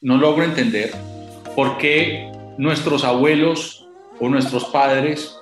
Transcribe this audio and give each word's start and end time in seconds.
No 0.00 0.16
logro 0.16 0.44
entender 0.44 0.94
por 1.56 1.76
qué 1.76 2.30
nuestros 2.56 3.02
abuelos 3.02 3.84
o 4.20 4.28
nuestros 4.28 4.66
padres 4.66 5.36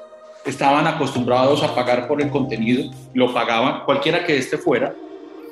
estaban 0.47 0.87
acostumbrados 0.87 1.63
a 1.63 1.75
pagar 1.75 2.09
por 2.09 2.23
el 2.23 2.31
contenido, 2.31 2.91
lo 3.13 3.35
pagaban 3.35 3.85
cualquiera 3.85 4.25
que 4.25 4.39
este 4.39 4.57
fuera, 4.57 4.95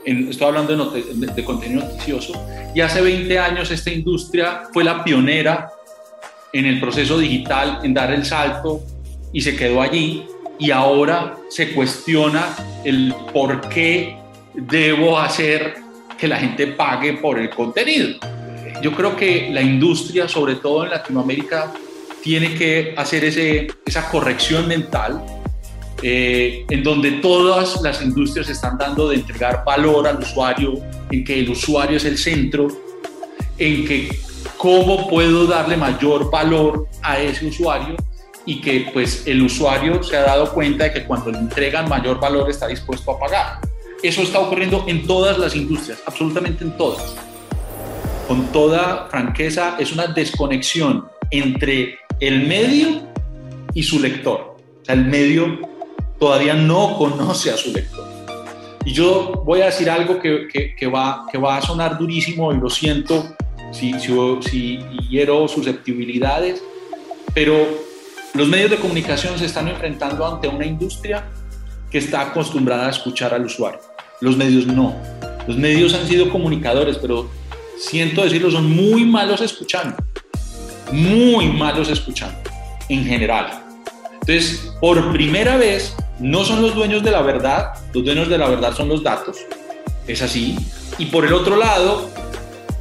en, 0.06 0.30
estoy 0.30 0.46
hablando 0.46 0.90
de, 0.90 1.02
de, 1.02 1.44
contenido 1.44 1.82
noticioso, 1.82 2.32
y 2.74 2.80
hace 2.80 3.02
20 3.02 3.38
años 3.38 3.70
esta 3.70 3.90
industria 3.90 4.62
fue 4.72 4.84
la 4.84 5.04
pionera 5.04 5.70
en 6.54 6.64
el 6.64 6.80
proceso 6.80 7.18
digital, 7.18 7.80
en 7.82 7.92
dar 7.92 8.10
el 8.10 8.24
salto, 8.24 8.80
y 9.34 9.42
se 9.42 9.54
quedó 9.54 9.82
allí, 9.82 10.24
y 10.58 10.70
ahora 10.70 11.36
se 11.50 11.74
cuestiona 11.74 12.56
el 12.84 13.14
por 13.34 13.68
qué 13.68 14.16
debo 14.54 15.18
hacer 15.18 15.74
que 16.16 16.26
la 16.26 16.38
gente 16.38 16.68
pague 16.68 17.12
por 17.14 17.38
el 17.38 17.50
contenido. 17.50 18.18
Yo 18.84 18.92
creo 18.92 19.16
que 19.16 19.48
la 19.50 19.62
industria, 19.62 20.28
sobre 20.28 20.56
todo 20.56 20.84
en 20.84 20.90
Latinoamérica, 20.90 21.72
tiene 22.22 22.54
que 22.54 22.92
hacer 22.98 23.24
ese, 23.24 23.68
esa 23.86 24.10
corrección 24.10 24.68
mental 24.68 25.24
eh, 26.02 26.66
en 26.68 26.82
donde 26.82 27.12
todas 27.12 27.80
las 27.80 28.02
industrias 28.02 28.50
están 28.50 28.76
dando 28.76 29.08
de 29.08 29.14
entregar 29.14 29.64
valor 29.64 30.06
al 30.06 30.18
usuario, 30.18 30.74
en 31.10 31.24
que 31.24 31.40
el 31.40 31.48
usuario 31.48 31.96
es 31.96 32.04
el 32.04 32.18
centro, 32.18 32.68
en 33.56 33.86
que 33.86 34.18
cómo 34.58 35.08
puedo 35.08 35.46
darle 35.46 35.78
mayor 35.78 36.30
valor 36.30 36.86
a 37.00 37.18
ese 37.18 37.46
usuario 37.46 37.96
y 38.44 38.60
que 38.60 38.90
pues 38.92 39.26
el 39.26 39.40
usuario 39.40 40.02
se 40.02 40.14
ha 40.18 40.24
dado 40.24 40.52
cuenta 40.52 40.84
de 40.84 40.92
que 40.92 41.04
cuando 41.04 41.30
le 41.30 41.38
entregan 41.38 41.88
mayor 41.88 42.20
valor 42.20 42.50
está 42.50 42.66
dispuesto 42.66 43.12
a 43.12 43.18
pagar. 43.18 43.60
Eso 44.02 44.20
está 44.20 44.40
ocurriendo 44.40 44.84
en 44.86 45.06
todas 45.06 45.38
las 45.38 45.56
industrias, 45.56 46.02
absolutamente 46.04 46.64
en 46.64 46.76
todas. 46.76 47.16
Con 48.26 48.46
toda 48.52 49.08
franqueza, 49.10 49.76
es 49.78 49.92
una 49.92 50.06
desconexión 50.06 51.06
entre 51.30 51.98
el 52.20 52.46
medio 52.46 53.02
y 53.74 53.82
su 53.82 54.00
lector. 54.00 54.56
O 54.82 54.84
sea, 54.84 54.94
el 54.94 55.04
medio 55.04 55.60
todavía 56.18 56.54
no 56.54 56.96
conoce 56.96 57.50
a 57.50 57.56
su 57.56 57.72
lector. 57.72 58.08
Y 58.84 58.92
yo 58.92 59.42
voy 59.44 59.60
a 59.62 59.66
decir 59.66 59.90
algo 59.90 60.18
que, 60.20 60.86
va 60.86 61.56
a 61.56 61.62
sonar 61.62 61.98
durísimo 61.98 62.52
y 62.52 62.58
lo 62.58 62.70
siento 62.70 63.34
si, 63.72 63.92
si, 63.98 64.38
si 64.42 64.78
hiero 65.08 65.48
susceptibilidades, 65.48 66.62
pero 67.34 67.66
los 68.34 68.48
medios 68.48 68.70
de 68.70 68.76
comunicación 68.78 69.38
se 69.38 69.46
están 69.46 69.68
enfrentando 69.68 70.26
ante 70.26 70.48
una 70.48 70.66
industria 70.66 71.24
que 71.90 71.98
está 71.98 72.22
acostumbrada 72.22 72.86
a 72.86 72.90
escuchar 72.90 73.32
al 73.32 73.44
usuario. 73.44 73.80
Los 74.20 74.36
medios 74.36 74.66
no. 74.66 74.94
Los 75.46 75.56
medios 75.56 75.94
han 75.94 76.06
sido 76.06 76.30
comunicadores, 76.30 76.98
pero 76.98 77.30
siento 77.78 78.22
decirlo, 78.24 78.50
son 78.50 78.70
muy 78.70 79.04
malos 79.04 79.40
escuchando. 79.40 79.96
Muy 80.92 81.48
malos 81.48 81.88
escuchando, 81.88 82.38
en 82.88 83.04
general. 83.04 83.64
Entonces, 84.12 84.72
por 84.80 85.12
primera 85.12 85.56
vez, 85.56 85.94
no 86.18 86.44
son 86.44 86.62
los 86.62 86.74
dueños 86.74 87.02
de 87.02 87.10
la 87.10 87.22
verdad, 87.22 87.72
los 87.92 88.04
dueños 88.04 88.28
de 88.28 88.38
la 88.38 88.48
verdad 88.48 88.74
son 88.74 88.88
los 88.88 89.02
datos, 89.02 89.38
es 90.06 90.22
así. 90.22 90.56
Y 90.98 91.06
por 91.06 91.24
el 91.24 91.32
otro 91.32 91.56
lado, 91.56 92.10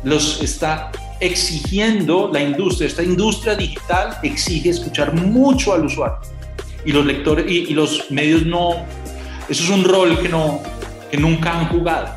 los 0.03 0.41
está 0.41 0.91
exigiendo 1.19 2.29
la 2.31 2.41
industria, 2.41 2.88
esta 2.88 3.03
industria 3.03 3.56
digital 3.56 4.17
exige 4.23 4.69
escuchar 4.69 5.13
mucho 5.13 5.73
al 5.73 5.85
usuario. 5.85 6.19
Y 6.85 6.91
los 6.91 7.06
lectores 7.06 7.50
y, 7.50 7.72
y 7.72 7.73
los 7.73 8.12
medios 8.12 8.46
no, 8.46 8.85
eso 9.50 9.63
es 9.63 9.69
un 9.69 9.84
rol 9.84 10.19
que, 10.22 10.29
no, 10.29 10.62
que 11.09 11.17
nunca 11.17 11.59
han 11.59 11.67
jugado. 11.69 12.09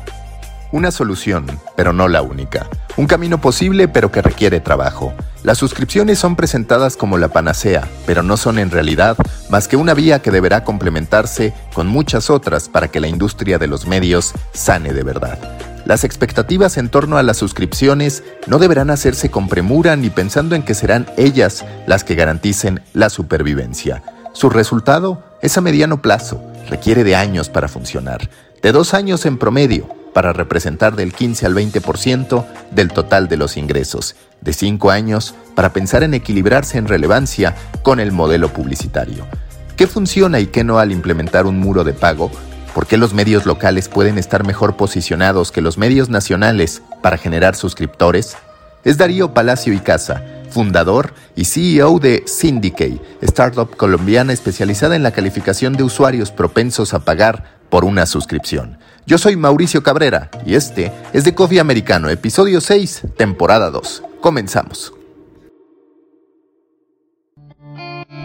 Una 0.71 0.91
solución, 0.91 1.45
pero 1.77 1.93
no 1.93 2.09
la 2.09 2.21
única. 2.21 2.67
Un 2.97 3.07
camino 3.07 3.39
posible, 3.39 3.87
pero 3.87 4.11
que 4.11 4.21
requiere 4.21 4.59
trabajo. 4.59 5.13
Las 5.43 5.57
suscripciones 5.57 6.19
son 6.19 6.35
presentadas 6.35 6.97
como 6.97 7.17
la 7.17 7.29
panacea, 7.29 7.87
pero 8.05 8.21
no 8.21 8.35
son 8.35 8.59
en 8.59 8.69
realidad 8.69 9.15
más 9.49 9.69
que 9.69 9.77
una 9.77 9.93
vía 9.93 10.21
que 10.21 10.31
deberá 10.31 10.65
complementarse 10.65 11.53
con 11.73 11.87
muchas 11.87 12.29
otras 12.29 12.67
para 12.67 12.89
que 12.89 12.99
la 12.99 13.07
industria 13.07 13.57
de 13.57 13.67
los 13.67 13.87
medios 13.87 14.33
sane 14.51 14.93
de 14.93 15.03
verdad. 15.03 15.39
Las 15.85 16.03
expectativas 16.03 16.77
en 16.77 16.89
torno 16.89 17.17
a 17.17 17.23
las 17.23 17.37
suscripciones 17.37 18.23
no 18.45 18.59
deberán 18.59 18.89
hacerse 18.89 19.31
con 19.31 19.47
premura 19.47 19.95
ni 19.95 20.09
pensando 20.09 20.53
en 20.53 20.63
que 20.63 20.73
serán 20.73 21.07
ellas 21.15 21.63
las 21.85 22.03
que 22.03 22.15
garanticen 22.15 22.81
la 22.93 23.09
supervivencia. 23.09 24.03
Su 24.33 24.49
resultado 24.49 25.23
es 25.41 25.57
a 25.57 25.61
mediano 25.61 26.01
plazo, 26.01 26.43
requiere 26.69 27.05
de 27.05 27.15
años 27.15 27.47
para 27.47 27.69
funcionar, 27.69 28.29
de 28.61 28.73
dos 28.73 28.93
años 28.93 29.25
en 29.25 29.37
promedio, 29.37 29.87
para 30.17 30.33
representar 30.33 30.95
del 30.95 31.13
15 31.13 31.45
al 31.45 31.53
20% 31.53 32.43
del 32.71 32.87
total 32.87 33.27
de 33.27 33.37
los 33.37 33.55
ingresos, 33.55 34.15
de 34.41 34.51
cinco 34.51 34.89
años 34.89 35.35
para 35.53 35.73
pensar 35.73 36.01
en 36.01 36.15
equilibrarse 36.15 36.79
en 36.79 36.87
relevancia 36.87 37.53
con 37.83 37.99
el 37.99 38.11
modelo 38.11 38.51
publicitario. 38.51 39.27
¿Qué 39.75 39.85
funciona 39.85 40.39
y 40.39 40.47
qué 40.47 40.63
no 40.63 40.79
al 40.79 40.91
implementar 40.91 41.45
un 41.45 41.59
muro 41.59 41.83
de 41.83 41.93
pago? 41.93 42.31
¿Por 42.73 42.87
qué 42.87 42.97
los 42.97 43.13
medios 43.13 43.45
locales 43.45 43.89
pueden 43.89 44.17
estar 44.17 44.43
mejor 44.43 44.75
posicionados 44.75 45.51
que 45.51 45.61
los 45.61 45.77
medios 45.77 46.09
nacionales 46.09 46.81
para 47.03 47.19
generar 47.19 47.55
suscriptores? 47.55 48.37
Es 48.83 48.97
Darío 48.97 49.35
Palacio 49.35 49.71
y 49.71 49.79
Casa, 49.81 50.23
fundador 50.49 51.13
y 51.35 51.45
CEO 51.45 51.99
de 51.99 52.23
Syndicate, 52.25 52.99
startup 53.21 53.77
colombiana 53.77 54.33
especializada 54.33 54.95
en 54.95 55.03
la 55.03 55.11
calificación 55.11 55.73
de 55.73 55.83
usuarios 55.83 56.31
propensos 56.31 56.95
a 56.95 57.05
pagar 57.05 57.43
por 57.69 57.85
una 57.85 58.07
suscripción. 58.07 58.79
Yo 59.07 59.17
soy 59.17 59.37
Mauricio 59.37 59.81
Cabrera 59.81 60.29
y 60.45 60.55
este 60.55 60.91
es 61.13 61.23
de 61.23 61.33
Coffee 61.33 61.61
Americano, 61.61 62.09
episodio 62.09 62.59
6, 62.59 63.03
temporada 63.15 63.71
2. 63.71 64.03
Comenzamos. 64.19 64.93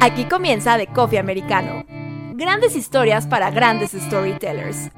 Aquí 0.00 0.24
comienza 0.24 0.76
de 0.76 0.88
Coffee 0.88 1.20
Americano. 1.20 1.84
Grandes 2.34 2.74
historias 2.74 3.28
para 3.28 3.52
grandes 3.52 3.92
storytellers. 3.92 4.90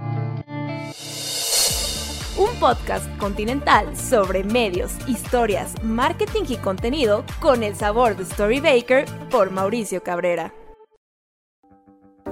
Un 2.39 2.59
podcast 2.59 3.05
continental 3.19 3.95
sobre 3.95 4.43
medios, 4.43 4.93
historias, 5.07 5.75
marketing 5.83 6.45
y 6.49 6.57
contenido 6.57 7.27
con 7.41 7.63
el 7.63 7.77
sabor 7.77 8.17
de 8.17 8.25
Storybaker 8.25 9.05
por 9.31 9.51
Mauricio 9.51 10.03
Cabrera. 10.03 10.55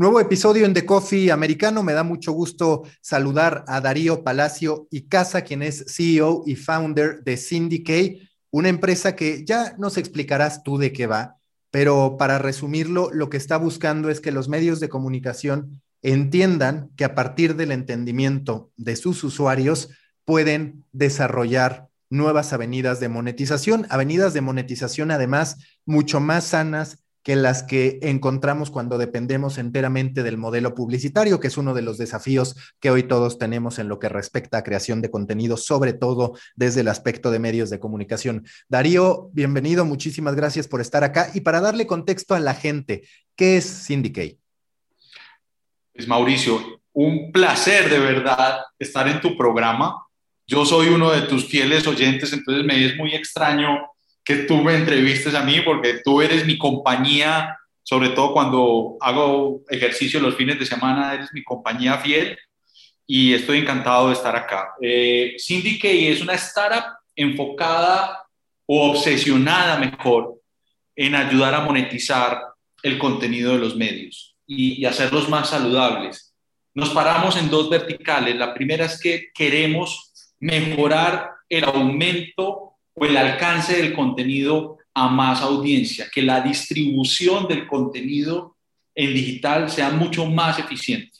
Nuevo 0.00 0.20
episodio 0.20 0.64
en 0.64 0.74
The 0.74 0.86
Coffee 0.86 1.32
Americano. 1.32 1.82
Me 1.82 1.92
da 1.92 2.04
mucho 2.04 2.30
gusto 2.30 2.84
saludar 3.00 3.64
a 3.66 3.80
Darío 3.80 4.22
Palacio 4.22 4.86
y 4.92 5.08
Casa, 5.08 5.42
quien 5.42 5.60
es 5.60 5.86
CEO 5.88 6.44
y 6.46 6.54
founder 6.54 7.24
de 7.24 7.36
Syndicate, 7.36 8.30
una 8.52 8.68
empresa 8.68 9.16
que 9.16 9.44
ya 9.44 9.74
nos 9.76 9.96
explicarás 9.96 10.62
tú 10.62 10.78
de 10.78 10.92
qué 10.92 11.08
va, 11.08 11.38
pero 11.72 12.14
para 12.16 12.38
resumirlo, 12.38 13.10
lo 13.12 13.28
que 13.28 13.38
está 13.38 13.56
buscando 13.56 14.08
es 14.08 14.20
que 14.20 14.30
los 14.30 14.48
medios 14.48 14.78
de 14.78 14.88
comunicación 14.88 15.82
entiendan 16.00 16.90
que 16.94 17.04
a 17.04 17.16
partir 17.16 17.56
del 17.56 17.72
entendimiento 17.72 18.70
de 18.76 18.94
sus 18.94 19.24
usuarios 19.24 19.90
pueden 20.24 20.84
desarrollar 20.92 21.88
nuevas 22.08 22.52
avenidas 22.52 23.00
de 23.00 23.08
monetización, 23.08 23.84
avenidas 23.90 24.32
de 24.32 24.42
monetización 24.42 25.10
además 25.10 25.56
mucho 25.84 26.20
más 26.20 26.44
sanas, 26.44 27.02
que 27.22 27.36
las 27.36 27.62
que 27.62 27.98
encontramos 28.02 28.70
cuando 28.70 28.98
dependemos 28.98 29.58
enteramente 29.58 30.22
del 30.22 30.38
modelo 30.38 30.74
publicitario, 30.74 31.40
que 31.40 31.48
es 31.48 31.56
uno 31.56 31.74
de 31.74 31.82
los 31.82 31.98
desafíos 31.98 32.56
que 32.80 32.90
hoy 32.90 33.02
todos 33.02 33.38
tenemos 33.38 33.78
en 33.78 33.88
lo 33.88 33.98
que 33.98 34.08
respecta 34.08 34.58
a 34.58 34.62
creación 34.62 35.02
de 35.02 35.10
contenido, 35.10 35.56
sobre 35.56 35.92
todo 35.92 36.38
desde 36.56 36.80
el 36.80 36.88
aspecto 36.88 37.30
de 37.30 37.38
medios 37.38 37.70
de 37.70 37.80
comunicación. 37.80 38.46
Darío, 38.68 39.30
bienvenido, 39.32 39.84
muchísimas 39.84 40.34
gracias 40.34 40.68
por 40.68 40.80
estar 40.80 41.04
acá. 41.04 41.30
Y 41.34 41.40
para 41.40 41.60
darle 41.60 41.86
contexto 41.86 42.34
a 42.34 42.40
la 42.40 42.54
gente, 42.54 43.02
¿qué 43.36 43.56
es 43.56 43.64
Syndicate? 43.64 44.38
Pues 45.92 46.06
Mauricio, 46.06 46.80
un 46.92 47.32
placer 47.32 47.90
de 47.90 47.98
verdad 47.98 48.60
estar 48.78 49.08
en 49.08 49.20
tu 49.20 49.36
programa. 49.36 50.06
Yo 50.46 50.64
soy 50.64 50.88
uno 50.88 51.10
de 51.10 51.22
tus 51.22 51.46
fieles 51.46 51.86
oyentes, 51.86 52.32
entonces 52.32 52.64
me 52.64 52.84
es 52.84 52.96
muy 52.96 53.14
extraño 53.14 53.80
que 54.28 54.36
tú 54.44 54.62
me 54.62 54.74
entrevistes 54.74 55.34
a 55.34 55.42
mí 55.42 55.62
porque 55.62 56.02
tú 56.04 56.20
eres 56.20 56.44
mi 56.44 56.58
compañía, 56.58 57.58
sobre 57.82 58.10
todo 58.10 58.34
cuando 58.34 58.98
hago 59.00 59.62
ejercicio 59.70 60.20
los 60.20 60.34
fines 60.34 60.58
de 60.58 60.66
semana, 60.66 61.14
eres 61.14 61.32
mi 61.32 61.42
compañía 61.42 61.96
fiel 61.96 62.36
y 63.06 63.32
estoy 63.32 63.60
encantado 63.60 64.08
de 64.08 64.12
estar 64.12 64.36
acá. 64.36 64.74
Eh, 64.82 65.34
Syndicate 65.38 66.12
es 66.12 66.20
una 66.20 66.34
startup 66.34 66.98
enfocada 67.16 68.22
o 68.66 68.90
obsesionada 68.90 69.78
mejor 69.78 70.34
en 70.94 71.14
ayudar 71.14 71.54
a 71.54 71.62
monetizar 71.62 72.38
el 72.82 72.98
contenido 72.98 73.54
de 73.54 73.60
los 73.60 73.76
medios 73.76 74.36
y, 74.46 74.78
y 74.78 74.84
hacerlos 74.84 75.26
más 75.30 75.48
saludables. 75.48 76.34
Nos 76.74 76.90
paramos 76.90 77.34
en 77.38 77.48
dos 77.48 77.70
verticales. 77.70 78.36
La 78.36 78.52
primera 78.52 78.84
es 78.84 79.00
que 79.00 79.28
queremos 79.34 80.12
mejorar 80.38 81.30
el 81.48 81.64
aumento 81.64 82.67
el 83.00 83.16
alcance 83.16 83.76
del 83.76 83.94
contenido 83.94 84.78
a 84.94 85.08
más 85.08 85.42
audiencia, 85.42 86.08
que 86.12 86.22
la 86.22 86.40
distribución 86.40 87.46
del 87.46 87.66
contenido 87.66 88.56
en 88.94 89.14
digital 89.14 89.70
sea 89.70 89.90
mucho 89.90 90.26
más 90.26 90.58
eficiente. 90.58 91.18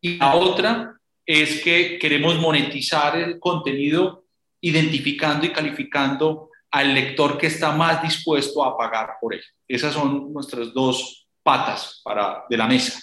Y 0.00 0.16
la 0.16 0.36
otra 0.36 0.94
es 1.26 1.60
que 1.62 1.98
queremos 1.98 2.38
monetizar 2.38 3.18
el 3.18 3.38
contenido 3.38 4.24
identificando 4.60 5.46
y 5.46 5.52
calificando 5.52 6.50
al 6.70 6.94
lector 6.94 7.38
que 7.38 7.48
está 7.48 7.72
más 7.72 8.02
dispuesto 8.02 8.64
a 8.64 8.76
pagar 8.76 9.10
por 9.20 9.34
él. 9.34 9.42
Esas 9.66 9.94
son 9.94 10.32
nuestras 10.32 10.72
dos 10.72 11.28
patas 11.42 12.00
para, 12.04 12.44
de 12.48 12.56
la 12.56 12.66
mesa. 12.66 13.00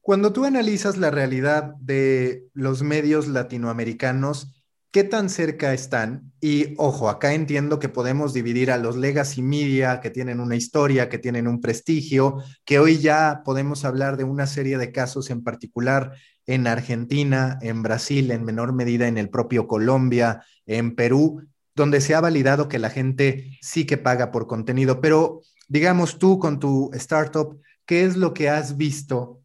Cuando 0.00 0.32
tú 0.32 0.44
analizas 0.44 0.96
la 0.96 1.10
realidad 1.10 1.74
de 1.80 2.44
los 2.54 2.82
medios 2.82 3.28
latinoamericanos, 3.28 4.57
¿Qué 4.90 5.04
tan 5.04 5.28
cerca 5.28 5.74
están? 5.74 6.32
Y 6.40 6.74
ojo, 6.78 7.10
acá 7.10 7.34
entiendo 7.34 7.78
que 7.78 7.90
podemos 7.90 8.32
dividir 8.32 8.70
a 8.70 8.78
los 8.78 8.96
legacy 8.96 9.42
media 9.42 10.00
que 10.00 10.08
tienen 10.08 10.40
una 10.40 10.56
historia, 10.56 11.10
que 11.10 11.18
tienen 11.18 11.46
un 11.46 11.60
prestigio, 11.60 12.42
que 12.64 12.78
hoy 12.78 12.96
ya 12.96 13.42
podemos 13.44 13.84
hablar 13.84 14.16
de 14.16 14.24
una 14.24 14.46
serie 14.46 14.78
de 14.78 14.90
casos 14.90 15.28
en 15.28 15.44
particular 15.44 16.12
en 16.46 16.66
Argentina, 16.66 17.58
en 17.60 17.82
Brasil, 17.82 18.30
en 18.30 18.44
menor 18.44 18.72
medida 18.72 19.06
en 19.08 19.18
el 19.18 19.28
propio 19.28 19.68
Colombia, 19.68 20.42
en 20.64 20.94
Perú, 20.94 21.42
donde 21.74 22.00
se 22.00 22.14
ha 22.14 22.22
validado 22.22 22.68
que 22.68 22.78
la 22.78 22.88
gente 22.88 23.58
sí 23.60 23.84
que 23.84 23.98
paga 23.98 24.30
por 24.30 24.46
contenido. 24.46 25.02
Pero 25.02 25.42
digamos 25.68 26.18
tú 26.18 26.38
con 26.38 26.58
tu 26.58 26.90
startup, 26.94 27.60
¿qué 27.84 28.04
es 28.04 28.16
lo 28.16 28.32
que 28.32 28.48
has 28.48 28.78
visto 28.78 29.42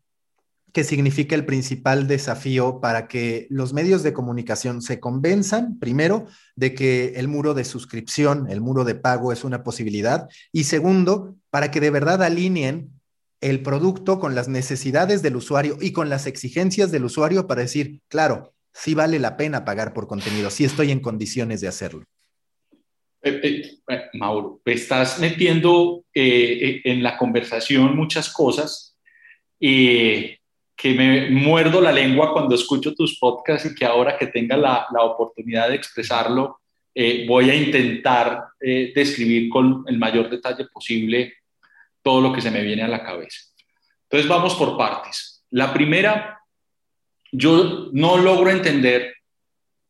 que 0.74 0.84
significa 0.84 1.36
el 1.36 1.46
principal 1.46 2.08
desafío 2.08 2.82
para 2.82 3.08
que 3.08 3.46
los 3.50 3.74
medios 3.74 4.02
de 4.02 4.12
comunicación 4.12 4.82
se 4.82 5.00
convenzan, 5.00 5.80
primero, 5.80 6.26
de 6.56 6.74
que 6.74 7.14
el 7.16 7.28
muro 7.28 7.54
de 7.54 7.64
suscripción, 7.64 8.50
el 8.50 8.60
muro 8.60 8.84
de 8.84 8.96
pago 8.96 9.32
es 9.32 9.44
una 9.44 9.64
posibilidad, 9.64 10.28
y 10.52 10.64
segundo, 10.64 11.36
para 11.52 11.70
que 11.70 11.80
de 11.80 11.92
verdad 11.92 12.24
alineen 12.24 12.90
el 13.40 13.62
producto 13.62 14.20
con 14.20 14.34
las 14.34 14.48
necesidades 14.48 15.22
del 15.22 15.36
usuario 15.36 15.78
y 15.80 15.92
con 15.92 16.10
las 16.10 16.26
exigencias 16.26 16.92
del 16.92 17.06
usuario 17.06 17.46
para 17.46 17.62
decir, 17.62 18.00
claro, 18.08 18.54
sí 18.74 18.96
vale 18.96 19.20
la 19.20 19.38
pena 19.38 19.66
pagar 19.66 19.94
por 19.94 20.08
contenido, 20.08 20.50
sí 20.50 20.66
estoy 20.66 20.90
en 20.92 21.02
condiciones 21.02 21.62
de 21.62 21.68
hacerlo. 21.68 22.04
Eh, 23.22 23.40
eh, 23.44 23.80
eh, 23.88 24.02
Mauro, 24.14 24.60
estás 24.66 25.20
metiendo 25.20 26.04
en 26.14 27.04
la 27.04 27.16
conversación 27.18 27.96
muchas 27.96 28.30
cosas 28.30 28.98
que 30.76 30.94
me 30.94 31.30
muerdo 31.30 31.80
la 31.82 31.92
lengua 31.92 32.34
cuando 32.34 32.56
escucho 32.56 32.94
tus 32.94 33.18
podcasts 33.20 33.70
y 33.70 33.76
que 33.76 33.86
ahora 33.86 34.18
que 34.18 34.28
tenga 34.28 34.58
la, 34.58 34.88
la 34.92 35.04
oportunidad 35.04 35.70
de 35.70 35.76
expresarlo, 35.76 36.60
eh, 36.96 37.26
voy 37.28 37.50
a 37.50 37.56
intentar 37.56 38.50
eh, 38.60 38.92
describir 38.94 39.50
con 39.50 39.84
el 39.88 39.98
mayor 39.98 40.30
detalle 40.30 40.66
posible 40.66 41.34
todo 42.04 42.22
lo 42.22 42.34
que 42.34 42.42
se 42.42 42.52
me 42.52 42.62
viene 42.62 42.84
a 42.84 42.88
la 42.88 43.04
cabeza. 43.04 43.40
Entonces 44.04 44.30
vamos 44.30 44.54
por 44.56 44.78
partes. 44.78 45.44
La 45.50 45.74
primera, 45.74 46.40
yo 47.32 47.90
no 47.92 48.18
logro 48.18 48.52
entender, 48.52 49.16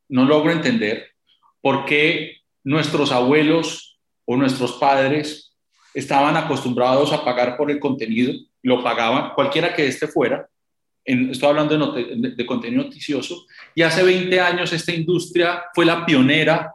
no 0.07 0.25
logro 0.25 0.51
entender 0.51 1.12
por 1.59 1.86
qué 1.86 2.38
nuestros 2.63 3.12
abuelos 3.12 4.00
o 4.25 4.38
nuestros 4.38 4.74
padres 4.74 5.56
estaban 5.94 6.38
acostumbrados 6.38 7.12
a 7.12 7.25
pagar 7.25 7.57
por 7.57 7.69
el 7.69 7.79
contenido, 7.79 8.33
lo 8.62 8.81
pagaban, 8.81 9.33
cualquiera 9.36 9.75
que 9.75 9.86
este 9.86 10.07
fuera, 10.07 10.47
estoy 11.05 11.50
hablando 11.50 11.91
de, 11.91 12.45
contenido 12.45 12.83
noticioso, 12.83 13.45
y 13.75 13.81
hace 13.81 14.03
20 14.03 14.39
años 14.39 14.71
esta 14.73 14.94
industria 14.94 15.63
fue 15.73 15.85
la 15.85 16.05
pionera 16.05 16.73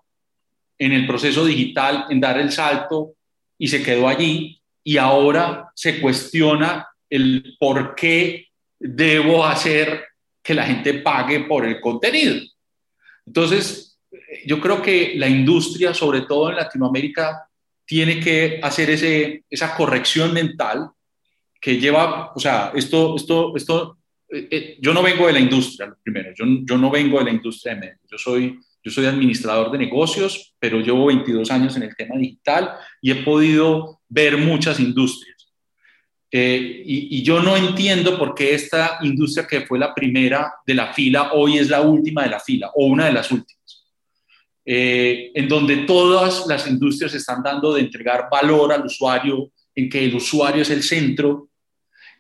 en 0.79 0.93
el 0.93 1.07
proceso 1.07 1.45
digital, 1.45 2.07
en 2.11 2.21
dar 2.21 2.39
el 2.39 2.53
salto, 2.53 3.15
y 3.59 3.69
se 3.69 3.83
quedó 3.83 4.09
allí, 4.09 4.61
y 4.85 4.97
ahora 4.97 5.71
se 5.75 6.01
cuestiona 6.01 6.87
el 7.11 7.57
por 7.59 7.95
qué 7.95 8.49
debo 8.79 9.45
hacer 9.45 10.05
que 10.43 10.55
la 10.55 10.65
gente 10.65 10.95
pague 10.95 11.41
por 11.41 11.67
el 11.67 11.81
contenido. 11.81 12.37
Entonces, 13.27 13.99
yo 14.47 14.61
creo 14.61 14.81
que 14.81 15.15
la 15.17 15.29
industria, 15.29 15.93
sobre 15.93 16.23
todo 16.23 16.51
en 16.51 16.57
Latinoamérica, 16.57 17.49
tiene 17.85 18.21
que 18.21 18.61
hacer 18.63 18.91
ese, 18.91 19.45
esa 19.51 19.75
corrección 19.75 20.33
mental 20.33 20.91
que 21.61 21.79
lleva, 21.79 22.33
o 22.35 22.39
sea, 22.39 22.73
esto, 22.75 23.17
esto, 23.17 23.57
esto 23.57 23.98
yo 24.81 24.93
no 24.93 25.03
vengo 25.03 25.27
de 25.27 25.33
la 25.33 25.41
industria, 25.41 25.95
primero, 26.03 26.31
yo, 26.37 26.45
yo, 26.63 26.77
no 26.77 26.91
vengo 26.91 27.19
de 27.19 27.25
la 27.25 27.31
industria 27.31 27.75
de 27.75 27.81
medios, 27.81 28.01
yo 28.11 28.19
soy, 28.19 28.59
yo 28.83 28.91
soy 28.91 29.07
administrador 29.07 29.71
de 29.71 29.79
negocios, 29.79 30.55
pero 30.59 30.81
llevo 30.81 31.07
22 31.07 31.51
años 31.51 31.77
en 31.77 31.85
el 31.85 31.97
tema 31.97 32.17
digital 32.17 32.75
y 33.01 33.11
he 33.11 33.17
podido 33.17 34.01
ver 34.09 34.37
muchas 34.37 34.81
industrias. 34.81 35.37
Eh, 36.31 36.83
y, 36.85 37.23
yo 37.23 37.41
no 37.43 37.57
entiendo 37.57 38.19
por 38.19 38.35
qué 38.35 38.55
esta 38.55 38.99
industria 39.01 39.47
que 39.47 39.63
fue 39.63 39.79
la 39.79 39.95
primera 39.95 40.53
de 40.67 40.75
la 40.75 40.93
fila 40.93 41.33
hoy 41.33 41.57
es 41.57 41.71
la 41.71 41.81
última 41.81 42.23
de 42.23 42.29
la 42.29 42.41
fila 42.41 42.71
o 42.75 42.85
una 42.87 43.07
de 43.07 43.13
las 43.13 43.31
últimas. 43.31 43.57
en 44.71 45.49
donde 45.49 45.79
todas 45.87 46.47
las 46.47 46.69
industrias 46.69 47.15
están 47.15 47.43
dando 47.43 47.73
de 47.73 47.81
entregar 47.81 48.29
valor 48.31 48.71
al 48.71 48.85
usuario, 48.85 49.51
en 49.75 49.89
que 49.89 50.05
el 50.05 50.15
usuario 50.15 50.61
es 50.61 50.69
el 50.69 50.83
centro, 50.83 51.49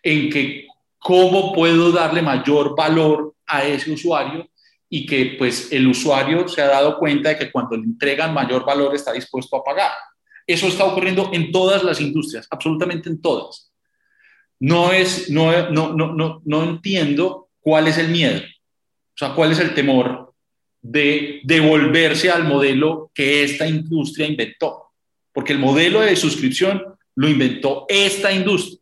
en 0.03 0.31
que 0.31 0.67
cómo 0.99 1.53
puedo 1.53 1.93
darle 1.93 2.23
mayor 2.23 2.75
valor 2.77 3.35
a 3.47 3.65
ese 3.65 3.93
usuario 3.93 4.49
y 4.91 5.07
que 5.07 5.37
pues 5.39 5.71
el 5.73 5.87
usuario 5.87 6.49
se 6.49 6.63
ha 6.63 6.67
dado 6.67 6.99
cuenta 6.99 7.31
de 7.31 7.39
que 7.39 7.53
cuando 7.53 7.77
le 7.77 7.85
entregan 7.85 8.33
mayor 8.33 8.65
valor 8.65 8.95
está 8.95 9.13
dispuesto 9.13 9.57
a 9.57 9.65
pagar. 9.65 9.93
Eso 10.47 10.67
está 10.67 10.85
ocurriendo 10.85 11.31
en 11.33 11.53
todas 11.53 11.85
las 11.85 12.01
industrias, 12.01 12.47
absolutamente 12.51 13.09
en 13.11 13.21
todas. 13.21 13.71
No 14.61 14.93
es, 14.93 15.31
no, 15.31 15.71
no, 15.71 15.93
no, 15.93 16.43
no, 16.45 16.63
entiendo 16.65 17.49
cuál 17.61 17.87
es 17.87 17.99
el 17.99 18.09
miedo, 18.09 18.41
o 18.41 19.17
sea, 19.17 19.35
cuál 19.35 19.53
es 19.53 19.61
el 19.61 19.75
temor 19.75 20.33
de 20.81 21.41
devolverse 21.45 22.31
al 22.31 22.45
modelo 22.45 23.11
que 23.15 23.45
esta 23.45 23.69
industria 23.69 24.27
inventó, 24.27 24.91
porque 25.33 25.53
el 25.53 25.59
modelo 25.59 26.01
de 26.01 26.17
suscripción 26.17 26.83
lo 27.15 27.29
inventó 27.29 27.85
esta 27.89 28.33
industria 28.33 28.78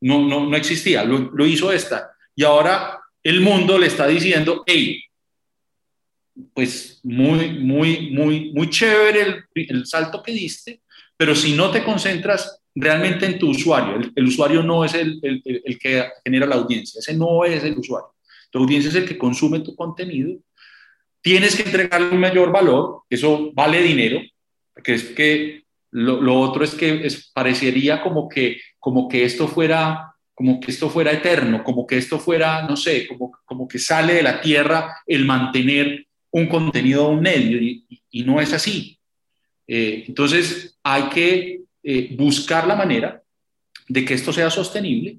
no, 0.00 0.26
no, 0.26 0.46
no 0.46 0.56
existía, 0.56 1.04
lo, 1.04 1.46
hizo 1.46 1.72
esta. 1.72 2.10
Y 2.34 2.44
ahora 2.44 2.98
el 3.22 3.40
mundo 3.40 3.78
le 3.78 3.86
está 3.86 4.06
diciendo, 4.06 4.62
hey, 4.66 5.02
pues 6.52 7.00
muy, 7.02 7.58
muy, 7.58 8.10
muy, 8.10 8.52
muy 8.52 8.70
chévere 8.70 9.44
el, 9.54 9.86
salto 9.86 10.22
que 10.22 10.32
diste, 10.32 10.82
pero 11.16 11.34
si 11.34 11.54
no 11.54 11.70
te 11.70 11.82
concentras 11.82 12.60
realmente 12.74 13.24
en 13.24 13.38
tu 13.38 13.50
usuario, 13.50 13.98
el, 14.14 14.26
usuario 14.26 14.62
no 14.62 14.84
es 14.84 14.94
el, 14.94 15.18
el, 15.22 15.78
que 15.78 16.04
genera 16.24 16.46
la 16.46 16.56
audiencia, 16.56 16.98
ese 16.98 17.14
no 17.14 17.44
es 17.44 17.64
el 17.64 17.78
usuario. 17.78 18.10
Tu 18.50 18.58
audiencia 18.58 18.90
es 18.90 18.96
el 18.96 19.08
que 19.08 19.18
consume 19.18 19.60
tu 19.60 19.74
contenido. 19.74 20.38
Tienes 21.22 21.56
que 21.56 21.62
entregarle 21.62 22.10
un 22.10 22.20
mayor 22.20 22.52
valor, 22.52 23.02
eso 23.08 23.50
vale 23.54 23.82
dinero, 23.82 24.20
porque 24.72 24.94
es 24.94 25.04
que 25.04 25.65
lo, 25.96 26.40
otro 26.40 26.62
es 26.62 26.74
que 26.74 27.08
parecería 27.32 28.02
como 28.02 28.28
que, 28.28 28.60
como 28.78 29.08
que 29.08 29.24
esto 29.24 29.48
fuera 29.48 30.12
como 30.34 30.60
que 30.60 30.70
esto 30.70 30.90
fuera 30.90 31.12
eterno, 31.12 31.64
como 31.64 31.86
que 31.86 31.96
esto 31.96 32.18
fuera, 32.18 32.60
no 32.68 32.76
sé, 32.76 33.06
como, 33.08 33.32
como 33.46 33.66
que 33.66 33.78
sale 33.78 34.12
de 34.12 34.22
la 34.22 34.38
tierra 34.42 34.98
el 35.06 35.24
mantener 35.24 36.06
un 36.30 36.46
contenido 36.46 37.06
a 37.06 37.08
un 37.08 37.22
medio 37.22 37.58
y, 37.58 38.22
no 38.22 38.38
es 38.38 38.52
así. 38.52 38.98
Eh, 39.66 40.04
entonces 40.06 40.76
hay 40.82 41.04
que 41.04 41.60
eh, 41.82 42.14
buscar 42.18 42.66
la 42.66 42.76
manera 42.76 43.22
de 43.88 44.04
que 44.04 44.12
esto 44.12 44.30
sea 44.30 44.50
sostenible 44.50 45.16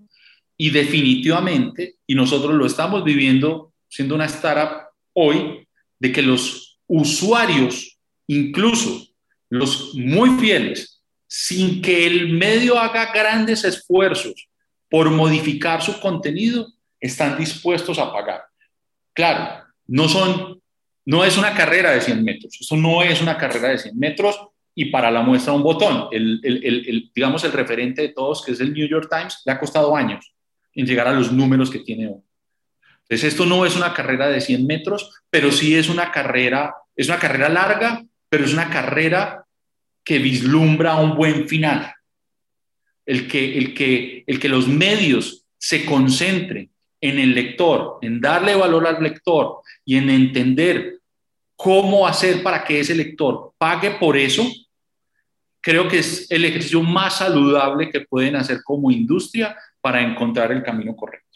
y 0.55 0.69
definitivamente, 0.69 1.95
y 2.05 2.13
nosotros 2.13 2.53
lo 2.53 2.67
estamos 2.67 3.03
viviendo 3.03 3.73
siendo 3.87 4.13
una 4.13 4.25
startup 4.25 4.89
hoy, 5.13 5.67
de 5.97 6.11
que 6.11 6.21
los 6.21 6.79
usuarios, 6.85 7.97
incluso 8.27 9.06
los 9.49 9.95
muy 9.95 10.31
fieles, 10.39 11.01
sin 11.27 11.81
que 11.81 12.05
el 12.05 12.29
medio 12.29 12.79
haga 12.79 13.11
grandes 13.11 13.63
esfuerzos 13.63 14.47
por 14.89 15.09
modificar 15.09 15.81
su 15.81 15.99
contenido, 15.99 16.71
están 16.99 17.37
dispuestos 17.37 17.99
a 17.99 18.11
pagar. 18.11 18.43
Claro, 19.13 19.65
no 19.87 20.07
son, 20.07 20.61
no 21.05 21.23
es 21.23 21.37
una 21.37 21.53
carrera 21.53 21.91
de 21.91 22.01
100 22.01 22.23
metros, 22.23 22.57
eso 22.59 22.75
no 22.77 23.03
es 23.03 23.21
una 23.21 23.37
carrera 23.37 23.69
de 23.69 23.77
100 23.77 23.97
metros 23.97 24.39
y 24.73 24.85
para 24.85 25.11
la 25.11 25.21
muestra 25.21 25.53
un 25.53 25.63
botón. 25.63 26.07
El, 26.11 26.39
el, 26.43 26.65
el, 26.65 27.11
digamos, 27.13 27.43
el 27.43 27.51
referente 27.51 28.03
de 28.03 28.09
todos, 28.09 28.43
que 28.43 28.51
es 28.51 28.59
el 28.59 28.73
New 28.73 28.87
York 28.87 29.09
Times, 29.09 29.41
le 29.45 29.51
ha 29.51 29.59
costado 29.59 29.95
años 29.95 30.33
en 30.73 30.85
llegar 30.85 31.07
a 31.07 31.13
los 31.13 31.31
números 31.31 31.69
que 31.71 31.79
tiene 31.79 32.07
hoy. 32.07 32.21
Entonces, 33.03 33.33
esto 33.33 33.45
no 33.45 33.65
es 33.65 33.75
una 33.75 33.93
carrera 33.93 34.27
de 34.27 34.41
100 34.41 34.67
metros, 34.67 35.23
pero 35.29 35.51
sí 35.51 35.75
es 35.75 35.89
una 35.89 36.11
carrera, 36.11 36.75
es 36.95 37.07
una 37.07 37.17
carrera 37.17 37.49
larga, 37.49 38.03
pero 38.29 38.45
es 38.45 38.53
una 38.53 38.69
carrera 38.69 39.45
que 40.03 40.19
vislumbra 40.19 40.95
un 40.95 41.15
buen 41.15 41.47
final. 41.47 41.93
El 43.05 43.27
que, 43.27 43.57
el 43.57 43.73
que, 43.73 44.23
el 44.27 44.39
que 44.39 44.49
los 44.49 44.67
medios 44.67 45.45
se 45.57 45.85
concentren 45.85 46.69
en 46.99 47.19
el 47.19 47.33
lector, 47.33 47.99
en 48.01 48.19
darle 48.19 48.55
valor 48.55 48.87
al 48.87 49.01
lector 49.01 49.61
y 49.85 49.97
en 49.97 50.09
entender 50.09 50.99
cómo 51.55 52.07
hacer 52.07 52.43
para 52.43 52.63
que 52.63 52.79
ese 52.79 52.95
lector 52.95 53.53
pague 53.57 53.91
por 53.91 54.17
eso, 54.17 54.45
creo 55.61 55.87
que 55.87 55.99
es 55.99 56.29
el 56.31 56.45
ejercicio 56.45 56.81
más 56.81 57.17
saludable 57.17 57.89
que 57.89 58.01
pueden 58.01 58.35
hacer 58.35 58.61
como 58.63 58.91
industria 58.91 59.55
para 59.81 60.01
encontrar 60.01 60.51
el 60.51 60.63
camino 60.63 60.95
correcto. 60.95 61.27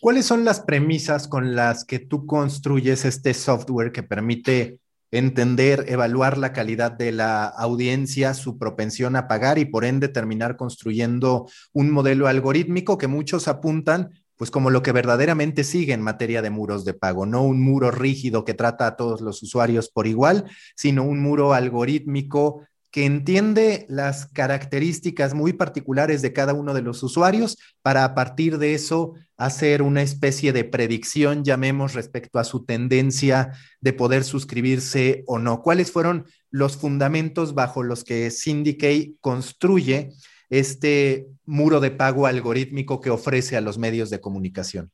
¿Cuáles 0.00 0.26
son 0.26 0.44
las 0.44 0.60
premisas 0.60 1.26
con 1.26 1.56
las 1.56 1.84
que 1.84 1.98
tú 1.98 2.26
construyes 2.26 3.04
este 3.04 3.32
software 3.32 3.90
que 3.90 4.02
permite 4.02 4.78
entender, 5.14 5.84
evaluar 5.88 6.38
la 6.38 6.52
calidad 6.52 6.92
de 6.92 7.12
la 7.12 7.46
audiencia, 7.46 8.34
su 8.34 8.58
propensión 8.58 9.16
a 9.16 9.28
pagar 9.28 9.58
y 9.58 9.64
por 9.64 9.84
ende 9.84 10.08
terminar 10.08 10.56
construyendo 10.56 11.48
un 11.72 11.90
modelo 11.90 12.26
algorítmico 12.26 12.98
que 12.98 13.06
muchos 13.06 13.48
apuntan 13.48 14.10
pues 14.36 14.50
como 14.50 14.70
lo 14.70 14.82
que 14.82 14.92
verdaderamente 14.92 15.62
sigue 15.62 15.92
en 15.92 16.02
materia 16.02 16.42
de 16.42 16.50
muros 16.50 16.84
de 16.84 16.92
pago, 16.92 17.24
no 17.24 17.44
un 17.44 17.62
muro 17.62 17.92
rígido 17.92 18.44
que 18.44 18.52
trata 18.54 18.86
a 18.86 18.96
todos 18.96 19.20
los 19.20 19.42
usuarios 19.42 19.88
por 19.88 20.08
igual, 20.08 20.50
sino 20.74 21.04
un 21.04 21.20
muro 21.20 21.54
algorítmico 21.54 22.66
que 22.94 23.06
entiende 23.06 23.86
las 23.88 24.26
características 24.26 25.34
muy 25.34 25.52
particulares 25.52 26.22
de 26.22 26.32
cada 26.32 26.54
uno 26.54 26.74
de 26.74 26.82
los 26.82 27.02
usuarios 27.02 27.58
para 27.82 28.04
a 28.04 28.14
partir 28.14 28.58
de 28.58 28.74
eso 28.74 29.14
hacer 29.36 29.82
una 29.82 30.00
especie 30.00 30.52
de 30.52 30.62
predicción, 30.62 31.42
llamemos, 31.42 31.94
respecto 31.94 32.38
a 32.38 32.44
su 32.44 32.64
tendencia 32.64 33.50
de 33.80 33.94
poder 33.94 34.22
suscribirse 34.22 35.24
o 35.26 35.40
no. 35.40 35.60
¿Cuáles 35.60 35.90
fueron 35.90 36.26
los 36.52 36.76
fundamentos 36.76 37.54
bajo 37.54 37.82
los 37.82 38.04
que 38.04 38.30
Syndicate 38.30 39.14
construye 39.20 40.12
este 40.48 41.26
muro 41.46 41.80
de 41.80 41.90
pago 41.90 42.28
algorítmico 42.28 43.00
que 43.00 43.10
ofrece 43.10 43.56
a 43.56 43.60
los 43.60 43.76
medios 43.76 44.08
de 44.08 44.20
comunicación? 44.20 44.92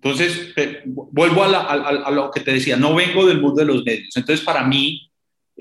Entonces, 0.00 0.54
vuelvo 0.86 1.42
a, 1.42 2.10
lo 2.12 2.30
que 2.30 2.38
te 2.38 2.52
decía, 2.52 2.76
no 2.76 2.94
vengo 2.94 3.26
del 3.26 3.40
mundo 3.40 3.62
de 3.62 3.66
los 3.66 3.84
medios. 3.84 4.16
Entonces, 4.16 4.44
para 4.44 4.62
mí, 4.62 5.11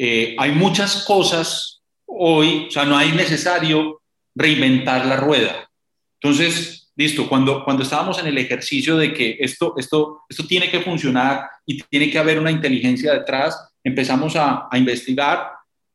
eh, 0.03 0.35
hay 0.39 0.51
muchas 0.53 1.05
cosas 1.05 1.83
hoy, 2.07 2.65
o 2.67 2.71
sea, 2.71 2.85
no 2.85 2.97
hay 2.97 3.11
necesario 3.11 4.01
reinventar 4.33 5.05
la 5.05 5.15
rueda. 5.15 5.69
Entonces, 6.19 6.91
listo, 6.95 7.29
cuando, 7.29 7.63
cuando 7.63 7.83
estábamos 7.83 8.17
en 8.17 8.25
el 8.25 8.39
ejercicio 8.39 8.97
de 8.97 9.13
que 9.13 9.37
esto, 9.39 9.75
esto, 9.77 10.23
esto 10.27 10.47
tiene 10.47 10.71
que 10.71 10.79
funcionar 10.79 11.43
y 11.67 11.83
tiene 11.83 12.09
que 12.09 12.17
haber 12.17 12.39
una 12.39 12.49
inteligencia 12.49 13.13
detrás, 13.13 13.55
empezamos 13.83 14.35
a, 14.35 14.67
a 14.71 14.75
investigar 14.75 15.51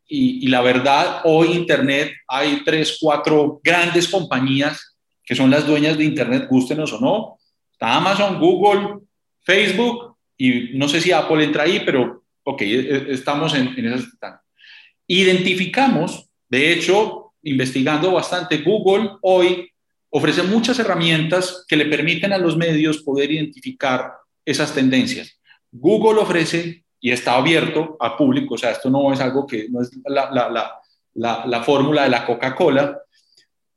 y, 0.07 0.45
y, 0.45 0.51
la 0.51 0.61
verdad, 0.61 1.23
hoy 1.25 1.49
Internet 1.49 2.13
hay 2.29 2.63
tres, 2.65 2.99
cuatro 3.01 3.61
grandes 3.65 4.07
compañías 4.07 4.97
que 5.25 5.35
son 5.35 5.51
las 5.51 5.67
dueñas 5.67 5.99
de 5.99 6.05
Internet, 6.05 6.47
gustenos 6.49 6.93
o 6.93 7.01
no. 7.01 7.39
Está 7.73 7.97
Amazon, 7.97 8.39
Google, 8.39 9.01
Facebook 9.43 10.15
y 10.39 10.79
no 10.79 10.89
sé 10.89 11.01
si 11.01 11.11
Apple 11.11 11.43
entra 11.43 11.65
ahí, 11.65 11.83
pero 11.85 12.23
ok, 12.47 12.62
e, 12.62 12.75
e, 12.75 13.12
estamos 13.12 13.55
en, 13.55 13.75
en 13.76 13.93
esas. 13.93 14.09
Identificamos, 15.07 16.29
de 16.49 16.73
hecho, 16.73 17.33
investigando 17.43 18.12
bastante, 18.12 18.59
Google 18.59 19.11
hoy 19.23 19.71
ofrece 20.11 20.43
muchas 20.43 20.79
herramientas 20.79 21.65
que 21.69 21.76
le 21.76 21.87
permiten 21.87 22.33
a 22.33 22.38
los 22.38 22.57
medios 22.57 23.03
poder 23.03 23.31
identificar 23.31 24.12
esas 24.45 24.73
tendencias. 24.73 25.38
Google 25.71 26.21
ofrece 26.21 26.85
y 27.00 27.11
está 27.11 27.35
abierto 27.35 27.97
a 28.00 28.17
público, 28.17 28.55
o 28.55 28.59
sea, 28.59 28.71
esto 28.71 28.88
no 28.88 29.12
es 29.12 29.21
algo 29.21 29.47
que 29.47 29.69
no 29.69 29.83
es 29.83 29.91
la, 30.07 30.31
la, 30.31 30.81
la, 31.15 31.47
la 31.47 31.62
fórmula 31.62 32.05
de 32.05 32.11
la 32.11 32.25
Coca-Cola. 32.25 33.00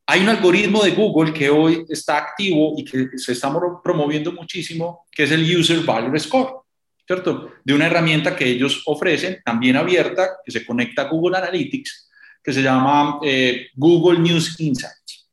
Hay 0.05 0.21
un 0.21 0.29
algoritmo 0.29 0.83
de 0.83 0.91
Google 0.91 1.33
que 1.33 1.49
hoy 1.49 1.85
está 1.89 2.17
activo 2.17 2.73
y 2.77 2.83
que 2.83 3.17
se 3.17 3.33
está 3.33 3.51
promoviendo 3.83 4.31
muchísimo, 4.31 5.05
que 5.11 5.23
es 5.23 5.31
el 5.31 5.57
User 5.57 5.81
Value 5.81 6.17
Score. 6.19 6.53
¿Cierto? 7.09 7.53
De 7.63 7.73
una 7.73 7.87
herramienta 7.87 8.35
que 8.35 8.45
ellos 8.45 8.83
ofrecen, 8.85 9.41
también 9.43 9.75
abierta, 9.75 10.37
que 10.45 10.51
se 10.51 10.63
conecta 10.63 11.01
a 11.01 11.05
Google 11.05 11.39
Analytics, 11.39 12.07
que 12.43 12.53
se 12.53 12.61
llama 12.61 13.17
eh, 13.23 13.69
Google 13.73 14.19
News 14.19 14.59
Insights. 14.59 15.27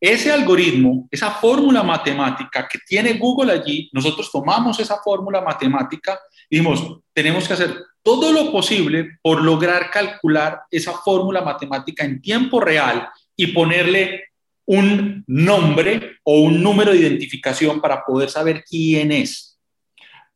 Ese 0.00 0.32
algoritmo, 0.32 1.06
esa 1.12 1.30
fórmula 1.30 1.84
matemática 1.84 2.66
que 2.66 2.80
tiene 2.84 3.12
Google 3.12 3.52
allí, 3.52 3.88
nosotros 3.92 4.32
tomamos 4.32 4.80
esa 4.80 4.96
fórmula 4.96 5.40
matemática 5.40 6.18
y 6.50 6.56
dijimos, 6.56 7.02
tenemos 7.12 7.46
que 7.46 7.54
hacer 7.54 7.76
todo 8.02 8.32
lo 8.32 8.50
posible 8.50 9.18
por 9.22 9.40
lograr 9.40 9.92
calcular 9.92 10.62
esa 10.72 10.92
fórmula 10.92 11.40
matemática 11.40 12.04
en 12.04 12.20
tiempo 12.20 12.58
real 12.58 13.08
y 13.36 13.46
ponerle 13.48 14.24
un 14.66 15.22
nombre 15.28 16.16
o 16.24 16.40
un 16.40 16.60
número 16.60 16.90
de 16.90 16.98
identificación 16.98 17.80
para 17.80 18.04
poder 18.04 18.28
saber 18.28 18.64
quién 18.68 19.12
es. 19.12 19.47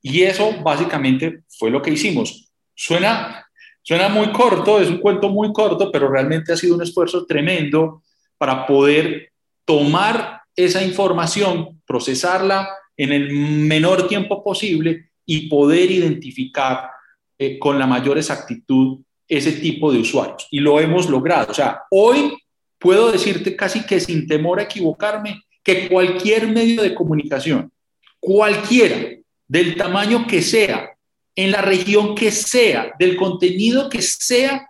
Y 0.02 0.22
eso 0.22 0.52
básicamente 0.62 1.44
fue 1.48 1.70
lo 1.70 1.80
que 1.80 1.92
hicimos. 1.92 2.50
Suena, 2.74 3.46
suena 3.82 4.08
muy 4.08 4.32
corto, 4.32 4.80
es 4.80 4.88
un 4.88 4.98
cuento 4.98 5.28
muy 5.28 5.52
corto, 5.52 5.90
pero 5.92 6.10
realmente 6.10 6.52
ha 6.52 6.56
sido 6.56 6.74
un 6.74 6.82
esfuerzo 6.82 7.24
tremendo 7.24 8.02
para 8.36 8.66
poder 8.66 9.30
tomar 9.64 10.40
esa 10.56 10.82
información, 10.82 11.80
procesarla 11.86 12.68
en 12.96 13.12
el 13.12 13.30
menor 13.32 14.08
tiempo 14.08 14.42
posible 14.42 15.10
y 15.24 15.48
poder 15.48 15.90
identificar 15.90 16.90
eh, 17.38 17.58
con 17.58 17.78
la 17.78 17.86
mayor 17.86 18.18
exactitud 18.18 18.98
ese 19.28 19.52
tipo 19.52 19.92
de 19.92 20.00
usuarios. 20.00 20.46
Y 20.50 20.60
lo 20.60 20.78
hemos 20.80 21.08
logrado. 21.08 21.52
O 21.52 21.54
sea, 21.54 21.82
hoy 21.90 22.36
puedo 22.78 23.10
decirte 23.10 23.56
casi 23.56 23.86
que 23.86 24.00
sin 24.00 24.26
temor 24.26 24.58
a 24.58 24.64
equivocarme 24.64 25.42
que 25.62 25.88
cualquier 25.88 26.48
medio 26.48 26.82
de 26.82 26.94
comunicación, 26.94 27.72
cualquiera, 28.18 29.16
del 29.48 29.76
tamaño 29.76 30.26
que 30.26 30.42
sea, 30.42 30.90
en 31.34 31.50
la 31.50 31.62
región 31.62 32.14
que 32.14 32.30
sea, 32.30 32.92
del 32.98 33.16
contenido 33.16 33.88
que 33.88 34.02
sea, 34.02 34.68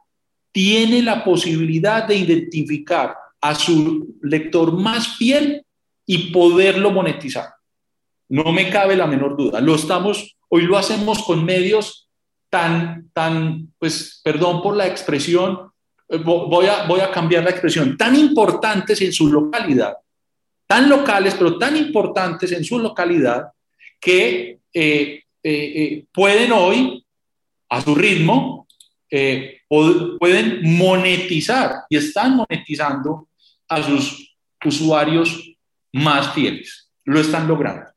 tiene 0.53 1.03
la 1.03 1.25
posibilidad 1.25 2.05
de 2.05 2.17
identificar 2.17 3.17
a 3.41 3.55
su 3.55 4.17
lector 4.23 4.73
más 4.73 5.17
fiel 5.17 5.65
y 6.07 6.31
poderlo 6.31 6.91
monetizar. 6.91 7.49
No 8.29 8.53
me 8.53 8.71
cabe 8.71 8.97
la 8.97 9.07
menor 9.07 9.37
duda. 9.37 9.61
Lo 9.61 9.75
estamos, 9.75 10.37
hoy 10.49 10.63
lo 10.63 10.79
hacemos 10.79 11.23
con 11.25 11.45
medios 11.45 12.09
tan, 12.49 13.11
tan, 13.13 13.73
pues, 13.79 14.21
perdón 14.23 14.63
por 14.63 14.77
la 14.77 14.87
expresión, 14.87 15.73
eh, 16.09 16.19
voy 16.19 16.67
a, 16.67 16.85
voy 16.85 17.01
a 17.01 17.11
cambiar 17.11 17.45
la 17.45 17.51
expresión, 17.51 17.97
tan 17.97 18.15
importantes 18.15 19.01
en 19.01 19.13
su 19.13 19.29
localidad, 19.29 19.97
tan 20.67 20.89
locales, 20.89 21.35
pero 21.35 21.59
tan 21.59 21.77
importantes 21.77 22.53
en 22.53 22.63
su 22.63 22.79
localidad, 22.79 23.49
que 23.99 24.59
eh, 24.75 25.23
eh, 25.43 25.73
eh, 25.75 26.05
pueden 26.13 26.53
hoy, 26.53 27.05
a 27.69 27.81
su 27.81 27.95
ritmo, 27.95 28.67
pueden 30.19 30.77
monetizar 30.77 31.85
y 31.91 31.97
están 31.97 32.37
monetizando 32.37 33.29
a 33.69 33.83
sus 33.83 34.35
usuarios 34.65 35.55
más 35.93 36.33
fieles. 36.33 36.91
Lo 37.05 37.21
están 37.21 37.47
logrando. 37.47 37.92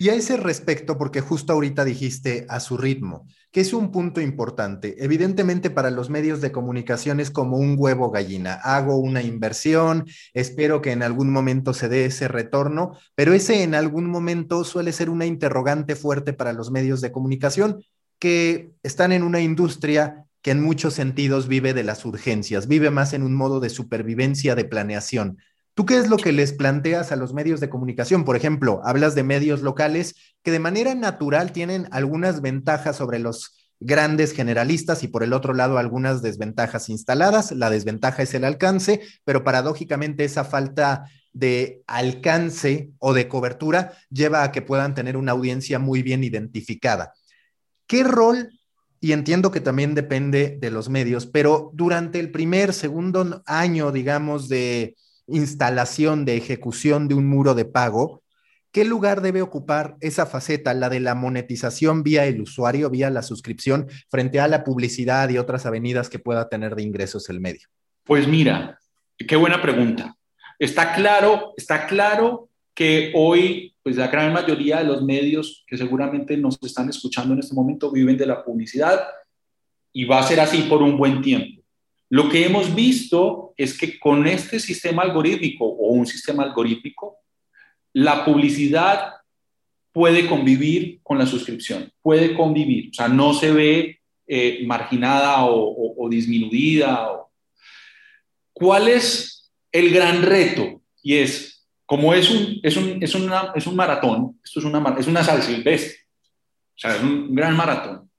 Y 0.00 0.10
a 0.10 0.14
ese 0.14 0.36
respecto, 0.36 0.96
porque 0.96 1.20
justo 1.20 1.52
ahorita 1.52 1.84
dijiste 1.84 2.46
a 2.48 2.60
su 2.60 2.76
ritmo, 2.76 3.26
que 3.50 3.60
es 3.60 3.72
un 3.72 3.90
punto 3.90 4.20
importante. 4.20 4.94
Evidentemente 5.02 5.70
para 5.70 5.90
los 5.90 6.08
medios 6.08 6.40
de 6.40 6.52
comunicación 6.52 7.18
es 7.18 7.32
como 7.32 7.56
un 7.56 7.74
huevo 7.76 8.10
gallina. 8.10 8.54
Hago 8.54 8.98
una 8.98 9.22
inversión, 9.22 10.06
espero 10.34 10.80
que 10.82 10.92
en 10.92 11.02
algún 11.02 11.32
momento 11.32 11.74
se 11.74 11.88
dé 11.88 12.04
ese 12.04 12.28
retorno, 12.28 12.96
pero 13.16 13.32
ese 13.32 13.64
en 13.64 13.74
algún 13.74 14.06
momento 14.06 14.62
suele 14.62 14.92
ser 14.92 15.10
una 15.10 15.26
interrogante 15.26 15.96
fuerte 15.96 16.32
para 16.32 16.52
los 16.52 16.70
medios 16.70 17.00
de 17.00 17.10
comunicación 17.10 17.82
que 18.20 18.70
están 18.82 19.12
en 19.12 19.22
una 19.24 19.40
industria 19.40 20.26
que 20.42 20.52
en 20.52 20.62
muchos 20.62 20.94
sentidos 20.94 21.48
vive 21.48 21.74
de 21.74 21.82
las 21.82 22.04
urgencias, 22.04 22.68
vive 22.68 22.90
más 22.90 23.12
en 23.12 23.22
un 23.22 23.34
modo 23.34 23.58
de 23.58 23.70
supervivencia, 23.70 24.54
de 24.54 24.64
planeación. 24.64 25.38
¿Tú 25.78 25.86
qué 25.86 25.96
es 25.96 26.08
lo 26.08 26.16
que 26.16 26.32
les 26.32 26.54
planteas 26.54 27.12
a 27.12 27.16
los 27.16 27.32
medios 27.32 27.60
de 27.60 27.68
comunicación? 27.68 28.24
Por 28.24 28.34
ejemplo, 28.34 28.80
hablas 28.82 29.14
de 29.14 29.22
medios 29.22 29.62
locales 29.62 30.16
que 30.42 30.50
de 30.50 30.58
manera 30.58 30.96
natural 30.96 31.52
tienen 31.52 31.86
algunas 31.92 32.40
ventajas 32.40 32.96
sobre 32.96 33.20
los 33.20 33.56
grandes 33.78 34.32
generalistas 34.32 35.04
y 35.04 35.06
por 35.06 35.22
el 35.22 35.32
otro 35.32 35.54
lado 35.54 35.78
algunas 35.78 36.20
desventajas 36.20 36.88
instaladas. 36.88 37.52
La 37.52 37.70
desventaja 37.70 38.24
es 38.24 38.34
el 38.34 38.42
alcance, 38.42 39.02
pero 39.24 39.44
paradójicamente 39.44 40.24
esa 40.24 40.42
falta 40.42 41.04
de 41.32 41.84
alcance 41.86 42.90
o 42.98 43.14
de 43.14 43.28
cobertura 43.28 43.92
lleva 44.10 44.42
a 44.42 44.50
que 44.50 44.62
puedan 44.62 44.96
tener 44.96 45.16
una 45.16 45.30
audiencia 45.30 45.78
muy 45.78 46.02
bien 46.02 46.24
identificada. 46.24 47.12
¿Qué 47.86 48.02
rol? 48.02 48.50
Y 48.98 49.12
entiendo 49.12 49.52
que 49.52 49.60
también 49.60 49.94
depende 49.94 50.58
de 50.60 50.72
los 50.72 50.88
medios, 50.88 51.26
pero 51.26 51.70
durante 51.72 52.18
el 52.18 52.32
primer, 52.32 52.74
segundo 52.74 53.44
año, 53.46 53.92
digamos, 53.92 54.48
de 54.48 54.96
instalación, 55.28 56.24
de 56.24 56.36
ejecución 56.36 57.08
de 57.08 57.14
un 57.14 57.26
muro 57.26 57.54
de 57.54 57.64
pago, 57.64 58.22
¿qué 58.72 58.84
lugar 58.84 59.20
debe 59.20 59.42
ocupar 59.42 59.96
esa 60.00 60.26
faceta, 60.26 60.74
la 60.74 60.88
de 60.88 61.00
la 61.00 61.14
monetización 61.14 62.02
vía 62.02 62.26
el 62.26 62.40
usuario, 62.40 62.90
vía 62.90 63.10
la 63.10 63.22
suscripción, 63.22 63.88
frente 64.10 64.40
a 64.40 64.48
la 64.48 64.64
publicidad 64.64 65.28
y 65.28 65.38
otras 65.38 65.66
avenidas 65.66 66.08
que 66.08 66.18
pueda 66.18 66.48
tener 66.48 66.74
de 66.74 66.82
ingresos 66.82 67.28
el 67.28 67.40
medio? 67.40 67.68
Pues 68.04 68.26
mira, 68.26 68.78
qué 69.16 69.36
buena 69.36 69.60
pregunta. 69.60 70.16
Está 70.58 70.94
claro, 70.94 71.52
está 71.56 71.86
claro 71.86 72.48
que 72.74 73.12
hoy, 73.14 73.74
pues 73.82 73.96
la 73.96 74.08
gran 74.08 74.32
mayoría 74.32 74.78
de 74.78 74.84
los 74.84 75.02
medios 75.02 75.64
que 75.66 75.76
seguramente 75.76 76.36
nos 76.36 76.58
están 76.62 76.88
escuchando 76.88 77.34
en 77.34 77.40
este 77.40 77.54
momento 77.54 77.90
viven 77.90 78.16
de 78.16 78.26
la 78.26 78.44
publicidad 78.44 79.00
y 79.92 80.04
va 80.04 80.20
a 80.20 80.22
ser 80.22 80.40
así 80.40 80.62
por 80.62 80.82
un 80.82 80.96
buen 80.96 81.20
tiempo. 81.20 81.57
Lo 82.10 82.28
que 82.28 82.46
hemos 82.46 82.74
visto 82.74 83.52
es 83.56 83.76
que 83.76 83.98
con 83.98 84.26
este 84.26 84.58
sistema 84.60 85.02
algorítmico 85.02 85.64
o 85.64 85.92
un 85.92 86.06
sistema 86.06 86.42
algorítmico, 86.42 87.18
la 87.92 88.24
publicidad 88.24 89.14
puede 89.92 90.26
convivir 90.26 91.00
con 91.02 91.18
la 91.18 91.26
suscripción, 91.26 91.92
puede 92.00 92.34
convivir, 92.34 92.90
o 92.90 92.94
sea, 92.94 93.08
no 93.08 93.34
se 93.34 93.52
ve 93.52 94.00
eh, 94.26 94.62
marginada 94.66 95.44
o, 95.44 96.08
disminuida. 96.08 97.10
¿Cuál 98.52 98.88
es 98.88 99.50
el 99.72 99.90
gran 99.90 100.22
reto, 100.22 100.82
y 101.02 101.16
es, 101.16 101.66
como 101.84 102.14
es 102.14 102.30
un, 102.30 102.60
es 102.62 102.76
un, 102.76 103.02
es 103.02 103.14
una, 103.14 103.52
es 103.54 103.66
un 103.66 103.76
maratón, 103.76 104.38
esto 104.42 104.60
es 104.60 104.66
una, 104.66 104.96
es 104.98 105.06
una 105.06 105.24
sal 105.24 105.42
silvestre, 105.42 105.98
o 106.76 106.78
sea, 106.78 106.96
es 106.96 107.02
un 107.02 107.34
gran 107.34 107.56
maratón. 107.56 108.10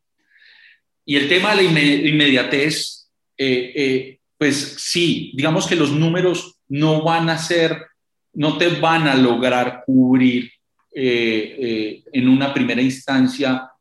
Y 1.06 1.16
el 1.16 1.28
tema 1.28 1.56
de 1.56 1.64
la 1.64 1.82
inmediatez, 1.82 2.99
eh, 3.42 3.72
eh, 3.74 4.20
pues 4.38 4.76
sí, 4.80 5.32
digamos 5.34 5.66
que 5.66 5.78
los 5.78 5.92
números 5.92 6.60
no 6.68 7.04
van 7.04 7.30
a 7.30 7.38
ser, 7.38 7.86
no 8.34 8.58
te 8.58 8.68
van 8.68 9.08
a 9.08 9.16
lograr 9.16 9.84
cubrir 9.86 10.52
eh, 10.94 12.04
en 12.12 12.28
una 12.28 12.54
primera 12.54 12.82
instancia, 12.82 13.72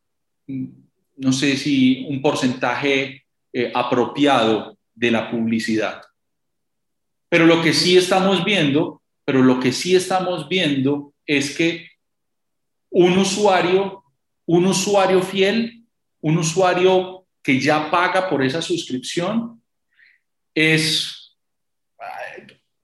no 0.47 1.33
sé 1.33 1.57
si 1.57 2.05
un 2.09 2.21
porcentaje 2.21 3.25
apropiado 3.73 4.77
de 4.95 5.11
la 5.11 5.29
publicidad. 5.29 6.03
Pero 7.27 7.45
lo 7.45 7.61
que 7.61 7.73
sí 7.73 7.97
estamos 7.97 8.45
viendo, 8.45 9.01
pero 9.25 9.41
lo 9.43 9.59
que 9.59 9.73
sí 9.73 9.93
estamos 9.95 10.47
viendo 10.47 11.13
es 11.25 11.55
que 11.55 11.89
un 12.89 13.17
usuario, 13.17 14.03
un 14.45 14.65
usuario 14.67 15.21
fiel, 15.21 15.83
un 16.21 16.37
usuario 16.37 17.18
que 17.43 17.59
ya 17.59 17.89
paga 17.89 18.29
por 18.29 18.43
esa 18.43 18.61
suscripción, 18.61 19.61
es 20.53 21.37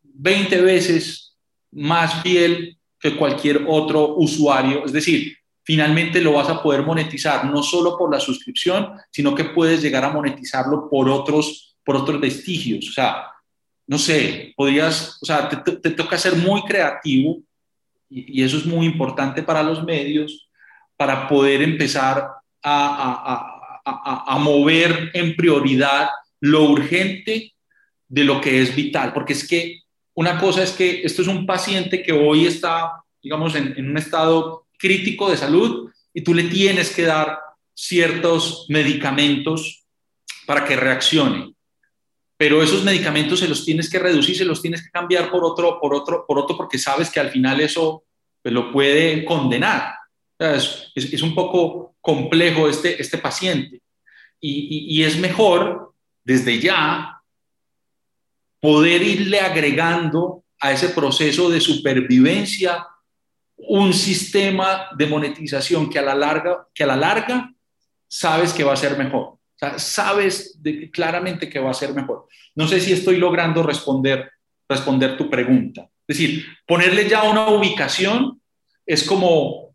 20 0.04 0.62
veces 0.62 1.36
más 1.72 2.22
fiel 2.22 2.78
que 3.00 3.18
cualquier 3.18 3.66
otro 3.68 4.16
usuario. 4.16 4.86
Es 4.86 4.94
decir, 4.94 5.38
finalmente 5.64 6.22
lo 6.22 6.34
vas 6.34 6.50
a 6.50 6.62
poder 6.62 6.84
monetizar 6.84 7.46
no 7.46 7.62
solo 7.64 7.98
por 7.98 8.12
la 8.12 8.20
suscripción, 8.20 8.94
sino 9.12 9.36
que 9.36 9.46
puedes 9.46 9.82
llegar 9.82 10.06
a 10.06 10.12
monetizarlo 10.12 10.90
por 10.90 11.10
otros, 11.10 11.76
por 11.84 11.96
otros 11.96 12.22
vestigios. 12.22 12.88
O 12.90 12.94
sea, 12.94 13.28
no 13.88 13.98
sé, 13.98 14.54
podrías, 14.56 15.18
o 15.22 15.26
sea, 15.26 15.50
te, 15.50 15.92
toca 15.92 16.18
ser 16.18 16.36
muy 16.36 16.64
creativo 16.64 17.40
y, 18.10 18.44
eso 18.44 18.58
es 18.58 18.66
muy 18.66 18.86
importante 18.86 19.44
para 19.44 19.64
los 19.64 19.84
medios 19.84 20.50
para 20.98 21.28
poder 21.28 21.62
empezar 21.62 22.28
a, 22.64 23.55
mover 24.40 25.12
en 25.14 25.36
prioridad 25.36 26.10
lo 26.42 26.64
urgente 26.64 27.54
de 28.08 28.24
lo 28.24 28.42
que 28.42 28.62
es 28.62 28.76
vital, 28.76 29.14
porque 29.14 29.34
es 29.34 29.48
que 29.48 29.82
una 30.14 30.38
cosa 30.40 30.64
es 30.64 30.72
que 30.72 31.02
esto 31.04 31.22
es 31.22 31.28
un 31.28 31.46
paciente 31.46 32.02
que 32.02 32.14
hoy 32.14 32.46
está, 32.46 33.04
digamos, 33.22 33.56
en, 33.56 33.74
en 33.78 33.90
un 33.90 33.98
estado 33.98 34.68
crítico 34.78 35.30
de 35.30 35.38
salud 35.38 35.92
y 36.14 36.22
tú 36.22 36.34
le 36.34 36.44
tienes 36.44 36.96
que 36.96 37.04
dar 37.04 37.40
ciertos 37.74 38.66
medicamentos 38.70 39.84
para 40.46 40.64
que 40.64 40.76
reaccione 40.76 41.56
pero 42.38 42.62
esos 42.62 42.84
medicamentos 42.84 43.40
se 43.40 43.48
los 43.48 43.64
tienes 43.64 43.90
que 43.90 44.00
reducir, 44.00 44.36
se 44.36 44.46
los 44.46 44.62
tienes 44.62 44.84
que 44.84 44.90
cambiar 44.90 45.32
por 45.32 45.44
otro, 45.44 45.80
por 45.80 45.94
otro, 45.94 46.26
por 46.28 46.38
otro, 46.38 46.58
porque 46.58 46.78
sabes 46.78 47.10
que 47.10 47.20
al 47.20 47.30
final 47.30 47.62
eso 47.62 48.04
pues, 48.42 48.54
lo 48.54 48.72
puede 48.72 49.24
condenar. 49.24 49.96
Es, 50.38 51.22
un 51.24 51.34
poco 51.34 51.96
complejo 52.02 52.68
este, 52.68 53.02
este 53.02 53.18
paciente. 53.18 53.82
Y, 54.40 55.00
y, 55.00 55.04
es 55.04 55.18
mejor 55.18 55.94
desde 56.24 56.60
ya 56.60 57.22
poder 58.60 59.02
irle 59.02 59.40
agregando 59.40 60.44
a 60.60 60.72
ese 60.72 60.90
proceso 60.90 61.50
de 61.50 61.62
supervivencia 61.62 62.86
un 63.56 63.94
sistema 63.94 64.90
de 64.96 65.08
monetización 65.08 65.90
que 65.90 66.00
a 66.00 66.02
la 66.02 66.16
larga, 66.16 66.68
que 66.74 66.84
a 66.84 66.88
la 66.88 66.98
larga 66.98 67.54
sabes 68.08 68.54
que 68.54 68.64
va 68.64 68.74
a 68.74 68.78
ser 68.78 68.98
mejor 68.98 69.36
sabes 69.78 70.60
claramente 70.92 71.50
que 71.50 71.60
va 71.60 71.72
a 71.72 71.76
ser 71.76 71.94
mejor. 71.94 72.28
No 72.56 72.68
sé 72.68 72.80
si 72.80 72.94
estoy 72.94 73.18
logrando 73.18 73.64
responder, 73.64 74.32
responder 74.68 75.18
tu 75.18 75.30
pregunta. 75.30 75.90
Es 76.08 76.18
decir, 76.18 76.46
ponerle 76.68 77.08
ya 77.08 77.24
una 77.24 77.48
ubicación 77.50 78.42
es 78.86 79.04
como, 79.04 79.75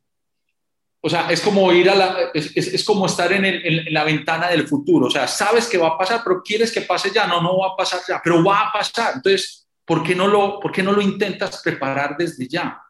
o 1.02 1.08
sea, 1.08 1.30
es 1.30 1.40
como 1.40 1.72
ir 1.72 1.88
a 1.88 1.94
la, 1.94 2.16
es, 2.34 2.84
como 2.84 3.06
estar 3.06 3.32
en, 3.32 3.44
en, 3.44 3.92
la 3.92 4.04
ventana 4.04 4.48
del 4.48 4.68
futuro. 4.68 5.06
O 5.06 5.10
sea, 5.10 5.26
sabes 5.26 5.66
que 5.66 5.78
va 5.78 5.88
a 5.88 5.98
pasar, 5.98 6.20
pero 6.22 6.42
quieres 6.42 6.70
que 6.70 6.82
pase 6.82 7.10
ya. 7.10 7.26
No, 7.26 7.40
no 7.40 7.58
va 7.58 7.68
a 7.68 7.76
pasar 7.76 8.00
ya, 8.06 8.20
pero 8.22 8.44
va 8.44 8.68
a 8.68 8.72
pasar. 8.72 9.14
Entonces, 9.16 9.66
¿por 9.84 10.02
qué 10.02 10.14
no 10.14 10.26
lo, 10.26 10.60
por 10.60 10.70
qué 10.70 10.82
no 10.82 10.92
lo 10.92 11.00
intentas 11.00 11.62
preparar 11.62 12.16
desde 12.18 12.46
ya? 12.46 12.82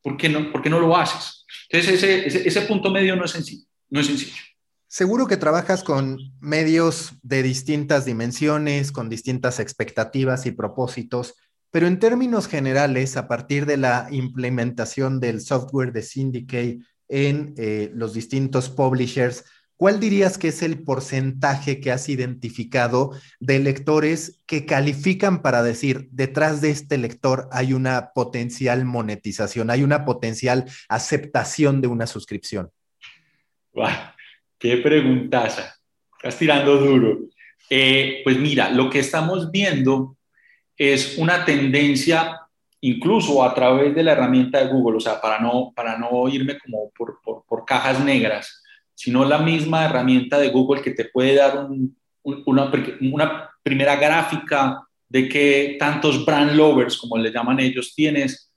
¿Por 0.00 0.16
qué 0.16 0.28
no, 0.28 0.52
por 0.52 0.62
qué 0.62 0.70
no 0.70 0.78
lo 0.78 0.96
haces? 0.96 1.44
Entonces, 1.68 1.94
ese, 2.02 2.26
ese, 2.26 2.48
ese 2.48 2.60
punto 2.62 2.90
medio 2.90 3.16
no 3.16 3.24
es 3.24 3.32
sencillo. 3.32 3.66
No 3.90 4.00
es 4.00 4.06
sencillo. 4.06 4.36
Seguro 4.86 5.26
que 5.26 5.36
trabajas 5.36 5.82
con 5.82 6.18
medios 6.40 7.14
de 7.22 7.42
distintas 7.42 8.04
dimensiones, 8.04 8.92
con 8.92 9.08
distintas 9.08 9.58
expectativas 9.58 10.46
y 10.46 10.52
propósitos, 10.52 11.34
pero 11.72 11.88
en 11.88 11.98
términos 11.98 12.46
generales, 12.46 13.16
a 13.16 13.26
partir 13.26 13.66
de 13.66 13.76
la 13.76 14.06
implementación 14.12 15.18
del 15.18 15.40
software 15.40 15.92
de 15.92 16.02
Syndicate 16.02 16.78
en 17.14 17.54
eh, 17.56 17.92
los 17.94 18.12
distintos 18.12 18.68
publishers, 18.68 19.44
¿cuál 19.76 20.00
dirías 20.00 20.36
que 20.36 20.48
es 20.48 20.62
el 20.62 20.82
porcentaje 20.82 21.80
que 21.80 21.92
has 21.92 22.08
identificado 22.08 23.12
de 23.38 23.60
lectores 23.60 24.42
que 24.46 24.66
califican 24.66 25.40
para 25.40 25.62
decir, 25.62 26.08
detrás 26.10 26.60
de 26.60 26.70
este 26.70 26.98
lector 26.98 27.48
hay 27.52 27.72
una 27.72 28.10
potencial 28.14 28.84
monetización, 28.84 29.70
hay 29.70 29.84
una 29.84 30.04
potencial 30.04 30.64
aceptación 30.88 31.80
de 31.80 31.86
una 31.86 32.08
suscripción? 32.08 32.72
Qué 34.58 34.78
preguntaza. 34.78 35.76
Estás 36.16 36.36
tirando 36.36 36.78
duro. 36.78 37.28
Eh, 37.70 38.22
pues 38.24 38.36
mira, 38.38 38.70
lo 38.70 38.90
que 38.90 38.98
estamos 38.98 39.52
viendo 39.52 40.16
es 40.76 41.16
una 41.16 41.44
tendencia, 41.44 42.40
incluso 42.86 43.42
a 43.42 43.54
través 43.54 43.94
de 43.94 44.02
la 44.02 44.12
herramienta 44.12 44.58
de 44.58 44.70
Google, 44.70 44.98
o 44.98 45.00
sea, 45.00 45.18
para 45.18 45.38
no, 45.38 45.72
para 45.74 45.96
no 45.96 46.28
irme 46.28 46.58
como 46.58 46.90
por, 46.90 47.18
por, 47.48 47.64
cajas 47.64 48.04
negras, 48.04 48.62
sino 48.94 49.24
la 49.24 49.38
misma 49.38 49.86
herramienta 49.86 50.38
de 50.38 50.50
Google 50.50 50.82
que 50.82 50.90
te 50.90 51.06
puede 51.06 51.34
dar 51.34 51.66
una, 52.22 52.70
una 53.00 53.50
primera 53.62 53.96
gráfica 53.96 54.82
de 55.08 55.28
qué 55.30 55.76
tantos 55.78 56.26
brand 56.26 56.52
lovers, 56.52 56.98
como 56.98 57.16
le 57.16 57.32
llaman 57.32 57.58
ellos, 57.58 57.94
tienes 57.94 58.52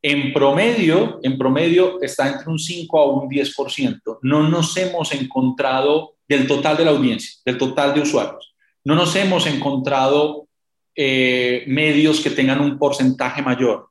en 0.00 0.32
promedio, 0.32 1.18
en 1.24 1.36
promedio 1.36 2.00
está 2.02 2.28
entre 2.28 2.50
un 2.50 2.60
5 2.60 3.00
a 3.00 3.10
un 3.10 3.28
10%. 3.28 4.18
No 4.22 4.48
nos 4.48 4.76
hemos 4.76 5.12
encontrado 5.12 6.14
del 6.28 6.46
total 6.46 6.76
de 6.76 6.84
la 6.84 6.92
audiencia, 6.92 7.40
del 7.44 7.58
total 7.58 7.94
de 7.94 8.02
usuarios. 8.02 8.54
No 8.84 8.94
nos 8.94 9.16
hemos 9.16 9.44
encontrado 9.48 10.46
eh, 10.94 11.64
medios 11.66 12.20
que 12.20 12.30
tengan 12.30 12.60
un 12.60 12.78
porcentaje 12.78 13.42
mayor, 13.42 13.88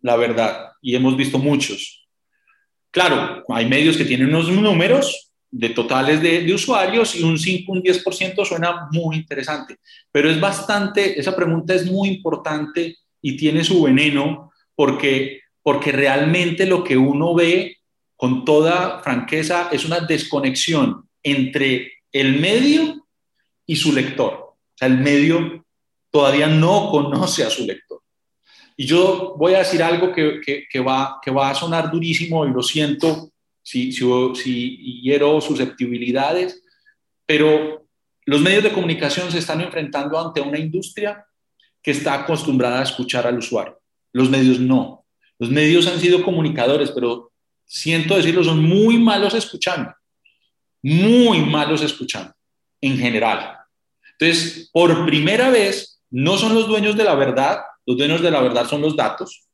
la 0.00 0.16
verdad, 0.16 0.72
y 0.80 0.94
hemos 0.96 1.16
visto 1.16 1.38
muchos. 1.38 2.08
Claro, 2.90 3.44
hay 3.48 3.66
medios 3.66 3.96
que 3.96 4.04
tienen 4.04 4.28
unos 4.28 4.48
números 4.48 5.32
de 5.50 5.68
totales 5.68 6.22
de, 6.22 6.52
usuarios 6.52 7.14
y 7.14 7.22
un 7.22 7.38
5, 7.38 7.72
un 7.72 7.82
10% 7.82 8.44
suena 8.44 8.88
muy 8.90 9.16
interesante. 9.16 9.76
Pero 10.10 10.30
es 10.30 10.40
bastante, 10.40 11.18
esa 11.20 11.36
pregunta 11.36 11.74
es 11.74 11.84
muy 11.84 12.08
importante 12.08 12.96
y 13.20 13.36
tiene 13.36 13.62
su 13.62 13.82
veneno 13.82 14.50
porque, 14.74 15.40
porque 15.62 15.92
realmente 15.92 16.66
lo 16.66 16.82
que 16.82 16.96
uno 16.96 17.34
ve 17.34 17.76
con 18.16 18.44
toda 18.44 19.00
franqueza 19.00 19.68
es 19.70 19.84
una 19.84 20.00
desconexión 20.00 21.08
entre 21.22 21.92
el 22.12 22.40
medio 22.40 23.06
y 23.66 23.76
su 23.76 23.92
lector. 23.92 24.32
O 24.32 24.58
sea, 24.74 24.88
el 24.88 24.98
medio 24.98 25.66
todavía 26.12 26.46
no 26.46 26.90
conoce 26.90 27.42
a 27.42 27.50
su 27.50 27.66
lector. 27.66 28.00
Y 28.76 28.86
yo 28.86 29.34
voy 29.36 29.54
a 29.54 29.58
decir 29.58 29.82
algo 29.82 30.12
que, 30.12 30.40
que, 30.70 30.80
va, 30.80 31.18
que 31.22 31.30
va 31.30 31.50
a 31.50 31.54
sonar 31.54 31.90
durísimo 31.90 32.46
y 32.46 32.50
lo 32.50 32.62
siento 32.62 33.32
si, 33.62 33.92
si, 33.92 34.04
si 34.34 35.00
hiero 35.02 35.40
susceptibilidades, 35.40 36.62
pero 37.26 37.86
los 38.24 38.40
medios 38.40 38.62
de 38.62 38.72
comunicación 38.72 39.30
se 39.30 39.38
están 39.38 39.60
enfrentando 39.60 40.18
ante 40.18 40.40
una 40.40 40.58
industria 40.58 41.24
que 41.82 41.90
está 41.90 42.14
acostumbrada 42.14 42.80
a 42.80 42.84
escuchar 42.84 43.26
al 43.26 43.38
usuario. 43.38 43.80
Los 44.12 44.30
medios 44.30 44.60
no. 44.60 45.04
Los 45.38 45.50
medios 45.50 45.86
han 45.86 45.98
sido 45.98 46.22
comunicadores, 46.22 46.92
pero 46.92 47.32
siento 47.64 48.16
decirlo, 48.16 48.44
son 48.44 48.62
muy 48.62 48.98
malos 48.98 49.34
escuchando. 49.34 49.92
Muy 50.82 51.40
malos 51.40 51.82
escuchando, 51.82 52.32
en 52.80 52.98
general. 52.98 53.58
Entonces, 54.12 54.70
por 54.72 55.04
primera 55.06 55.50
vez, 55.50 55.91
no 56.12 56.36
son 56.36 56.54
los 56.54 56.68
dueños 56.68 56.96
de 56.96 57.04
la 57.04 57.14
verdad, 57.14 57.60
los 57.86 57.96
dueños 57.96 58.22
de 58.22 58.30
la 58.30 58.40
verdad 58.40 58.68
son 58.68 58.82
los 58.82 58.94
datos, 58.94 59.44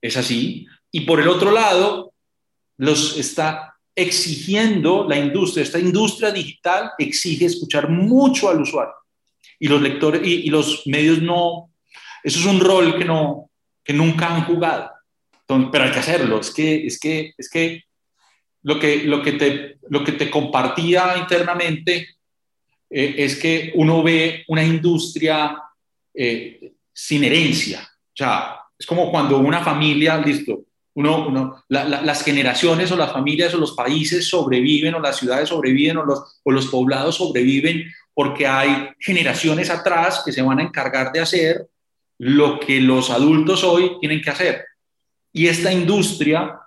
es 0.00 0.16
así. 0.16 0.66
Y 0.90 1.00
por 1.00 1.20
el 1.20 1.28
otro 1.28 1.50
lado, 1.50 2.14
los 2.78 3.18
está 3.18 3.76
exigiendo 3.96 5.06
la 5.08 5.18
industria, 5.18 5.62
esta 5.62 5.78
industria 5.78 6.30
digital 6.30 6.92
exige 6.98 7.46
escuchar 7.46 7.88
mucho 7.88 8.48
al 8.48 8.60
usuario. 8.60 8.94
Y 9.58 9.68
los 9.68 9.82
lectores 9.82 10.22
y, 10.24 10.48
los 10.50 10.86
medios 10.86 11.20
no, 11.20 11.70
eso 12.22 12.38
es 12.38 12.46
un 12.46 12.60
rol 12.60 12.96
que, 12.96 13.04
no, 13.04 13.50
que 13.82 13.92
nunca 13.92 14.34
han 14.34 14.44
jugado. 14.44 14.90
pero 15.46 15.84
hay 15.84 15.90
que 15.90 15.98
hacerlo. 15.98 16.40
Es 16.40 16.52
que, 16.52 16.86
es 16.86 16.98
que, 16.98 17.34
es 17.36 17.50
que 17.50 17.84
lo 18.62 18.78
que, 18.78 19.04
lo 19.04 19.22
que, 19.22 19.32
te, 19.32 19.78
lo 19.88 20.04
que 20.04 20.12
te 20.12 20.30
compartía 20.30 21.16
internamente 21.18 22.16
eh, 22.90 23.14
es 23.18 23.36
que 23.36 23.72
uno 23.74 24.02
ve 24.02 24.44
una 24.48 24.64
industria 24.64 25.56
eh, 26.14 26.72
sin 26.92 27.24
herencia. 27.24 27.80
O 27.82 28.16
sea, 28.16 28.56
es 28.78 28.86
como 28.86 29.10
cuando 29.10 29.38
una 29.38 29.62
familia, 29.62 30.16
listo, 30.18 30.64
uno, 30.94 31.64
las 31.68 32.22
generaciones 32.22 32.92
o 32.92 32.96
las 32.96 33.12
familias 33.12 33.52
o 33.54 33.58
los 33.58 33.72
países 33.72 34.28
sobreviven 34.28 34.94
o 34.94 35.00
las 35.00 35.16
ciudades 35.16 35.48
sobreviven 35.48 35.96
o 35.96 36.04
los, 36.04 36.40
o 36.44 36.52
los 36.52 36.66
poblados 36.66 37.16
sobreviven 37.16 37.84
porque 38.14 38.46
hay 38.46 38.90
generaciones 39.00 39.70
atrás 39.70 40.22
que 40.24 40.32
se 40.32 40.42
van 40.42 40.60
a 40.60 40.62
encargar 40.62 41.10
de 41.10 41.20
hacer 41.20 41.66
lo 42.18 42.60
que 42.60 42.80
los 42.80 43.10
adultos 43.10 43.64
hoy 43.64 43.98
tienen 44.00 44.22
que 44.22 44.30
hacer. 44.30 44.64
Y 45.32 45.48
esta 45.48 45.72
industria, 45.72 46.60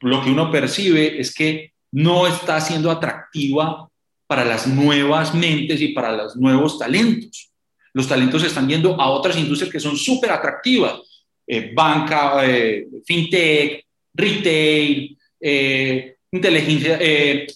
lo 0.00 0.24
que 0.24 0.30
uno 0.30 0.50
percibe 0.50 1.20
es 1.20 1.32
que 1.32 1.72
no 1.92 2.26
está 2.26 2.60
siendo 2.60 2.90
atractiva 2.90 3.88
para 4.26 4.44
las 4.44 4.66
nuevas 4.66 5.34
mentes 5.34 5.80
y 5.80 5.88
para 5.88 6.16
los 6.16 6.36
nuevos 6.36 6.80
talentos. 6.80 7.51
Los 7.94 8.08
talentos 8.08 8.42
están 8.42 8.68
yendo 8.68 9.00
a 9.00 9.10
otras 9.10 9.36
industrias 9.36 9.70
que 9.70 9.80
son 9.80 9.96
súper 9.96 10.30
atractivas 10.30 11.00
eh, 11.46 11.72
banca, 11.74 12.46
eh, 12.46 12.86
fintech, 13.04 13.84
retail, 14.14 15.18
eh, 15.40 16.16
inteligencia, 16.30 16.98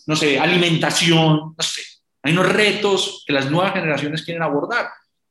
no 0.06 0.16
sé, 0.16 0.38
alimentación, 0.38 1.54
no 1.56 1.62
sé. 1.62 1.82
Hay 2.22 2.32
unos 2.32 2.52
retos 2.52 3.24
que 3.26 3.32
las 3.32 3.50
nuevas 3.50 3.72
generaciones 3.72 4.22
quieren 4.22 4.42
abordar. 4.42 4.88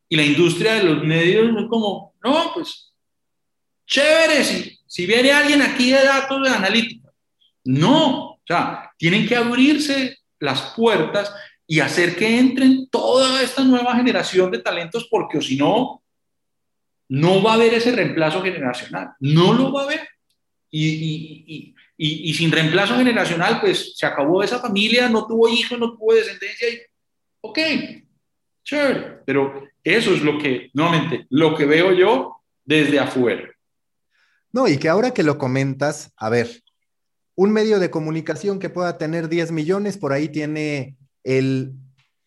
Y 0.08 0.16
la 0.16 0.24
industria 0.24 0.76
de 0.76 0.84
los 0.84 1.04
medios 1.04 1.50
es 1.56 1.68
como, 1.70 2.16
no, 2.24 2.52
pues, 2.54 2.94
chévere, 3.86 4.44
si, 4.44 4.80
si 4.88 5.06
viene 5.06 5.32
alguien 5.32 5.62
aquí 5.62 5.92
de 5.92 6.04
datos 6.04 6.42
de 6.42 6.50
analítica. 6.50 7.12
No, 7.66 8.32
o 8.32 8.42
sea, 8.48 8.92
tienen 8.98 9.28
que 9.28 9.36
abrirse 9.36 10.20
las 10.40 10.74
puertas 10.76 11.34
y 11.68 11.80
hacer 11.80 12.16
que 12.16 12.40
entren 12.40 12.88
toda 12.90 13.42
esta 13.42 13.64
nueva 13.64 13.96
generación 13.96 14.52
de 14.52 14.60
talentos, 14.60 15.08
porque 15.10 15.42
si 15.42 15.58
no, 15.58 16.04
no 17.10 17.42
va 17.42 17.52
a 17.52 17.56
haber 17.56 17.74
ese 17.74 17.92
reemplazo 17.92 18.42
generacional, 18.42 19.12
no 19.20 19.54
lo 19.54 19.72
va 19.72 19.82
a 19.82 19.86
haber. 19.86 20.08
Y, 20.70 21.74
sin 22.34 22.52
reemplazo 22.52 22.98
generacional, 22.98 23.62
pues 23.62 23.96
se 23.96 24.06
acabó 24.06 24.44
esa 24.44 24.60
familia, 24.60 25.10
no 25.10 25.26
tuvo 25.26 25.48
hijos, 25.48 25.80
no 25.80 25.94
tuvo 25.94 26.14
descendencia. 26.14 26.70
Y, 26.70 26.80
ok, 27.42 27.60
chévere, 28.64 29.22
pero 29.26 29.68
eso 29.84 30.14
es 30.14 30.22
lo 30.22 30.38
que, 30.38 30.70
nuevamente, 30.74 31.26
lo 31.30 31.56
que 31.56 31.66
veo 31.66 31.94
yo 31.94 32.42
desde 32.64 33.00
afuera. 33.00 33.50
No, 34.52 34.68
y 34.68 34.78
que 34.78 34.90
ahora 34.90 35.12
que 35.12 35.24
lo 35.24 35.38
comentas, 35.38 36.12
a 36.18 36.30
ver, 36.30 36.64
un 37.36 37.52
medio 37.52 37.80
de 37.80 37.90
comunicación 37.90 38.60
que 38.60 38.70
pueda 38.70 38.98
tener 38.98 39.30
10 39.30 39.52
millones, 39.52 39.98
por 39.98 40.14
ahí 40.14 40.30
tiene 40.30 40.98
el 41.26 41.74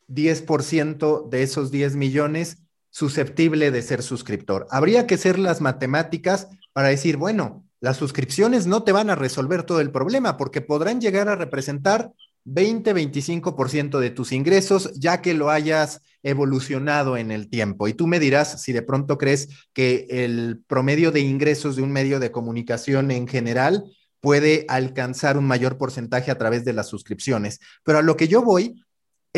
10% 0.08 1.30
de 1.30 1.42
esos 1.42 1.70
10 1.70 1.96
millones 1.96 2.58
susceptible 2.90 3.70
de 3.70 3.82
ser 3.82 4.02
suscriptor. 4.02 4.66
Habría 4.70 5.06
que 5.06 5.14
hacer 5.14 5.38
las 5.38 5.60
matemáticas 5.60 6.48
para 6.72 6.88
decir, 6.88 7.16
bueno, 7.16 7.64
las 7.80 7.96
suscripciones 7.96 8.66
no 8.66 8.82
te 8.82 8.92
van 8.92 9.08
a 9.08 9.14
resolver 9.14 9.62
todo 9.62 9.80
el 9.80 9.92
problema 9.92 10.36
porque 10.36 10.60
podrán 10.60 11.00
llegar 11.00 11.28
a 11.28 11.36
representar 11.36 12.12
20-25% 12.44 13.98
de 13.98 14.10
tus 14.10 14.32
ingresos 14.32 14.92
ya 14.94 15.20
que 15.20 15.34
lo 15.34 15.50
hayas 15.50 16.00
evolucionado 16.22 17.16
en 17.16 17.30
el 17.30 17.48
tiempo. 17.50 17.86
Y 17.88 17.94
tú 17.94 18.06
me 18.06 18.18
dirás 18.18 18.62
si 18.62 18.72
de 18.72 18.82
pronto 18.82 19.18
crees 19.18 19.48
que 19.72 20.06
el 20.10 20.62
promedio 20.66 21.12
de 21.12 21.20
ingresos 21.20 21.76
de 21.76 21.82
un 21.82 21.92
medio 21.92 22.18
de 22.18 22.32
comunicación 22.32 23.10
en 23.10 23.28
general 23.28 23.84
puede 24.20 24.64
alcanzar 24.68 25.38
un 25.38 25.46
mayor 25.46 25.78
porcentaje 25.78 26.30
a 26.30 26.38
través 26.38 26.64
de 26.64 26.72
las 26.72 26.88
suscripciones. 26.88 27.60
Pero 27.84 27.98
a 27.98 28.02
lo 28.02 28.16
que 28.16 28.26
yo 28.26 28.42
voy 28.42 28.82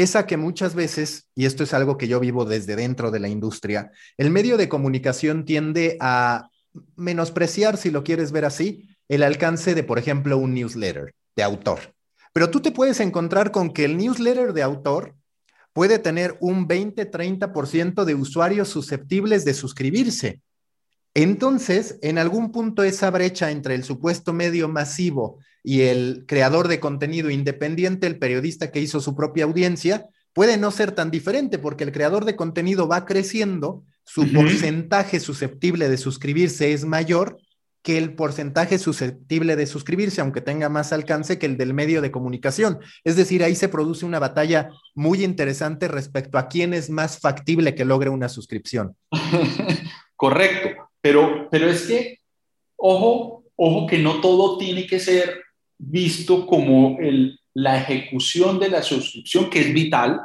esa 0.02 0.26
que 0.26 0.36
muchas 0.36 0.74
veces, 0.74 1.28
y 1.34 1.46
esto 1.46 1.64
es 1.64 1.74
algo 1.74 1.96
que 1.96 2.08
yo 2.08 2.20
vivo 2.20 2.44
desde 2.44 2.76
dentro 2.76 3.10
de 3.10 3.20
la 3.20 3.28
industria, 3.28 3.90
el 4.16 4.30
medio 4.30 4.56
de 4.56 4.68
comunicación 4.68 5.44
tiende 5.44 5.96
a 6.00 6.48
menospreciar, 6.96 7.76
si 7.76 7.90
lo 7.90 8.04
quieres 8.04 8.32
ver 8.32 8.44
así, 8.44 8.88
el 9.08 9.22
alcance 9.22 9.74
de, 9.74 9.82
por 9.82 9.98
ejemplo, 9.98 10.38
un 10.38 10.54
newsletter 10.54 11.14
de 11.36 11.42
autor. 11.42 11.94
Pero 12.32 12.50
tú 12.50 12.60
te 12.60 12.70
puedes 12.70 13.00
encontrar 13.00 13.50
con 13.50 13.72
que 13.72 13.84
el 13.84 13.96
newsletter 13.96 14.52
de 14.52 14.62
autor 14.62 15.14
puede 15.72 15.98
tener 15.98 16.36
un 16.40 16.68
20-30% 16.68 18.04
de 18.04 18.14
usuarios 18.14 18.68
susceptibles 18.68 19.44
de 19.44 19.54
suscribirse. 19.54 20.40
Entonces, 21.14 21.98
en 22.02 22.18
algún 22.18 22.52
punto 22.52 22.84
esa 22.84 23.10
brecha 23.10 23.50
entre 23.50 23.74
el 23.74 23.82
supuesto 23.82 24.32
medio 24.32 24.68
masivo 24.68 25.38
y 25.62 25.82
el 25.82 26.24
creador 26.26 26.68
de 26.68 26.80
contenido 26.80 27.30
independiente, 27.30 28.06
el 28.06 28.18
periodista 28.18 28.70
que 28.70 28.80
hizo 28.80 29.00
su 29.00 29.14
propia 29.14 29.44
audiencia, 29.44 30.06
puede 30.32 30.56
no 30.56 30.70
ser 30.70 30.92
tan 30.92 31.10
diferente 31.10 31.58
porque 31.58 31.84
el 31.84 31.92
creador 31.92 32.24
de 32.24 32.36
contenido 32.36 32.88
va 32.88 33.04
creciendo, 33.04 33.84
su 34.04 34.32
porcentaje 34.32 35.20
susceptible 35.20 35.88
de 35.88 35.96
suscribirse 35.96 36.72
es 36.72 36.84
mayor 36.84 37.38
que 37.82 37.96
el 37.96 38.14
porcentaje 38.14 38.78
susceptible 38.78 39.56
de 39.56 39.66
suscribirse, 39.66 40.20
aunque 40.20 40.40
tenga 40.40 40.68
más 40.68 40.92
alcance 40.92 41.38
que 41.38 41.46
el 41.46 41.56
del 41.56 41.72
medio 41.72 42.02
de 42.02 42.10
comunicación. 42.10 42.80
Es 43.04 43.16
decir, 43.16 43.42
ahí 43.42 43.54
se 43.54 43.68
produce 43.68 44.04
una 44.04 44.18
batalla 44.18 44.70
muy 44.94 45.24
interesante 45.24 45.88
respecto 45.88 46.36
a 46.36 46.48
quién 46.48 46.74
es 46.74 46.90
más 46.90 47.20
factible 47.20 47.74
que 47.74 47.86
logre 47.86 48.10
una 48.10 48.28
suscripción. 48.28 48.96
Correcto, 50.16 50.90
pero, 51.00 51.48
pero 51.50 51.70
es 51.70 51.82
que, 51.82 52.18
ojo, 52.76 53.44
ojo 53.56 53.86
que 53.86 53.98
no 53.98 54.20
todo 54.20 54.58
tiene 54.58 54.86
que 54.86 55.00
ser 55.00 55.40
visto 55.80 56.46
como 56.46 56.98
la 57.54 57.80
ejecución 57.80 58.58
de 58.58 58.68
la 58.68 58.82
suscripción, 58.82 59.48
que 59.48 59.60
es 59.60 59.72
vital, 59.72 60.20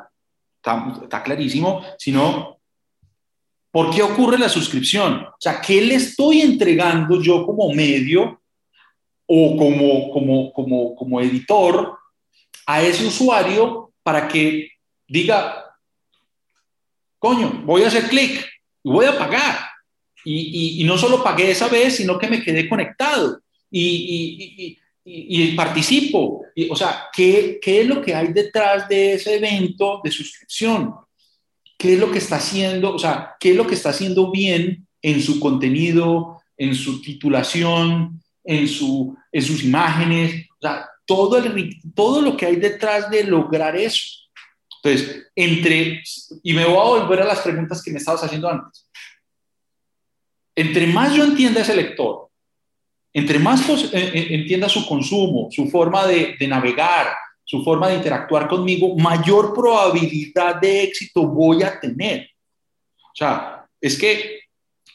está, 0.58 1.24
clarísimo, 1.24 1.82
sino 1.98 2.60
¿por 3.72 3.96
qué 3.96 4.04
ocurre 4.04 4.38
la 4.38 4.50
suscripción? 4.50 5.26
O 5.26 5.36
sea, 5.40 5.62
¿qué 5.62 5.82
le 5.82 5.96
estoy 5.96 6.42
entregando 6.42 7.22
yo 7.22 7.46
como 7.46 7.72
medio 7.74 8.42
o 9.26 9.58
como, 9.58 10.12
como, 10.12 10.54
como, 10.54 10.96
como 10.96 11.22
editor 11.22 11.98
a 12.66 12.82
ese 12.82 13.06
usuario 13.06 13.94
para 14.04 14.28
que 14.28 14.70
diga, 15.08 15.66
coño, 17.18 17.62
voy 17.66 17.84
a 17.84 17.88
hacer 17.88 18.08
clic 18.10 18.46
y 18.84 18.90
voy 18.90 19.06
a 19.06 19.18
pagar? 19.18 19.58
Y, 20.28 20.82
y, 20.82 20.84
no 20.86 20.98
solo 20.98 21.24
pagué 21.24 21.52
esa 21.52 21.68
vez, 21.68 21.98
sino 21.98 22.18
que 22.18 22.28
me 22.28 22.42
quedé 22.42 22.68
conectado. 22.68 23.40
y, 23.70 24.80
y, 25.06 25.56
participo. 25.56 26.46
Y, 26.56 26.70
o 26.70 26.76
sea, 26.76 27.08
¿qué, 27.14 27.60
¿qué 27.62 27.82
es 27.82 27.88
lo 27.88 28.02
que 28.02 28.16
hay 28.16 28.34
detrás 28.34 28.90
de 28.90 29.14
ese 29.14 29.36
evento 29.36 30.02
de 30.04 30.12
suscripción? 30.12 30.96
¿Qué 31.78 31.94
es 31.94 32.00
lo 32.00 32.12
que 32.12 32.18
está 32.18 32.38
haciendo? 32.38 32.96
O 32.96 33.00
sea, 33.00 33.36
¿qué 33.40 33.52
es 33.52 33.56
lo 33.56 33.68
que 33.68 33.76
está 33.76 33.90
haciendo 33.90 34.32
bien 34.32 34.88
en 35.02 35.22
su 35.22 35.40
contenido, 35.40 36.42
en 36.58 36.74
su 36.74 37.02
titulación, 37.02 38.22
en, 38.44 38.68
su, 38.68 39.16
en 39.32 39.42
sus 39.44 39.64
imágenes? 39.64 40.48
O 40.52 40.62
sea, 40.62 40.90
todo, 41.06 41.38
el, 41.38 41.80
todo 41.94 42.22
lo 42.22 42.36
que 42.36 42.48
hay 42.48 42.56
detrás 42.56 43.10
de 43.12 43.24
lograr 43.26 43.76
eso. 43.76 44.26
Entonces, 44.82 45.28
entre, 45.36 46.04
y 46.44 46.54
me 46.54 46.66
voy 46.66 46.78
a 46.78 47.02
volver 47.02 47.22
a 47.22 47.26
las 47.26 47.42
preguntas 47.42 47.84
que 47.84 47.92
me 47.92 48.00
estabas 48.00 48.24
haciendo 48.24 48.50
antes. 48.50 48.90
Entre 50.56 50.88
más 50.88 51.14
yo 51.14 51.26
entienda 51.26 51.62
ese 51.62 51.76
lector, 51.76 52.30
entre 53.16 53.40
más 53.40 53.68
eh, 53.94 54.28
entienda 54.32 54.68
su 54.68 54.86
consumo, 54.86 55.48
su 55.50 55.70
forma 55.70 56.06
de, 56.06 56.36
de 56.38 56.48
navegar, 56.50 57.16
su 57.46 57.64
forma 57.64 57.88
de 57.88 57.96
interactuar 57.96 58.46
conmigo, 58.46 58.94
mayor 58.98 59.54
probabilidad 59.54 60.60
de 60.60 60.84
éxito 60.84 61.26
voy 61.26 61.64
a 61.64 61.80
tener. 61.80 62.30
O 63.00 63.16
sea, 63.16 63.66
es 63.80 63.98
que, 63.98 64.42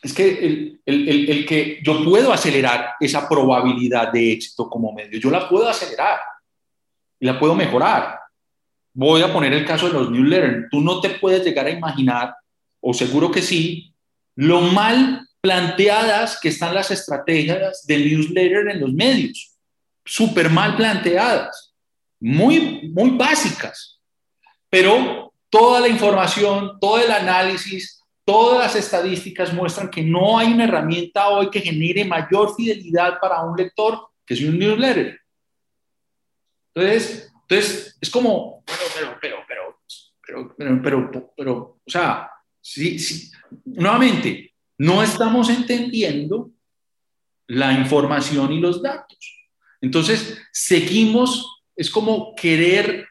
es 0.02 0.12
que 0.12 0.28
el, 0.28 0.80
el, 0.84 1.30
el, 1.30 1.46
que 1.46 1.80
yo 1.82 2.04
puedo 2.04 2.30
acelerar 2.30 2.90
esa 3.00 3.26
probabilidad 3.26 4.12
de 4.12 4.32
éxito 4.32 4.68
como 4.68 4.92
medio, 4.92 5.18
yo 5.18 5.30
la 5.30 5.48
puedo 5.48 5.66
acelerar 5.66 6.20
y 7.18 7.24
la 7.24 7.40
puedo 7.40 7.54
mejorar. 7.54 8.18
Voy 8.92 9.22
a 9.22 9.32
poner 9.32 9.54
el 9.54 9.64
caso 9.64 9.86
de 9.86 9.94
los 9.94 10.10
newsletters. 10.10 10.68
Tú 10.70 10.82
no 10.82 11.00
te 11.00 11.08
puedes 11.08 11.42
llegar 11.42 11.64
a 11.64 11.70
imaginar, 11.70 12.34
o 12.82 12.92
seguro 12.92 13.30
que 13.30 13.40
sí, 13.40 13.94
lo 14.34 14.60
mal 14.60 15.26
planteadas 15.40 16.38
que 16.38 16.48
están 16.48 16.74
las 16.74 16.90
estrategias 16.90 17.86
del 17.86 18.04
newsletter 18.08 18.68
en 18.70 18.80
los 18.80 18.92
medios. 18.92 19.56
Súper 20.04 20.50
mal 20.50 20.76
planteadas, 20.76 21.74
muy, 22.18 22.90
muy 22.92 23.10
básicas. 23.10 24.00
Pero 24.68 25.32
toda 25.48 25.80
la 25.80 25.88
información, 25.88 26.78
todo 26.80 26.98
el 26.98 27.10
análisis, 27.10 28.02
todas 28.24 28.58
las 28.58 28.76
estadísticas 28.76 29.52
muestran 29.52 29.90
que 29.90 30.02
no 30.02 30.38
hay 30.38 30.52
una 30.52 30.64
herramienta 30.64 31.28
hoy 31.28 31.50
que 31.50 31.60
genere 31.60 32.04
mayor 32.04 32.54
fidelidad 32.54 33.18
para 33.20 33.42
un 33.42 33.56
lector 33.56 34.08
que 34.24 34.34
es 34.34 34.40
un 34.42 34.58
newsletter. 34.58 35.20
Entonces, 36.72 37.32
entonces 37.42 37.98
es 38.00 38.10
como, 38.10 38.62
pero, 38.64 39.16
pero, 39.20 39.44
pero, 39.48 39.80
pero, 40.24 40.54
pero, 40.56 40.82
pero, 41.10 41.34
pero, 41.36 41.54
o 41.84 41.90
sea, 41.90 42.30
sí, 42.60 42.98
sí, 42.98 43.30
nuevamente, 43.64 44.49
no 44.80 45.02
estamos 45.02 45.50
entendiendo 45.50 46.52
la 47.48 47.74
información 47.74 48.50
y 48.50 48.60
los 48.60 48.80
datos. 48.80 49.50
Entonces, 49.78 50.40
seguimos, 50.50 51.64
es 51.76 51.90
como 51.90 52.34
querer 52.34 53.06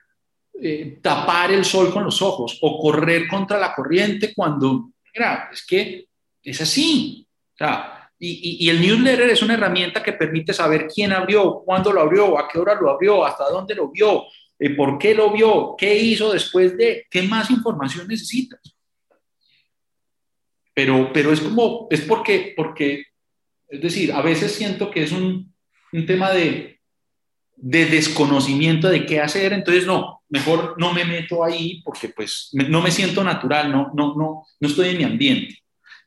eh, 0.60 0.97
tapar 0.99 1.51
el 1.51 1.63
sol 1.63 1.93
con 1.93 2.03
los 2.03 2.23
ojos 2.23 2.58
o 2.63 2.79
correr 2.82 3.27
contra 3.27 3.60
la 3.60 3.75
corriente 3.75 4.34
cuando, 4.34 4.93
es 5.51 5.63
que 5.63 6.08
es 6.41 6.60
así. 6.60 7.27
Sea, 7.55 8.12
y, 8.17 8.65
y, 8.65 8.69
el 8.69 8.82
newsletter 8.82 9.29
es 9.29 9.43
una 9.43 9.53
herramienta 9.53 10.01
que 10.01 10.13
permite 10.13 10.53
saber 10.53 10.88
quién 10.88 11.13
abrió, 11.13 11.62
cuándo 11.63 11.93
lo 11.93 12.01
abrió, 12.01 12.39
a 12.39 12.47
qué 12.47 12.58
hora 12.58 12.73
lo 12.82 12.89
abrió, 12.89 13.23
hasta 13.23 13.47
dónde 13.47 13.75
lo 13.75 13.91
vio, 13.91 14.23
eh, 14.58 14.71
por 14.71 14.97
qué 14.97 15.13
lo 15.13 15.32
vio, 15.32 15.75
qué 15.77 15.95
hizo 15.95 16.34
después 16.34 16.75
de, 16.75 17.05
qué 17.12 17.21
más 17.21 17.51
información 17.51 18.08
necesitas. 18.08 18.60
Pero, 20.79 21.11
pero 21.11 21.33
es 21.33 21.41
como, 21.41 21.87
es 21.91 21.99
porque, 21.99 22.53
porque, 22.55 23.03
es 23.67 23.81
decir, 23.81 24.13
a 24.13 24.21
veces 24.21 24.53
siento 24.53 24.89
que 24.89 25.03
es 25.03 25.11
un, 25.11 25.53
un 25.91 26.05
tema 26.05 26.31
de, 26.31 26.79
de 27.57 27.85
desconocimiento 27.85 28.87
de 28.87 29.05
qué 29.05 29.19
hacer, 29.19 29.51
entonces 29.51 29.85
no, 29.85 30.21
mejor 30.29 30.75
no 30.77 30.93
me 30.93 31.03
meto 31.03 31.43
ahí 31.43 31.81
porque 31.83 32.07
pues 32.07 32.51
no 32.53 32.81
me 32.81 32.91
siento 32.91 33.25
natural, 33.25 33.69
no, 33.69 33.91
no, 33.93 34.15
no, 34.15 34.45
no 34.57 34.67
estoy 34.69 34.91
en 34.91 34.99
mi 34.99 35.03
ambiente. 35.03 35.57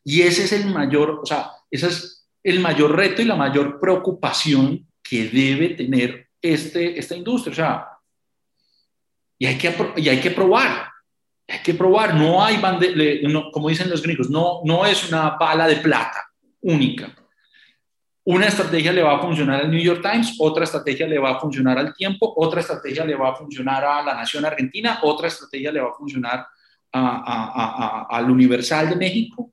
Y 0.04 0.22
ese 0.22 0.44
es 0.44 0.52
el 0.52 0.72
mayor, 0.72 1.20
o 1.22 1.26
sea, 1.26 1.50
ese 1.70 1.88
es 1.88 2.26
el 2.42 2.60
mayor 2.60 2.96
reto 2.96 3.20
y 3.20 3.26
la 3.26 3.36
mayor 3.36 3.78
preocupación 3.78 4.88
que 5.02 5.28
debe 5.28 5.74
tener 5.74 6.28
este, 6.40 6.98
esta 6.98 7.14
industria. 7.14 7.52
O 7.52 7.56
sea, 7.56 7.88
y 9.38 9.44
hay 9.44 9.58
que, 9.58 9.70
y 9.96 10.08
hay 10.08 10.18
que 10.18 10.30
probar, 10.30 10.91
hay 11.48 11.58
que 11.62 11.74
probar, 11.74 12.14
no 12.14 12.42
hay, 12.42 12.60
como 13.52 13.68
dicen 13.68 13.90
los 13.90 14.02
gringos, 14.02 14.30
no, 14.30 14.60
no 14.64 14.86
es 14.86 15.08
una 15.08 15.30
bala 15.30 15.66
de 15.66 15.76
plata 15.76 16.24
única. 16.60 17.14
Una 18.24 18.46
estrategia 18.46 18.92
le 18.92 19.02
va 19.02 19.16
a 19.16 19.20
funcionar 19.20 19.62
al 19.62 19.70
New 19.70 19.80
York 19.80 20.00
Times, 20.00 20.36
otra 20.38 20.64
estrategia 20.64 21.06
le 21.06 21.18
va 21.18 21.32
a 21.32 21.40
funcionar 21.40 21.78
al 21.78 21.92
tiempo, 21.92 22.32
otra 22.36 22.60
estrategia 22.60 23.04
le 23.04 23.16
va 23.16 23.30
a 23.30 23.34
funcionar 23.34 23.84
a 23.84 24.02
la 24.02 24.14
Nación 24.14 24.44
Argentina, 24.44 25.00
otra 25.02 25.26
estrategia 25.26 25.72
le 25.72 25.80
va 25.80 25.90
a 25.90 25.94
funcionar 25.94 26.46
al 26.92 28.30
Universal 28.30 28.90
de 28.90 28.96
México, 28.96 29.52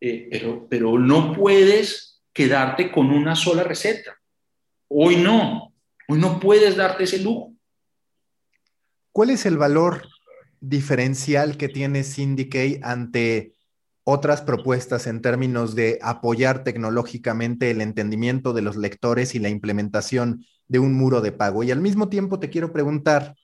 eh, 0.00 0.66
pero 0.70 0.98
no 0.98 1.32
puedes 1.32 2.22
quedarte 2.32 2.90
con 2.90 3.10
una 3.10 3.34
sola 3.34 3.62
receta. 3.62 4.16
Hoy 4.88 5.16
no, 5.16 5.74
hoy 6.08 6.18
no 6.18 6.40
puedes 6.40 6.76
darte 6.76 7.04
ese 7.04 7.18
lujo. 7.18 7.52
¿Cuál 9.12 9.30
es 9.30 9.44
el 9.44 9.58
valor 9.58 10.06
diferencial 10.60 11.56
que 11.56 11.68
tiene 11.68 12.04
Syndicate 12.04 12.80
ante 12.82 13.52
otras 14.04 14.42
propuestas 14.42 15.06
en 15.06 15.20
términos 15.20 15.74
de 15.74 15.98
apoyar 16.00 16.62
tecnológicamente 16.62 17.70
el 17.70 17.80
entendimiento 17.80 18.52
de 18.52 18.62
los 18.62 18.76
lectores 18.76 19.34
y 19.34 19.40
la 19.40 19.48
implementación 19.48 20.44
de 20.68 20.78
un 20.78 20.94
muro 20.94 21.20
de 21.20 21.32
pago. 21.32 21.64
Y 21.64 21.72
al 21.72 21.80
mismo 21.80 22.08
tiempo 22.08 22.38
te 22.38 22.48
quiero 22.48 22.72
preguntar, 22.72 23.34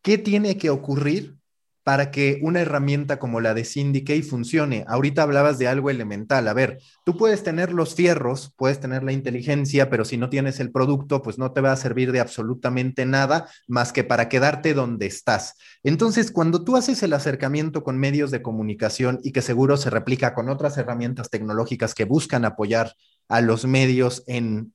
¿qué 0.00 0.16
tiene 0.16 0.56
que 0.58 0.70
ocurrir 0.70 1.36
para 1.84 2.10
que 2.10 2.40
una 2.42 2.60
herramienta 2.60 3.18
como 3.18 3.40
la 3.40 3.52
de 3.52 3.64
Syndicate 3.64 4.22
funcione. 4.22 4.84
Ahorita 4.88 5.22
hablabas 5.22 5.58
de 5.58 5.68
algo 5.68 5.90
elemental. 5.90 6.48
A 6.48 6.54
ver, 6.54 6.80
tú 7.04 7.16
puedes 7.18 7.42
tener 7.42 7.72
los 7.72 7.94
fierros, 7.94 8.54
puedes 8.56 8.80
tener 8.80 9.02
la 9.02 9.12
inteligencia, 9.12 9.90
pero 9.90 10.06
si 10.06 10.16
no 10.16 10.30
tienes 10.30 10.60
el 10.60 10.72
producto, 10.72 11.20
pues 11.20 11.38
no 11.38 11.52
te 11.52 11.60
va 11.60 11.72
a 11.72 11.76
servir 11.76 12.10
de 12.10 12.20
absolutamente 12.20 13.04
nada 13.04 13.48
más 13.68 13.92
que 13.92 14.02
para 14.02 14.30
quedarte 14.30 14.72
donde 14.72 15.04
estás. 15.04 15.56
Entonces, 15.82 16.30
cuando 16.30 16.64
tú 16.64 16.76
haces 16.76 17.02
el 17.02 17.12
acercamiento 17.12 17.84
con 17.84 17.98
medios 17.98 18.30
de 18.30 18.40
comunicación 18.40 19.20
y 19.22 19.32
que 19.32 19.42
seguro 19.42 19.76
se 19.76 19.90
replica 19.90 20.34
con 20.34 20.48
otras 20.48 20.78
herramientas 20.78 21.28
tecnológicas 21.28 21.94
que 21.94 22.06
buscan 22.06 22.46
apoyar 22.46 22.94
a 23.28 23.42
los 23.42 23.66
medios 23.66 24.24
en 24.26 24.72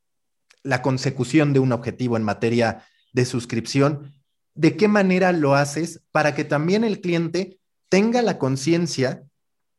la 0.61 0.83
consecución 0.83 1.53
de 1.53 1.59
un 1.59 1.71
objetivo 1.71 2.17
en 2.17 2.23
materia 2.23 2.83
de 3.13 3.25
suscripción, 3.25 4.13
de 4.59 4.75
qué 4.75 4.89
manera 4.89 5.31
lo 5.31 5.55
haces 5.55 6.01
para 6.11 6.35
que 6.35 6.43
también 6.43 6.83
el 6.83 6.99
cliente 6.99 7.59
tenga 7.87 8.21
la 8.21 8.37
conciencia 8.37 9.23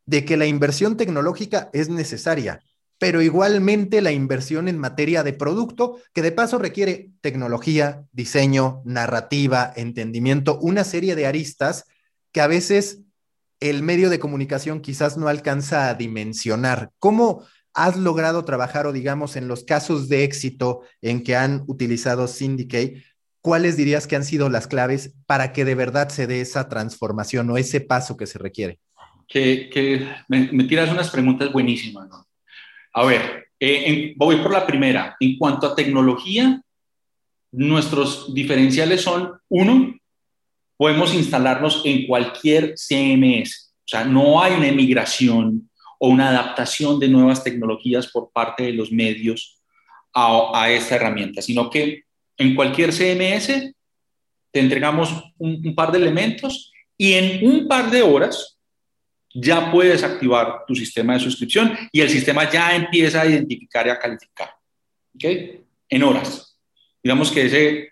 de 0.06 0.24
que 0.24 0.38
la 0.38 0.46
inversión 0.46 0.96
tecnológica 0.96 1.68
es 1.74 1.90
necesaria, 1.90 2.60
pero 2.98 3.20
igualmente 3.20 4.00
la 4.00 4.10
inversión 4.10 4.68
en 4.68 4.78
materia 4.78 5.22
de 5.22 5.34
producto, 5.34 5.98
que 6.14 6.22
de 6.22 6.32
paso 6.32 6.56
requiere 6.56 7.10
tecnología, 7.20 8.06
diseño, 8.12 8.80
narrativa, 8.86 9.70
entendimiento, 9.76 10.58
una 10.60 10.82
serie 10.82 11.14
de 11.14 11.26
aristas 11.26 11.84
que 12.32 12.40
a 12.40 12.46
veces 12.46 13.00
el 13.60 13.82
medio 13.82 14.08
de 14.08 14.18
comunicación 14.18 14.80
quizás 14.80 15.18
no 15.18 15.28
alcanza 15.28 15.90
a 15.90 15.94
dimensionar. 15.94 16.90
¿Cómo 16.98 17.44
has 17.74 17.98
logrado 17.98 18.46
trabajar 18.46 18.86
o 18.86 18.92
digamos 18.92 19.36
en 19.36 19.46
los 19.46 19.62
casos 19.62 20.08
de 20.08 20.24
éxito 20.24 20.80
en 21.02 21.22
que 21.22 21.36
han 21.36 21.64
utilizado 21.66 22.26
Syndicate? 22.26 23.04
¿Cuáles 23.40 23.76
dirías 23.76 24.06
que 24.06 24.16
han 24.16 24.24
sido 24.24 24.48
las 24.48 24.66
claves 24.66 25.14
para 25.26 25.52
que 25.52 25.64
de 25.64 25.74
verdad 25.74 26.08
se 26.08 26.26
dé 26.26 26.40
esa 26.40 26.68
transformación 26.68 27.50
o 27.50 27.56
ese 27.56 27.80
paso 27.80 28.16
que 28.16 28.26
se 28.26 28.38
requiere? 28.38 28.78
Que, 29.26 30.08
me, 30.28 30.64
tiras 30.64 30.90
unas 30.90 31.10
preguntas 31.10 31.52
buenísimas. 31.52 32.08
A 32.92 33.04
ver, 33.04 33.48
eh, 33.60 34.14
voy 34.16 34.36
por 34.36 34.52
la 34.52 34.66
primera. 34.66 35.16
En 35.20 35.38
cuanto 35.38 35.66
a 35.66 35.74
tecnología, 35.74 36.60
nuestros 37.52 38.34
diferenciales 38.34 39.02
son, 39.02 39.32
uno, 39.48 39.94
podemos 40.76 41.14
instalarnos 41.14 41.82
en 41.84 42.06
cualquier 42.06 42.74
CMS. 42.76 43.72
O 43.78 43.88
sea, 43.90 44.04
no 44.04 44.42
hay 44.42 44.54
una 44.54 44.68
emigración 44.68 45.70
o 45.98 46.08
una 46.08 46.30
adaptación 46.30 46.98
de 46.98 47.08
nuevas 47.08 47.44
tecnologías 47.44 48.08
por 48.08 48.30
parte 48.32 48.64
de 48.64 48.72
los 48.72 48.90
medios 48.90 49.60
a, 50.12 50.50
a 50.54 50.70
esta 50.70 50.96
herramienta, 50.96 51.40
sino 51.42 51.70
que 51.70 52.04
en 52.40 52.54
cualquier 52.54 52.90
CMS 52.90 53.74
te 54.50 54.60
entregamos 54.60 55.32
un, 55.38 55.74
par 55.74 55.92
de 55.92 55.98
elementos 55.98 56.72
y 56.96 57.12
en 57.12 57.46
un 57.46 57.68
par 57.68 57.90
de 57.90 58.02
horas 58.02 58.58
ya 59.32 59.70
puedes 59.70 60.02
activar 60.02 60.64
tu 60.66 60.74
sistema 60.74 61.12
de 61.12 61.20
suscripción 61.20 61.76
y 61.92 62.00
el 62.00 62.08
sistema 62.08 62.50
ya 62.50 62.74
empieza 62.74 63.20
a 63.20 63.26
identificar 63.26 63.86
y 63.86 63.90
a 63.90 63.98
calificar. 63.98 64.50
¿Ok? 65.14 65.24
En 65.88 66.02
horas. 66.02 66.58
Digamos 67.02 67.30
que 67.30 67.44
ese 67.44 67.90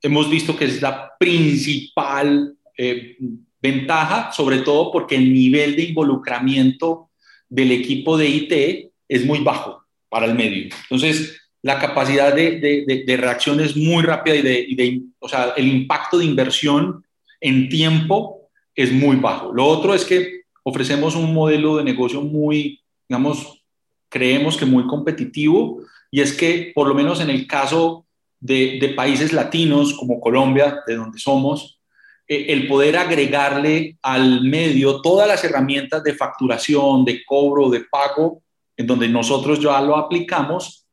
hemos 0.00 0.30
visto 0.30 0.56
que 0.56 0.66
es 0.66 0.80
la 0.80 1.12
principal 1.18 2.56
eh, 2.78 3.16
ventaja, 3.60 4.30
sobre 4.30 4.58
todo 4.58 4.92
porque 4.92 5.16
el 5.16 5.32
nivel 5.32 5.74
de 5.74 5.82
involucramiento 5.82 7.10
del 7.48 7.72
equipo 7.72 8.16
de 8.16 8.28
IT 8.28 8.92
es 9.08 9.26
muy 9.26 9.40
bajo 9.40 9.84
para 10.08 10.26
el 10.26 10.34
medio. 10.34 10.72
Entonces, 10.82 11.43
la 11.64 11.78
capacidad 11.78 12.34
de, 12.34 13.16
reacción 13.18 13.58
es 13.58 13.74
muy 13.74 14.02
rápida 14.02 14.36
y, 14.36 14.74
de, 14.74 15.00
o 15.18 15.26
sea, 15.26 15.54
el 15.56 15.66
impacto 15.66 16.18
de 16.18 16.26
inversión 16.26 17.02
en 17.40 17.70
tiempo 17.70 18.50
es 18.74 18.92
muy 18.92 19.16
bajo. 19.16 19.50
Lo 19.50 19.64
otro 19.64 19.94
es 19.94 20.04
que 20.04 20.42
ofrecemos 20.62 21.16
un 21.16 21.32
modelo 21.32 21.78
de 21.78 21.84
negocio 21.84 22.20
muy, 22.20 22.82
digamos, 23.08 23.62
creemos 24.10 24.58
que 24.58 24.66
muy 24.66 24.86
competitivo 24.86 25.80
y 26.10 26.20
es 26.20 26.34
que 26.34 26.70
por 26.74 26.86
lo 26.86 26.94
menos 26.94 27.22
en 27.22 27.30
el 27.30 27.46
caso 27.46 28.04
de, 28.38 28.92
países 28.94 29.32
latinos 29.32 29.94
como 29.94 30.20
Colombia, 30.20 30.82
de 30.86 30.96
donde 30.96 31.18
somos, 31.18 31.80
eh, 32.28 32.44
el 32.50 32.68
poder 32.68 32.98
agregarle 32.98 33.96
al 34.02 34.42
medio 34.42 35.00
todas 35.00 35.26
las 35.26 35.42
herramientas 35.44 36.04
de 36.04 36.12
facturación, 36.12 37.06
de 37.06 37.24
cobro, 37.24 37.70
de 37.70 37.86
pago, 37.90 38.42
en 38.76 38.86
donde 38.86 39.08
nosotros 39.08 39.60
ya 39.60 39.80
lo 39.80 39.96
aplicamos, 39.96 40.83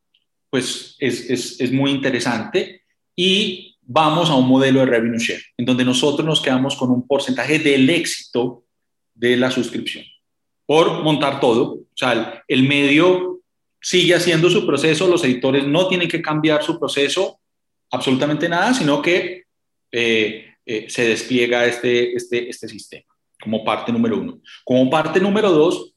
pues 0.51 0.95
es, 0.99 1.27
es, 1.31 1.59
es 1.59 1.71
muy 1.71 1.89
interesante. 1.89 2.83
Y 3.15 3.71
vamos 3.81 4.29
a 4.29 4.35
un 4.35 4.47
modelo 4.47 4.81
de 4.81 4.85
revenue 4.85 5.17
share, 5.17 5.41
en 5.57 5.65
donde 5.65 5.83
nosotros 5.83 6.25
nos 6.25 6.41
quedamos 6.41 6.75
con 6.75 6.91
un 6.91 7.07
porcentaje 7.07 7.57
del 7.57 7.89
éxito 7.89 8.63
de 9.15 9.35
la 9.35 9.49
suscripción 9.49 10.05
por 10.65 11.03
montar 11.03 11.39
todo. 11.39 11.73
O 11.73 11.87
sea, 11.95 12.43
el, 12.47 12.63
medio 12.63 13.41
sigue 13.81 14.15
haciendo 14.15 14.49
su 14.49 14.65
proceso, 14.65 15.07
los 15.07 15.23
editores 15.23 15.67
no 15.67 15.87
tienen 15.87 16.07
que 16.07 16.21
cambiar 16.21 16.63
su 16.63 16.79
proceso, 16.79 17.39
absolutamente 17.89 18.47
nada, 18.47 18.73
sino 18.73 19.01
que 19.01 19.43
eh, 19.91 20.53
eh, 20.65 20.85
se 20.87 21.09
despliega 21.09 21.65
este, 21.65 22.15
este, 22.15 22.49
este 22.49 22.69
sistema 22.69 23.05
como 23.41 23.65
parte 23.65 23.91
número 23.91 24.17
uno. 24.17 24.39
Como 24.63 24.89
parte 24.89 25.19
número 25.19 25.51
dos, 25.51 25.90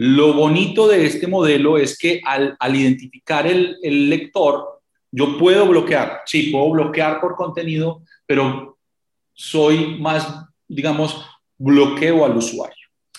lo 0.00 0.32
bonito 0.32 0.86
de 0.86 1.06
este 1.06 1.26
modelo 1.26 1.76
es 1.76 1.98
que 1.98 2.20
al, 2.24 2.56
identificar 2.72 3.48
el, 3.48 3.78
el 3.82 4.08
lector, 4.08 4.80
yo 5.10 5.36
puedo 5.36 5.66
bloquear, 5.66 6.20
sí, 6.24 6.50
puedo 6.52 6.70
bloquear 6.70 7.20
por 7.20 7.34
contenido, 7.34 8.02
pero 8.24 8.78
soy 9.32 9.98
más, 9.98 10.44
digamos, 10.68 11.20
bloqueo 11.56 12.24
al 12.24 12.36
usuario. 12.36 12.76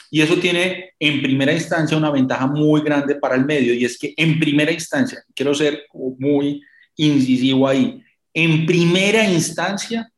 Y 0.10 0.22
eso 0.22 0.38
tiene 0.38 0.92
en 0.98 1.22
primera 1.22 1.52
instancia 1.52 1.98
una 1.98 2.12
ventaja 2.12 2.48
muy 2.48 2.80
grande 2.80 3.16
para 3.16 3.36
el 3.36 3.44
medio 3.44 3.74
y 3.74 3.84
es 3.84 4.00
que 4.00 4.14
en 4.16 4.40
primera 4.40 4.72
instancia, 4.72 5.22
quiero 5.36 5.54
ser 5.54 5.84
muy 5.94 6.62
incisivo 6.96 7.68
ahí, 7.68 8.02
en 8.34 8.66
primera 8.66 9.30
instancia 9.30 10.10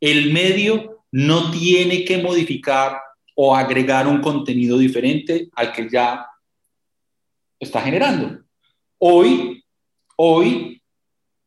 el 0.00 0.32
medio 0.32 1.04
no 1.10 1.50
tiene 1.50 2.04
que 2.04 2.18
modificar 2.18 2.96
o 3.36 3.54
agregar 3.54 4.08
un 4.08 4.20
contenido 4.20 4.78
diferente 4.78 5.48
al 5.54 5.72
que 5.72 5.88
ya 5.88 6.26
está 7.60 7.82
generando. 7.82 8.42
Hoy, 8.98 9.62
hoy 10.16 10.82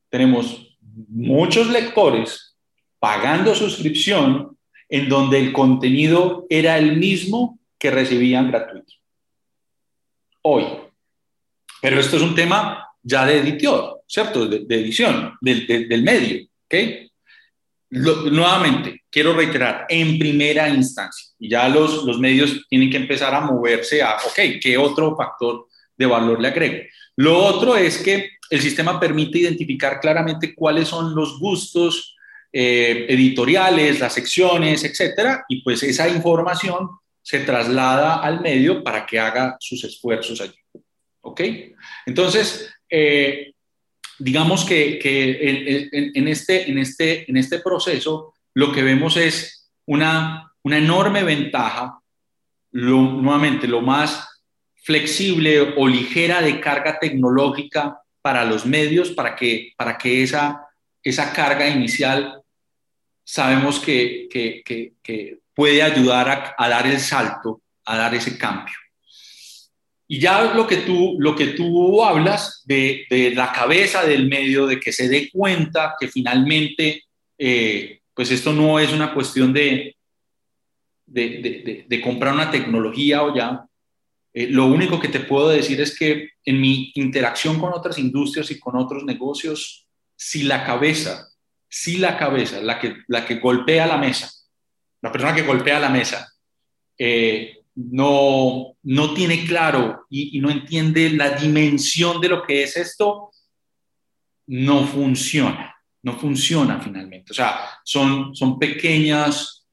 tenemos 0.09 0.77
muchos 1.07 1.67
lectores 1.69 2.55
pagando 2.99 3.55
suscripción 3.55 4.55
en 4.87 5.09
donde 5.09 5.39
el 5.39 5.51
contenido 5.51 6.45
era 6.49 6.77
el 6.77 6.97
mismo 6.97 7.59
que 7.77 7.89
recibían 7.91 8.51
gratuito. 8.51 8.93
Hoy. 10.43 10.65
Pero 11.81 11.99
esto 11.99 12.17
es 12.17 12.21
un 12.21 12.35
tema 12.35 12.87
ya 13.01 13.25
de 13.25 13.39
editor, 13.39 14.03
¿cierto? 14.05 14.45
De, 14.47 14.75
edición, 14.75 15.37
del, 15.41 16.03
medio, 16.03 16.45
¿ok? 16.65 17.08
Nuevamente, 17.91 19.01
quiero 19.09 19.33
reiterar, 19.33 19.85
en 19.89 20.19
primera 20.19 20.69
instancia, 20.69 21.29
y 21.39 21.49
ya 21.49 21.67
los, 21.67 22.03
los 22.03 22.19
medios 22.19 22.65
tienen 22.69 22.89
que 22.89 22.97
empezar 22.97 23.33
a 23.33 23.41
moverse 23.41 24.01
a, 24.01 24.17
ok, 24.17 24.61
¿qué 24.61 24.77
otro 24.77 25.15
factor 25.15 25.67
de 25.97 26.05
valor 26.05 26.39
le 26.39 26.49
agrego? 26.49 26.83
Lo 27.15 27.37
otro 27.37 27.75
es 27.75 27.97
que 27.97 28.29
el 28.49 28.61
sistema 28.61 28.99
permite 28.99 29.39
identificar 29.39 29.99
claramente 29.99 30.55
cuáles 30.55 30.87
son 30.87 31.13
los 31.15 31.39
gustos 31.39 32.15
eh, 32.51 33.05
editoriales, 33.09 33.99
las 33.99 34.13
secciones, 34.13 34.83
etcétera, 34.83 35.45
y 35.49 35.61
pues 35.61 35.83
esa 35.83 36.07
información 36.07 36.89
se 37.21 37.39
traslada 37.39 38.17
al 38.17 38.41
medio 38.41 38.83
para 38.83 39.05
que 39.05 39.19
haga 39.19 39.55
sus 39.59 39.83
esfuerzos 39.83 40.41
allí. 40.41 40.55
¿Ok? 41.21 41.41
Entonces, 42.05 42.73
eh, 42.89 43.53
digamos 44.19 44.65
que, 44.65 44.99
en, 45.01 46.27
este, 46.27 46.79
este, 46.79 47.29
en 47.29 47.37
este 47.37 47.59
proceso 47.59 48.33
lo 48.53 48.71
que 48.71 48.83
vemos 48.83 49.17
es 49.17 49.71
una, 49.85 50.51
enorme 50.63 51.23
ventaja, 51.23 51.99
nuevamente, 52.71 53.67
lo 53.67 53.81
más 53.81 54.43
flexible 54.75 55.73
o 55.77 55.87
ligera 55.87 56.41
de 56.41 56.59
carga 56.59 56.99
tecnológica 56.99 57.99
para 58.21 58.45
los 58.45 58.65
medios, 58.65 59.11
para 59.11 59.35
que, 59.35 59.73
para 59.77 59.97
que 59.97 60.21
esa, 60.21 60.67
esa 61.01 61.33
carga 61.33 61.67
inicial 61.67 62.41
sabemos 63.23 63.79
que 63.79 64.27
puede 65.59 65.83
ayudar 65.83 66.55
a, 66.57 66.69
dar 66.69 66.87
el 66.87 67.01
salto, 67.01 67.61
a 67.83 67.97
dar 67.97 68.15
ese 68.15 68.37
cambio. 68.37 68.73
Y 70.11 70.19
ya 70.19 70.55
lo 70.55 70.65
que 70.65 70.77
tú, 70.77 71.17
lo 71.19 71.35
que 71.35 71.49
tú 71.49 72.03
hablas 72.03 72.63
de, 72.65 73.05
la 73.35 73.53
cabeza 73.53 74.03
del 74.03 74.27
medio, 74.27 74.65
de 74.65 74.79
que 74.79 74.91
se 74.91 75.07
dé 75.07 75.29
cuenta 75.29 75.93
que 75.99 76.07
finalmente, 76.07 77.03
eh, 77.37 78.01
pues 78.15 78.31
esto 78.31 78.51
no 78.51 78.79
es 78.79 78.91
una 78.91 79.13
cuestión 79.13 79.53
de, 79.53 79.95
de, 81.05 82.01
comprar 82.03 82.33
una 82.33 82.49
tecnología 82.49 83.21
o 83.21 83.35
ya. 83.35 83.63
Eh, 84.33 84.47
lo 84.47 84.65
único 84.65 84.99
que 84.99 85.09
te 85.09 85.19
puedo 85.19 85.49
decir 85.49 85.79
es 85.79 85.95
que 85.95 86.31
en 86.43 86.59
mi 86.59 86.91
interacción 86.95 87.59
con 87.59 87.71
otras 87.71 87.99
industrias 87.99 88.49
y 88.49 88.59
con 88.59 88.75
otros 88.77 89.03
negocios, 89.03 89.87
si 90.15 90.41
la 90.41 90.65
cabeza, 90.65 91.29
si 91.67 91.99
la 91.99 92.17
cabeza, 92.17 92.61
la 92.61 92.79
que, 92.79 92.95
la 93.07 93.27
que 93.27 93.35
golpea 93.35 93.85
la 93.85 93.99
mesa, 93.99 94.31
la 95.03 95.11
persona 95.11 95.35
que 95.35 95.43
golpea 95.43 95.79
la 95.79 95.89
mesa, 95.89 96.33
eh, 96.97 97.58
no, 97.75 98.75
no 98.83 99.13
tiene 99.13 99.45
claro 99.45 100.05
y, 100.09 100.39
no 100.39 100.49
entiende 100.49 101.09
la 101.11 101.31
dimensión 101.31 102.19
de 102.19 102.29
lo 102.29 102.43
que 102.43 102.63
es 102.63 102.75
esto, 102.77 103.31
no 104.47 104.85
funciona, 104.85 105.75
no 106.03 106.17
funciona 106.17 106.79
finalmente. 106.79 107.31
O 107.31 107.35
sea, 107.35 107.59
son, 107.83 108.35
son 108.35 108.59
pequeñas, 108.59 109.67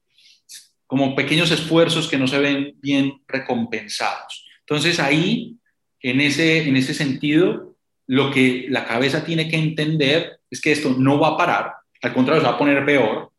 como 0.85 1.15
pequeños 1.15 1.51
esfuerzos 1.51 2.07
que 2.07 2.17
no 2.17 2.27
se 2.27 2.39
ven 2.39 2.75
bien 2.77 3.21
recompensados. 3.27 4.45
Entonces 4.59 4.99
ahí, 4.99 5.57
en 6.01 6.21
ese, 6.21 6.67
en 6.67 6.77
ese 6.77 6.93
sentido, 6.93 7.75
lo 8.05 8.31
que 8.31 8.67
la 8.69 8.85
cabeza 8.85 9.25
tiene 9.25 9.49
que 9.49 9.57
entender 9.57 10.39
es 10.49 10.61
que 10.61 10.71
esto 10.71 10.95
no 10.97 11.19
va 11.19 11.29
a 11.29 11.37
parar, 11.37 11.73
al 12.01 12.13
contrario, 12.13 12.41
se 12.41 12.47
va 12.47 12.53
a 12.53 12.57
poner 12.57 12.85
peor, 12.85 13.31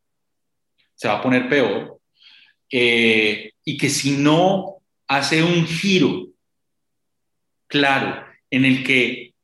se 0.95 1.09
va 1.09 1.15
a 1.15 1.23
poner 1.23 1.49
peor, 1.49 2.01
eh, 2.71 3.53
y 3.69 3.77
que 3.77 3.91
si 3.91 4.13
no 4.13 4.79
hace 5.07 5.43
un 5.43 5.67
giro 5.67 6.29
claro 7.67 8.25
en 8.51 8.65
el 8.65 8.83
que 8.83 9.35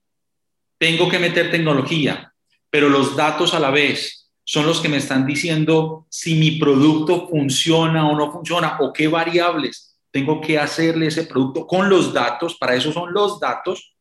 tengo 0.78 1.10
que 1.10 1.18
meter 1.18 1.50
tecnología, 1.50 2.32
pero 2.70 2.88
los 2.88 3.16
datos 3.16 3.52
a 3.52 3.60
la 3.60 3.68
vez 3.68 4.30
son 4.42 4.64
los 4.64 4.80
que 4.80 4.88
me 4.88 4.96
están 4.96 5.26
diciendo 5.26 6.06
si 6.08 6.36
mi 6.36 6.52
producto 6.52 7.28
funciona 7.28 8.08
o 8.08 8.16
no 8.16 8.32
funciona 8.32 8.78
o 8.80 8.94
qué 8.94 9.08
variables 9.08 9.98
tengo 10.10 10.40
que 10.40 10.58
hacerle 10.58 11.08
ese 11.08 11.24
producto 11.24 11.66
con 11.66 11.90
los 11.90 12.14
datos, 12.14 12.54
para 12.54 12.74
eso 12.74 12.92
son 12.94 13.12
los 13.12 13.38
datos, 13.38 13.94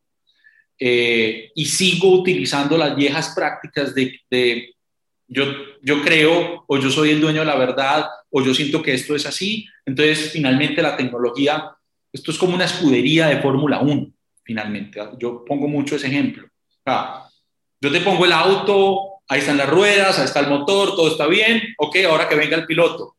eh, 0.79 1.51
y 1.53 1.65
sigo 1.65 2.13
utilizando 2.13 2.77
las 2.77 2.95
viejas 2.95 3.33
prácticas 3.35 3.93
de, 3.93 4.72
yo, 5.33 5.45
yo 5.81 6.01
creo 6.01 6.63
o 6.67 6.77
yo 6.77 6.89
soy 6.89 7.09
el 7.09 7.21
dueño 7.21 7.39
de 7.39 7.47
la 7.47 7.55
verdad 7.55 8.07
o 8.29 8.41
yo 8.41 8.53
siento 8.53 8.81
que 8.81 8.93
esto 8.93 9.15
es 9.15 9.25
así. 9.25 9.67
Entonces, 9.85 10.31
finalmente 10.31 10.81
la 10.81 10.95
tecnología, 10.95 11.71
esto 12.11 12.31
es 12.31 12.37
como 12.37 12.53
una 12.53 12.65
escudería 12.65 13.27
de 13.27 13.41
Fórmula 13.41 13.79
1, 13.79 14.11
finalmente. 14.43 15.01
Yo 15.19 15.43
pongo 15.43 15.67
mucho 15.67 15.95
ese 15.95 16.07
ejemplo. 16.07 16.47
yo 17.81 17.91
te 17.91 18.01
pongo 18.01 18.25
el 18.25 18.31
auto, 18.31 19.21
ahí 19.27 19.39
están 19.39 19.57
las 19.57 19.69
ruedas, 19.69 20.19
ahí 20.19 20.25
está 20.25 20.39
el 20.39 20.49
motor, 20.49 20.95
todo 20.95 21.11
está 21.11 21.27
bien, 21.27 21.61
ok, 21.77 21.97
ahora 22.07 22.29
que 22.29 22.35
venga 22.35 22.55
el 22.55 22.65
piloto. 22.65 23.15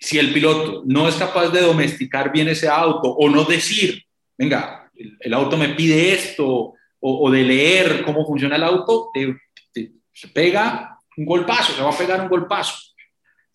Si 0.00 0.18
el 0.18 0.32
piloto 0.32 0.84
no 0.86 1.06
es 1.08 1.16
capaz 1.16 1.50
de 1.50 1.60
domesticar 1.60 2.32
bien 2.32 2.48
ese 2.48 2.68
auto 2.68 3.10
o 3.10 3.28
no 3.28 3.44
decir, 3.44 4.02
venga, 4.38 4.90
el, 4.94 5.34
auto 5.34 5.56
me 5.56 5.70
pide 5.70 6.14
esto, 6.14 6.46
o, 6.46 6.74
o, 7.00 7.30
de 7.30 7.42
leer 7.42 8.02
cómo 8.04 8.26
funciona 8.26 8.56
el 8.56 8.64
auto, 8.64 9.10
te, 9.12 9.36
se 10.18 10.26
pega 10.28 10.98
un 11.16 11.24
golpazo, 11.24 11.72
se 11.72 11.82
va 11.82 11.90
a 11.90 11.96
pegar 11.96 12.20
un 12.20 12.28
golpazo. 12.28 12.74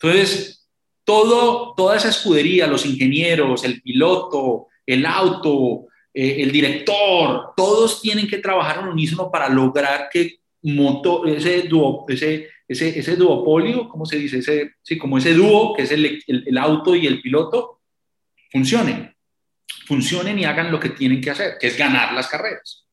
Entonces, 0.00 0.66
todo, 1.04 1.74
toda 1.74 1.96
esa 1.96 2.08
escudería, 2.08 2.66
los 2.66 2.86
ingenieros, 2.86 3.64
el 3.64 3.82
piloto, 3.82 4.68
el 4.86 5.04
auto, 5.04 5.88
eh, 6.14 6.36
el 6.40 6.50
director, 6.50 7.52
todos 7.54 8.00
tienen 8.00 8.26
que 8.26 8.38
trabajar 8.38 8.78
en 8.78 8.88
unísono 8.88 9.30
para 9.30 9.50
lograr 9.50 10.08
que 10.10 10.38
motor, 10.62 11.28
ese, 11.28 11.68
ese, 12.08 12.48
ese, 12.66 12.98
ese, 12.98 13.16
duopolio, 13.16 13.86
¿cómo 13.86 14.06
se 14.06 14.16
dice? 14.16 14.38
Ese, 14.38 14.76
sí, 14.82 14.96
como 14.96 15.18
ese 15.18 15.34
dúo 15.34 15.74
que 15.74 15.82
es 15.82 15.90
el, 15.90 16.22
el, 16.26 16.44
el 16.46 16.58
auto 16.58 16.94
y 16.94 17.06
el 17.06 17.20
piloto, 17.20 17.82
funcionen. 18.50 19.14
Funcionen 19.86 20.38
y 20.38 20.46
hagan 20.46 20.72
lo 20.72 20.80
que 20.80 20.88
tienen 20.88 21.20
que 21.20 21.30
hacer, 21.30 21.58
que 21.60 21.66
es 21.66 21.76
ganar 21.76 22.14
las 22.14 22.28
carreras. 22.28 22.86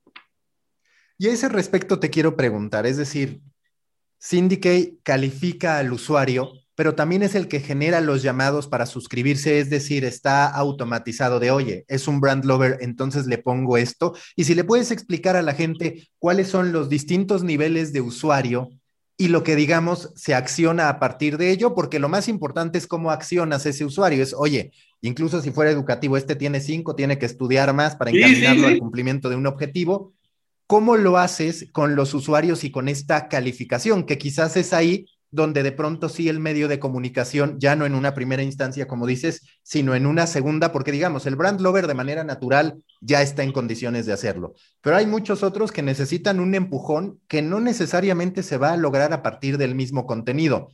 Y 1.18 1.28
a 1.28 1.32
ese 1.32 1.48
respecto 1.48 2.00
te 2.00 2.10
quiero 2.10 2.36
preguntar, 2.36 2.86
es 2.86 2.98
decir, 2.98 3.40
Syndicate 4.24 4.98
califica 5.02 5.80
al 5.80 5.92
usuario, 5.92 6.52
pero 6.76 6.94
también 6.94 7.24
es 7.24 7.34
el 7.34 7.48
que 7.48 7.60
genera 7.60 8.02
los 8.02 8.22
llamados 8.22 8.68
para 8.68 8.86
suscribirse, 8.86 9.58
es 9.58 9.72
decir, 9.72 10.06
está 10.06 10.46
automatizado 10.46 11.40
de, 11.40 11.50
oye, 11.50 11.86
es 11.88 12.08
un 12.08 12.22
brand 12.22 12.46
lover, 12.46 12.78
entonces 12.82 13.26
le 13.26 13.40
pongo 13.40 13.78
esto. 13.78 14.14
Y 14.36 14.44
si 14.44 14.54
le 14.54 14.64
puedes 14.64 14.92
explicar 14.92 15.36
a 15.36 15.42
la 15.42 15.56
gente 15.56 16.08
cuáles 16.20 16.50
son 16.50 16.72
los 16.72 16.88
distintos 16.88 17.44
niveles 17.44 17.94
de 17.94 18.02
usuario 18.02 18.70
y 19.18 19.30
lo 19.30 19.44
que 19.44 19.56
digamos 19.56 20.12
se 20.16 20.36
acciona 20.36 20.88
a 20.88 21.00
partir 21.00 21.40
de 21.40 21.50
ello, 21.50 21.74
porque 21.74 21.98
lo 21.98 22.08
más 22.08 22.28
importante 22.28 22.78
es 22.78 22.86
cómo 22.86 23.10
accionas 23.10 23.66
ese 23.66 23.86
usuario. 23.86 24.22
Es, 24.22 24.36
oye, 24.38 24.72
incluso 25.02 25.42
si 25.42 25.50
fuera 25.50 25.72
educativo, 25.72 26.16
este 26.16 26.36
tiene 26.36 26.62
cinco, 26.62 26.94
tiene 26.94 27.18
que 27.18 27.26
estudiar 27.26 27.74
más 27.74 27.96
para 27.96 28.12
encaminarlo 28.12 28.68
al 28.68 28.78
cumplimiento 28.78 29.30
de 29.30 29.36
un 29.36 29.48
objetivo. 29.48 30.14
¿Cómo 30.72 30.96
lo 30.96 31.18
haces 31.18 31.68
con 31.74 31.98
los 31.98 32.14
usuarios 32.14 32.64
y 32.64 32.72
con 32.72 32.88
esta 32.88 33.28
calificación? 33.28 34.06
Que 34.06 34.18
quizás 34.18 34.56
es 34.56 34.72
ahí 34.72 35.06
donde 35.30 35.64
de 35.64 35.74
pronto 35.74 36.08
sí 36.08 36.30
el 36.30 36.40
medio 36.40 36.70
de 36.70 36.80
comunicación, 36.80 37.58
ya 37.60 37.76
no 37.76 37.86
en 37.86 37.94
una 37.94 38.14
primera 38.14 38.42
instancia, 38.42 38.88
como 38.88 39.06
dices, 39.06 39.42
sino 39.64 39.96
en 39.96 40.06
una 40.06 40.28
segunda, 40.28 40.72
porque 40.72 40.94
digamos, 40.94 41.26
el 41.26 41.36
brand 41.36 41.60
lover 41.60 41.88
de 41.88 41.94
manera 41.94 42.24
natural 42.24 42.82
ya 43.02 43.22
está 43.22 43.44
en 43.44 43.52
condiciones 43.52 44.06
de 44.06 44.14
hacerlo, 44.14 44.54
pero 44.80 44.96
hay 44.96 45.06
muchos 45.06 45.44
otros 45.44 45.74
que 45.74 45.82
necesitan 45.82 46.40
un 46.40 46.56
empujón 46.56 47.20
que 47.28 47.42
no 47.42 47.60
necesariamente 47.60 48.42
se 48.42 48.56
va 48.56 48.72
a 48.72 48.78
lograr 48.78 49.12
a 49.12 49.22
partir 49.22 49.58
del 49.58 49.76
mismo 49.76 50.06
contenido. 50.06 50.70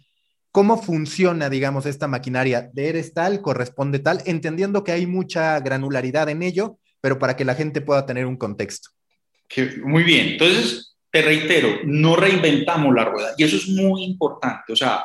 ¿Cómo 0.52 0.80
funciona, 0.80 1.50
digamos, 1.50 1.88
esta 1.88 2.08
maquinaria 2.08 2.70
de 2.72 2.90
eres 2.90 3.16
tal, 3.16 3.42
corresponde 3.42 3.98
tal, 3.98 4.22
entendiendo 4.28 4.84
que 4.84 4.92
hay 4.92 5.08
mucha 5.08 5.60
granularidad 5.60 6.30
en 6.30 6.44
ello, 6.44 6.78
pero 7.02 7.18
para 7.18 7.36
que 7.36 7.46
la 7.46 7.56
gente 7.56 7.82
pueda 7.82 8.06
tener 8.06 8.28
un 8.28 8.38
contexto? 8.38 8.92
Muy 9.84 10.04
bien, 10.04 10.30
entonces 10.30 10.96
te 11.10 11.22
reitero, 11.22 11.80
no 11.86 12.16
reinventamos 12.16 12.94
la 12.94 13.06
rueda 13.06 13.34
y 13.38 13.44
eso 13.44 13.58
es 13.58 13.68
muy 13.70 14.04
importante. 14.04 14.74
O 14.74 14.76
sea, 14.76 15.04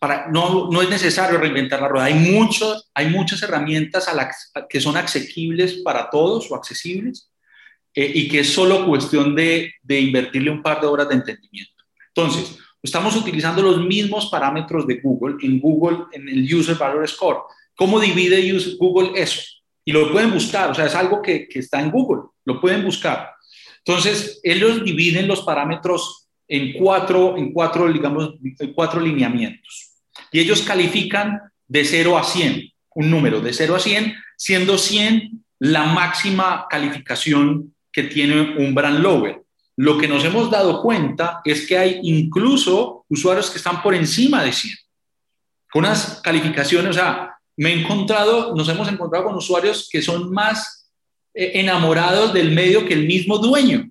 para, 0.00 0.28
no, 0.28 0.70
no, 0.70 0.82
es 0.82 0.90
necesario 0.90 1.38
reinventar 1.38 1.80
la 1.80 1.88
rueda. 1.88 2.06
Hay, 2.06 2.14
muchos, 2.14 2.90
hay 2.94 3.08
muchas 3.08 3.42
herramientas 3.42 4.08
que 4.68 4.80
son 4.80 4.96
asequibles 4.96 5.80
para 5.84 6.10
todos 6.10 6.50
o 6.50 6.54
accesibles 6.54 7.30
eh, 7.94 8.10
y 8.14 8.28
que 8.28 8.40
es 8.40 8.52
solo 8.52 8.86
cuestión 8.86 9.34
de, 9.34 9.72
de 9.82 10.00
invertirle 10.00 10.50
un 10.50 10.62
par 10.62 10.80
de 10.80 10.86
horas 10.86 11.08
de 11.08 11.14
entendimiento. 11.14 11.84
Entonces, 12.14 12.58
estamos 12.82 13.16
utilizando 13.16 13.62
los 13.62 13.84
mismos 13.84 14.28
parámetros 14.30 14.86
de 14.86 15.00
Google 15.00 15.36
en 15.42 15.60
Google, 15.60 16.04
en 16.12 16.28
el 16.28 16.54
User 16.54 16.76
Value 16.76 17.06
Score. 17.06 17.38
¿Cómo 17.74 18.00
divide 18.00 18.52
Google 18.78 19.12
eso? 19.20 19.40
Y 19.88 19.92
lo 19.92 20.12
pueden 20.12 20.34
buscar, 20.34 20.70
o 20.70 20.74
sea, 20.74 20.84
es 20.84 20.94
algo 20.94 21.22
que, 21.22 21.48
que 21.48 21.60
está 21.60 21.80
en 21.80 21.90
Google, 21.90 22.24
lo 22.44 22.60
pueden 22.60 22.84
buscar. 22.84 23.30
Entonces, 23.78 24.38
ellos 24.42 24.84
dividen 24.84 25.26
los 25.26 25.40
parámetros 25.40 26.28
en 26.46 26.74
cuatro, 26.74 27.38
en 27.38 27.54
cuatro, 27.54 27.90
digamos, 27.90 28.34
cuatro 28.74 29.00
lineamientos. 29.00 29.94
Y 30.30 30.40
ellos 30.40 30.60
califican 30.60 31.40
de 31.66 31.86
0 31.86 32.18
a 32.18 32.22
100, 32.22 32.70
un 32.96 33.10
número 33.10 33.40
de 33.40 33.54
0 33.54 33.76
a 33.76 33.80
100, 33.80 34.14
siendo 34.36 34.76
100 34.76 35.42
la 35.60 35.84
máxima 35.84 36.66
calificación 36.68 37.74
que 37.90 38.02
tiene 38.02 38.58
un 38.58 38.74
brand 38.74 38.98
lover. 38.98 39.40
Lo 39.76 39.96
que 39.96 40.06
nos 40.06 40.22
hemos 40.22 40.50
dado 40.50 40.82
cuenta 40.82 41.40
es 41.46 41.66
que 41.66 41.78
hay 41.78 42.00
incluso 42.02 43.06
usuarios 43.08 43.50
que 43.50 43.56
están 43.56 43.80
por 43.82 43.94
encima 43.94 44.44
de 44.44 44.52
100, 44.52 44.74
con 45.72 45.86
unas 45.86 46.20
calificaciones, 46.20 46.90
o 46.90 46.92
sea, 46.92 47.37
me 47.58 47.72
he 47.72 47.80
encontrado, 47.80 48.54
nos 48.54 48.68
hemos 48.68 48.88
encontrado 48.88 49.26
con 49.26 49.34
usuarios 49.34 49.88
que 49.90 50.00
son 50.00 50.32
más 50.32 50.90
eh, 51.34 51.52
enamorados 51.54 52.32
del 52.32 52.52
medio 52.52 52.86
que 52.86 52.94
el 52.94 53.06
mismo 53.06 53.38
dueño. 53.38 53.90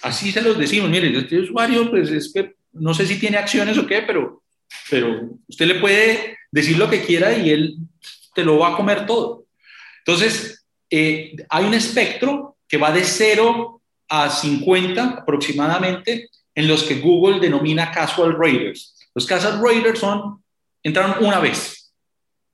Así 0.00 0.32
se 0.32 0.40
los 0.40 0.58
decimos, 0.58 0.88
mire, 0.88 1.16
este 1.16 1.38
usuario, 1.38 1.90
pues 1.90 2.10
es 2.10 2.32
que 2.32 2.54
no 2.72 2.94
sé 2.94 3.06
si 3.06 3.20
tiene 3.20 3.36
acciones 3.36 3.76
o 3.76 3.86
qué, 3.86 4.02
pero, 4.02 4.42
pero 4.90 5.28
usted 5.46 5.66
le 5.66 5.74
puede 5.74 6.38
decir 6.50 6.78
lo 6.78 6.88
que 6.88 7.02
quiera 7.02 7.36
y 7.36 7.50
él 7.50 7.76
te 8.34 8.44
lo 8.44 8.58
va 8.58 8.72
a 8.72 8.76
comer 8.76 9.04
todo. 9.04 9.44
Entonces, 9.98 10.64
eh, 10.88 11.36
hay 11.50 11.64
un 11.66 11.74
espectro 11.74 12.56
que 12.66 12.78
va 12.78 12.90
de 12.92 13.04
0 13.04 13.82
a 14.08 14.30
50 14.30 15.18
aproximadamente, 15.20 16.30
en 16.54 16.66
los 16.66 16.82
que 16.82 17.00
Google 17.00 17.40
denomina 17.40 17.90
casual 17.90 18.36
raiders. 18.38 18.94
Los 19.14 19.26
casual 19.26 19.60
raiders 19.62 20.00
son, 20.00 20.42
entraron 20.82 21.24
una 21.24 21.40
vez, 21.40 21.81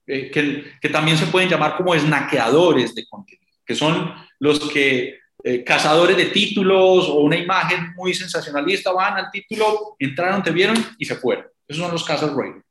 eh, 0.09 0.31
que, 0.31 0.73
que, 0.81 0.89
también 0.89 1.17
se 1.17 1.27
pueden 1.27 1.49
llamar 1.49 1.77
como 1.77 1.95
esnaqueadores 1.95 2.95
de 2.95 3.07
contenido, 3.07 3.47
que 3.65 3.75
son 3.75 4.15
los 4.39 4.59
que 4.71 5.19
eh, 5.45 5.63
cazadores 5.63 6.17
de 6.17 6.27
títulos 6.27 7.09
o 7.09 7.21
una 7.21 7.37
imagen 7.37 7.93
muy 7.95 8.13
sensacionalista 8.13 8.91
van 8.91 9.19
al 9.19 9.31
título, 9.31 9.95
entraron, 9.99 10.43
te 10.43 10.51
vieron 10.51 10.77
y 10.99 11.05
se 11.05 11.15
fueron. 11.15 11.47
Esos 11.67 11.83
son 11.83 11.93
los 11.93 12.05
casos 12.05 12.35
raiders. 12.35 12.65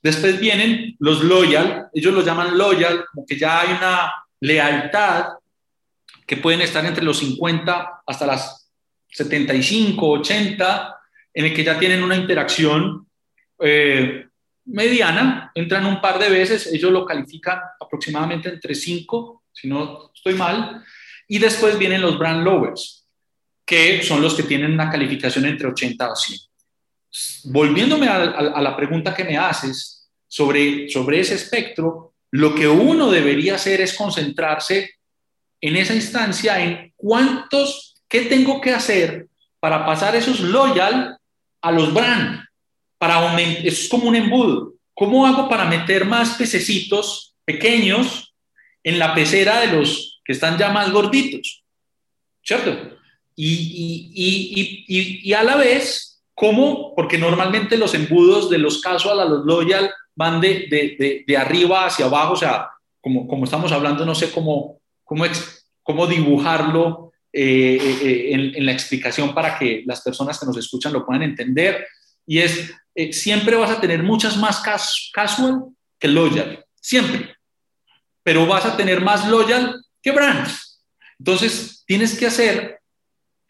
Después 0.00 0.38
vienen 0.38 0.96
los 0.98 1.24
loyal, 1.24 1.88
ellos 1.92 2.14
los 2.14 2.24
llaman 2.24 2.56
loyal, 2.56 3.04
como 3.12 3.26
que 3.26 3.36
ya 3.36 3.60
hay 3.60 3.72
una 3.72 4.12
lealtad 4.40 5.30
que 6.26 6.36
pueden 6.36 6.60
estar 6.60 6.84
entre 6.84 7.04
los 7.04 7.18
50 7.18 8.02
hasta 8.06 8.26
las 8.26 8.70
75, 9.08 10.08
80, 10.08 10.96
en 11.34 11.44
el 11.44 11.54
que 11.54 11.64
ya 11.64 11.78
tienen 11.78 12.02
una 12.02 12.16
interacción 12.16 13.08
eh, 13.58 14.26
mediana, 14.72 15.52
entran 15.54 15.86
un 15.86 16.00
par 16.00 16.18
de 16.18 16.30
veces, 16.30 16.66
ellos 16.66 16.90
lo 16.90 17.04
califican 17.04 17.60
aproximadamente 17.78 18.48
entre 18.48 18.74
5, 18.74 19.44
si 19.52 19.68
no 19.68 20.10
estoy 20.14 20.34
mal, 20.34 20.82
y 21.28 21.38
después 21.38 21.78
vienen 21.78 22.00
los 22.00 22.18
brand 22.18 22.42
lovers, 22.42 23.06
que 23.64 24.02
son 24.02 24.22
los 24.22 24.34
que 24.34 24.42
tienen 24.42 24.72
una 24.72 24.90
calificación 24.90 25.44
entre 25.44 25.68
80 25.68 26.10
o 26.10 26.16
100. 26.16 26.40
Volviéndome 27.52 28.08
a, 28.08 28.60
la 28.60 28.76
pregunta 28.76 29.14
que 29.14 29.24
me 29.24 29.36
haces 29.36 30.10
sobre, 30.26 30.88
sobre 30.88 31.20
ese 31.20 31.34
espectro, 31.34 32.14
lo 32.30 32.54
que 32.54 32.66
uno 32.66 33.10
debería 33.10 33.56
hacer 33.56 33.82
es 33.82 33.92
concentrarse 33.92 34.94
en 35.60 35.76
esa 35.76 35.94
instancia 35.94 36.62
en 36.62 36.92
cuántos, 36.96 38.02
qué 38.08 38.22
tengo 38.22 38.60
que 38.60 38.72
hacer 38.72 39.28
para 39.60 39.84
pasar 39.84 40.16
esos 40.16 40.40
loyal 40.40 41.18
a 41.60 41.70
los 41.70 41.92
brand, 41.92 42.42
para 43.02 43.14
aumentar, 43.14 43.66
es 43.66 43.88
como 43.88 44.06
un 44.06 44.14
embudo. 44.14 44.74
¿Cómo 44.94 45.26
hago 45.26 45.48
para 45.48 45.64
meter 45.64 46.04
más 46.04 46.36
pececitos 46.36 47.34
pequeños 47.44 48.32
en 48.84 49.00
la 49.00 49.12
pecera 49.12 49.58
de 49.58 49.76
los 49.76 50.20
que 50.24 50.30
están 50.30 50.56
ya 50.56 50.70
más 50.70 50.92
gorditos, 50.92 51.64
¿cierto? 52.44 52.96
Y, 53.34 54.12
y, 54.14 54.86
y, 54.86 55.28
y, 55.28 55.32
a 55.32 55.42
la 55.42 55.56
vez, 55.56 56.22
¿cómo? 56.32 56.94
Porque 56.94 57.18
normalmente 57.18 57.76
los 57.76 57.92
embudos 57.94 58.48
de 58.48 58.58
los 58.58 58.80
casual 58.80 59.18
a 59.18 59.24
los 59.24 59.44
loyal 59.46 59.90
van 60.14 60.40
de, 60.40 60.68
de, 60.70 61.24
de, 61.26 61.36
arriba 61.36 61.86
hacia 61.86 62.06
abajo, 62.06 62.34
o 62.34 62.36
sea, 62.36 62.68
como, 63.00 63.26
como 63.26 63.46
estamos 63.46 63.72
hablando, 63.72 64.06
no 64.06 64.14
sé 64.14 64.30
cómo, 64.30 64.78
cómo, 65.02 65.24
cómo 65.82 66.06
dibujarlo 66.06 67.10
eh, 67.32 67.80
eh, 67.82 67.98
eh, 68.00 68.32
en, 68.32 68.54
en, 68.54 68.64
la 68.64 68.70
explicación 68.70 69.34
para 69.34 69.58
que 69.58 69.82
las 69.86 70.02
personas 70.02 70.38
que 70.38 70.46
nos 70.46 70.56
escuchan 70.56 70.92
lo 70.92 71.04
puedan 71.04 71.24
entender. 71.24 71.84
Y 72.24 72.38
es, 72.38 72.72
siempre 73.12 73.56
vas 73.56 73.70
a 73.70 73.80
tener 73.80 74.02
muchas 74.02 74.36
más 74.36 74.62
casual 75.12 75.64
que 75.98 76.08
loyal, 76.08 76.64
siempre. 76.80 77.36
Pero 78.22 78.46
vas 78.46 78.64
a 78.64 78.76
tener 78.76 79.00
más 79.00 79.28
loyal 79.28 79.82
¿Qué 80.02 80.10
brands? 80.10 80.82
Entonces, 81.18 81.84
tienes 81.86 82.18
que 82.18 82.26
hacer, 82.26 82.80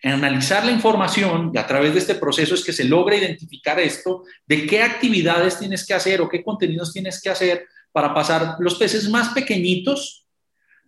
analizar 0.02 0.64
la 0.66 0.72
información 0.72 1.50
y 1.54 1.58
a 1.58 1.66
través 1.66 1.94
de 1.94 2.00
este 2.00 2.14
proceso 2.14 2.54
es 2.54 2.62
que 2.62 2.74
se 2.74 2.84
logra 2.84 3.16
identificar 3.16 3.80
esto, 3.80 4.24
de 4.46 4.66
qué 4.66 4.82
actividades 4.82 5.58
tienes 5.58 5.86
que 5.86 5.94
hacer 5.94 6.20
o 6.20 6.28
qué 6.28 6.44
contenidos 6.44 6.92
tienes 6.92 7.20
que 7.22 7.30
hacer 7.30 7.66
para 7.90 8.12
pasar 8.12 8.56
los 8.58 8.74
peces 8.74 9.08
más 9.08 9.30
pequeñitos, 9.30 10.26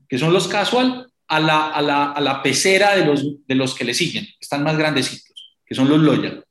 que 0.07 0.18
son 0.18 0.32
los 0.32 0.46
casual, 0.46 1.11
a 1.26 1.40
la, 1.40 1.68
a 1.68 1.80
la, 1.80 2.12
a 2.12 2.20
la 2.20 2.42
pecera 2.42 2.94
de 2.94 3.07
los, 3.07 3.46
de 3.46 3.55
los 3.55 3.74
que 3.74 3.84
le 3.84 3.94
siguen, 3.94 4.26
que 4.26 4.36
están 4.42 4.62
más 4.62 4.76
grandecitos, 4.76 5.57
que 5.64 5.74
son 5.74 5.88
los 5.88 5.98
loyal. 5.98 6.44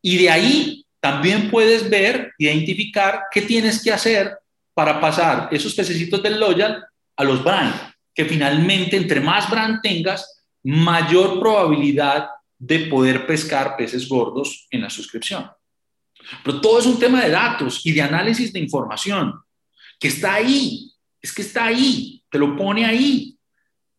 Y 0.00 0.16
de 0.16 0.30
ahí 0.30 0.85
también 1.06 1.48
puedes 1.52 1.88
ver, 1.88 2.32
identificar 2.36 3.26
qué 3.30 3.42
tienes 3.42 3.80
que 3.80 3.92
hacer 3.92 4.36
para 4.74 5.00
pasar 5.00 5.48
esos 5.52 5.72
pececitos 5.72 6.20
del 6.20 6.40
loyal 6.40 6.84
a 7.16 7.22
los 7.22 7.44
brand 7.44 7.72
que 8.12 8.24
finalmente 8.24 8.96
entre 8.96 9.20
más 9.20 9.48
brand 9.48 9.80
tengas, 9.80 10.42
mayor 10.64 11.38
probabilidad 11.38 12.28
de 12.58 12.80
poder 12.86 13.24
pescar 13.24 13.76
peces 13.76 14.08
gordos 14.08 14.66
en 14.68 14.80
la 14.80 14.90
suscripción. 14.90 15.48
Pero 16.42 16.60
todo 16.60 16.80
es 16.80 16.86
un 16.86 16.98
tema 16.98 17.22
de 17.22 17.30
datos 17.30 17.86
y 17.86 17.92
de 17.92 18.02
análisis 18.02 18.52
de 18.52 18.58
información, 18.58 19.32
que 20.00 20.08
está 20.08 20.34
ahí, 20.34 20.90
es 21.22 21.32
que 21.32 21.42
está 21.42 21.66
ahí, 21.66 22.20
te 22.28 22.38
lo 22.38 22.56
pone 22.56 22.84
ahí. 22.84 23.38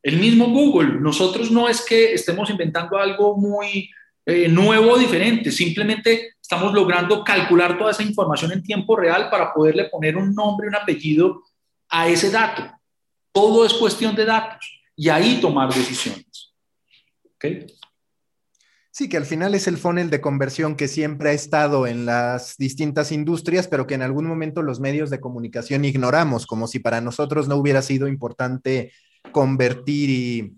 El 0.04 0.18
mismo 0.18 0.48
Google, 0.48 1.00
nosotros 1.00 1.52
no 1.52 1.70
es 1.70 1.86
que 1.86 2.14
estemos 2.14 2.50
inventando 2.50 2.98
algo 2.98 3.38
muy 3.38 3.90
eh, 4.30 4.50
nuevo 4.50 4.98
diferente, 4.98 5.54
simplemente 5.54 6.34
estamos 6.50 6.74
logrando 6.74 7.26
calcular 7.26 7.78
toda 7.78 7.92
esa 7.92 8.04
información 8.04 8.54
en 8.54 8.64
tiempo 8.64 8.96
real 8.96 9.30
para 9.30 9.54
poderle 9.54 9.90
poner 9.90 10.16
un 10.16 10.34
nombre, 10.34 10.70
un 10.70 10.76
apellido 10.76 11.44
a 11.90 12.08
ese 12.08 12.32
dato. 12.32 12.64
Todo 13.34 13.66
es 13.66 13.74
cuestión 13.74 14.16
de 14.16 14.24
datos 14.24 14.66
y 14.96 15.10
ahí 15.10 15.42
tomar 15.42 15.74
decisiones. 15.74 16.56
¿Okay? 17.36 17.68
Sí, 18.92 19.10
que 19.10 19.18
al 19.18 19.26
final 19.26 19.56
es 19.56 19.68
el 19.68 19.78
funnel 19.78 20.10
de 20.10 20.22
conversión 20.22 20.78
que 20.78 20.88
siempre 20.88 21.32
ha 21.32 21.34
estado 21.34 21.86
en 21.86 22.06
las 22.06 22.56
distintas 22.56 23.12
industrias, 23.12 23.68
pero 23.68 23.86
que 23.86 23.96
en 23.96 24.02
algún 24.02 24.26
momento 24.26 24.62
los 24.62 24.80
medios 24.80 25.10
de 25.10 25.20
comunicación 25.20 25.84
ignoramos, 25.84 26.48
como 26.48 26.68
si 26.68 26.80
para 26.80 27.02
nosotros 27.02 27.50
no 27.50 27.58
hubiera 27.58 27.82
sido 27.82 28.08
importante 28.08 28.94
convertir 29.34 30.10
y, 30.10 30.58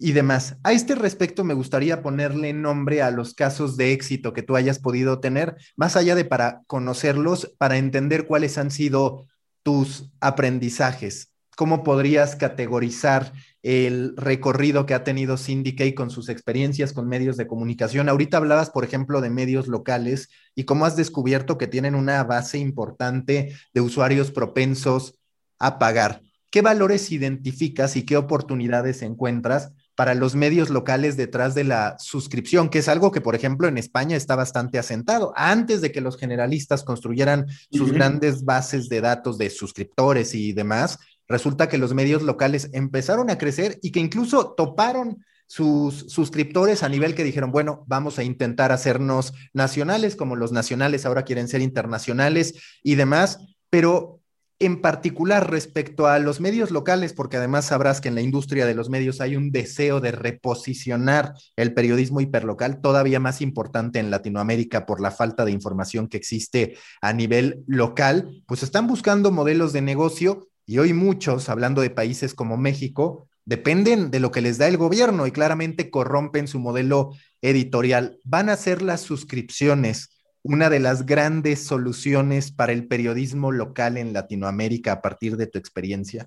y 0.00 0.12
demás. 0.12 0.56
A 0.62 0.72
este 0.72 0.94
respecto, 0.94 1.44
me 1.44 1.54
gustaría 1.54 2.02
ponerle 2.02 2.52
nombre 2.52 3.02
a 3.02 3.10
los 3.10 3.34
casos 3.34 3.76
de 3.76 3.92
éxito 3.92 4.32
que 4.32 4.42
tú 4.42 4.56
hayas 4.56 4.78
podido 4.78 5.20
tener, 5.20 5.56
más 5.76 5.96
allá 5.96 6.14
de 6.14 6.24
para 6.24 6.62
conocerlos, 6.66 7.54
para 7.58 7.76
entender 7.76 8.26
cuáles 8.26 8.58
han 8.58 8.70
sido 8.70 9.26
tus 9.62 10.10
aprendizajes. 10.20 11.32
¿Cómo 11.56 11.82
podrías 11.82 12.36
categorizar 12.36 13.32
el 13.66 14.14
recorrido 14.16 14.86
que 14.86 14.94
ha 14.94 15.02
tenido 15.02 15.36
Syndicate 15.36 15.96
con 15.96 16.08
sus 16.10 16.28
experiencias 16.28 16.92
con 16.92 17.08
medios 17.08 17.36
de 17.36 17.48
comunicación. 17.48 18.08
Ahorita 18.08 18.36
hablabas, 18.36 18.70
por 18.70 18.84
ejemplo, 18.84 19.20
de 19.20 19.28
medios 19.28 19.66
locales 19.66 20.28
y 20.54 20.62
cómo 20.62 20.84
has 20.86 20.94
descubierto 20.94 21.58
que 21.58 21.66
tienen 21.66 21.96
una 21.96 22.22
base 22.22 22.58
importante 22.58 23.56
de 23.74 23.80
usuarios 23.80 24.30
propensos 24.30 25.18
a 25.58 25.80
pagar. 25.80 26.22
¿Qué 26.52 26.62
valores 26.62 27.10
identificas 27.10 27.96
y 27.96 28.04
qué 28.04 28.16
oportunidades 28.16 29.02
encuentras 29.02 29.72
para 29.96 30.14
los 30.14 30.34
medios 30.34 30.70
locales 30.70 31.16
detrás 31.16 31.54
de 31.54 31.64
la 31.64 31.96
suscripción, 31.98 32.68
que 32.68 32.78
es 32.78 32.88
algo 32.88 33.10
que, 33.10 33.22
por 33.22 33.34
ejemplo, 33.34 33.66
en 33.66 33.78
España 33.78 34.16
está 34.16 34.36
bastante 34.36 34.78
asentado. 34.78 35.32
Antes 35.34 35.80
de 35.80 35.90
que 35.90 36.02
los 36.02 36.18
generalistas 36.18 36.84
construyeran 36.84 37.46
sus 37.72 37.92
grandes 37.92 38.44
bases 38.44 38.88
de 38.88 39.00
datos 39.00 39.38
de 39.38 39.50
suscriptores 39.50 40.34
y 40.34 40.52
demás, 40.52 40.98
resulta 41.26 41.68
que 41.68 41.78
los 41.78 41.94
medios 41.94 42.22
locales 42.22 42.70
empezaron 42.74 43.30
a 43.30 43.38
crecer 43.38 43.78
y 43.82 43.90
que 43.90 44.00
incluso 44.00 44.54
toparon 44.54 45.24
sus 45.46 46.06
suscriptores 46.08 46.82
a 46.82 46.88
nivel 46.88 47.14
que 47.14 47.24
dijeron, 47.24 47.50
bueno, 47.50 47.84
vamos 47.86 48.18
a 48.18 48.24
intentar 48.24 48.72
hacernos 48.72 49.32
nacionales 49.54 50.14
como 50.14 50.36
los 50.36 50.52
nacionales 50.52 51.06
ahora 51.06 51.22
quieren 51.22 51.48
ser 51.48 51.62
internacionales 51.62 52.54
y 52.82 52.96
demás, 52.96 53.38
pero 53.70 54.15
en 54.58 54.80
particular 54.80 55.50
respecto 55.50 56.06
a 56.06 56.18
los 56.18 56.40
medios 56.40 56.70
locales, 56.70 57.12
porque 57.12 57.36
además 57.36 57.66
sabrás 57.66 58.00
que 58.00 58.08
en 58.08 58.14
la 58.14 58.22
industria 58.22 58.64
de 58.64 58.74
los 58.74 58.88
medios 58.88 59.20
hay 59.20 59.36
un 59.36 59.50
deseo 59.50 60.00
de 60.00 60.12
reposicionar 60.12 61.34
el 61.56 61.74
periodismo 61.74 62.20
hiperlocal, 62.20 62.80
todavía 62.80 63.20
más 63.20 63.42
importante 63.42 63.98
en 63.98 64.10
Latinoamérica 64.10 64.86
por 64.86 65.00
la 65.00 65.10
falta 65.10 65.44
de 65.44 65.52
información 65.52 66.08
que 66.08 66.16
existe 66.16 66.78
a 67.02 67.12
nivel 67.12 67.64
local, 67.66 68.42
pues 68.46 68.62
están 68.62 68.86
buscando 68.86 69.30
modelos 69.30 69.72
de 69.72 69.82
negocio 69.82 70.48
y 70.64 70.78
hoy 70.78 70.92
muchos, 70.92 71.48
hablando 71.48 71.82
de 71.82 71.90
países 71.90 72.34
como 72.34 72.56
México, 72.56 73.28
dependen 73.44 74.10
de 74.10 74.20
lo 74.20 74.32
que 74.32 74.40
les 74.40 74.58
da 74.58 74.66
el 74.66 74.76
gobierno 74.76 75.26
y 75.26 75.32
claramente 75.32 75.90
corrompen 75.90 76.48
su 76.48 76.58
modelo 76.58 77.12
editorial. 77.42 78.18
¿Van 78.24 78.48
a 78.48 78.56
ser 78.56 78.82
las 78.82 79.02
suscripciones 79.02 80.15
una 80.48 80.70
de 80.70 80.78
las 80.78 81.06
grandes 81.06 81.64
soluciones 81.66 82.52
para 82.52 82.72
el 82.72 82.86
periodismo 82.86 83.50
local 83.50 83.96
en 83.96 84.12
Latinoamérica 84.12 84.92
a 84.92 85.02
partir 85.02 85.36
de 85.36 85.48
tu 85.48 85.58
experiencia? 85.58 86.26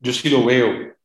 Yo 0.00 0.12
sí 0.12 0.28
lo 0.28 0.44
veo, 0.44 0.96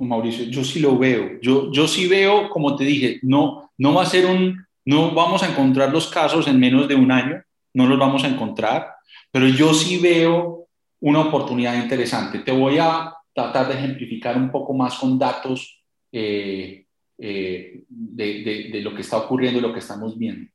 Mauricio, 0.00 0.46
yo 0.46 0.64
sí 0.64 0.80
lo 0.80 0.98
veo. 0.98 1.40
Yo, 1.40 1.70
yo 1.70 1.86
sí 1.86 2.08
veo, 2.08 2.50
como 2.50 2.74
te 2.74 2.82
dije, 2.82 3.20
no, 3.22 3.70
no 3.78 3.94
va 3.94 4.02
a 4.02 4.06
ser 4.06 4.26
un, 4.26 4.66
no 4.84 5.14
vamos 5.14 5.44
a 5.44 5.50
encontrar 5.50 5.92
los 5.92 6.08
casos 6.08 6.48
en 6.48 6.58
menos 6.58 6.88
de 6.88 6.96
un 6.96 7.12
año, 7.12 7.40
no 7.74 7.86
los 7.86 7.98
vamos 7.98 8.24
a 8.24 8.28
encontrar, 8.28 8.96
pero 9.30 9.46
yo 9.46 9.72
sí 9.72 9.98
veo 9.98 10.66
una 11.00 11.20
oportunidad 11.20 11.80
interesante. 11.80 12.40
Te 12.40 12.50
voy 12.50 12.78
a 12.80 13.14
tratar 13.32 13.68
de 13.68 13.74
ejemplificar 13.74 14.36
un 14.36 14.50
poco 14.50 14.74
más 14.74 14.98
con 14.98 15.16
datos 15.16 15.80
eh, 16.10 16.86
eh, 17.18 17.84
de, 17.88 18.80
lo 18.82 18.92
que 18.94 19.02
está 19.02 19.18
ocurriendo 19.18 19.60
y 19.60 19.62
lo 19.62 19.72
que 19.72 19.78
estamos 19.78 20.18
viendo. 20.18 20.50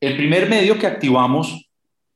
El 0.00 0.16
primer 0.16 0.48
medio 0.48 0.78
que 0.78 0.86
activamos, 0.86 1.68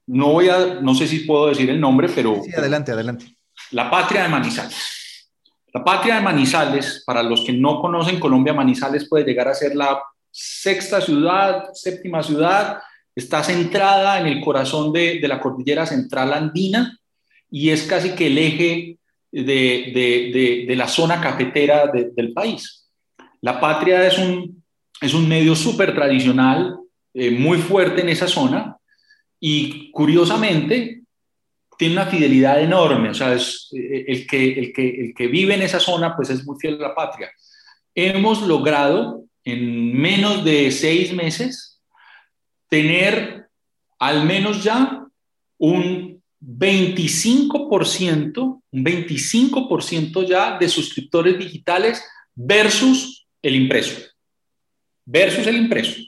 no 0.07 0.33
voy 0.33 0.49
a, 0.49 0.81
no 0.81 0.95
sé 0.95 1.07
si 1.07 1.21
puedo 1.21 1.49
decir 1.49 1.71
el 1.71 1.81
nombre, 1.81 2.09
pero... 2.15 2.41
Sí, 2.45 2.53
adelante, 2.57 2.93
adelante. 2.93 3.27
La 3.71 3.91
Patria 3.91 4.23
de 4.23 4.29
Manizales. 4.29 5.31
La 5.73 5.85
Patria 5.85 6.17
de 6.17 6.21
Manizales, 6.23 7.03
para 7.07 7.23
los 7.23 7.43
que 7.45 7.53
no 7.53 7.81
conocen 7.81 8.21
Colombia, 8.21 8.55
Manizales 8.55 9.09
puede 9.09 9.25
llegar 9.25 9.49
a 9.49 9.55
ser 9.55 9.75
la 9.75 10.01
sexta 10.31 11.01
ciudad, 11.01 11.65
séptima 11.75 12.23
ciudad, 12.23 12.79
está 13.15 13.43
centrada 13.43 14.21
en 14.21 14.27
el 14.27 14.41
corazón 14.41 14.93
de, 14.93 15.19
de 15.21 15.29
la 15.29 15.41
cordillera 15.41 15.85
central 15.85 16.33
andina, 16.33 16.99
y 17.51 17.71
es 17.71 17.83
casi 17.83 18.11
que 18.11 18.27
el 18.27 18.39
eje 18.39 18.99
de, 19.33 20.75
la 20.77 20.89
zona 20.89 21.21
cafetera 21.21 21.91
del 21.91 22.33
país. 22.33 22.89
La 23.41 23.61
Patria 23.61 24.07
es 24.07 24.19
un, 24.19 24.63
es 25.01 25.15
un 25.15 25.29
medio 25.29 25.55
súper 25.55 25.95
tradicional, 25.95 26.77
eh, 27.19 27.31
muy 27.31 27.59
fuerte 27.59 28.03
en 28.03 28.09
esa 28.09 28.29
zona 28.29 28.77
y 29.41 29.91
curiosamente 29.91 31.03
tiene 31.77 31.95
una 31.95 32.07
fidelidad 32.07 32.61
enorme, 32.61 33.11
o 33.11 33.15
sea, 33.15 33.35
es, 33.35 33.69
eh, 33.73 34.05
el, 34.09 34.27
que, 34.27 34.53
el, 34.53 34.73
que, 34.73 34.89
el 34.89 35.15
que 35.15 35.27
vive 35.29 35.55
en 35.55 35.63
esa 35.63 35.81
zona 35.81 36.17
pues 36.17 36.31
es 36.31 36.45
muy 36.45 36.59
fiel 36.59 36.77
a 36.77 36.89
la 36.89 36.95
patria. 36.95 37.31
Hemos 37.95 38.43
logrado 38.43 39.25
en 39.45 39.97
menos 39.97 40.45
de 40.45 40.71
seis 40.71 41.13
meses 41.13 41.81
tener 42.69 43.49
al 43.99 44.25
menos 44.25 44.63
ya 44.63 45.05
un 45.59 46.23
25%, 46.41 48.63
un 48.71 48.85
25% 48.85 50.27
ya 50.27 50.59
de 50.59 50.69
suscriptores 50.69 51.39
digitales 51.39 52.03
versus 52.35 53.27
el 53.43 53.57
impreso. 53.57 54.01
Versus 55.05 55.47
el 55.47 55.57
impreso. 55.57 56.08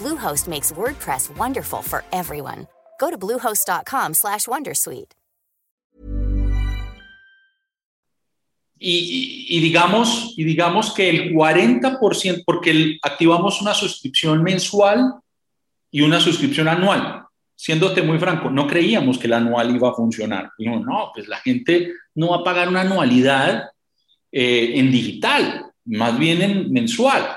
Bluehost 0.00 0.48
makes 0.48 0.72
WordPress 0.72 1.30
wonderful 1.36 1.82
for 1.82 2.02
everyone. 2.10 2.66
Go 2.98 3.10
to 3.10 3.18
bluehost.com/wondersuite. 3.18 5.12
Y, 8.82 9.46
y, 9.50 9.60
digamos, 9.60 10.32
y 10.38 10.44
digamos 10.44 10.94
que 10.94 11.10
el 11.10 11.34
40%, 11.34 12.44
porque 12.46 12.70
el, 12.70 12.98
activamos 13.02 13.60
una 13.60 13.74
suscripción 13.74 14.42
mensual 14.42 15.20
y 15.90 16.00
una 16.00 16.18
suscripción 16.18 16.66
anual. 16.66 17.26
siéndote 17.60 18.00
muy 18.00 18.18
franco, 18.18 18.48
no 18.50 18.66
creíamos 18.66 19.18
que 19.18 19.26
el 19.26 19.34
anual 19.34 19.76
iba 19.76 19.90
a 19.90 19.92
funcionar. 19.92 20.50
Dijimos, 20.56 20.82
no, 20.86 21.10
pues 21.14 21.28
la 21.28 21.36
gente 21.36 21.92
no 22.14 22.30
va 22.30 22.36
a 22.36 22.44
pagar 22.44 22.68
una 22.68 22.80
anualidad 22.80 23.68
eh, 24.32 24.72
en 24.76 24.90
digital, 24.90 25.66
más 25.84 26.18
bien 26.18 26.40
en 26.40 26.72
mensual. 26.72 27.36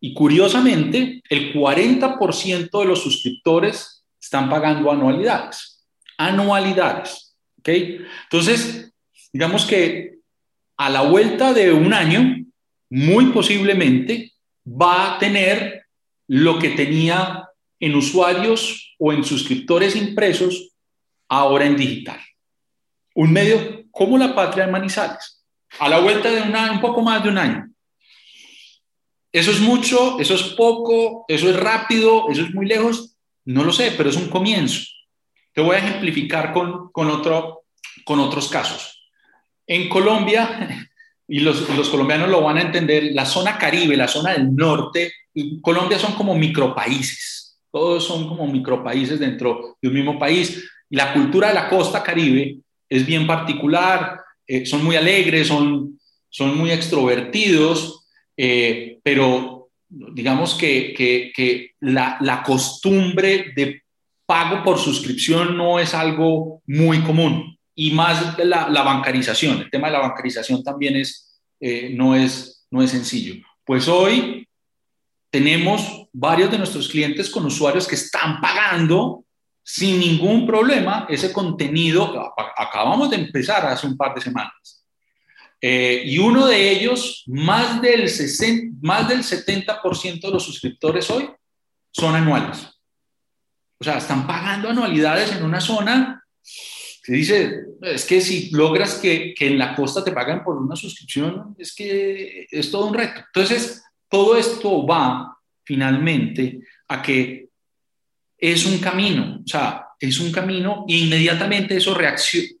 Y 0.00 0.14
curiosamente, 0.14 1.22
el 1.28 1.52
40% 1.52 2.80
de 2.80 2.86
los 2.86 3.02
suscriptores 3.02 4.04
están 4.20 4.48
pagando 4.48 4.90
anualidades. 4.90 5.84
Anualidades. 6.16 7.36
¿Ok? 7.58 7.68
Entonces, 7.68 8.92
digamos 9.32 9.66
que 9.66 10.18
a 10.76 10.88
la 10.88 11.02
vuelta 11.02 11.52
de 11.52 11.72
un 11.72 11.92
año, 11.92 12.36
muy 12.88 13.26
posiblemente 13.26 14.32
va 14.66 15.14
a 15.14 15.18
tener 15.18 15.84
lo 16.26 16.58
que 16.58 16.70
tenía 16.70 17.48
en 17.78 17.94
usuarios 17.94 18.94
o 18.98 19.12
en 19.12 19.24
suscriptores 19.24 19.96
impresos, 19.96 20.74
ahora 21.28 21.66
en 21.66 21.76
digital. 21.76 22.20
Un 23.14 23.32
medio 23.32 23.84
como 23.90 24.18
la 24.18 24.34
Patria 24.34 24.66
de 24.66 24.72
Manizales, 24.72 25.44
a 25.78 25.88
la 25.88 26.00
vuelta 26.00 26.30
de 26.30 26.42
un 26.42 26.80
poco 26.80 27.02
más 27.02 27.22
de 27.22 27.28
un 27.28 27.38
año. 27.38 27.69
Eso 29.32 29.50
es 29.50 29.60
mucho, 29.60 30.18
eso 30.18 30.34
es 30.34 30.42
poco, 30.54 31.24
eso 31.28 31.48
es 31.48 31.56
rápido, 31.58 32.28
eso 32.30 32.42
es 32.42 32.54
muy 32.54 32.66
lejos, 32.66 33.16
no 33.44 33.64
lo 33.64 33.72
sé, 33.72 33.94
pero 33.96 34.10
es 34.10 34.16
un 34.16 34.28
comienzo. 34.28 34.80
Te 35.52 35.60
voy 35.60 35.76
a 35.76 35.78
ejemplificar 35.78 36.52
con, 36.52 36.90
con, 36.90 37.08
otro, 37.10 37.64
con 38.04 38.18
otros 38.20 38.48
casos. 38.48 39.08
En 39.66 39.88
Colombia, 39.88 40.88
y 41.28 41.40
los, 41.40 41.68
los, 41.76 41.88
colombianos 41.88 42.28
lo 42.28 42.42
van 42.42 42.58
a 42.58 42.62
entender, 42.62 43.10
la 43.12 43.24
zona 43.24 43.56
caribe, 43.56 43.96
la 43.96 44.08
zona 44.08 44.32
del 44.32 44.54
norte, 44.54 45.12
Colombia 45.62 45.98
son 45.98 46.14
como 46.14 46.34
micropaíses 46.34 47.40
todos 47.70 48.04
son 48.04 48.28
como 48.28 48.46
micropaíses 48.46 49.18
dentro 49.18 49.76
de 49.80 49.88
un 49.88 49.94
mismo 49.94 50.18
país. 50.18 50.68
La 50.88 51.12
cultura 51.12 51.48
de 51.48 51.54
la 51.54 51.68
costa 51.68 52.02
caribe 52.02 52.58
es 52.88 53.06
bien 53.06 53.26
particular, 53.26 54.20
eh, 54.46 54.66
son 54.66 54.84
muy 54.84 54.96
alegres, 54.96 55.48
son, 55.48 55.98
son 56.28 56.56
muy 56.56 56.72
extrovertidos, 56.72 57.99
eh, 58.42 58.98
pero 59.02 59.68
digamos 59.86 60.54
que, 60.54 60.94
que, 60.94 61.72
la, 61.80 62.16
la, 62.22 62.42
costumbre 62.42 63.52
de 63.54 63.82
pago 64.24 64.64
por 64.64 64.78
suscripción 64.78 65.58
no 65.58 65.78
es 65.78 65.92
algo 65.92 66.62
muy 66.66 67.00
común 67.00 67.58
y 67.74 67.90
más 67.90 68.38
la, 68.38 68.70
la 68.70 68.82
bancarización. 68.82 69.60
El 69.60 69.70
tema 69.70 69.88
de 69.88 69.92
la 69.92 70.00
bancarización 70.00 70.64
también 70.64 70.96
es, 70.96 71.38
eh, 71.60 71.90
no, 71.94 72.16
es, 72.16 72.66
no 72.70 72.82
es 72.82 72.92
sencillo. 72.92 73.34
Pues 73.62 73.88
hoy 73.88 74.48
tenemos 75.30 76.06
varios 76.10 76.50
de 76.50 76.56
nuestros 76.56 76.88
clientes 76.88 77.28
con 77.28 77.44
usuarios 77.44 77.86
que 77.86 77.96
están 77.96 78.40
pagando 78.40 79.26
sin 79.62 80.00
ningún 80.00 80.46
problema 80.46 81.06
ese 81.10 81.30
contenido. 81.30 82.32
Acabamos 82.56 83.10
de 83.10 83.16
empezar 83.16 83.66
hace 83.66 83.86
un 83.86 83.98
par 83.98 84.14
de 84.14 84.22
semanas. 84.22 84.79
Eh, 85.60 86.02
y 86.06 86.18
uno 86.18 86.46
de 86.46 86.70
ellos, 86.70 87.24
más 87.26 87.82
del, 87.82 88.08
60, 88.08 88.78
más 88.80 89.08
del 89.08 89.22
70% 89.22 90.20
de 90.20 90.30
los 90.30 90.42
suscriptores 90.42 91.10
hoy 91.10 91.28
son 91.90 92.14
anuales. 92.14 92.66
O 93.78 93.84
sea, 93.84 93.98
están 93.98 94.26
pagando 94.26 94.70
anualidades 94.70 95.32
en 95.32 95.44
una 95.44 95.60
zona 95.60 96.20
se 97.02 97.12
dice, 97.12 97.60
es 97.82 98.04
que 98.04 98.20
si 98.20 98.50
logras 98.50 98.94
que, 98.94 99.32
que 99.34 99.46
en 99.46 99.58
la 99.58 99.74
costa 99.74 100.04
te 100.04 100.12
paguen 100.12 100.44
por 100.44 100.56
una 100.56 100.76
suscripción, 100.76 101.56
es 101.58 101.74
que 101.74 102.46
es 102.50 102.70
todo 102.70 102.86
un 102.86 102.94
reto. 102.94 103.22
Entonces, 103.26 103.82
todo 104.08 104.36
esto 104.36 104.86
va 104.86 105.36
finalmente 105.64 106.60
a 106.88 107.00
que 107.00 107.48
es 108.36 108.66
un 108.66 108.78
camino, 108.78 109.40
o 109.44 109.48
sea, 109.48 109.86
es 109.98 110.20
un 110.20 110.32
camino 110.32 110.84
e 110.88 110.94
inmediatamente 110.94 111.76
eso, 111.76 111.96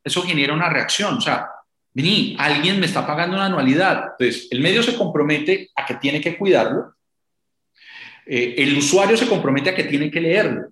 eso 0.02 0.22
genera 0.22 0.54
una 0.54 0.68
reacción, 0.68 1.14
o 1.16 1.20
sea, 1.20 1.46
vení, 1.92 2.36
alguien 2.38 2.78
me 2.78 2.86
está 2.86 3.06
pagando 3.06 3.36
una 3.36 3.46
anualidad, 3.46 4.12
entonces 4.12 4.48
el 4.50 4.60
medio 4.60 4.82
se 4.82 4.96
compromete 4.96 5.70
a 5.74 5.86
que 5.86 5.94
tiene 5.94 6.20
que 6.20 6.36
cuidarlo, 6.36 6.94
eh, 8.26 8.54
el 8.58 8.76
usuario 8.78 9.16
se 9.16 9.28
compromete 9.28 9.70
a 9.70 9.74
que 9.74 9.84
tiene 9.84 10.10
que 10.10 10.20
leerlo, 10.20 10.70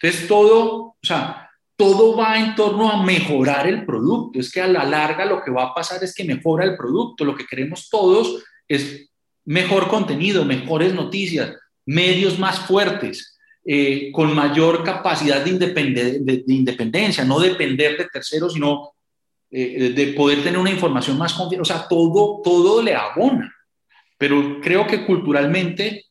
entonces 0.00 0.26
todo, 0.26 0.74
o 0.74 0.98
sea, 1.02 1.50
todo 1.76 2.16
va 2.16 2.38
en 2.38 2.54
torno 2.54 2.90
a 2.90 3.02
mejorar 3.02 3.66
el 3.66 3.84
producto, 3.84 4.40
es 4.40 4.50
que 4.50 4.62
a 4.62 4.66
la 4.66 4.84
larga 4.84 5.24
lo 5.24 5.42
que 5.42 5.50
va 5.50 5.64
a 5.64 5.74
pasar 5.74 6.02
es 6.02 6.14
que 6.14 6.24
mejora 6.24 6.64
el 6.64 6.76
producto, 6.76 7.24
lo 7.24 7.36
que 7.36 7.46
queremos 7.46 7.88
todos 7.90 8.42
es 8.66 9.10
mejor 9.44 9.88
contenido, 9.88 10.44
mejores 10.44 10.94
noticias, 10.94 11.54
medios 11.84 12.38
más 12.38 12.60
fuertes, 12.60 13.38
eh, 13.68 14.10
con 14.12 14.34
mayor 14.34 14.84
capacidad 14.84 15.44
de, 15.44 15.50
independencia, 16.46 17.24
no 17.24 17.40
depender 17.40 17.98
de 17.98 18.06
terceros, 18.06 18.52
sino 18.54 18.95
eh, 19.58 19.88
de 19.88 20.08
poder 20.08 20.42
tener 20.42 20.58
una 20.58 20.70
información 20.70 21.16
más 21.16 21.32
confiable. 21.32 21.62
O 21.62 21.64
sea, 21.64 21.88
todo, 21.88 22.42
todo 22.44 22.82
le 22.82 22.94
abona. 22.94 23.50
Pero 24.18 24.60
creo 24.60 24.86
que 24.86 25.06
culturalmente 25.06 26.04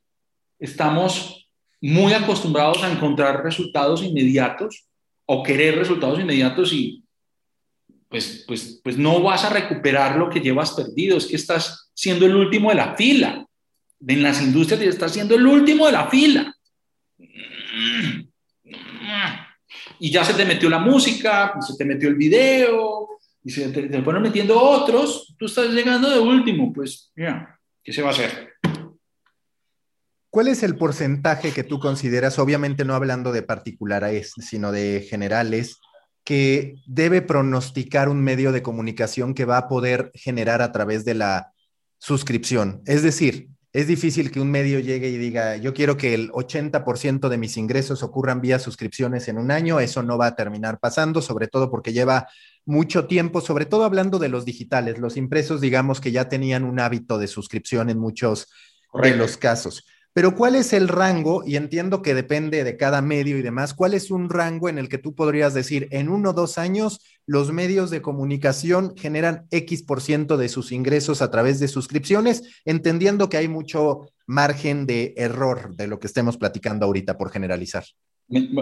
estamos 0.57 1.47
muy 1.79 2.13
acostumbrados 2.13 2.81
a 2.81 2.91
encontrar 2.91 3.43
resultados 3.43 4.01
inmediatos 4.01 4.87
o 5.27 5.43
querer 5.43 5.77
resultados 5.77 6.19
inmediatos 6.19 6.73
y 6.73 7.03
pues, 8.09 8.45
pues, 8.47 8.81
pues 8.83 8.97
no 8.97 9.21
vas 9.21 9.43
a 9.43 9.49
recuperar 9.49 10.17
lo 10.17 10.27
que 10.27 10.39
llevas 10.39 10.71
perdido, 10.71 11.17
es 11.17 11.27
que 11.27 11.35
estás 11.35 11.91
siendo 11.93 12.25
el 12.25 12.35
último 12.35 12.69
de 12.69 12.75
la 12.75 12.95
fila 12.95 13.45
en 14.07 14.23
las 14.23 14.41
industrias 14.41 14.81
y 14.81 14.87
está 14.87 15.07
siendo 15.07 15.35
el 15.35 15.45
último 15.45 15.85
de 15.85 15.91
la 15.91 16.07
fila. 16.07 16.51
Y 19.99 20.09
ya 20.09 20.23
se 20.23 20.33
te 20.33 20.45
metió 20.45 20.67
la 20.67 20.79
música, 20.79 21.53
se 21.61 21.77
te 21.77 21.85
metió 21.85 22.09
el 22.09 22.15
video, 22.15 23.14
y 23.45 23.51
se 23.51 23.69
te, 23.69 23.83
te 23.83 24.01
fueron 24.01 24.23
metiendo 24.23 24.59
otros, 24.59 25.35
tú 25.37 25.45
estás 25.45 25.69
llegando 25.69 26.09
de 26.09 26.19
último, 26.19 26.73
pues, 26.73 27.11
mira, 27.15 27.59
¿qué 27.83 27.93
se 27.93 28.01
va 28.01 28.09
a 28.09 28.11
hacer? 28.11 28.49
¿Cuál 30.31 30.47
es 30.47 30.63
el 30.63 30.75
porcentaje 30.75 31.51
que 31.51 31.63
tú 31.63 31.79
consideras, 31.79 32.39
obviamente 32.39 32.83
no 32.83 32.95
hablando 32.95 33.31
de 33.31 33.43
particulares, 33.43 34.33
sino 34.39 34.71
de 34.71 35.05
generales, 35.07 35.77
que 36.23 36.75
debe 36.87 37.21
pronosticar 37.21 38.09
un 38.09 38.23
medio 38.23 38.51
de 38.51 38.63
comunicación 38.63 39.35
que 39.35 39.45
va 39.45 39.59
a 39.59 39.67
poder 39.67 40.11
generar 40.15 40.63
a 40.63 40.71
través 40.71 41.05
de 41.05 41.13
la 41.13 41.53
suscripción? 41.99 42.81
Es 42.87 43.03
decir, 43.03 43.49
es 43.73 43.87
difícil 43.87 44.31
que 44.31 44.39
un 44.39 44.49
medio 44.49 44.79
llegue 44.79 45.09
y 45.09 45.17
diga, 45.17 45.57
yo 45.57 45.73
quiero 45.73 45.97
que 45.97 46.15
el 46.15 46.31
80% 46.31 47.29
de 47.29 47.37
mis 47.37 47.57
ingresos 47.57 48.01
ocurran 48.01 48.41
vía 48.41 48.57
suscripciones 48.57 49.27
en 49.27 49.37
un 49.37 49.51
año, 49.51 49.79
eso 49.79 50.01
no 50.01 50.17
va 50.17 50.27
a 50.27 50.35
terminar 50.35 50.79
pasando, 50.79 51.21
sobre 51.21 51.47
todo 51.47 51.69
porque 51.69 51.93
lleva 51.93 52.27
mucho 52.65 53.05
tiempo, 53.05 53.41
sobre 53.41 53.65
todo 53.65 53.83
hablando 53.83 54.19
de 54.19 54.29
los 54.29 54.45
digitales, 54.45 54.97
los 54.97 55.17
impresos, 55.17 55.61
digamos 55.61 56.01
que 56.01 56.11
ya 56.11 56.27
tenían 56.29 56.63
un 56.63 56.79
hábito 56.79 57.17
de 57.17 57.27
suscripción 57.27 57.89
en 57.89 57.99
muchos 57.99 58.47
de 59.01 59.15
los 59.15 59.37
casos. 59.37 59.85
Pero 60.13 60.33
¿cuál 60.33 60.55
es 60.55 60.71
el 60.71 60.87
rango? 60.87 61.43
Y 61.45 61.57
entiendo 61.57 62.01
que 62.01 62.15
depende 62.15 62.63
de 62.63 62.77
cada 62.77 63.01
medio 63.01 63.37
y 63.37 63.41
demás. 63.41 63.73
¿Cuál 63.73 63.93
es 63.93 64.11
un 64.11 64.29
rango 64.29 64.69
en 64.69 64.77
el 64.77 64.87
que 64.87 64.97
tú 64.97 65.13
podrías 65.13 65.53
decir, 65.53 65.89
en 65.91 66.07
uno 66.07 66.29
o 66.29 66.33
dos 66.33 66.57
años, 66.57 67.01
los 67.25 67.51
medios 67.51 67.89
de 67.89 68.01
comunicación 68.01 68.93
generan 68.95 69.45
X 69.51 69.83
por 69.83 70.01
ciento 70.01 70.37
de 70.37 70.47
sus 70.47 70.71
ingresos 70.71 71.21
a 71.21 71.31
través 71.31 71.59
de 71.59 71.67
suscripciones, 71.67 72.61
entendiendo 72.63 73.27
que 73.27 73.35
hay 73.35 73.49
mucho 73.49 74.07
margen 74.25 74.85
de 74.85 75.13
error 75.17 75.75
de 75.75 75.87
lo 75.87 75.99
que 75.99 76.07
estemos 76.07 76.37
platicando 76.37 76.85
ahorita 76.85 77.17
por 77.17 77.29
generalizar? 77.29 77.83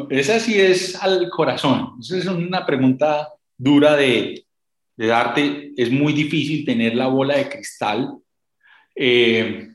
Esa 0.09 0.39
sí 0.39 0.59
es 0.59 0.95
al 1.01 1.29
corazón. 1.29 1.97
Esa 2.01 2.17
es 2.17 2.25
una 2.25 2.65
pregunta 2.65 3.29
dura 3.63 3.95
de, 3.95 4.45
de 4.97 5.07
darte. 5.07 5.71
Es 5.77 5.91
muy 5.91 6.13
difícil 6.13 6.65
tener 6.65 6.95
la 6.95 7.07
bola 7.07 7.37
de 7.37 7.49
cristal. 7.49 8.17
Eh, 8.95 9.69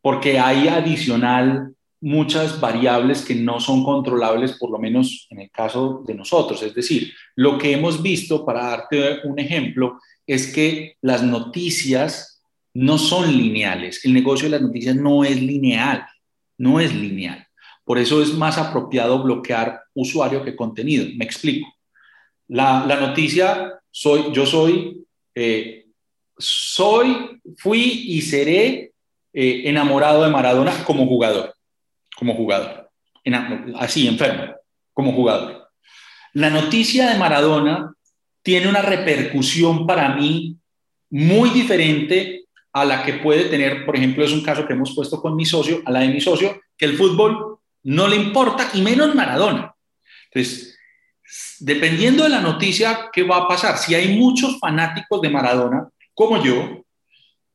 porque 0.00 0.38
hay 0.38 0.68
adicional 0.68 1.74
muchas 2.00 2.60
variables 2.60 3.24
que 3.24 3.34
no 3.36 3.60
son 3.60 3.84
controlables, 3.84 4.52
por 4.58 4.70
lo 4.70 4.78
menos 4.78 5.28
en 5.30 5.40
el 5.40 5.50
caso 5.50 6.02
de 6.06 6.14
nosotros. 6.14 6.62
Es 6.62 6.74
decir, 6.74 7.12
lo 7.36 7.56
que 7.56 7.72
hemos 7.72 8.02
visto, 8.02 8.44
para 8.44 8.66
darte 8.66 9.20
un 9.24 9.38
ejemplo, 9.38 10.00
es 10.26 10.52
que 10.52 10.96
las 11.00 11.22
noticias 11.22 12.42
no 12.74 12.98
son 12.98 13.30
lineales. 13.30 14.04
El 14.04 14.12
negocio 14.12 14.46
de 14.46 14.58
las 14.58 14.62
noticias 14.62 14.96
no 14.96 15.24
es 15.24 15.40
lineal, 15.40 16.04
no 16.58 16.80
es 16.80 16.92
lineal. 16.92 17.46
Por 17.84 17.98
eso 17.98 18.20
es 18.22 18.34
más 18.34 18.58
apropiado 18.58 19.22
bloquear 19.22 19.80
usuario 19.94 20.44
que 20.44 20.56
contenido. 20.56 21.06
Me 21.16 21.24
explico. 21.24 21.68
La, 22.48 22.84
noticia, 23.00 23.80
soy, 23.90 24.32
yo 24.32 24.44
soy, 24.46 25.04
eh, 25.34 25.86
soy, 26.36 27.40
fui 27.56 28.04
y 28.08 28.22
seré 28.22 28.92
eh, 29.32 29.62
enamorado 29.64 30.24
de 30.24 30.30
Maradona 30.30 30.84
como 30.84 31.06
jugador, 31.06 31.54
como 32.16 32.34
jugador, 32.34 32.90
así, 33.78 34.06
enfermo, 34.06 34.54
como 34.92 35.12
jugador. 35.12 35.68
La 36.34 36.50
noticia 36.50 37.10
de 37.10 37.18
Maradona 37.18 37.94
tiene 38.42 38.68
una 38.68 38.82
repercusión 38.82 39.86
para 39.86 40.14
mí 40.14 40.56
muy 41.10 41.50
diferente 41.50 42.46
a 42.72 42.84
la 42.84 43.04
que 43.04 43.14
puede 43.14 43.44
tener, 43.44 43.84
por 43.84 43.96
ejemplo, 43.96 44.24
es 44.24 44.32
un 44.32 44.42
caso 44.42 44.66
que 44.66 44.72
hemos 44.72 44.94
puesto 44.94 45.20
con 45.20 45.36
mi 45.36 45.44
socio, 45.44 45.82
a 45.84 45.90
la 45.90 46.00
de 46.00 46.08
mi 46.08 46.20
socio, 46.20 46.60
que 46.76 46.86
el 46.86 46.96
fútbol 46.96 47.58
no 47.84 48.08
le 48.08 48.16
importa 48.16 48.70
y 48.74 48.80
menos 48.80 49.14
Maradona. 49.14 49.74
Entonces, 50.30 50.71
dependiendo 51.58 52.24
de 52.24 52.30
la 52.30 52.40
noticia, 52.40 53.08
¿qué 53.12 53.22
va 53.22 53.38
a 53.38 53.48
pasar? 53.48 53.78
Si 53.78 53.94
hay 53.94 54.18
muchos 54.18 54.58
fanáticos 54.58 55.20
de 55.20 55.30
Maradona, 55.30 55.88
como 56.14 56.42
yo, 56.42 56.84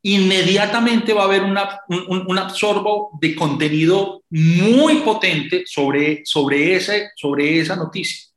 inmediatamente 0.01 1.13
va 1.13 1.23
a 1.23 1.25
haber 1.25 1.43
un, 1.43 2.37
absorbo 2.37 3.11
de 3.19 3.35
contenido 3.35 4.23
muy 4.29 4.97
potente 4.97 5.63
sobre, 5.65 6.21
sobre, 6.25 6.75
ese, 6.75 7.09
sobre 7.15 7.59
esa 7.59 7.75
noticia. 7.75 8.27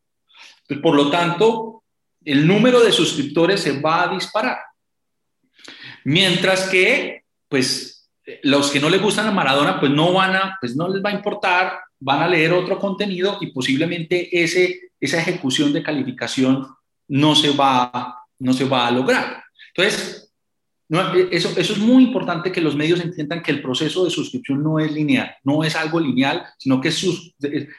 por 0.83 0.95
lo 0.95 1.11
tanto, 1.11 1.85
el 2.25 2.47
número 2.47 2.81
de 2.81 2.93
suscriptores 2.93 3.61
se 3.61 3.81
va 3.81 4.03
a 4.03 4.09
disparar. 4.09 4.59
Mientras 6.05 6.69
que, 6.69 7.25
pues, 7.49 8.11
los 8.43 8.71
que 8.71 8.81
no 8.81 8.89
les 8.89 9.01
gustan 9.01 9.27
a 9.27 9.33
Maradona, 9.33 9.81
pues 9.81 9.93
no 9.93 10.13
van 10.13 10.37
a, 10.37 10.59
pues 10.61 10.77
no 10.77 10.89
les 10.89 11.03
va 11.03 11.11
a 11.11 11.15
importar, 11.15 11.81
van 12.01 12.23
a 12.23 12.29
leer 12.29 12.53
otro 12.53 12.79
contenido 12.79 13.39
y 13.41 13.49
posiblemente 13.49 14.43
ese, 14.43 14.93
esa 14.99 15.21
ejecución 15.21 15.73
de 15.73 15.83
calificación 15.83 16.67
no 17.09 17.35
se 17.35 17.51
va, 17.51 18.17
no 18.39 18.53
se 18.53 18.65
va 18.65 18.87
a 18.87 18.91
lograr. 18.91 19.45
Entonces, 19.75 20.33
eso, 21.31 21.51
eso 21.57 21.73
es 21.73 21.79
muy 21.79 22.03
importante 22.03 22.51
que 22.51 22.61
los 22.61 22.75
medios 22.75 23.01
entiendan 23.01 23.43
que 23.43 23.53
el 23.53 23.63
proceso 23.63 24.05
de 24.05 24.11
suscripción 24.11 24.63
no 24.63 24.81
es 24.81 24.91
lineal, 24.91 25.33
no 25.45 25.63
es 25.63 25.77
algo 25.77 26.01
lineal, 26.01 26.45
sino 26.59 26.81
que 26.81 26.89
es, 26.89 27.07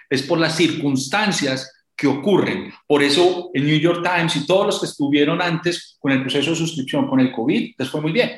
es 0.09 0.23
por 0.23 0.39
las 0.39 0.55
circunstancias 0.55 1.71
que 1.95 2.07
ocurren. 2.07 2.71
Por 2.87 3.03
eso 3.03 3.51
el 3.53 3.65
New 3.65 3.77
York 3.77 4.01
Times 4.03 4.35
y 4.35 4.45
todos 4.45 4.65
los 4.65 4.79
que 4.79 4.85
estuvieron 4.85 5.41
antes 5.41 5.97
con 5.99 6.11
el 6.11 6.21
proceso 6.21 6.51
de 6.51 6.55
suscripción 6.55 7.07
con 7.07 7.19
el 7.19 7.31
COVID 7.31 7.75
les 7.77 7.89
fue 7.89 8.01
muy 8.01 8.11
bien, 8.11 8.31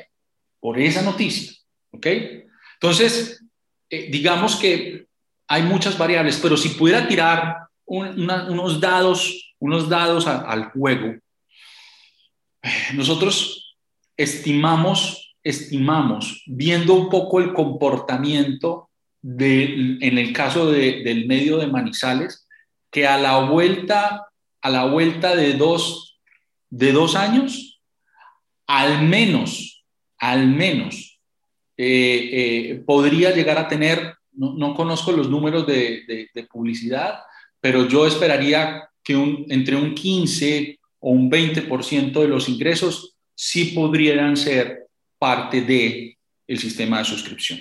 por 0.60 0.78
esa 0.78 1.02
noticia. 1.02 1.52
¿Ok? 1.92 2.06
Entonces, 2.74 3.44
eh, 3.88 4.08
digamos 4.10 4.56
que 4.56 5.06
hay 5.48 5.62
muchas 5.62 5.96
variables, 5.98 6.38
pero 6.42 6.56
si 6.56 6.70
pudiera 6.70 7.06
tirar 7.06 7.58
unos 7.86 8.80
dados, 8.80 9.54
unos 9.58 9.88
dados 9.88 10.26
al 10.26 10.70
juego, 10.70 11.14
nosotros 12.94 13.76
estimamos, 14.16 15.36
estimamos, 15.42 16.42
viendo 16.46 16.94
un 16.94 17.08
poco 17.10 17.40
el 17.40 17.52
comportamiento 17.52 18.90
en 19.22 20.18
el 20.18 20.32
caso 20.32 20.70
del 20.70 21.26
medio 21.26 21.58
de 21.58 21.66
Manizales, 21.66 22.46
que 22.90 23.06
a 23.06 23.18
la 23.18 23.38
vuelta, 23.40 24.26
a 24.60 24.70
la 24.70 24.84
vuelta 24.84 25.34
de 25.34 25.54
dos, 25.54 26.20
de 26.70 26.92
dos 26.92 27.16
años, 27.16 27.80
al 28.66 29.02
menos, 29.02 29.84
al 30.18 30.46
menos, 30.46 31.20
eh, 31.76 32.30
eh, 32.32 32.82
podría 32.86 33.32
llegar 33.32 33.58
a 33.58 33.68
tener, 33.68 34.13
no, 34.34 34.74
conozco 34.74 35.12
los 35.12 35.30
números 35.30 35.66
de, 35.66 36.28
publicidad, 36.50 37.20
pero 37.60 37.88
yo 37.88 38.06
esperaría 38.06 38.88
que 39.02 39.14
entre 39.48 39.76
un 39.76 39.94
15 39.94 40.78
o 41.00 41.10
un 41.10 41.30
20% 41.30 42.12
de 42.12 42.28
los 42.28 42.48
ingresos 42.48 43.16
sí 43.34 43.66
podrían 43.66 44.36
ser 44.36 44.88
parte 45.18 45.62
del 45.62 46.16
el 46.46 46.58
sistema 46.58 46.98
de 46.98 47.04
suscripción. 47.04 47.60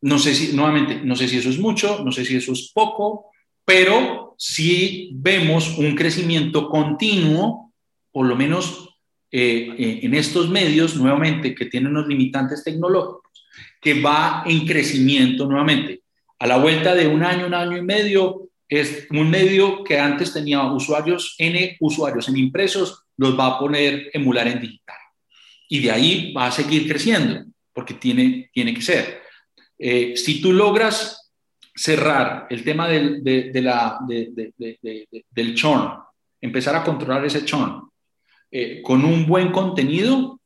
No 0.00 0.18
sé 0.18 0.34
si, 0.34 0.54
nuevamente, 0.54 1.00
no 1.02 1.16
sé 1.16 1.28
si 1.28 1.38
eso 1.38 1.48
es 1.48 1.58
mucho, 1.58 2.02
no 2.04 2.12
sé 2.12 2.24
si 2.24 2.36
eso 2.36 2.52
es 2.52 2.70
poco, 2.72 3.26
pero 3.64 4.34
si 4.38 5.10
vemos 5.14 5.78
un 5.78 5.94
crecimiento 5.94 6.68
continuo, 6.68 7.72
por 8.12 8.26
lo 8.26 8.36
menos 8.36 8.96
eh, 9.30 9.74
eh, 9.78 10.00
en 10.02 10.14
estos 10.14 10.48
medios, 10.48 10.96
nuevamente, 10.96 11.54
que 11.54 11.66
tienen 11.66 11.90
unos 11.90 12.06
limitantes 12.06 12.62
tecnológicos, 12.62 13.25
que 13.80 14.00
va 14.00 14.44
en 14.46 14.66
crecimiento 14.66 15.46
nuevamente. 15.46 16.02
A 16.38 16.46
la 16.46 16.58
vuelta 16.58 16.94
de 16.94 17.06
un 17.06 17.22
año, 17.22 17.46
un 17.46 17.54
año 17.54 17.76
y 17.76 17.82
medio, 17.82 18.48
es 18.68 19.06
un 19.10 19.30
medio 19.30 19.84
que 19.84 19.98
antes 19.98 20.32
tenía 20.32 20.62
usuarios, 20.64 21.34
N 21.38 21.76
usuarios 21.80 22.28
en 22.28 22.36
impresos, 22.36 23.04
los 23.16 23.38
va 23.38 23.46
a 23.46 23.58
poner 23.58 24.10
emular 24.12 24.48
en 24.48 24.60
digital. 24.60 24.96
Y 25.68 25.80
de 25.80 25.90
ahí 25.90 26.32
va 26.32 26.46
a 26.46 26.52
seguir 26.52 26.88
creciendo, 26.88 27.44
porque 27.72 27.94
tiene, 27.94 28.50
tiene 28.52 28.74
que 28.74 28.82
ser. 28.82 29.22
Eh, 29.78 30.16
si 30.16 30.40
tú 30.40 30.52
logras 30.52 31.32
cerrar 31.74 32.46
el 32.50 32.64
tema 32.64 32.88
del, 32.88 33.22
de, 33.22 33.60
la, 33.62 33.98
del 34.06 35.54
churn, 35.54 35.92
empezar 36.40 36.76
a 36.76 36.84
controlar 36.84 37.24
ese 37.24 37.44
churn 37.44 37.88
eh, 38.50 38.80
con 38.82 39.04
un 39.04 39.26
buen 39.26 39.52
contenido, 39.52 40.40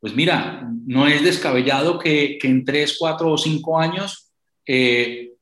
pues 0.00 0.14
mira, 0.14 0.68
no 0.86 1.06
es 1.06 1.22
descabellado 1.22 1.98
que, 1.98 2.38
en 2.42 2.64
tres, 2.64 2.96
cuatro 2.98 3.32
o 3.32 3.38
cinco 3.38 3.78
años, 3.78 4.30
eh, 4.66 5.32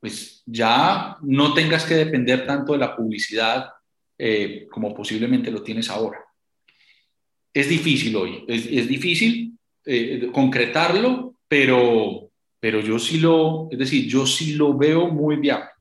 pues 0.00 0.42
ya 0.46 1.16
no 1.22 1.54
tengas 1.54 1.84
que 1.84 1.94
depender 1.94 2.46
tanto 2.46 2.72
de 2.72 2.78
la 2.78 2.96
publicidad 2.96 3.68
como 4.70 4.94
posiblemente 4.94 5.50
lo 5.50 5.62
tienes 5.62 5.90
ahora. 5.90 6.18
Es 7.52 7.68
difícil 7.68 8.16
hoy, 8.16 8.44
es, 8.48 8.66
es 8.66 8.88
difícil 8.88 9.58
concretarlo, 10.32 11.36
pero, 11.48 12.30
pero 12.58 12.80
yo 12.80 12.98
sí 12.98 13.18
lo, 13.18 13.68
es 13.70 13.78
decir, 13.78 14.06
yo 14.08 14.26
sí 14.26 14.54
lo 14.54 14.76
veo 14.76 15.08
muy 15.08 15.36
viable. 15.36 15.73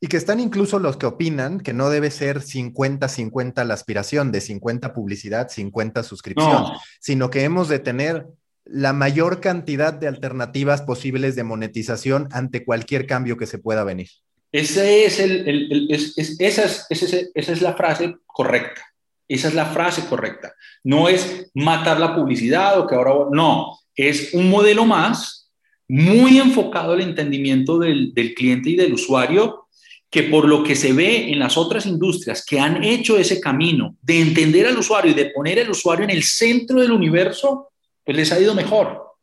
Y 0.00 0.06
que 0.06 0.16
están 0.16 0.38
incluso 0.38 0.78
los 0.78 0.96
que 0.96 1.06
opinan 1.06 1.60
que 1.60 1.72
no 1.72 1.90
debe 1.90 2.10
ser 2.10 2.40
50-50 2.40 3.64
la 3.64 3.74
aspiración, 3.74 4.30
de 4.30 4.40
50 4.40 4.92
publicidad, 4.92 5.48
50 5.48 6.02
suscripción, 6.04 6.66
sino 7.00 7.30
que 7.30 7.42
hemos 7.42 7.68
de 7.68 7.80
tener 7.80 8.26
la 8.64 8.92
mayor 8.92 9.40
cantidad 9.40 9.92
de 9.92 10.06
alternativas 10.06 10.82
posibles 10.82 11.34
de 11.34 11.42
monetización 11.42 12.28
ante 12.32 12.64
cualquier 12.64 13.06
cambio 13.06 13.36
que 13.36 13.46
se 13.46 13.58
pueda 13.58 13.82
venir. 13.82 14.08
Ese 14.52 15.04
es 15.04 15.18
el, 15.18 15.88
esa, 15.90 16.64
es, 16.64 16.86
esa 16.88 17.52
es 17.52 17.62
la 17.62 17.74
frase 17.74 18.16
correcta. 18.26 18.82
Esa 19.26 19.48
es 19.48 19.54
la 19.54 19.66
frase 19.66 20.06
correcta. 20.06 20.54
No 20.84 21.08
es 21.08 21.50
matar 21.54 22.00
la 22.00 22.14
publicidad 22.14 22.78
o 22.78 22.86
que 22.86 22.94
ahora... 22.94 23.12
No, 23.30 23.78
es 23.94 24.32
un 24.32 24.48
modelo 24.48 24.86
más 24.86 25.50
muy 25.88 26.38
enfocado 26.38 26.92
al 26.92 27.00
entendimiento 27.00 27.78
del, 27.78 28.12
cliente 28.36 28.70
y 28.70 28.76
del 28.76 28.94
usuario, 28.94 29.66
que 30.10 30.24
por 30.24 30.46
lo 30.48 30.62
que 30.62 30.74
se 30.74 30.92
ve 30.92 31.30
en 31.30 31.38
las 31.38 31.56
otras 31.56 31.86
industrias 31.86 32.44
que 32.44 32.58
han 32.58 32.82
hecho 32.82 33.18
ese 33.18 33.40
camino 33.40 33.96
de 34.00 34.20
entender 34.20 34.66
al 34.66 34.78
usuario 34.78 35.10
y 35.12 35.14
de 35.14 35.30
poner 35.30 35.60
al 35.60 35.70
usuario 35.70 36.04
en 36.04 36.10
el 36.10 36.22
centro 36.22 36.80
del 36.80 36.92
universo, 36.92 37.70
pues 38.04 38.16
les 38.16 38.32
ha 38.32 38.40
ido 38.40 38.54
mejor. 38.54 39.16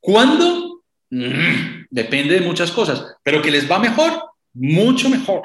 ¿Cuándo? 0.00 0.82
Mm, 1.10 1.86
depende 1.90 2.34
de 2.34 2.46
muchas 2.46 2.70
cosas, 2.70 3.16
pero 3.22 3.42
que 3.42 3.50
les 3.50 3.70
va 3.70 3.78
mejor, 3.78 4.12
mucho 4.54 5.10
mejor. 5.10 5.42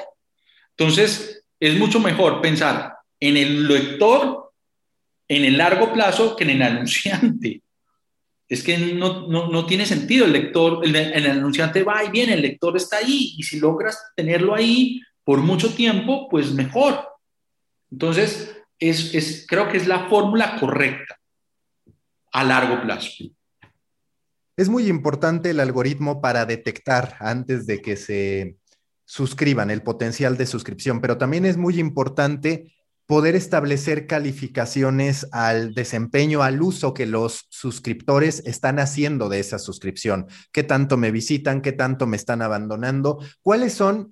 Entonces, 0.77 1.43
es 1.59 1.77
mucho 1.77 1.99
mejor 1.99 2.41
pensar 2.41 2.93
en 3.19 3.37
el 3.37 3.67
lector 3.67 4.51
en 5.31 5.45
el 5.45 5.57
largo 5.57 5.93
plazo 5.93 6.35
que 6.35 6.43
en 6.43 6.49
el 6.49 6.61
anunciante 6.61 7.61
es 8.51 8.63
que 8.63 8.77
no, 8.77 9.29
no, 9.29 9.47
no, 9.47 9.65
tiene 9.65 9.85
sentido. 9.85 10.25
El 10.25 10.33
lector, 10.33 10.81
el, 10.83 11.25
anunciante 11.25 11.83
va 11.83 12.03
y 12.03 12.09
viene, 12.11 12.33
el 12.33 12.41
lector 12.41 12.75
está 12.75 12.97
ahí, 12.97 13.33
y 13.37 13.43
si 13.43 13.61
logras 13.61 14.11
tenerlo 14.13 14.53
ahí 14.53 14.99
por 15.23 15.39
mucho 15.39 15.73
tiempo, 15.73 16.27
pues 16.29 16.51
mejor. 16.51 16.99
Entonces, 17.89 18.53
es, 18.77 19.15
es, 19.15 19.45
creo 19.47 19.69
que 19.69 19.77
es 19.77 19.87
la 19.87 20.09
fórmula 20.09 20.59
correcta 20.59 21.17
a 22.33 22.43
largo 22.43 22.81
plazo. 22.81 23.23
Es 24.57 24.67
muy 24.67 24.87
importante 24.87 25.51
el 25.51 25.61
algoritmo 25.61 26.19
para 26.19 26.45
detectar 26.45 27.15
antes 27.21 27.65
de 27.65 27.81
que 27.81 27.95
se 27.95 28.57
suscriban 29.05 29.71
el 29.71 29.81
potencial 29.81 30.35
de 30.35 30.45
suscripción, 30.45 30.99
pero 30.99 31.17
también 31.17 31.45
es 31.45 31.55
muy 31.55 31.79
importante 31.79 32.75
poder 33.05 33.35
establecer 33.35 34.07
calificaciones 34.07 35.27
al 35.31 35.73
desempeño, 35.73 36.43
al 36.43 36.61
uso 36.61 36.93
que 36.93 37.05
los 37.05 37.45
suscriptores 37.49 38.41
están 38.45 38.79
haciendo 38.79 39.27
de 39.27 39.39
esa 39.39 39.59
suscripción. 39.59 40.27
¿Qué 40.51 40.63
tanto 40.63 40.97
me 40.97 41.11
visitan? 41.11 41.61
¿Qué 41.61 41.73
tanto 41.73 42.07
me 42.07 42.15
están 42.15 42.41
abandonando? 42.41 43.19
¿Cuáles 43.41 43.73
son 43.73 44.11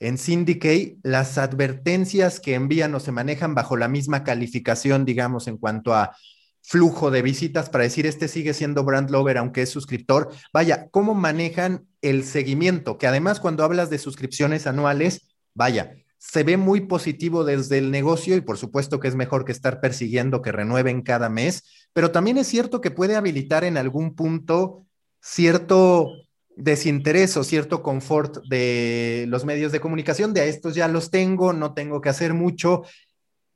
en 0.00 0.18
Syndicate 0.18 0.98
las 1.02 1.38
advertencias 1.38 2.40
que 2.40 2.54
envían 2.54 2.94
o 2.94 3.00
se 3.00 3.12
manejan 3.12 3.54
bajo 3.54 3.76
la 3.76 3.88
misma 3.88 4.22
calificación, 4.22 5.04
digamos, 5.04 5.48
en 5.48 5.56
cuanto 5.56 5.94
a 5.94 6.16
flujo 6.62 7.10
de 7.10 7.22
visitas 7.22 7.70
para 7.70 7.84
decir 7.84 8.06
este 8.06 8.28
sigue 8.28 8.52
siendo 8.52 8.84
brand 8.84 9.10
lover 9.10 9.38
aunque 9.38 9.62
es 9.62 9.70
suscriptor? 9.70 10.30
Vaya, 10.52 10.88
¿cómo 10.90 11.14
manejan 11.14 11.86
el 12.02 12.24
seguimiento? 12.24 12.98
Que 12.98 13.06
además 13.06 13.40
cuando 13.40 13.64
hablas 13.64 13.90
de 13.90 13.98
suscripciones 13.98 14.66
anuales, 14.66 15.26
vaya, 15.54 15.96
se 16.18 16.42
ve 16.42 16.56
muy 16.56 16.82
positivo 16.82 17.44
desde 17.44 17.78
el 17.78 17.90
negocio 17.90 18.36
y 18.36 18.40
por 18.40 18.58
supuesto 18.58 19.00
que 19.00 19.08
es 19.08 19.14
mejor 19.14 19.44
que 19.44 19.52
estar 19.52 19.80
persiguiendo 19.80 20.42
que 20.42 20.52
renueven 20.52 21.02
cada 21.02 21.28
mes, 21.28 21.88
pero 21.92 22.10
también 22.10 22.38
es 22.38 22.48
cierto 22.48 22.80
que 22.80 22.90
puede 22.90 23.16
habilitar 23.16 23.64
en 23.64 23.76
algún 23.76 24.14
punto 24.14 24.84
cierto 25.20 26.10
desinterés 26.56 27.36
o 27.36 27.44
cierto 27.44 27.82
confort 27.82 28.38
de 28.48 29.26
los 29.28 29.44
medios 29.44 29.70
de 29.70 29.80
comunicación, 29.80 30.34
de 30.34 30.40
a 30.40 30.44
estos 30.44 30.74
ya 30.74 30.88
los 30.88 31.10
tengo, 31.10 31.52
no 31.52 31.72
tengo 31.72 32.00
que 32.00 32.08
hacer 32.08 32.34
mucho. 32.34 32.82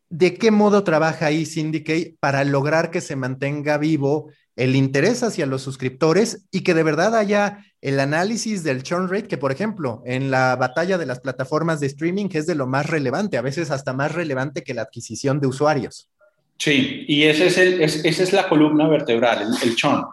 ¿De 0.09 0.35
qué 0.35 0.51
modo 0.51 0.85
trabaja 0.85 1.27
ahí 1.27 1.45
Syndicate 1.45 2.17
para 2.21 2.45
lograr 2.45 2.91
que 2.91 3.01
se 3.01 3.17
mantenga 3.17 3.77
vivo 3.79 4.31
el 4.57 4.77
interés 4.77 5.23
hacia 5.23 5.47
los 5.47 5.63
suscriptores 5.63 6.47
y 6.51 6.63
que 6.63 6.75
de 6.75 6.83
verdad 6.83 7.17
haya 7.17 7.65
el 7.81 7.99
análisis 8.01 8.63
del 8.63 8.83
churn 8.83 9.09
rate, 9.09 9.29
que 9.29 9.39
por 9.39 9.51
ejemplo, 9.51 10.03
en 10.05 10.31
la 10.31 10.57
batalla 10.57 10.99
de 10.99 11.07
las 11.07 11.21
plataformas 11.21 11.81
de 11.81 11.87
streaming 11.87 12.29
es 12.33 12.47
de 12.47 12.55
lo 12.55 12.67
más 12.67 12.87
relevante, 12.87 13.39
a 13.39 13.43
veces 13.43 13.71
hasta 13.71 13.93
más 13.93 14.13
relevante 14.13 14.63
que 14.63 14.75
la 14.75 14.83
adquisición 14.83 15.41
de 15.41 15.47
usuarios. 15.47 16.09
Sí, 16.59 17.05
y 17.09 17.25
ese 17.25 17.47
es 17.47 17.59
el, 17.59 17.83
esa 17.83 18.23
es 18.23 18.33
la 18.33 18.49
columna 18.49 18.87
vertebral, 18.89 19.49
el, 19.63 19.75
churn. 19.75 20.05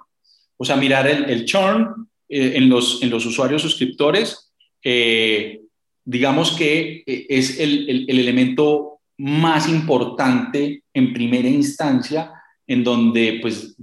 O 0.57 0.65
sea, 0.65 0.75
mirar 0.77 1.07
el, 1.07 1.45
churn 1.45 2.07
eh, 2.27 2.53
en, 2.55 2.69
los, 2.69 3.03
en 3.03 3.09
los 3.09 3.25
usuarios 3.25 3.61
suscriptores, 3.61 4.51
eh, 4.83 5.61
digamos 6.03 6.53
que 6.53 7.03
eh, 7.05 7.27
es 7.29 7.59
el, 7.59 8.07
el 8.09 8.19
elemento 8.19 8.99
más 9.17 9.67
importante 9.67 10.83
en 10.93 11.13
primera 11.13 11.47
instancia, 11.47 12.31
en 12.65 12.83
donde 12.83 13.39
pues 13.41 13.75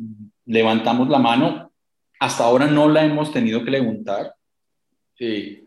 levantamos 0.46 1.08
la 1.08 1.18
mano 1.18 1.66
hasta 2.18 2.44
ahora 2.44 2.66
no 2.66 2.88
la 2.88 3.04
hemos 3.04 3.32
tenido 3.32 3.64
que 3.64 3.70
levantar. 3.70 4.34
Eh, 5.18 5.64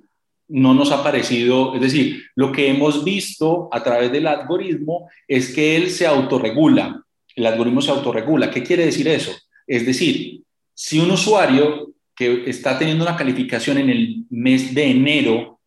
no 0.47 0.73
nos 0.73 0.91
ha 0.91 1.03
parecido, 1.03 1.75
es 1.75 1.81
decir, 1.81 2.23
lo 2.35 2.51
que 2.51 2.69
hemos 2.69 3.03
visto 3.03 3.69
a 3.71 3.83
través 3.83 4.11
del 4.11 4.25
algoritmo 4.25 5.07
es 5.27 5.53
que 5.53 5.75
él 5.75 5.91
se 5.91 6.07
autorregula, 6.07 7.03
el 7.35 7.45
algoritmo 7.45 7.81
se 7.81 7.91
autorregula. 7.91 8.49
¿Qué 8.49 8.63
quiere 8.63 8.85
decir 8.85 9.07
eso? 9.07 9.31
Es 9.67 9.85
decir, 9.85 10.41
si 10.73 10.99
un 10.99 11.11
usuario 11.11 11.93
que 12.15 12.49
está 12.49 12.79
teniendo 12.79 13.03
una 13.03 13.15
calificación 13.15 13.77
en 13.77 13.89
el 13.89 14.25
mes 14.31 14.73
de 14.73 14.89
enero, 14.89 15.59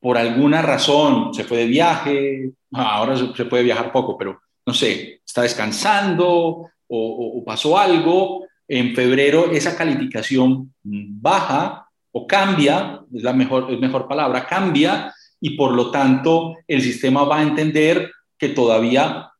por 0.00 0.18
alguna 0.18 0.62
razón 0.62 1.32
se 1.32 1.44
fue 1.44 1.58
de 1.58 1.66
viaje, 1.66 2.50
ahora 2.72 3.16
se 3.16 3.44
puede 3.44 3.62
viajar 3.62 3.92
poco, 3.92 4.18
pero 4.18 4.40
no 4.66 4.74
sé, 4.74 5.20
está 5.24 5.42
descansando 5.42 6.70
o, 6.96 7.38
o 7.38 7.44
pasó 7.44 7.78
algo, 7.78 8.44
en 8.68 8.94
febrero 8.94 9.50
esa 9.50 9.76
calificación 9.76 10.72
baja 10.82 11.86
o 12.12 12.26
cambia, 12.26 13.00
es 13.12 13.22
la 13.22 13.32
mejor, 13.32 13.72
es 13.72 13.78
mejor 13.78 14.06
palabra, 14.06 14.46
cambia 14.46 15.12
y 15.40 15.50
por 15.56 15.72
lo 15.72 15.90
tanto 15.90 16.56
el 16.66 16.82
sistema 16.82 17.24
va 17.24 17.38
a 17.38 17.42
entender 17.42 18.10
que 18.38 18.50
todavía 18.50 19.30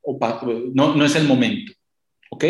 no, 0.75 0.95
no 0.95 1.05
es 1.05 1.15
el 1.17 1.27
momento. 1.27 1.73
¿Ok? 2.31 2.45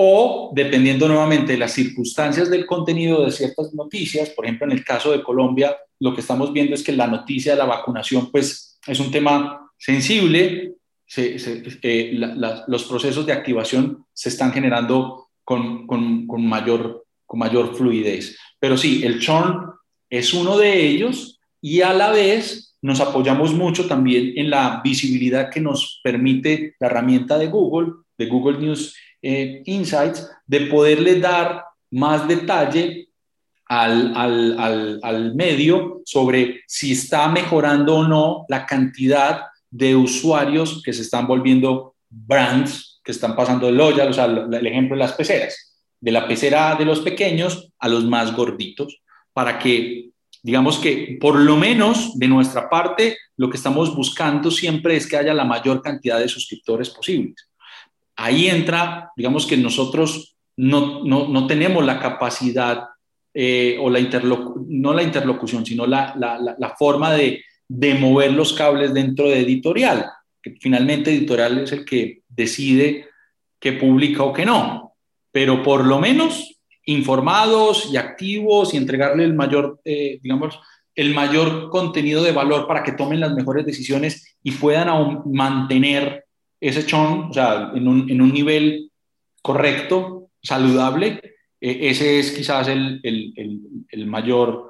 o 0.00 0.52
dependiendo 0.54 1.08
nuevamente 1.08 1.54
de 1.54 1.58
las 1.58 1.72
circunstancias 1.72 2.48
del 2.48 2.66
contenido 2.66 3.24
de 3.24 3.32
ciertas 3.32 3.74
noticias, 3.74 4.30
por 4.30 4.44
ejemplo, 4.44 4.64
en 4.64 4.78
el 4.78 4.84
caso 4.84 5.10
de 5.10 5.24
Colombia, 5.24 5.76
lo 5.98 6.14
que 6.14 6.20
estamos 6.20 6.52
viendo 6.52 6.76
es 6.76 6.84
que 6.84 6.92
la 6.92 7.08
noticia 7.08 7.50
de 7.50 7.58
la 7.58 7.64
vacunación, 7.64 8.30
pues, 8.30 8.78
es 8.86 9.00
un 9.00 9.10
tema 9.10 9.72
sensible, 9.76 10.74
eh, 11.16 12.12
los 12.66 12.84
procesos 12.84 13.24
de 13.24 13.32
activación 13.32 14.04
se 14.12 14.28
están 14.28 14.52
generando 14.52 15.28
con, 15.44 15.86
con, 15.86 16.46
mayor, 16.46 17.06
con 17.24 17.40
mayor 17.40 17.74
fluidez. 17.74 18.36
Pero 18.58 18.76
sí, 18.76 19.02
el 19.04 19.18
churn 19.18 19.70
es 20.10 20.34
uno 20.34 20.58
de 20.58 20.86
ellos 20.86 21.40
y 21.60 21.80
a 21.80 21.94
la 21.94 22.10
vez 22.10 22.76
nos 22.82 23.00
apoyamos 23.00 23.54
mucho 23.54 23.86
también 23.86 24.34
en 24.36 24.50
la 24.50 24.80
visibilidad 24.84 25.50
que 25.50 25.60
nos 25.60 26.00
permite 26.02 26.76
la 26.78 26.88
herramienta 26.88 27.38
de 27.38 27.48
Google, 27.48 27.92
de 28.16 28.26
Google 28.26 28.58
News 28.58 28.94
eh, 29.22 29.62
Insights, 29.64 30.30
de 30.46 30.60
poderle 30.62 31.18
dar 31.18 31.64
más 31.90 32.28
detalle 32.28 33.08
al, 33.66 34.14
al, 34.16 35.00
al, 35.02 35.34
medio 35.34 36.00
sobre 36.04 36.62
si 36.66 36.92
está 36.92 37.28
mejorando 37.28 37.96
o 37.96 38.08
no 38.08 38.44
la 38.48 38.64
cantidad 38.64 39.42
de 39.70 39.96
usuarios 39.96 40.82
que 40.82 40.92
se 40.92 41.02
están 41.02 41.26
volviendo 41.26 41.94
brands, 42.08 43.00
que 43.04 43.12
están 43.12 43.36
pasando 43.36 43.66
de 43.66 43.72
loya, 43.72 44.04
o 44.04 44.12
sea, 44.12 44.24
el 44.26 44.66
ejemplo 44.66 44.96
de 44.96 45.02
las 45.02 45.12
peceras, 45.12 45.76
de 46.00 46.12
la 46.12 46.26
pecera 46.26 46.74
de 46.76 46.84
los 46.84 47.00
pequeños 47.00 47.70
a 47.78 47.88
los 47.88 48.04
más 48.04 48.34
gorditos, 48.34 49.00
para 49.32 49.58
que, 49.58 50.10
digamos 50.42 50.78
que 50.78 51.18
por 51.20 51.36
lo 51.36 51.56
menos 51.56 52.18
de 52.18 52.28
nuestra 52.28 52.68
parte, 52.68 53.16
lo 53.36 53.50
que 53.50 53.56
estamos 53.56 53.94
buscando 53.94 54.50
siempre 54.50 54.96
es 54.96 55.06
que 55.06 55.16
haya 55.16 55.34
la 55.34 55.44
mayor 55.44 55.82
cantidad 55.82 56.18
de 56.18 56.28
suscriptores 56.28 56.90
posibles. 56.90 57.48
Ahí 58.16 58.48
entra, 58.48 59.12
digamos 59.16 59.46
que 59.46 59.56
nosotros 59.56 60.36
no, 60.56 61.04
no, 61.04 61.28
no 61.28 61.46
tenemos 61.46 61.84
la 61.84 62.00
capacidad 62.00 62.84
eh, 63.32 63.78
o 63.80 63.88
la 63.90 64.00
no 64.66 64.92
la 64.92 65.02
interlocución, 65.02 65.64
sino 65.64 65.86
la, 65.86 66.14
la, 66.16 66.56
la 66.58 66.76
forma 66.76 67.12
de 67.12 67.44
de 67.68 67.94
mover 67.94 68.32
los 68.32 68.54
cables 68.54 68.94
dentro 68.94 69.28
de 69.28 69.40
editorial, 69.40 70.06
que 70.42 70.56
finalmente 70.60 71.10
editorial 71.10 71.58
es 71.58 71.72
el 71.72 71.84
que 71.84 72.22
decide 72.28 73.06
qué 73.60 73.72
publica 73.72 74.22
o 74.22 74.32
qué 74.32 74.46
no, 74.46 74.94
pero 75.30 75.62
por 75.62 75.84
lo 75.84 76.00
menos 76.00 76.58
informados 76.86 77.92
y 77.92 77.98
activos 77.98 78.72
y 78.72 78.78
entregarle 78.78 79.24
el 79.24 79.34
mayor, 79.34 79.80
eh, 79.84 80.18
digamos, 80.22 80.58
el 80.94 81.14
mayor 81.14 81.68
contenido 81.68 82.22
de 82.22 82.32
valor 82.32 82.66
para 82.66 82.82
que 82.82 82.92
tomen 82.92 83.20
las 83.20 83.34
mejores 83.34 83.66
decisiones 83.66 84.38
y 84.42 84.52
puedan 84.52 84.88
aún 84.88 85.22
mantener 85.32 86.24
ese 86.60 86.86
chon, 86.86 87.28
o 87.30 87.32
sea, 87.32 87.72
en 87.74 87.86
un, 87.86 88.10
en 88.10 88.20
un 88.20 88.32
nivel 88.32 88.90
correcto, 89.42 90.30
saludable, 90.42 91.20
eh, 91.60 91.78
ese 91.82 92.18
es 92.18 92.32
quizás 92.32 92.68
el, 92.68 93.00
el, 93.02 93.32
el, 93.36 93.60
el 93.90 94.06
mayor 94.06 94.67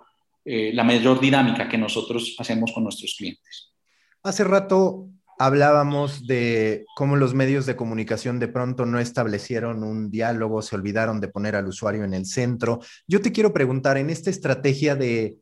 eh, 0.51 0.73
la 0.73 0.83
mayor 0.83 1.21
dinámica 1.21 1.69
que 1.69 1.77
nosotros 1.77 2.35
hacemos 2.39 2.73
con 2.73 2.83
nuestros 2.83 3.15
clientes. 3.19 3.75
Hace 4.23 4.45
rato 4.45 5.11
hablábamos 5.39 6.27
de 6.27 6.87
cómo 6.97 7.17
los 7.17 7.35
medios 7.35 7.67
de 7.67 7.77
comunicación 7.77 8.39
de 8.39 8.49
pronto 8.49 8.87
no 8.87 8.99
establecieron 8.99 9.85
un 9.85 10.11
diálogo, 10.11 10.63
se 10.63 10.75
olvidaron 10.75 11.21
de 11.21 11.29
poner 11.29 11.55
al 11.55 11.69
usuario 11.69 12.03
en 12.03 12.15
el 12.15 12.25
centro. 12.25 12.81
Yo 13.07 13.21
te 13.21 13.31
quiero 13.31 13.53
preguntar, 13.53 13.99
en 13.99 14.09
esta 14.09 14.31
estrategia 14.31 14.97
de 14.97 15.37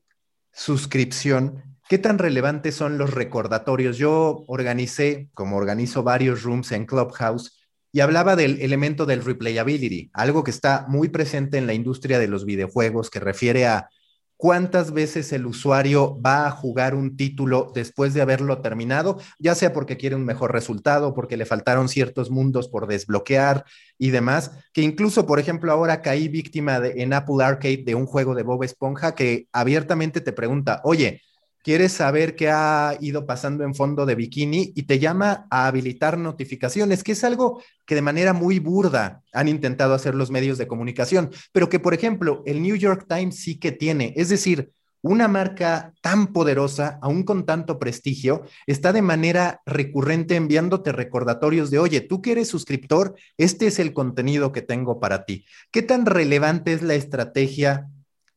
suscripción, 0.53 1.79
¿qué 1.89 1.99
tan 1.99 2.19
relevantes 2.19 2.75
son 2.75 2.99
los 2.99 3.15
recordatorios? 3.15 3.99
Yo 3.99 4.43
organicé, 4.49 5.29
como 5.35 5.57
organizo 5.57 6.03
varios 6.03 6.43
rooms 6.43 6.73
en 6.73 6.85
Clubhouse, 6.85 7.57
y 7.93 8.01
hablaba 8.01 8.35
del 8.35 8.61
elemento 8.61 9.07
del 9.07 9.25
replayability, 9.25 10.11
algo 10.13 10.43
que 10.43 10.51
está 10.51 10.85
muy 10.89 11.11
presente 11.11 11.59
en 11.59 11.69
la 11.69 11.75
industria 11.75 12.19
de 12.19 12.27
los 12.27 12.45
videojuegos, 12.45 13.09
que 13.09 13.21
refiere 13.21 13.67
a 13.67 13.89
cuántas 14.37 14.93
veces 14.93 15.33
el 15.33 15.47
usuario 15.47 16.21
va 16.21 16.47
a 16.47 16.51
jugar 16.51 16.95
un 16.95 17.17
título 17.17 17.73
después 17.75 18.15
de 18.15 18.21
haberlo 18.21 18.61
terminado, 18.61 19.19
ya 19.39 19.55
sea 19.55 19.73
porque 19.73 19.97
quiere 19.97 20.17
un 20.17 20.25
mejor 20.25 20.53
resultado, 20.53 21.15
porque 21.15 21.37
le 21.37 21.47
faltaron 21.47 21.89
ciertos 21.89 22.31
mundos 22.31 22.69
por 22.69 22.87
desbloquear 22.87 23.65
y 23.99 24.11
demás, 24.11 24.53
que 24.73 24.83
incluso, 24.83 25.27
por 25.27 25.39
ejemplo, 25.39 25.73
ahora 25.73 26.03
caí 26.03 26.29
víctima 26.29 26.81
de, 26.81 27.03
en 27.03 27.13
Apple 27.13 27.43
Arcade 27.43 27.85
de 27.85 27.95
un 27.95 28.07
juego 28.07 28.35
de 28.35 28.43
Bob 28.43 28.63
Esponja 28.63 29.15
que 29.15 29.49
abiertamente 29.53 30.21
te 30.21 30.33
pregunta, 30.33 30.81
oye, 30.85 31.23
quieres 31.67 31.91
saber 31.91 32.37
qué 32.37 32.49
ha 32.49 32.97
ido 33.01 33.27
pasando 33.27 33.65
en 33.65 33.75
fondo 33.75 34.07
de 34.07 34.15
bikini 34.15 34.73
y 34.77 34.85
te 34.85 35.01
llama 35.01 35.49
a 35.51 35.67
habilitar 35.67 36.17
notificaciones, 36.17 37.03
que 37.03 37.11
es 37.11 37.25
algo 37.25 37.61
que 37.85 37.97
de 37.97 38.03
manera 38.03 38.33
muy 38.33 38.61
burda 38.61 39.25
han 39.33 39.49
intentado 39.49 39.93
hacer 39.93 40.15
los 40.15 40.31
medios 40.31 40.59
de 40.59 40.69
comunicación, 40.69 41.29
pero 41.51 41.69
que, 41.69 41.81
por 41.81 41.93
ejemplo, 41.93 42.45
el 42.47 42.63
New 42.63 42.77
York 42.77 43.07
Times 43.09 43.41
sí 43.41 43.59
que 43.59 43.73
tiene. 43.73 44.15
Es 44.17 44.29
decir, 44.29 44.71
una 45.03 45.27
marca 45.27 45.93
tan 46.03 46.29
poderosa, 46.29 47.01
aún 47.03 47.25
con 47.25 47.45
tanto 47.45 47.81
prestigio, 47.81 48.45
está 48.69 48.93
de 48.93 49.03
manera 49.03 49.61
recurrente 49.67 50.37
enviándote 50.37 50.93
recordatorios 50.93 51.73
de, 51.73 51.81
oye, 51.81 52.01
tú 52.01 52.23
que 52.23 52.31
eres 52.31 52.47
suscriptor, 52.47 53.17
este 53.39 53.67
es 53.67 53.81
el 53.81 53.93
contenido 53.93 54.53
que 54.53 54.63
tengo 54.63 55.01
para 55.01 55.25
ti. 55.25 55.45
¿Qué 55.73 55.83
tan 55.83 56.07
relevante 56.07 56.73
es 56.73 56.83
la 56.83 56.95
estrategia? 56.95 57.91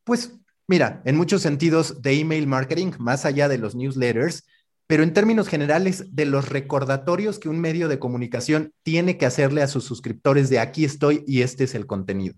Pues 0.03 0.38
Mira, 0.69 1.01
en 1.03 1.17
muchos 1.17 1.41
sentidos 1.41 2.03
de 2.03 2.19
email 2.19 2.45
marketing, 2.45 2.91
más 2.99 3.25
allá 3.25 3.47
de 3.47 3.57
los 3.57 3.73
newsletters, 3.73 4.45
pero 4.85 5.01
en 5.01 5.15
términos 5.15 5.47
generales 5.47 6.15
de 6.15 6.27
los 6.27 6.47
recordatorios 6.47 7.39
que 7.39 7.49
un 7.49 7.59
medio 7.59 7.87
de 7.87 7.97
comunicación 7.97 8.71
tiene 8.83 9.17
que 9.17 9.25
hacerle 9.25 9.63
a 9.63 9.67
sus 9.67 9.83
suscriptores 9.83 10.47
de 10.47 10.59
aquí 10.59 10.85
estoy 10.85 11.23
y 11.25 11.41
este 11.41 11.63
es 11.63 11.73
el 11.73 11.87
contenido. 11.87 12.35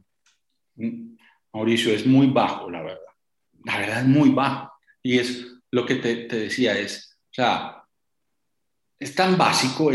Mm, 0.76 1.18
Mauricio, 1.52 1.94
es 1.94 2.06
muy 2.06 2.28
bajo, 2.28 2.72
la 2.72 2.82
verdad. 2.84 3.02
La 3.66 3.80
verdad 3.80 4.00
es 4.00 4.08
muy 4.08 4.30
bajo. 4.30 4.72
Y 5.04 5.20
es 5.20 5.48
lo 5.70 5.86
que 5.86 5.96
te, 5.96 6.26
decía, 6.28 6.80
es, 6.80 7.18
o 7.32 7.34
sea, 7.34 7.84
es 8.98 9.14
tan 9.14 9.38
básico, 9.38 9.92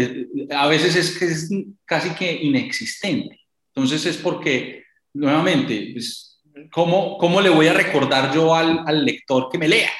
a 0.50 0.66
veces 0.66 0.94
es, 0.94 1.22
es 1.22 1.50
casi 1.86 2.10
que 2.10 2.34
inexistente. 2.34 3.40
Entonces 3.74 4.04
es 4.04 4.18
porque, 4.18 4.84
nuevamente, 5.14 5.88
pues, 5.94 6.25
¿cómo, 6.72 7.18
¿cómo 7.18 7.40
le 7.40 7.50
voy 7.50 7.68
a 7.68 7.72
recordar 7.72 8.32
yo 8.34 8.54
al, 8.54 8.82
al, 8.86 9.04
lector 9.04 9.48
que 9.50 9.58
me 9.58 9.68
lea? 9.68 9.90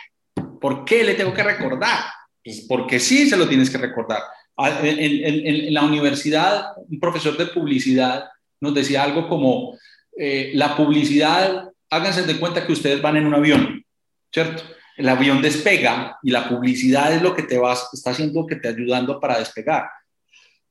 ¿Por 0.60 0.84
qué 0.84 1.04
le 1.04 1.14
tengo 1.14 1.32
que 1.32 1.42
recordar? 1.42 2.00
Pues 2.44 2.66
porque 2.68 2.98
sí 3.00 3.28
se 3.28 3.36
lo 3.36 3.48
tienes 3.48 3.70
que 3.70 3.78
recordar. 3.78 4.22
Ah, 4.56 4.80
en, 4.82 4.98
en, 4.98 5.46
en 5.46 5.74
la 5.74 5.82
universidad, 5.82 6.72
un 6.76 6.98
profesor 6.98 7.36
de 7.36 7.46
publicidad 7.46 8.24
nos 8.60 8.74
decía 8.74 9.02
algo 9.02 9.28
como, 9.28 9.76
eh, 10.18 10.52
la 10.54 10.74
publicidad, 10.74 11.70
háganse 11.90 12.22
de 12.22 12.38
cuenta 12.38 12.66
que 12.66 12.72
ustedes 12.72 13.02
van 13.02 13.18
en 13.18 13.26
un 13.26 13.34
avión, 13.34 13.84
¿cierto? 14.32 14.62
El 14.96 15.10
avión 15.10 15.42
despega 15.42 16.18
y 16.22 16.30
la 16.30 16.48
publicidad 16.48 17.12
es 17.14 17.20
lo 17.20 17.34
que 17.36 17.42
te 17.42 17.58
vas, 17.58 17.90
está 17.92 18.10
haciendo 18.10 18.46
que 18.46 18.56
te 18.56 18.68
ayudando 18.68 19.20
para 19.20 19.38
despegar. 19.38 19.88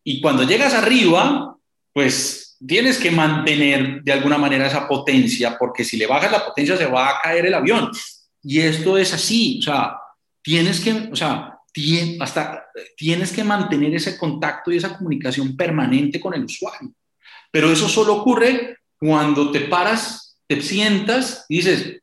Y 0.04 0.20
cuando 0.20 0.44
llegas 0.44 0.74
arriba, 0.74 1.56
pues 1.94 2.45
tienes 2.68 2.98
que 2.98 3.12
mantener 3.12 4.02
de 4.04 4.12
alguna 4.12 4.38
manera 4.38 4.68
esa 4.68 4.88
potencia, 4.88 5.58
porque 5.58 5.84
si 5.84 5.98
le 5.98 6.08
bajas 6.08 6.32
la 6.32 6.46
potencia 6.46 6.78
se 6.78 6.86
va 6.86 7.10
a 7.10 7.22
caer 7.22 7.46
el 7.46 7.54
avión. 7.54 7.92
Y 8.44 8.60
esto 8.60 8.98
es 8.98 9.14
así, 9.14 9.60
o 9.60 9.64
sea, 9.64 9.98
tienes 10.42 10.80
que, 10.80 11.10
o 11.12 11.16
sea, 11.16 11.56
hasta 12.20 12.66
tienes 12.96 13.32
que 13.32 13.44
mantener 13.44 13.94
ese 13.96 14.18
contacto 14.18 14.72
y 14.72 14.78
esa 14.78 14.98
comunicación 14.98 15.58
permanente 15.58 16.20
con 16.20 16.34
el 16.34 16.46
usuario. 16.46 16.92
Pero 17.52 17.72
eso 17.72 17.90
solo 17.90 18.16
ocurre 18.16 18.78
cuando 18.98 19.52
te 19.52 19.62
paras, 19.62 20.38
te 20.48 20.62
sientas 20.62 21.46
y 21.50 21.58
dices, 21.58 22.02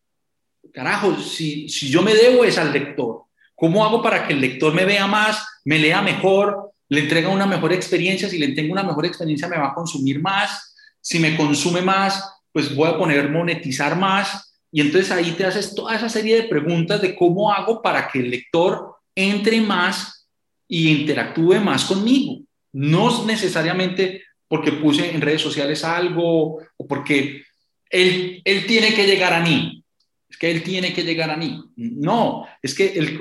carajo, 0.72 1.16
si, 1.18 1.68
si 1.68 1.88
yo 1.88 2.02
me 2.02 2.14
debo 2.14 2.44
es 2.44 2.58
al 2.58 2.72
lector, 2.72 3.24
¿cómo 3.54 3.84
hago 3.84 4.02
para 4.02 4.26
que 4.26 4.34
el 4.34 4.40
lector 4.40 4.74
me 4.74 4.84
vea 4.84 5.06
más, 5.06 5.46
me 5.64 5.78
lea 5.78 6.02
mejor, 6.02 6.71
le 6.92 7.00
entrega 7.00 7.30
una 7.30 7.46
mejor 7.46 7.72
experiencia, 7.72 8.28
si 8.28 8.36
le 8.36 8.48
tengo 8.48 8.72
una 8.72 8.82
mejor 8.82 9.06
experiencia 9.06 9.48
me 9.48 9.56
va 9.56 9.68
a 9.68 9.74
consumir 9.74 10.20
más, 10.20 10.74
si 11.00 11.18
me 11.18 11.38
consume 11.38 11.80
más, 11.80 12.22
pues 12.52 12.74
voy 12.74 12.86
a 12.86 12.98
poner 12.98 13.30
monetizar 13.30 13.96
más, 13.96 14.60
y 14.70 14.82
entonces 14.82 15.10
ahí 15.10 15.30
te 15.32 15.46
haces 15.46 15.74
toda 15.74 15.96
esa 15.96 16.10
serie 16.10 16.36
de 16.36 16.48
preguntas 16.48 17.00
de 17.00 17.16
cómo 17.16 17.50
hago 17.50 17.80
para 17.80 18.08
que 18.08 18.18
el 18.18 18.30
lector 18.30 18.96
entre 19.14 19.62
más 19.62 20.28
y 20.68 20.90
interactúe 20.90 21.60
más 21.60 21.86
conmigo. 21.86 22.42
No 22.72 23.24
necesariamente 23.24 24.24
porque 24.46 24.72
puse 24.72 25.14
en 25.14 25.22
redes 25.22 25.40
sociales 25.40 25.84
algo 25.84 26.58
o 26.76 26.86
porque 26.86 27.42
él, 27.88 28.42
él 28.44 28.66
tiene 28.66 28.92
que 28.92 29.06
llegar 29.06 29.32
a 29.32 29.40
mí. 29.40 29.82
Es 30.28 30.36
que 30.36 30.50
él 30.50 30.62
tiene 30.62 30.92
que 30.92 31.04
llegar 31.04 31.30
a 31.30 31.38
mí. 31.38 31.58
No, 31.76 32.46
es 32.60 32.74
que 32.74 32.92
el, 32.92 33.18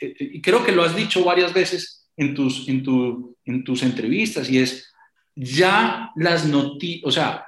eh, 0.00 0.14
eh, 0.18 0.40
creo 0.42 0.64
que 0.64 0.72
lo 0.72 0.82
has 0.82 0.96
dicho 0.96 1.22
varias 1.24 1.52
veces 1.52 2.01
en 2.16 2.34
tus, 2.34 2.68
en, 2.68 2.82
tu, 2.82 3.36
en 3.44 3.64
tus 3.64 3.82
entrevistas 3.82 4.48
y 4.50 4.58
es 4.58 4.92
ya 5.34 6.10
las 6.16 6.46
noticias, 6.46 7.04
o 7.04 7.10
sea, 7.10 7.44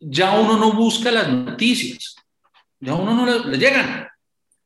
ya 0.00 0.38
uno 0.38 0.56
no 0.56 0.72
busca 0.72 1.10
las 1.10 1.28
noticias, 1.28 2.16
ya 2.80 2.94
uno 2.94 3.14
no 3.14 3.26
le, 3.26 3.58
llegan, 3.58 4.08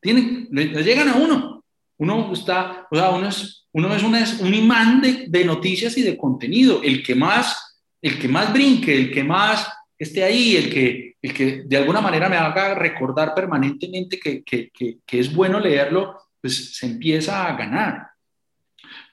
tiene, 0.01 0.47
le, 0.51 0.83
llegan 0.83 1.09
a 1.09 1.17
uno. 1.17 1.65
Uno 1.99 2.33
está, 2.33 2.89
o 2.91 2.97
sea, 2.97 3.11
uno 3.11 3.29
es, 3.29 3.69
uno 3.73 3.95
es, 3.95 4.41
un 4.41 4.53
imán 4.53 5.01
de, 5.01 5.27
de, 5.29 5.45
noticias 5.45 5.97
y 5.97 6.03
de 6.03 6.17
contenido. 6.17 6.83
El 6.83 7.01
que 7.01 7.15
más 7.15 7.73
el 8.03 8.19
que 8.19 8.29
más 8.29 8.53
brinque, 8.53 8.95
el 8.95 9.13
que 9.13 9.23
más 9.23 9.73
esté 9.97 10.25
ahí, 10.25 10.57
el 10.57 10.69
que, 10.69 11.15
el 11.23 11.33
que 11.33 11.63
de 11.65 11.77
alguna 11.77 12.01
manera 12.01 12.29
me 12.29 12.37
haga 12.37 12.75
recordar 12.75 13.33
permanentemente 13.33 14.19
que, 14.19 14.43
que, 14.43 14.71
que, 14.73 15.19
es 15.21 15.33
bueno 15.33 15.61
leerlo, 15.61 16.19
pues 16.41 16.77
se 16.77 16.87
empieza 16.87 17.47
a 17.47 17.57
ganar. 17.57 18.09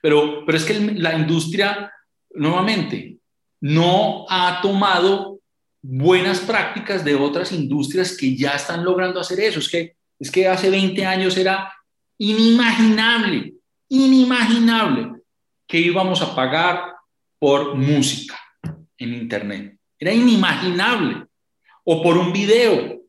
Pero, 0.01 0.45
pero 0.45 0.57
es 0.57 0.65
que 0.65 0.79
la 0.79 1.17
industria, 1.17 1.91
nuevamente, 2.31 3.17
no 3.61 4.25
ha 4.29 4.61
tomado 4.61 5.39
buenas 5.81 6.39
prácticas 6.39 7.03
de 7.03 7.15
otras 7.15 7.51
industrias 7.51 8.15
que 8.15 8.35
ya 8.35 8.51
están 8.51 8.83
logrando 8.83 9.19
hacer 9.19 9.39
eso. 9.39 9.59
Es 9.59 9.69
que, 9.69 9.95
es 10.19 10.31
que 10.31 10.47
hace 10.47 10.69
20 10.69 11.05
años 11.05 11.37
era 11.37 11.73
inimaginable, 12.17 13.53
inimaginable 13.89 15.21
que 15.67 15.79
íbamos 15.79 16.21
a 16.21 16.35
pagar 16.35 16.93
por 17.37 17.75
música 17.75 18.37
en 18.97 19.13
Internet. 19.13 19.77
Era 19.97 20.13
inimaginable. 20.13 21.25
O 21.83 22.03
por 22.03 22.17
un 22.17 22.31
video, 22.31 23.01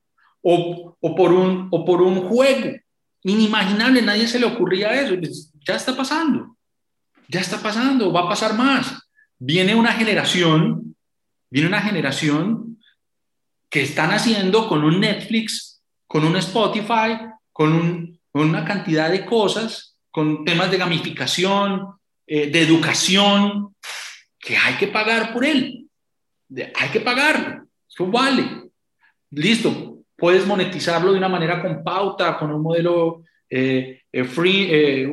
o, 0.43 0.97
por, 1.01 1.33
un, 1.33 1.69
o 1.71 1.85
por 1.85 2.01
un 2.01 2.23
juego. 2.29 2.77
Inimaginable, 3.23 4.01
nadie 4.01 4.27
se 4.27 4.39
le 4.39 4.47
ocurría 4.47 4.95
eso. 5.01 5.17
Pues, 5.19 5.53
ya 5.67 5.77
está 5.77 5.95
pasando, 5.95 6.57
ya 7.31 7.41
está 7.41 7.63
pasando, 7.63 8.13
va 8.13 8.23
a 8.23 8.29
pasar 8.29 8.55
más. 8.55 9.09
Viene 9.39 9.75
una 9.75 9.93
generación, 9.93 10.97
viene 11.49 11.69
una 11.69 11.81
generación 11.81 12.79
que 13.71 13.83
están 13.83 14.11
haciendo 14.11 14.69
con 14.69 14.83
un 14.83 14.99
Netflix, 15.01 15.81
con 16.09 16.25
un 16.25 16.37
Spotify, 16.37 17.19
con, 17.53 18.19
una 18.33 18.65
cantidad 18.65 19.11
de 19.11 19.25
cosas, 19.25 19.97
con 20.11 20.45
temas 20.45 20.71
de 20.71 20.77
gamificación, 20.77 21.87
eh, 22.27 22.51
de 22.51 22.63
educación, 22.63 23.77
que 24.39 24.57
hay 24.57 24.75
que 24.75 24.89
pagar 24.89 25.33
por 25.33 25.45
él. 25.45 25.89
hay 26.75 26.89
que 26.91 27.01
pagarlo. 27.01 27.67
Eso 27.89 28.07
vale. 28.07 28.71
Listo. 29.31 29.99
Puedes 30.17 30.47
monetizarlo 30.47 31.13
de 31.13 31.19
una 31.19 31.29
manera 31.29 31.63
con 31.63 31.83
pauta, 31.83 32.37
con 32.39 32.53
un 32.53 32.61
modelo 32.61 33.25
eh, 33.51 34.03
eh, 34.13 34.25
free, 34.25 35.07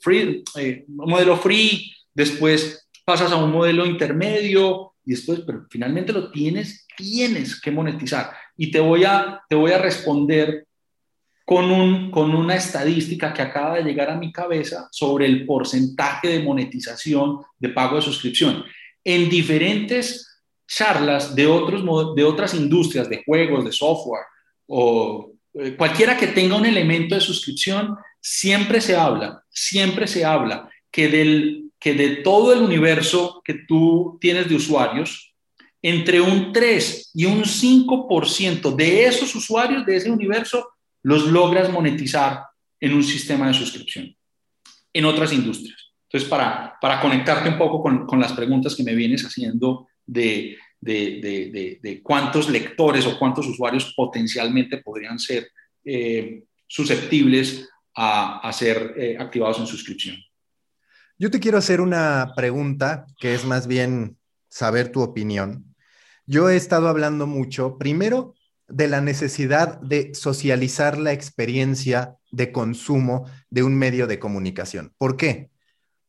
free 0.00 0.44
un 0.88 1.08
modelo 1.08 1.36
free, 1.36 1.92
después 2.12 2.88
pasas 3.04 3.32
a 3.32 3.36
un 3.36 3.52
modelo 3.52 3.86
intermedio 3.86 4.94
y 5.04 5.12
después, 5.12 5.40
pero 5.46 5.64
finalmente 5.70 6.12
lo 6.12 6.30
tienes, 6.30 6.86
tienes 6.96 7.60
que 7.60 7.70
monetizar. 7.70 8.32
Y 8.56 8.70
te 8.70 8.80
voy 8.80 9.04
a, 9.04 9.40
te 9.48 9.54
voy 9.54 9.70
a 9.70 9.78
responder 9.78 10.66
con, 11.46 11.70
un, 11.70 12.10
con 12.10 12.34
una 12.34 12.56
estadística 12.56 13.32
que 13.32 13.40
acaba 13.40 13.76
de 13.76 13.84
llegar 13.84 14.10
a 14.10 14.18
mi 14.18 14.30
cabeza 14.30 14.88
sobre 14.90 15.24
el 15.24 15.46
porcentaje 15.46 16.28
de 16.28 16.42
monetización 16.42 17.38
de 17.58 17.70
pago 17.70 17.96
de 17.96 18.02
suscripción. 18.02 18.64
En 19.02 19.30
diferentes 19.30 20.42
charlas 20.66 21.34
de, 21.34 21.46
otros, 21.46 21.82
de 22.14 22.24
otras 22.24 22.52
industrias, 22.52 23.08
de 23.08 23.22
juegos, 23.24 23.64
de 23.64 23.72
software 23.72 24.24
o 24.66 25.30
eh, 25.30 25.37
cualquiera 25.76 26.16
que 26.16 26.28
tenga 26.28 26.56
un 26.56 26.66
elemento 26.66 27.14
de 27.14 27.20
suscripción, 27.20 27.96
siempre 28.20 28.80
se 28.80 28.96
habla, 28.96 29.42
siempre 29.50 30.06
se 30.06 30.24
habla 30.24 30.68
que, 30.90 31.08
del, 31.08 31.70
que 31.78 31.94
de 31.94 32.16
todo 32.16 32.52
el 32.52 32.60
universo 32.60 33.42
que 33.44 33.54
tú 33.66 34.18
tienes 34.20 34.48
de 34.48 34.56
usuarios, 34.56 35.34
entre 35.80 36.20
un 36.20 36.52
3 36.52 37.12
y 37.14 37.24
un 37.26 37.42
5% 37.44 38.74
de 38.74 39.06
esos 39.06 39.34
usuarios 39.34 39.86
de 39.86 39.96
ese 39.96 40.10
universo 40.10 40.68
los 41.02 41.26
logras 41.26 41.70
monetizar 41.70 42.42
en 42.80 42.94
un 42.94 43.04
sistema 43.04 43.48
de 43.48 43.54
suscripción, 43.54 44.14
en 44.92 45.04
otras 45.04 45.32
industrias. 45.32 45.92
Entonces, 46.08 46.28
para, 46.28 46.76
para 46.80 47.00
conectarte 47.00 47.48
un 47.48 47.58
poco 47.58 47.82
con, 47.82 48.06
con 48.06 48.18
las 48.18 48.32
preguntas 48.32 48.74
que 48.74 48.82
me 48.82 48.94
vienes 48.94 49.24
haciendo 49.24 49.86
de, 50.04 50.56
de, 50.80 51.78
de, 51.82 52.02
cuántos 52.02 52.48
lectores 52.48 53.06
o 53.06 53.18
cuántos 53.18 53.46
usuarios 53.46 53.92
potencialmente 53.96 54.78
podrían 54.78 55.18
ser 55.18 55.48
eh, 55.84 56.44
susceptibles 56.66 57.68
a, 57.94 58.38
a 58.38 58.52
ser 58.52 58.94
eh, 58.96 59.16
activados 59.18 59.58
en 59.58 59.66
suscripción. 59.66 60.16
Yo 61.18 61.30
te 61.30 61.40
quiero 61.40 61.58
hacer 61.58 61.80
una 61.80 62.32
pregunta 62.36 63.06
que 63.18 63.34
es 63.34 63.44
más 63.44 63.66
bien 63.66 64.16
saber 64.48 64.92
tu 64.92 65.02
opinión. 65.02 65.74
Yo 66.26 66.48
he 66.48 66.56
estado 66.56 66.88
hablando 66.88 67.26
mucho, 67.26 67.76
primero, 67.76 68.34
de 68.68 68.86
la 68.86 69.00
necesidad 69.00 69.80
de 69.80 70.14
socializar 70.14 70.98
la 70.98 71.12
experiencia 71.12 72.16
de 72.30 72.52
consumo 72.52 73.24
de 73.50 73.62
un 73.62 73.74
medio 73.74 74.06
de 74.06 74.18
comunicación. 74.18 74.92
¿Por 74.98 75.16
qué? 75.16 75.50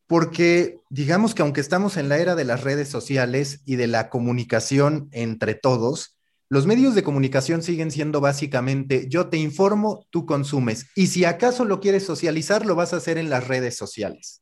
Porque 0.10 0.80
digamos 0.90 1.36
que 1.36 1.44
aunque 1.44 1.62
estamos 1.62 1.96
en 1.96 2.10
la 2.10 2.18
era 2.18 2.34
de 2.34 2.44
las 2.44 2.64
redes 2.64 2.90
sociales 2.90 3.62
y 3.66 3.76
de 3.76 3.86
la 3.86 4.10
comunicación 4.10 5.08
entre 5.12 5.54
todos, 5.54 6.18
los 6.50 6.66
medios 6.66 6.96
de 6.96 7.04
comunicación 7.04 7.62
siguen 7.62 7.92
siendo 7.92 8.20
básicamente 8.20 9.06
yo 9.08 9.30
te 9.30 9.38
informo, 9.38 10.08
tú 10.10 10.26
consumes. 10.26 10.88
Y 10.96 11.08
si 11.08 11.26
acaso 11.26 11.64
lo 11.64 11.80
quieres 11.80 12.08
socializar, 12.08 12.66
lo 12.66 12.74
vas 12.74 12.92
a 12.92 12.98
hacer 12.98 13.20
en 13.20 13.30
las 13.30 13.48
redes 13.48 13.78
sociales. 13.78 14.42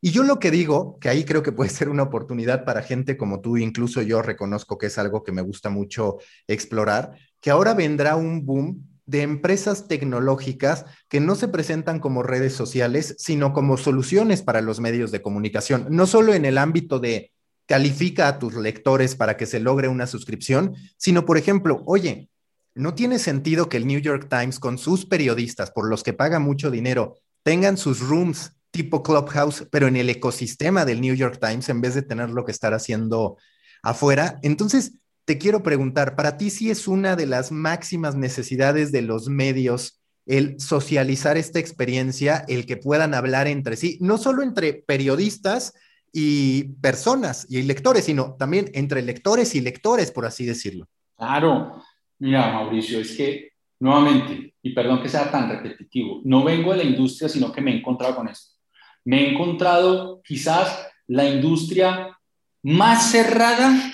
Y 0.00 0.10
yo 0.10 0.24
lo 0.24 0.40
que 0.40 0.50
digo, 0.50 0.98
que 0.98 1.08
ahí 1.08 1.24
creo 1.24 1.44
que 1.44 1.52
puede 1.52 1.70
ser 1.70 1.88
una 1.88 2.02
oportunidad 2.02 2.64
para 2.64 2.82
gente 2.82 3.16
como 3.16 3.40
tú, 3.40 3.58
incluso 3.58 4.02
yo 4.02 4.22
reconozco 4.22 4.76
que 4.76 4.86
es 4.86 4.98
algo 4.98 5.22
que 5.22 5.30
me 5.30 5.42
gusta 5.42 5.70
mucho 5.70 6.16
explorar, 6.48 7.12
que 7.40 7.50
ahora 7.50 7.74
vendrá 7.74 8.16
un 8.16 8.44
boom 8.44 8.89
de 9.10 9.22
empresas 9.22 9.88
tecnológicas 9.88 10.84
que 11.08 11.18
no 11.18 11.34
se 11.34 11.48
presentan 11.48 11.98
como 11.98 12.22
redes 12.22 12.54
sociales, 12.54 13.16
sino 13.18 13.52
como 13.52 13.76
soluciones 13.76 14.42
para 14.42 14.60
los 14.60 14.78
medios 14.78 15.10
de 15.10 15.20
comunicación, 15.20 15.88
no 15.90 16.06
solo 16.06 16.32
en 16.32 16.44
el 16.44 16.58
ámbito 16.58 17.00
de 17.00 17.32
califica 17.66 18.28
a 18.28 18.38
tus 18.38 18.54
lectores 18.54 19.16
para 19.16 19.36
que 19.36 19.46
se 19.46 19.58
logre 19.58 19.88
una 19.88 20.06
suscripción, 20.06 20.76
sino, 20.96 21.26
por 21.26 21.38
ejemplo, 21.38 21.82
oye, 21.86 22.30
no 22.76 22.94
tiene 22.94 23.18
sentido 23.18 23.68
que 23.68 23.78
el 23.78 23.86
New 23.88 24.00
York 24.00 24.28
Times 24.30 24.60
con 24.60 24.78
sus 24.78 25.06
periodistas, 25.06 25.72
por 25.72 25.88
los 25.88 26.04
que 26.04 26.12
paga 26.12 26.38
mucho 26.38 26.70
dinero, 26.70 27.16
tengan 27.42 27.76
sus 27.76 28.00
rooms 28.00 28.52
tipo 28.70 29.02
Clubhouse, 29.02 29.66
pero 29.72 29.88
en 29.88 29.96
el 29.96 30.08
ecosistema 30.08 30.84
del 30.84 31.00
New 31.00 31.16
York 31.16 31.38
Times 31.40 31.68
en 31.68 31.80
vez 31.80 31.94
de 31.94 32.02
tener 32.02 32.30
lo 32.30 32.44
que 32.44 32.52
estar 32.52 32.74
haciendo 32.74 33.38
afuera. 33.82 34.38
Entonces, 34.42 34.92
te 35.30 35.38
quiero 35.38 35.62
preguntar, 35.62 36.16
para 36.16 36.36
ti 36.36 36.50
sí 36.50 36.72
es 36.72 36.88
una 36.88 37.14
de 37.14 37.24
las 37.24 37.52
máximas 37.52 38.16
necesidades 38.16 38.90
de 38.90 39.02
los 39.02 39.28
medios 39.28 40.02
el 40.26 40.58
socializar 40.58 41.36
esta 41.36 41.60
experiencia, 41.60 42.44
el 42.48 42.66
que 42.66 42.76
puedan 42.76 43.14
hablar 43.14 43.46
entre 43.46 43.76
sí, 43.76 43.96
no 44.00 44.18
solo 44.18 44.42
entre 44.42 44.72
periodistas 44.72 45.72
y 46.12 46.64
personas 46.80 47.46
y 47.48 47.62
lectores, 47.62 48.06
sino 48.06 48.34
también 48.40 48.72
entre 48.74 49.02
lectores 49.02 49.54
y 49.54 49.60
lectores, 49.60 50.10
por 50.10 50.26
así 50.26 50.44
decirlo. 50.44 50.88
Claro, 51.16 51.80
mira, 52.18 52.52
Mauricio, 52.52 52.98
es 52.98 53.16
que 53.16 53.52
nuevamente, 53.78 54.54
y 54.60 54.74
perdón 54.74 55.00
que 55.00 55.08
sea 55.08 55.30
tan 55.30 55.48
repetitivo, 55.48 56.22
no 56.24 56.42
vengo 56.42 56.72
de 56.72 56.78
la 56.78 56.90
industria, 56.90 57.28
sino 57.28 57.52
que 57.52 57.60
me 57.60 57.70
he 57.70 57.78
encontrado 57.78 58.16
con 58.16 58.26
esto. 58.26 58.56
Me 59.04 59.22
he 59.22 59.30
encontrado 59.30 60.22
quizás 60.24 60.88
la 61.06 61.24
industria 61.24 62.18
más 62.64 63.12
cerrada 63.12 63.92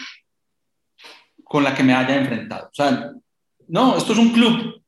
con 1.48 1.62
la 1.62 1.74
que 1.74 1.84
me 1.84 1.94
haya 1.94 2.16
enfrentado. 2.16 2.66
O 2.66 2.74
sea, 2.74 3.12
no, 3.68 3.96
esto 3.96 4.12
es 4.12 4.18
un 4.18 4.32
club. 4.32 4.82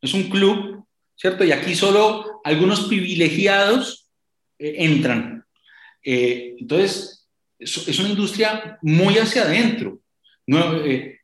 Es 0.00 0.14
un 0.14 0.30
club, 0.30 0.84
¿cierto? 1.16 1.44
Y 1.44 1.50
aquí 1.50 1.74
solo 1.74 2.40
algunos 2.44 2.82
privilegiados 2.82 4.08
eh, 4.58 4.76
entran. 4.78 5.44
Eh, 6.04 6.54
entonces, 6.60 7.28
es, 7.58 7.98
una 7.98 8.10
industria 8.10 8.78
muy 8.82 9.18
hacia 9.18 9.42
adentro. 9.42 9.98
Eh, 10.46 11.18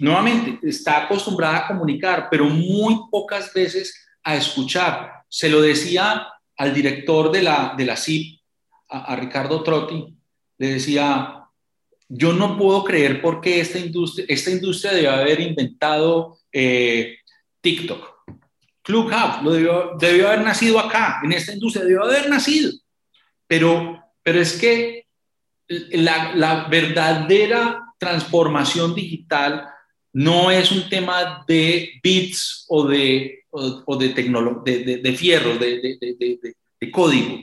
nuevamente, 0.00 0.66
está 0.66 1.04
acostumbrada 1.04 1.58
a 1.58 1.66
comunicar, 1.68 2.28
pero 2.30 2.46
muy 2.46 2.98
pocas 3.10 3.52
veces 3.52 4.08
a 4.22 4.36
escuchar. 4.36 5.12
Se 5.28 5.50
lo 5.50 5.60
decía 5.60 6.28
al 6.56 6.72
director 6.72 7.30
de 7.30 7.42
la, 7.42 7.74
de 7.76 7.84
la 7.84 7.96
CIP, 7.96 8.40
a, 8.88 9.12
a 9.12 9.16
Ricardo 9.16 9.62
Trotti, 9.62 10.16
le 10.56 10.74
decía, 10.74 11.41
yo 12.14 12.32
no 12.32 12.58
puedo 12.58 12.84
creer 12.84 13.22
por 13.22 13.40
qué 13.40 13.60
esta 13.60 13.78
industria, 13.78 14.26
esta 14.28 14.50
industria 14.50 14.92
debió 14.92 15.12
haber 15.12 15.40
inventado 15.40 16.38
eh, 16.52 17.16
TikTok. 17.60 18.12
Clubhouse 18.82 19.42
lo 19.42 19.52
debió, 19.52 19.92
debió, 19.98 20.28
haber 20.28 20.42
nacido 20.42 20.78
acá, 20.78 21.20
en 21.22 21.32
esta 21.32 21.52
industria, 21.52 21.84
debió 21.84 22.02
haber 22.02 22.28
nacido. 22.28 22.72
Pero, 23.46 24.02
pero 24.22 24.40
es 24.40 24.54
que 24.54 25.06
la, 25.68 26.34
la 26.34 26.68
verdadera 26.68 27.80
transformación 27.98 28.94
digital 28.94 29.68
no 30.12 30.50
es 30.50 30.70
un 30.70 30.88
tema 30.88 31.44
de 31.46 32.00
bits 32.02 32.66
o 32.68 32.86
de, 32.86 33.44
o, 33.50 33.96
de, 33.96 34.08
de, 34.08 35.00
de, 35.02 35.12
fierros, 35.14 35.58
de, 35.58 36.90
código. 36.90 37.38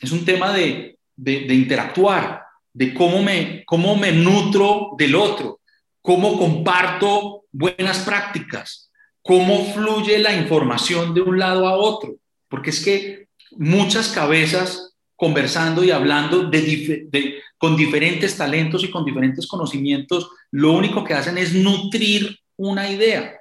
Es 0.00 0.12
un 0.12 0.24
tema 0.24 0.52
de, 0.52 0.98
interactuar, 1.16 2.43
de 2.74 2.92
cómo 2.92 3.22
me, 3.22 3.64
cómo 3.64 3.96
me 3.96 4.12
nutro 4.12 4.90
del 4.98 5.14
otro, 5.14 5.60
cómo 6.02 6.38
comparto 6.38 7.44
buenas 7.50 8.00
prácticas, 8.00 8.90
cómo 9.22 9.72
fluye 9.72 10.18
la 10.18 10.34
información 10.34 11.14
de 11.14 11.22
un 11.22 11.38
lado 11.38 11.66
a 11.66 11.76
otro, 11.76 12.16
porque 12.48 12.70
es 12.70 12.84
que 12.84 13.28
muchas 13.52 14.08
cabezas 14.08 14.94
conversando 15.16 15.84
y 15.84 15.92
hablando 15.92 16.50
de, 16.50 17.40
con 17.56 17.76
diferentes 17.76 18.36
talentos 18.36 18.82
y 18.82 18.90
con 18.90 19.04
diferentes 19.04 19.46
conocimientos, 19.46 20.28
lo 20.50 20.72
único 20.72 21.04
que 21.04 21.14
hacen 21.14 21.38
es 21.38 21.54
nutrir 21.54 22.36
una 22.56 22.90
idea 22.90 23.40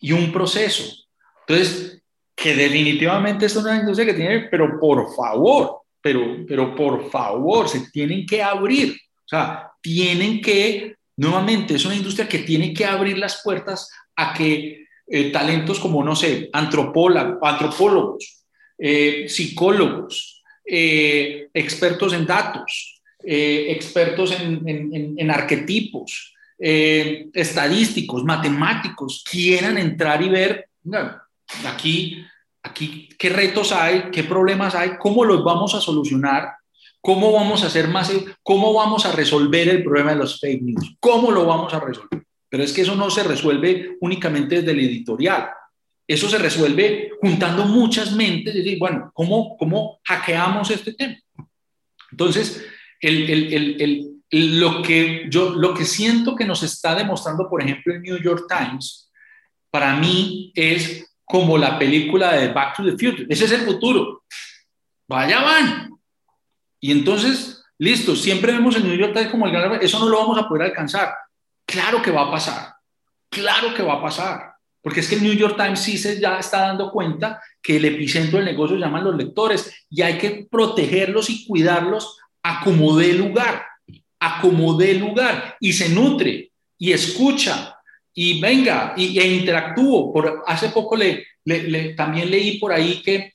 y 0.00 0.12
un 0.12 0.32
proceso. 0.32 0.84
Entonces, 1.46 2.02
que 2.34 2.54
definitivamente 2.54 3.46
es 3.46 3.56
una 3.56 3.76
industria 3.76 4.06
que 4.06 4.14
tiene, 4.14 4.40
pero 4.50 4.78
por 4.80 5.14
favor, 5.14 5.82
pero, 6.06 6.46
pero 6.46 6.72
por 6.76 7.10
favor, 7.10 7.68
se 7.68 7.90
tienen 7.90 8.24
que 8.24 8.40
abrir. 8.40 8.92
O 8.92 9.28
sea, 9.28 9.72
tienen 9.80 10.40
que, 10.40 10.94
nuevamente, 11.16 11.74
es 11.74 11.84
una 11.84 11.96
industria 11.96 12.28
que 12.28 12.38
tiene 12.38 12.72
que 12.72 12.84
abrir 12.84 13.18
las 13.18 13.42
puertas 13.42 13.90
a 14.14 14.32
que 14.32 14.86
eh, 15.08 15.32
talentos 15.32 15.80
como, 15.80 16.04
no 16.04 16.14
sé, 16.14 16.48
antropólogos, 16.52 18.44
eh, 18.78 19.24
psicólogos, 19.28 20.44
eh, 20.64 21.48
expertos 21.52 22.12
en 22.12 22.24
datos, 22.24 23.02
expertos 23.24 24.32
en, 24.40 25.28
arquetipos, 25.28 26.36
estadísticos, 26.56 28.22
matemáticos, 28.22 29.24
quieran 29.28 29.76
entrar 29.76 30.22
y 30.22 30.28
ver, 30.28 30.68
aquí, 31.66 32.24
aquí, 32.66 33.08
qué 33.18 33.30
retos 33.30 33.72
hay, 33.72 34.10
qué 34.12 34.24
problemas 34.24 34.74
hay, 34.74 34.92
cómo 34.98 35.24
los 35.24 35.42
vamos 35.42 35.74
a 35.74 35.80
solucionar, 35.80 36.52
cómo 37.00 37.32
vamos 37.32 37.62
a 37.62 37.68
hacer 37.68 37.88
más, 37.88 38.12
cómo 38.42 38.72
vamos 38.72 39.06
a 39.06 39.12
resolver 39.12 39.68
el 39.68 39.82
problema 39.82 40.10
de 40.10 40.16
los 40.16 40.40
fake 40.40 40.62
news, 40.62 40.96
cómo 41.00 41.30
lo 41.30 41.46
vamos 41.46 41.72
a 41.72 41.80
resolver. 41.80 42.26
Pero 42.48 42.62
es 42.62 42.72
que 42.72 42.82
eso 42.82 42.94
no 42.94 43.10
se 43.10 43.22
resuelve 43.22 43.96
únicamente 44.00 44.56
desde 44.56 44.72
el 44.72 44.80
editorial. 44.80 45.50
Eso 46.06 46.28
se 46.28 46.38
resuelve 46.38 47.10
juntando 47.20 47.64
muchas 47.64 48.12
mentes 48.12 48.54
y 48.54 48.58
decir, 48.58 48.78
bueno, 48.78 49.10
¿cómo, 49.12 49.56
cómo 49.56 49.98
hackeamos 50.04 50.70
este 50.70 50.92
tema? 50.92 51.16
Entonces, 52.12 52.64
el, 53.00 53.28
el, 53.28 53.82
el, 54.30 54.58
lo, 54.58 54.82
que 54.82 55.26
yo, 55.28 55.50
lo 55.50 55.74
que 55.74 55.84
siento 55.84 56.36
que 56.36 56.44
nos 56.44 56.62
está 56.62 56.94
demostrando, 56.94 57.48
por 57.48 57.62
ejemplo, 57.62 57.92
el 57.92 58.02
New 58.02 58.22
York 58.22 58.46
Times, 58.48 59.10
para 59.70 59.96
mí 59.96 60.52
es 60.54 61.15
como 61.26 61.58
la 61.58 61.78
película 61.78 62.32
de 62.32 62.48
Back 62.48 62.76
to 62.76 62.84
the 62.84 62.92
Future. 62.92 63.26
Ese 63.28 63.44
es 63.44 63.52
el 63.52 63.62
futuro. 63.62 64.22
Vaya 65.08 65.42
van. 65.42 65.90
Y 66.80 66.92
entonces, 66.92 67.64
listo, 67.78 68.14
siempre 68.16 68.52
vemos 68.52 68.76
el 68.76 68.84
New 68.84 68.96
York 68.96 69.12
Times 69.12 69.30
como 69.30 69.46
el 69.46 69.52
gran... 69.52 69.82
Eso 69.82 69.98
no 69.98 70.08
lo 70.08 70.18
vamos 70.18 70.38
a 70.38 70.48
poder 70.48 70.68
alcanzar. 70.68 71.14
Claro 71.66 72.00
que 72.00 72.12
va 72.12 72.22
a 72.22 72.30
pasar, 72.30 72.74
claro 73.28 73.74
que 73.74 73.82
va 73.82 73.94
a 73.94 74.02
pasar, 74.02 74.54
porque 74.80 75.00
es 75.00 75.08
que 75.08 75.16
el 75.16 75.24
New 75.24 75.32
York 75.32 75.56
Times 75.56 75.80
sí 75.80 75.98
se 75.98 76.20
ya 76.20 76.38
está 76.38 76.60
dando 76.60 76.92
cuenta 76.92 77.42
que 77.60 77.76
el 77.76 77.84
epicentro 77.86 78.38
del 78.38 78.46
negocio 78.46 78.76
se 78.76 78.82
llaman 78.82 79.02
los 79.02 79.16
lectores 79.16 79.86
y 79.90 80.02
hay 80.02 80.16
que 80.16 80.46
protegerlos 80.48 81.28
y 81.28 81.44
cuidarlos 81.44 82.18
a 82.44 82.62
como 82.62 82.96
dé 82.96 83.14
lugar, 83.14 83.66
a 84.20 84.40
como 84.40 84.74
dé 84.74 84.94
lugar 84.94 85.56
y 85.58 85.72
se 85.72 85.88
nutre 85.88 86.52
y 86.78 86.92
escucha 86.92 87.75
y 88.18 88.40
venga 88.40 88.94
y, 88.96 89.20
interactúo. 89.20 90.12
Por, 90.12 90.42
hace 90.46 90.70
poco 90.70 90.96
le, 90.96 91.26
también 91.94 92.30
leí 92.30 92.58
por 92.58 92.72
ahí 92.72 93.02
que 93.02 93.32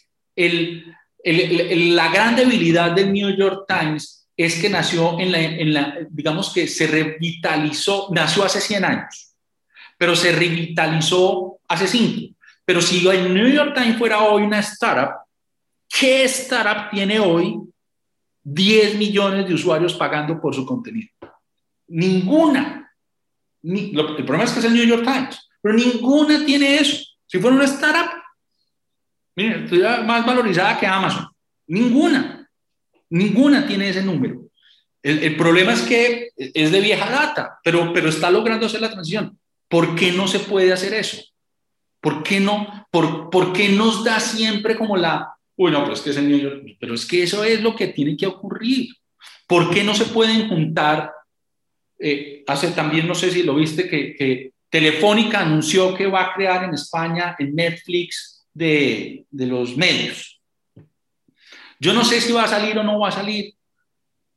la 1.23 2.11
gran 2.11 2.35
debilidad 2.35 2.91
del 2.91 3.13
New 3.13 3.33
York 3.37 3.65
Times 3.67 4.27
es 4.35 4.59
que 4.59 4.69
nació 4.69 5.19
en 5.19 5.31
la, 5.31 5.39
en 5.39 5.73
la, 5.73 5.97
digamos 6.09 6.51
que 6.51 6.67
se 6.67 6.87
revitalizó, 6.87 8.07
nació 8.11 8.43
hace 8.43 8.59
100 8.59 8.85
años, 8.85 9.35
pero 9.97 10.15
se 10.15 10.31
revitalizó 10.31 11.59
hace 11.67 11.87
5. 11.87 12.35
Pero 12.65 12.81
si 12.81 13.07
el 13.07 13.31
New 13.33 13.49
York 13.49 13.75
Times 13.75 13.97
fuera 13.97 14.23
hoy 14.23 14.41
una 14.43 14.59
startup, 14.59 15.21
¿qué 15.87 16.23
startup 16.23 16.89
tiene 16.89 17.19
hoy 17.19 17.59
10 18.43 18.95
millones 18.95 19.47
de 19.47 19.53
usuarios 19.53 19.93
pagando 19.93 20.41
por 20.41 20.55
su 20.55 20.65
contenido? 20.65 21.09
Ninguna. 21.87 22.90
El 23.63 24.25
problema 24.25 24.43
es 24.43 24.51
que 24.51 24.59
es 24.59 24.65
el 24.65 24.73
New 24.73 24.85
York 24.85 25.03
Times, 25.03 25.49
pero 25.61 25.75
ninguna 25.75 26.43
tiene 26.45 26.75
eso. 26.75 27.03
Si 27.25 27.39
fuera 27.39 27.55
una 27.55 27.65
startup, 27.65 28.11
miren, 29.35 29.63
estuviera 29.63 30.01
más 30.03 30.25
valorizada 30.25 30.79
que 30.79 30.87
Amazon. 30.87 31.27
Ninguna. 31.67 32.49
Ninguna 33.09 33.67
tiene 33.67 33.89
ese 33.89 34.03
número. 34.03 34.41
El, 35.03 35.35
problema 35.35 35.73
es 35.73 35.81
que 35.81 36.29
es 36.37 36.71
de 36.71 36.79
vieja 36.79 37.09
data, 37.09 37.59
pero, 37.63 37.91
pero 37.91 38.09
está 38.09 38.29
logrando 38.29 38.67
hacer 38.67 38.81
la 38.81 38.91
transición. 38.91 39.37
¿Por 39.67 39.95
qué 39.95 40.11
no 40.11 40.27
se 40.27 40.39
puede 40.39 40.71
hacer 40.71 40.93
eso? 40.93 41.17
¿Por 41.99 42.23
qué 42.23 42.39
no? 42.39 42.87
¿Por, 42.91 43.29
por 43.29 43.51
qué 43.53 43.69
nos 43.69 44.03
da 44.03 44.19
siempre 44.19 44.75
como 44.75 44.97
la, 44.97 45.33
uy, 45.55 45.71
no, 45.71 45.81
pero 45.81 45.93
es 45.93 46.01
que 46.01 46.09
es 46.11 46.17
el 46.17 46.29
niño, 46.29 46.49
pero 46.79 46.93
es 46.93 47.05
que 47.05 47.23
eso 47.23 47.43
es 47.43 47.61
lo 47.61 47.75
que 47.75 47.87
tiene 47.87 48.15
que 48.15 48.27
ocurrir. 48.27 48.89
¿Por 49.47 49.69
qué 49.71 49.83
no 49.83 49.95
se 49.95 50.05
pueden 50.05 50.47
juntar? 50.47 51.11
Eh, 52.01 52.43
hace 52.47 52.71
también, 52.71 53.07
no 53.07 53.15
sé 53.15 53.29
si 53.31 53.43
lo 53.43 53.55
viste, 53.55 53.87
que, 53.87 54.51
Telefónica 54.69 55.41
anunció 55.41 55.93
que 55.93 56.07
va 56.07 56.23
a 56.23 56.33
crear 56.33 56.63
en 56.63 56.73
España 56.73 57.35
el 57.37 57.53
Netflix 57.53 58.47
de, 58.53 59.25
de 59.29 59.45
los 59.45 59.75
medios. 59.75 60.41
Yo 61.77 61.93
no 61.93 62.05
sé 62.05 62.21
si 62.21 62.31
va 62.31 62.45
a 62.45 62.47
salir 62.47 62.77
o 62.77 62.83
no 62.83 62.99
va 62.99 63.09
a 63.09 63.11
salir, 63.11 63.53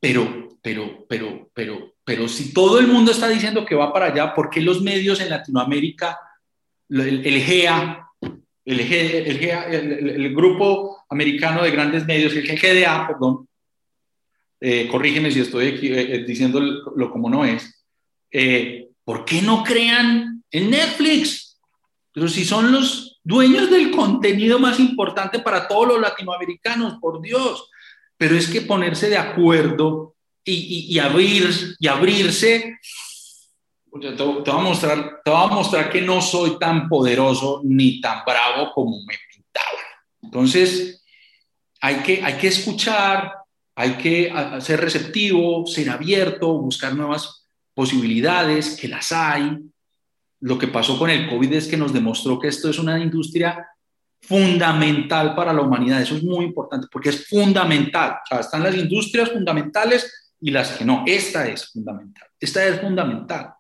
pero, 0.01 0.59
pero, 0.61 1.07
pero, 1.09 1.51
pero, 1.55 1.95
pero 2.05 2.29
si 2.29 2.53
todo 2.53 2.81
el 2.81 2.89
mundo 2.89 3.13
está 3.13 3.29
diciendo 3.29 3.65
que 3.65 3.75
va 3.75 3.93
para 3.93 4.07
allá, 4.07 4.35
¿por 4.35 4.51
qué 4.51 4.61
los 4.61 4.83
medios 4.83 5.21
en 5.21 5.31
Latinoamérica, 5.31 6.19
el, 6.89 7.23
GEA, 7.43 8.09
el, 8.65 8.81
el, 8.81 10.35
Grupo 10.35 11.05
Americano 11.09 11.63
de 11.63 11.71
Grandes 11.71 12.05
Medios, 12.07 12.35
el 12.35 12.47
GDA, 12.47 13.07
perdón, 13.07 13.49
eh, 14.67 14.89
corrígeme 14.89 15.31
si 15.31 15.41
estoy 15.41 15.67
eh, 15.67 15.79
eh, 15.83 16.25
diciéndolo 16.27 17.11
como 17.11 17.29
no 17.29 17.45
es, 17.45 17.85
¿por 19.05 19.27
qué 19.27 19.43
no 19.43 19.63
crean 19.63 20.43
en 20.51 20.71
Netflix? 20.71 21.61
Pero 22.11 22.29
si 22.29 22.47
son 22.47 22.73
los 22.73 23.21
dueños 23.23 23.71
del 23.71 23.91
contenido 23.91 24.59
más 24.59 24.81
importante 24.81 25.41
para 25.41 25.69
todos 25.69 25.89
los 25.89 26.01
latinoamericanos, 26.01 26.95
por 26.99 27.21
Dios. 27.21 27.69
Pero 28.17 28.37
es 28.37 28.49
que 28.49 28.63
ponerse 28.63 29.11
de 29.11 29.19
acuerdo 29.19 30.15
y, 30.43 30.99
abrir, 30.99 31.47
y 31.79 31.87
abrirse, 31.87 32.79
te, 34.01 34.13
te, 34.13 34.23
voy 34.23 34.43
a 34.47 34.63
mostrar, 34.63 35.21
te 35.23 35.31
voy 35.31 35.45
a 35.45 35.55
mostrar 35.55 35.91
que 35.91 36.01
no 36.01 36.23
soy 36.23 36.59
tan 36.59 36.89
poderoso 36.89 37.61
ni 37.65 38.01
tan 38.01 38.25
bravo 38.25 38.73
como 38.73 39.05
me 39.05 39.15
pintaba. 39.31 39.83
Entonces, 40.23 41.05
hay 41.83 41.97
que, 41.97 42.25
hay 42.25 42.39
que 42.39 42.49
escuchar, 42.49 43.44
hay 43.77 43.93
que 43.95 44.33
ser 44.61 44.81
receptivo, 44.81 45.67
ser 45.67 45.91
abierto, 45.91 46.59
buscar 46.59 46.95
nuevas 46.95 47.47
posibilidades, 47.75 48.77
que 48.81 48.89
las 48.89 49.11
hay, 49.11 49.59
lo 50.45 50.59
que 50.59 50.69
pasó 50.69 50.99
con 50.99 51.09
el 51.09 51.29
COVID 51.29 51.55
es 51.55 51.67
que 51.67 51.77
nos 51.79 51.93
demostró 51.93 52.39
que 52.39 52.49
esto 52.49 52.69
es 52.69 52.79
una 52.79 52.99
industria 52.99 53.67
fundamental 54.21 55.35
para 55.35 55.55
la 55.55 55.63
humanidad. 55.63 56.03
Eso 56.03 56.17
es 56.17 56.23
muy 56.23 56.45
importante 56.45 56.87
porque 56.91 57.09
es 57.09 57.27
fundamental. 57.27 58.19
O 58.23 58.27
sea, 58.29 58.41
están 58.41 58.63
las 58.63 58.77
industrias 58.77 59.31
fundamentales 59.31 60.35
y 60.39 60.51
las 60.51 60.73
que 60.73 60.85
no. 60.85 61.03
Esta 61.07 61.49
es 61.49 61.71
fundamental. 61.71 62.29
Esta 62.39 62.63
es 62.67 62.79
fundamental. 62.79 63.55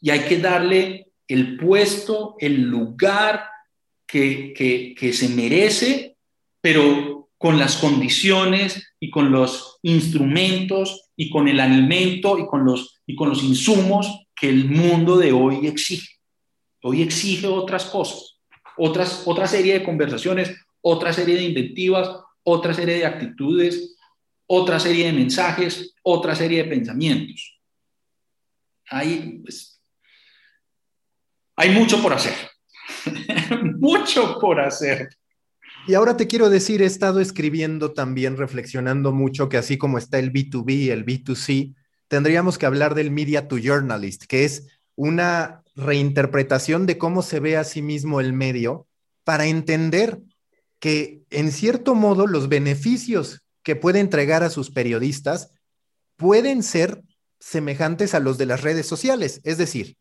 Y 0.00 0.08
hay 0.08 0.20
que 0.20 0.38
darle 0.38 1.12
el 1.28 1.58
puesto, 1.58 2.36
el 2.38 2.62
lugar 2.62 3.44
que, 4.06 4.54
que, 4.56 4.94
que 4.98 5.12
se 5.12 5.28
merece, 5.28 6.16
pero 6.62 7.11
con 7.42 7.58
las 7.58 7.76
condiciones 7.76 8.94
y 9.00 9.10
con 9.10 9.32
los 9.32 9.80
instrumentos 9.82 11.10
y 11.16 11.28
con 11.28 11.48
el 11.48 11.58
alimento 11.58 12.38
y 12.38 12.46
con 12.46 12.64
los, 12.64 13.02
y 13.04 13.16
con 13.16 13.30
los 13.30 13.42
insumos 13.42 14.28
que 14.36 14.48
el 14.48 14.70
mundo 14.70 15.16
de 15.16 15.32
hoy 15.32 15.66
exige. 15.66 16.20
Hoy 16.82 17.02
exige 17.02 17.48
otras 17.48 17.86
cosas, 17.86 18.38
otras, 18.76 19.24
otra 19.26 19.48
serie 19.48 19.76
de 19.76 19.84
conversaciones, 19.84 20.56
otra 20.80 21.12
serie 21.12 21.34
de 21.34 21.42
inventivas, 21.42 22.10
otra 22.44 22.72
serie 22.74 22.98
de 22.98 23.06
actitudes, 23.06 23.96
otra 24.46 24.78
serie 24.78 25.06
de 25.06 25.12
mensajes, 25.12 25.96
otra 26.04 26.36
serie 26.36 26.62
de 26.62 26.70
pensamientos. 26.70 27.60
Hay, 28.88 29.40
pues, 29.42 29.82
hay 31.56 31.70
mucho 31.70 32.00
por 32.00 32.12
hacer, 32.12 32.36
mucho 33.80 34.38
por 34.38 34.60
hacer. 34.60 35.08
Y 35.84 35.94
ahora 35.94 36.16
te 36.16 36.28
quiero 36.28 36.48
decir, 36.48 36.80
he 36.80 36.86
estado 36.86 37.20
escribiendo 37.20 37.92
también, 37.92 38.36
reflexionando 38.36 39.10
mucho 39.10 39.48
que 39.48 39.56
así 39.56 39.78
como 39.78 39.98
está 39.98 40.20
el 40.20 40.32
B2B, 40.32 40.90
el 40.90 41.04
B2C, 41.04 41.74
tendríamos 42.06 42.56
que 42.56 42.66
hablar 42.66 42.94
del 42.94 43.10
media 43.10 43.48
to 43.48 43.58
journalist, 43.58 44.24
que 44.24 44.44
es 44.44 44.68
una 44.94 45.64
reinterpretación 45.74 46.86
de 46.86 46.98
cómo 46.98 47.22
se 47.22 47.40
ve 47.40 47.56
a 47.56 47.64
sí 47.64 47.82
mismo 47.82 48.20
el 48.20 48.32
medio 48.32 48.86
para 49.24 49.46
entender 49.46 50.20
que 50.78 51.22
en 51.30 51.50
cierto 51.50 51.96
modo 51.96 52.28
los 52.28 52.48
beneficios 52.48 53.42
que 53.64 53.74
puede 53.74 53.98
entregar 53.98 54.44
a 54.44 54.50
sus 54.50 54.70
periodistas 54.70 55.50
pueden 56.16 56.62
ser 56.62 57.02
semejantes 57.40 58.14
a 58.14 58.20
los 58.20 58.38
de 58.38 58.46
las 58.46 58.62
redes 58.62 58.86
sociales, 58.86 59.40
es 59.42 59.58
decir, 59.58 59.96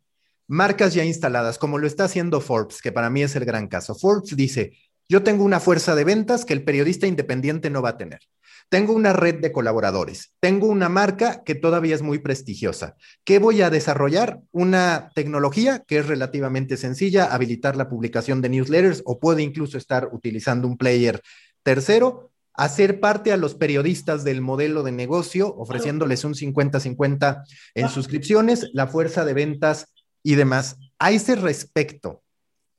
marcas 0.47 0.93
ya 0.93 1.05
instaladas, 1.05 1.57
como 1.57 1.79
lo 1.79 1.87
está 1.87 2.03
haciendo 2.03 2.39
Forbes, 2.39 2.81
que 2.81 2.91
para 2.91 3.09
mí 3.09 3.23
es 3.23 3.35
el 3.35 3.45
gran 3.45 3.67
caso. 3.67 3.95
Forbes 3.95 4.35
dice, 4.35 4.73
yo 5.11 5.23
tengo 5.23 5.43
una 5.43 5.59
fuerza 5.59 5.93
de 5.93 6.05
ventas 6.05 6.45
que 6.45 6.53
el 6.53 6.63
periodista 6.63 7.05
independiente 7.05 7.69
no 7.69 7.81
va 7.81 7.89
a 7.89 7.97
tener. 7.97 8.21
tengo 8.69 8.93
una 8.93 9.11
red 9.11 9.41
de 9.41 9.51
colaboradores, 9.51 10.31
tengo 10.39 10.67
una 10.67 10.87
marca 10.87 11.43
que 11.43 11.53
todavía 11.53 11.93
es 11.93 12.01
muy 12.01 12.19
prestigiosa. 12.19 12.95
¿Qué 13.25 13.37
voy 13.37 13.61
a 13.61 13.69
desarrollar? 13.69 14.39
Una 14.51 15.09
tecnología 15.13 15.83
que 15.85 15.97
es 15.97 16.07
relativamente 16.07 16.77
sencilla, 16.77 17.25
habilitar 17.25 17.75
la 17.75 17.89
publicación 17.89 18.41
de 18.41 18.47
newsletters 18.47 19.01
o 19.03 19.19
puede 19.19 19.43
incluso 19.43 19.77
estar 19.77 20.07
utilizando 20.13 20.65
un 20.69 20.77
player 20.77 21.21
tercero, 21.61 22.31
hacer 22.53 23.01
parte 23.01 23.33
a 23.33 23.37
los 23.37 23.55
periodistas 23.55 24.23
del 24.23 24.39
modelo 24.39 24.81
de 24.81 24.93
negocio, 24.93 25.53
ofreciéndoles 25.57 26.23
un 26.23 26.35
50-50 26.35 27.43
en 27.75 27.89
suscripciones, 27.89 28.69
la 28.71 28.87
fuerza 28.87 29.25
de 29.25 29.33
ventas 29.33 29.87
y 30.23 30.35
demás. 30.35 30.77
A 30.99 31.11
ese 31.11 31.35
respecto, 31.35 32.23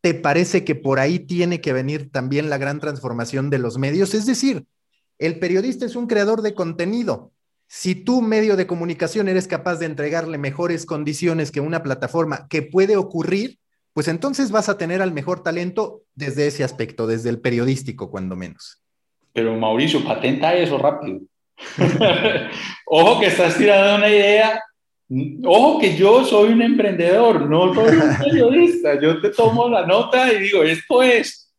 ¿te 0.02 0.14
parece 0.14 0.64
que 0.64 0.74
por 0.74 0.98
ahí 0.98 1.20
tiene 1.20 1.60
que 1.60 1.72
venir 1.72 2.10
también 2.10 2.50
la 2.50 2.58
gran 2.58 2.80
transformación 2.80 3.48
de 3.48 3.58
los 3.58 3.78
medios? 3.78 4.12
Es 4.14 4.26
decir, 4.26 4.66
el 5.18 5.38
periodista 5.38 5.86
es 5.86 5.96
un 5.96 6.08
creador 6.08 6.42
de 6.42 6.54
contenido. 6.54 7.32
Si 7.68 7.94
tú, 7.94 8.20
medio 8.20 8.56
de 8.56 8.66
comunicación, 8.66 9.28
eres 9.28 9.46
capaz 9.46 9.76
de 9.76 9.86
entregarle 9.86 10.36
mejores 10.36 10.84
condiciones 10.84 11.50
que 11.50 11.60
una 11.60 11.82
plataforma 11.82 12.48
que 12.48 12.62
puede 12.62 12.96
ocurrir, 12.96 13.58
pues 13.94 14.08
entonces 14.08 14.50
vas 14.50 14.68
a 14.68 14.76
tener 14.76 15.00
al 15.00 15.12
mejor 15.12 15.42
talento 15.42 16.02
desde 16.14 16.48
ese 16.48 16.64
aspecto, 16.64 17.06
desde 17.06 17.30
el 17.30 17.40
periodístico, 17.40 18.10
cuando 18.10 18.36
menos. 18.36 18.82
Pero 19.32 19.56
Mauricio, 19.56 20.04
patenta 20.04 20.54
eso 20.54 20.78
rápido. 20.78 21.20
Ojo 22.86 23.20
que 23.20 23.26
estás 23.28 23.56
tirando 23.56 23.96
una 23.96 24.08
idea. 24.08 24.60
Ojo 25.44 25.78
que 25.78 25.96
yo 25.96 26.24
soy 26.24 26.52
un 26.52 26.62
emprendedor, 26.62 27.48
no 27.48 27.74
soy 27.74 27.96
un 27.96 28.18
periodista. 28.24 29.00
Yo 29.00 29.20
te 29.20 29.30
tomo 29.30 29.68
la 29.68 29.86
nota 29.86 30.32
y 30.32 30.40
digo, 30.40 30.62
esto 30.62 31.02
es. 31.02 31.52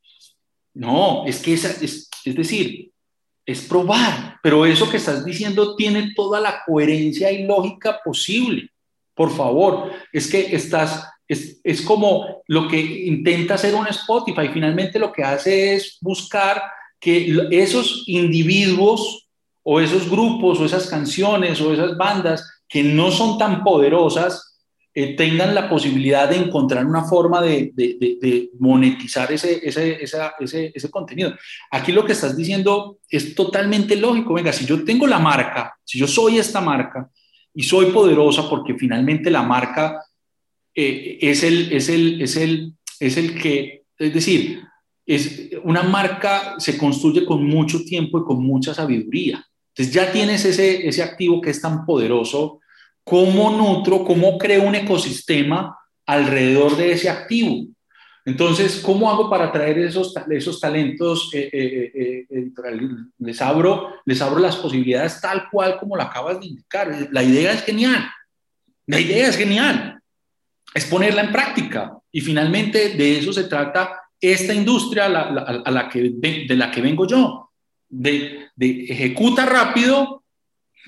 No, 0.74 1.26
es 1.28 1.40
que 1.40 1.54
es, 1.54 2.10
es 2.26 2.36
decir, 2.36 2.92
es 3.46 3.62
probar, 3.62 4.40
pero 4.42 4.66
eso 4.66 4.90
que 4.90 4.98
estás 4.98 5.24
diciendo 5.24 5.76
tiene 5.76 6.14
toda 6.16 6.40
la 6.40 6.64
coherencia 6.66 7.32
y 7.32 7.44
lógica 7.44 8.00
posible. 8.04 8.70
Por 9.14 9.30
favor, 9.30 9.92
es 10.12 10.32
que 10.32 10.56
estás, 10.56 11.08
es, 11.28 11.60
es 11.64 11.82
como 11.82 12.42
lo 12.48 12.68
que 12.68 12.80
intenta 12.80 13.56
hacer 13.56 13.76
un 13.76 13.88
Spotify, 13.88 14.50
finalmente 14.52 14.98
lo 14.98 15.12
que 15.12 15.24
hace 15.24 15.76
es 15.76 15.98
buscar 16.02 16.64
que 17.00 17.48
esos 17.52 18.06
individuos 18.08 19.28
o 19.62 19.80
esos 19.80 20.10
grupos 20.10 20.60
o 20.60 20.66
esas 20.66 20.88
canciones 20.88 21.62
o 21.62 21.74
esas 21.74 21.96
bandas 21.98 22.53
que 22.74 22.82
no 22.82 23.12
son 23.12 23.38
tan 23.38 23.64
poderosas 23.64 24.60
eh, 24.95 25.16
tengan 25.16 25.54
la 25.54 25.70
posibilidad 25.70 26.28
de 26.28 26.38
encontrar 26.38 26.88
una 26.88 27.04
forma 27.04 27.40
de, 27.40 28.50
monetizar 28.58 29.32
ese, 29.32 29.62
contenido. 30.90 31.36
Aquí 31.70 31.91
lo 31.91 32.04
que 32.04 32.14
estás 32.14 32.36
diciendo 32.36 32.98
es 33.08 33.36
totalmente 33.36 33.95
lógico. 33.95 34.34
Venga, 34.34 34.52
si 34.52 34.66
yo 34.66 34.84
tengo 34.84 35.06
la 35.06 35.20
marca, 35.20 35.76
si 35.84 36.00
yo 36.00 36.08
soy 36.08 36.40
esta 36.40 36.62
marca 36.62 37.08
y 37.54 37.62
soy 37.62 37.91
poderosa 37.91 38.50
porque 38.50 38.74
finalmente 38.74 39.30
la 39.30 39.44
marca 39.44 40.04
eh, 40.74 41.20
es, 41.22 41.44
el, 41.44 41.72
es, 41.72 41.90
el, 41.90 42.22
es, 42.24 42.36
el, 42.38 42.74
es 43.00 43.18
el 43.18 43.40
que, 43.40 43.84
es 44.00 44.14
decir, 44.16 44.64
es 45.06 45.52
una 45.64 45.84
marca 45.84 46.56
se 46.58 46.76
construye 46.76 47.24
con 47.24 47.45
mucho 47.45 47.84
tiempo 47.84 48.18
y 48.18 48.24
con 48.24 48.44
mucha 48.44 48.74
sabiduría. 48.74 49.45
Entonces 49.76 49.94
ya 49.94 50.12
tienes 50.12 50.44
ese, 50.45 50.88
ese 50.88 51.04
activo 51.04 51.40
que 51.40 51.52
es 51.52 51.62
tan 51.62 51.86
poderoso 51.86 52.60
cómo 53.04 53.52
nutro, 53.52 54.04
cómo 54.04 54.38
creo 54.38 54.64
un 54.64 54.76
ecosistema 54.76 55.78
alrededor 56.06 56.76
de 56.78 56.92
ese 56.92 57.10
activo. 57.10 57.68
Entonces, 58.26 58.80
¿cómo 58.80 59.12
hago 59.12 59.30
para 59.30 59.52
traer 59.52 59.80
esos, 59.80 60.14
esos 60.30 60.60
talentos 60.60 61.30
eh, 61.34 61.50
eh, 61.52 62.26
eh, 62.30 62.50
Les 63.20 63.42
abro, 63.42 63.96
les 64.06 64.22
abro 64.22 64.40
las 64.40 64.56
posibilidades 64.56 65.20
tal 65.20 65.50
cual 65.52 65.78
como 65.78 65.98
lo 65.98 66.04
acabas 66.04 66.40
de 66.40 66.48
indicar. 66.48 67.10
La 67.12 67.22
idea 67.22 67.52
es 67.52 67.64
genial. 67.64 68.10
La 68.88 69.00
idea 69.00 69.28
es 69.28 69.36
genial. 69.36 70.00
Es 70.74 70.86
ponerla 70.86 71.24
en 71.24 71.34
práctica. 71.34 71.98
Y 72.12 72.22
finalmente 72.22 72.96
de 72.96 73.20
eso 73.20 73.34
se 73.34 73.44
trata 73.44 74.00
esta 74.22 74.54
industria 74.54 75.06
a 75.08 75.10
la, 75.10 75.90
que, 75.90 76.12
de, 76.14 76.56
la 76.56 76.72
que 76.72 76.82
vengo 76.82 77.06
yo. 77.06 77.52
De, 77.90 78.48
de 78.56 78.86
ejecuta 78.86 79.46
rápido, 79.46 80.24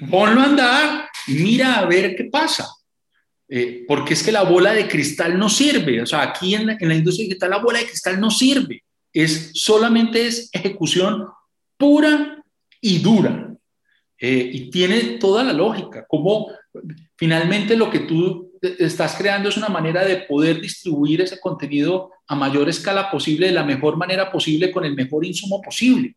ponlo 0.10 0.40
a 0.40 0.46
andar 0.46 1.10
mira 1.27 1.80
a 1.80 1.85
ver 1.85 2.15
qué 2.15 2.26
pasa. 2.26 2.68
Eh, 3.47 3.85
porque 3.88 4.15
es 4.15 4.23
que 4.23 4.31
la 4.31 4.43
bola 4.43 4.73
de 4.73 4.88
cristal 4.88 5.38
no 5.38 5.49
sirve. 5.49 6.02
O 6.02 6.06
sea, 6.06 6.23
aquí 6.23 6.56
en, 6.56 6.77
la 6.80 6.95
industria 6.95 7.27
digital 7.27 7.52
la 7.52 7.60
bola 7.60 7.80
de 7.80 7.85
cristal 7.85 8.19
no 8.19 8.31
sirve. 8.31 8.84
Es 9.14 9.52
solamente 9.53 10.27
es 10.27 10.49
ejecución 10.52 11.27
pura 11.77 12.43
y 12.81 12.99
dura. 12.99 13.53
Eh, 14.18 14.49
y 14.53 14.69
tiene 14.69 15.18
toda 15.19 15.43
la 15.43 15.53
lógica. 15.53 16.06
Como 16.07 16.49
finalmente 17.15 17.76
lo 17.76 17.89
que 17.89 17.99
tú 17.99 18.52
estás 18.61 19.15
creando 19.15 19.49
es 19.49 19.57
una 19.57 19.69
manera 19.69 20.03
de 20.03 20.18
poder 20.18 20.60
distribuir 20.60 21.22
ese 21.22 21.39
contenido 21.39 22.11
a 22.27 22.35
mayor 22.35 22.68
escala 22.68 23.11
posible, 23.11 23.47
de 23.47 23.53
la 23.53 23.64
mejor 23.64 23.97
manera 23.97 24.31
posible, 24.31 24.72
con 24.72 24.85
el 24.85 24.95
mejor 24.95 25.26
insumo 25.26 25.61
posible. 25.61 26.15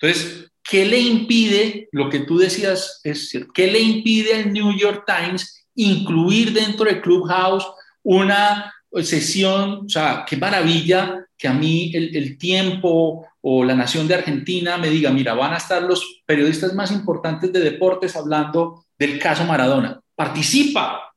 Entonces, 0.00 0.51
¿qué 0.62 0.84
le 0.84 0.98
impide, 0.98 1.88
lo 1.92 2.08
que 2.08 2.20
tú 2.20 2.38
decías 2.38 3.00
es 3.04 3.28
cierto, 3.28 3.52
qué 3.52 3.66
le 3.66 3.80
impide 3.80 4.34
al 4.34 4.52
New 4.52 4.76
York 4.76 5.04
Times 5.06 5.66
incluir 5.74 6.52
dentro 6.52 6.86
del 6.86 7.00
Clubhouse 7.00 7.66
una 8.02 8.72
sesión, 9.02 9.86
o 9.86 9.88
sea, 9.88 10.24
qué 10.28 10.36
maravilla 10.36 11.26
que 11.36 11.48
a 11.48 11.52
mí 11.52 11.90
el, 11.94 12.38
tiempo 12.38 13.26
o 13.40 13.64
la 13.64 13.74
nación 13.74 14.06
de 14.06 14.14
Argentina 14.14 14.76
me 14.76 14.90
diga, 14.90 15.10
mira, 15.10 15.34
van 15.34 15.54
a 15.54 15.56
estar 15.56 15.82
los 15.82 16.22
periodistas 16.24 16.74
más 16.74 16.92
importantes 16.92 17.52
de 17.52 17.60
deportes 17.60 18.14
hablando 18.14 18.84
del 18.96 19.18
caso 19.18 19.44
Maradona. 19.44 20.00
Participa, 20.14 21.12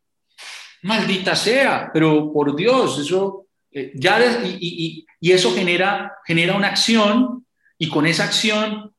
maldita 0.81 1.35
sea, 1.35 1.91
pero 1.93 2.31
por 2.34 2.55
Dios, 2.55 2.97
eso 2.99 3.45
eh, 3.72 3.91
ya, 3.93 4.19
y, 4.43 5.05
y, 5.19 5.31
eso 5.31 5.53
genera, 5.53 6.13
genera 6.26 6.55
una 6.55 6.69
acción 6.69 7.45
y 7.77 7.89
con 7.89 8.07
esa 8.07 8.23
acción 8.23 8.94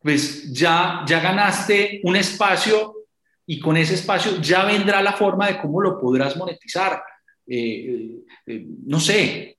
pues 0.00 0.50
ya, 0.52 1.04
ya 1.06 1.20
ganaste 1.20 2.00
un 2.04 2.16
espacio 2.16 2.94
y 3.46 3.58
con 3.58 3.76
ese 3.76 3.94
espacio 3.94 4.40
ya 4.40 4.64
vendrá 4.64 5.02
la 5.02 5.12
forma 5.12 5.48
de 5.48 5.58
cómo 5.58 5.80
lo 5.80 6.00
podrás 6.00 6.36
monetizar. 6.36 7.02
Eh, 7.46 8.16
eh, 8.46 8.64
no 8.86 9.00
sé, 9.00 9.58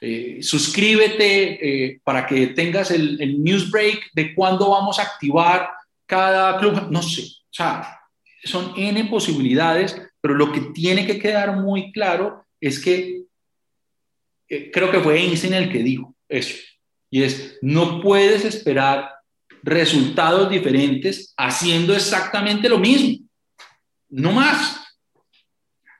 eh, 0.00 0.38
suscríbete 0.42 2.00
para 2.02 2.26
que 2.26 2.48
tengas 2.48 2.90
el, 2.90 3.20
el, 3.20 3.42
news 3.42 3.70
break 3.70 4.10
de 4.12 4.34
cuándo 4.34 4.70
vamos 4.70 4.98
a 4.98 5.02
activar 5.02 5.70
cada 6.04 6.58
club, 6.58 6.88
no 6.90 7.00
sé, 7.00 7.22
o 7.22 7.52
sea, 7.52 8.00
son 8.42 8.72
N 8.76 9.04
posibilidades, 9.04 9.96
pero 10.20 10.34
lo 10.34 10.50
que 10.50 10.60
tiene 10.74 11.06
que 11.06 11.18
quedar 11.18 11.56
muy 11.56 11.92
claro 11.92 12.44
es 12.60 12.82
que 12.82 13.22
creo 14.72 14.90
que 14.90 14.98
fue 14.98 15.20
Einstein 15.20 15.54
el 15.54 15.70
que 15.70 15.84
dijo 15.84 16.16
eso, 16.28 16.56
y 17.08 17.22
es, 17.22 17.58
no 17.62 18.00
puedes 18.00 18.44
esperar 18.44 19.19
resultados 19.62 20.50
diferentes 20.50 21.34
haciendo 21.36 21.94
exactamente 21.94 22.68
lo 22.68 22.78
mismo. 22.78 23.26
No 24.08 24.32
más. 24.32 24.80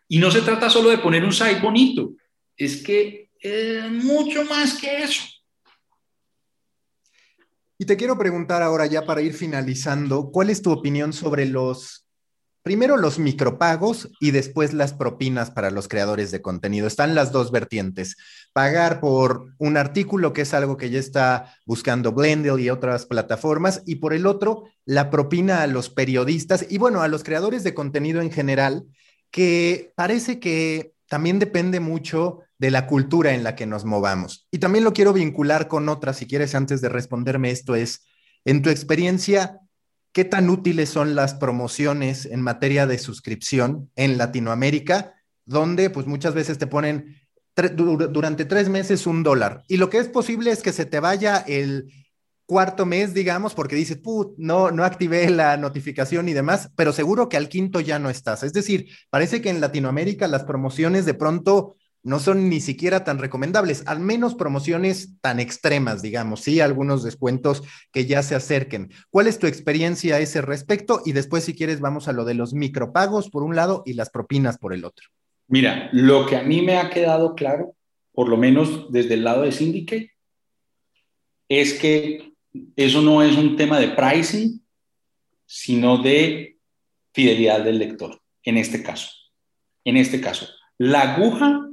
Y 0.09 0.19
no 0.19 0.31
se 0.31 0.43
trata 0.43 0.69
solo 0.69 0.91
de 0.91 0.99
poner 0.99 1.24
un 1.24 1.32
site 1.32 1.61
bonito, 1.61 2.15
es 2.57 2.82
que 2.82 3.31
es 3.39 3.91
mucho 3.91 4.45
más 4.45 4.74
que 4.74 5.03
eso. 5.03 5.23
Y 7.78 7.87
te 7.87 7.97
quiero 7.97 8.19
preguntar 8.19 8.62
ahora 8.62 8.87
ya 8.87 9.07
para 9.07 9.23
ir 9.23 9.32
finalizando, 9.32 10.31
¿cuál 10.31 10.51
es 10.51 10.61
tu 10.61 10.70
opinión 10.70 11.12
sobre 11.12 11.47
los 11.47 12.05
primero 12.62 12.97
los 12.97 13.19
micropagos 13.19 14.11
y 14.20 14.31
después 14.32 14.73
las 14.73 14.93
propinas 14.93 15.51
para 15.51 15.70
los 15.70 15.89
creadores 15.89 16.31
de 16.31 16.43
contenido. 16.43 16.87
Están 16.87 17.15
las 17.15 17.32
dos 17.32 17.51
vertientes. 17.51 18.16
Pagar 18.53 19.01
por 19.01 19.55
un 19.59 19.77
artículo, 19.77 20.32
que 20.32 20.43
es 20.43 20.55
algo 20.55 20.77
que 20.77 20.91
ya 20.91 20.99
está 20.99 21.55
buscando 21.66 22.12
Blendel 22.12 22.61
y 22.61 22.70
otras 22.70 23.07
plataformas, 23.07 23.82
y 23.87 23.97
por 23.97 24.12
el 24.12 24.27
otro, 24.27 24.65
la 24.85 25.11
propina 25.11 25.62
a 25.62 25.66
los 25.66 25.91
periodistas 25.91 26.66
y 26.69 26.78
bueno, 26.78 27.03
a 27.03 27.09
los 27.09 27.24
creadores 27.24 27.65
de 27.65 27.74
contenido 27.74 28.20
en 28.20 28.31
general, 28.31 28.85
que 29.31 29.93
parece 29.97 30.41
que 30.41 30.95
también 31.09 31.39
depende 31.39 31.81
mucho 31.81 32.41
de 32.59 32.70
la 32.70 32.87
cultura 32.87 33.32
en 33.32 33.43
la 33.43 33.57
que 33.57 33.66
nos 33.66 33.85
movamos. 33.85 34.47
Y 34.51 34.59
también 34.59 34.85
lo 34.85 34.93
quiero 34.93 35.12
vincular 35.12 35.66
con 35.66 35.89
otra, 35.89 36.12
si 36.12 36.27
quieres, 36.27 36.55
antes 36.55 36.81
de 36.81 36.89
responderme 36.89 37.51
esto, 37.51 37.74
es, 37.74 38.05
en 38.45 38.62
tu 38.62 38.70
experiencia, 38.70 39.60
¿Qué 40.12 40.24
tan 40.24 40.51
útiles 40.51 40.89
son 40.89 41.15
las 41.15 41.35
promociones 41.35 42.27
en 42.27 42.43
materia 42.43 42.87
de 42.87 42.99
suscripción 42.99 43.91
en 43.95 44.19
Latinoamérica, 44.19 45.15
donde 45.45 45.89
pues 45.89 46.07
muchas 46.07 46.35
veces 46.35 46.59
te 46.59 46.66
ponen 46.66 47.16
durante 47.55 48.45
tres 48.45 48.69
meses 48.69 49.07
un 49.07 49.23
dólar? 49.23 49.62
Y 49.69 49.77
lo 49.77 49.89
que 49.89 49.99
es 49.99 50.09
posible 50.09 50.51
es 50.51 50.62
que 50.62 50.73
se 50.73 50.85
te 50.85 50.99
vaya 50.99 51.37
el 51.47 51.93
cuarto 52.45 52.85
mes, 52.85 53.15
digamos, 53.15 53.55
porque 53.55 53.77
dices, 53.77 54.01
no, 54.37 54.73
no 54.73 54.82
activé 54.82 55.31
la 55.31 55.57
notificación 55.57 56.28
y 56.28 56.32
demás, 56.32 56.69
pero 56.74 56.93
seguro 56.93 57.28
que 57.28 57.37
al 57.37 57.49
quinto 57.49 57.78
ya 57.78 58.01
no 58.01 58.11
estás. 58.11 58.43
Es 58.43 58.53
decir, 58.53 58.89
parece 59.11 59.41
que 59.41 59.51
en 59.51 59.61
Latinoamérica 59.61 60.27
las 60.27 60.43
promociones 60.43 61.07
de 61.07 61.15
pronto 61.15 61.77
no 62.03 62.19
son 62.19 62.49
ni 62.49 62.61
siquiera 62.61 63.05
tan 63.05 63.19
recomendables, 63.19 63.83
al 63.87 64.01
menos 64.01 64.35
promociones 64.35 65.21
tan 65.21 65.39
extremas, 65.41 66.03
digamos, 66.03 66.41
sí, 66.41 66.61
algunos 66.61 67.03
descuentos 67.03 67.63
que 67.93 68.07
ya 68.07 68.23
se 68.23 68.35
acerquen. 68.35 68.91
¿Cuál 69.11 69.27
es 69.27 69.39
tu 69.39 69.47
experiencia 69.47 70.17
a 70.17 70.21
ese 70.21 70.41
respecto? 70.41 71.03
Y 71.05 71.13
después, 71.13 71.45
si 71.45 71.55
quieres, 71.55 71.81
vamos 71.81 72.09
a 72.09 72.13
lo 72.13 72.25
de 72.25 72.35
los 72.35 72.55
micropagos 72.55 73.29
por 73.29 73.43
un 73.43 73.55
lado 73.55 73.83
y 73.85 73.95
las 73.95 74.11
propinas 74.11 74.59
por 74.59 74.73
el 74.73 74.85
otro. 74.85 75.09
Mira, 75.49 75.91
lo 75.93 76.27
que 76.27 76.37
a 76.37 76.43
mí 76.43 76.63
me 76.63 76.79
ha 76.79 76.91
quedado 76.91 77.35
claro, 77.35 77.75
por 78.13 78.29
lo 78.29 78.37
menos 78.37 78.91
desde 78.93 79.15
el 79.15 79.25
lado 79.25 79.43
de 79.43 79.53
Syndicate, 79.53 80.13
es 81.49 81.75
que 81.75 82.33
eso 82.77 83.03
no 83.03 83.23
es 83.23 83.37
un 83.37 83.57
tema 83.57 83.79
de 83.79 83.89
pricing, 83.89 84.65
sino 85.47 85.99
de 85.99 86.57
fidelidad 87.13 87.65
del 87.65 87.79
lector, 87.79 88.21
en 88.45 88.57
este 88.57 88.83
caso. 88.83 89.11
En 89.85 89.97
este 89.97 90.21
caso, 90.21 90.47
la 90.79 91.15
aguja 91.15 91.70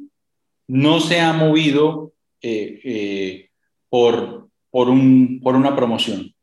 no 0.68 1.00
se 1.00 1.20
ha 1.20 1.34
movido 1.34 2.14
eh, 2.42 2.80
eh, 2.84 3.50
por, 3.90 4.50
por, 4.70 4.90
un, 4.90 5.40
por 5.42 5.56
una 5.56 5.76
promoción. 5.76 6.34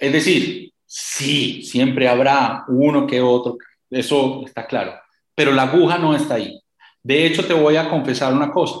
Es 0.00 0.12
decir, 0.12 0.72
sí, 0.86 1.62
siempre 1.62 2.08
habrá 2.08 2.64
uno 2.68 3.06
que 3.06 3.20
otro, 3.20 3.58
eso 3.90 4.42
está 4.46 4.66
claro, 4.66 4.94
pero 5.34 5.52
la 5.52 5.64
aguja 5.64 5.98
no 5.98 6.14
está 6.14 6.34
ahí. 6.34 6.60
De 7.02 7.26
hecho, 7.26 7.44
te 7.44 7.54
voy 7.54 7.76
a 7.76 7.88
confesar 7.88 8.32
una 8.32 8.50
cosa. 8.50 8.80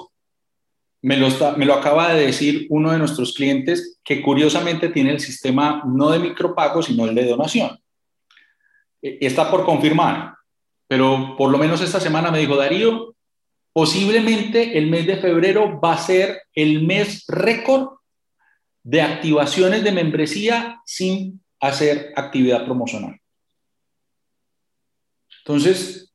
Me 1.02 1.16
lo, 1.16 1.28
me 1.56 1.66
lo 1.66 1.74
acaba 1.74 2.14
de 2.14 2.26
decir 2.26 2.66
uno 2.70 2.92
de 2.92 2.98
nuestros 2.98 3.34
clientes 3.34 3.98
que 4.04 4.22
curiosamente 4.22 4.88
tiene 4.88 5.10
el 5.10 5.20
sistema 5.20 5.82
no 5.84 6.10
de 6.10 6.20
micropago, 6.20 6.80
sino 6.82 7.06
el 7.06 7.14
de 7.14 7.26
donación. 7.26 7.76
E, 9.02 9.18
está 9.20 9.50
por 9.50 9.64
confirmar, 9.64 10.36
pero 10.86 11.34
por 11.36 11.50
lo 11.50 11.58
menos 11.58 11.80
esta 11.80 11.98
semana 11.98 12.30
me 12.30 12.38
dijo, 12.38 12.54
Darío, 12.54 13.16
posiblemente 13.72 14.76
el 14.78 14.88
mes 14.88 15.06
de 15.06 15.16
febrero 15.16 15.80
va 15.80 15.94
a 15.94 15.98
ser 15.98 16.42
el 16.54 16.82
mes 16.84 17.24
récord 17.28 17.96
de 18.82 19.00
activaciones 19.00 19.84
de 19.84 19.92
membresía 19.92 20.80
sin 20.84 21.40
hacer 21.60 22.12
actividad 22.16 22.64
promocional. 22.64 23.18
Entonces, 25.38 26.12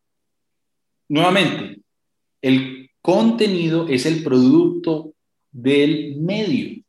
nuevamente, 1.09 1.81
el 2.41 2.91
contenido 3.01 3.87
es 3.87 4.05
el 4.05 4.23
producto 4.23 5.13
del 5.51 6.17
medio. 6.17 6.83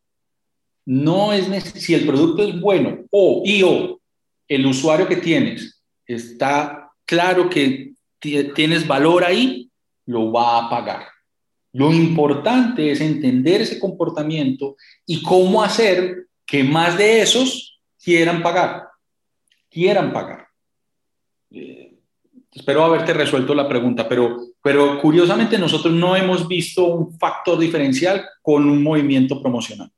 No 0.85 1.33
es 1.33 1.47
si 1.75 1.95
el 1.95 2.07
producto 2.07 2.43
es 2.43 2.59
bueno 2.61 3.05
o 3.11 3.43
y 3.45 3.63
o 3.63 4.01
el 4.49 4.67
usuario 4.67 5.07
que 5.07 5.17
tienes 5.17 5.83
está 6.07 6.91
claro 7.05 7.49
que 7.49 7.93
tienes 8.21 8.87
valor 8.87 9.25
ahí, 9.25 9.68
lo 10.09 10.33
va 10.33 10.59
a 10.59 10.71
pagar. 10.71 11.07
Lo 11.73 11.93
importante 11.93 12.91
es 12.91 13.01
entender 13.01 13.61
ese 13.61 13.79
comportamiento 13.79 14.77
y 15.07 15.23
cómo 15.23 15.63
hacer 15.63 16.29
que 16.47 16.65
más 16.65 16.97
de 16.97 17.21
esos 17.21 17.79
quieran 18.03 18.43
pagar, 18.43 18.89
quieran 19.71 20.13
pagar. 20.13 20.49
Eh, 21.51 21.99
espero 22.51 22.85
haberte 22.85 23.13
resuelto 23.13 23.55
la 23.55 23.69
pregunta, 23.69 24.09
pero, 24.09 24.39
pero 24.63 24.99
curiosamente 24.99 25.59
nosotros 25.59 25.93
no 25.93 26.17
hemos 26.17 26.49
visto 26.49 26.87
un 26.87 27.19
factor 27.19 27.59
diferencial 27.59 28.25
con 28.41 28.69
un 28.69 28.83
movimiento 28.83 29.43
promocional. 29.43 29.93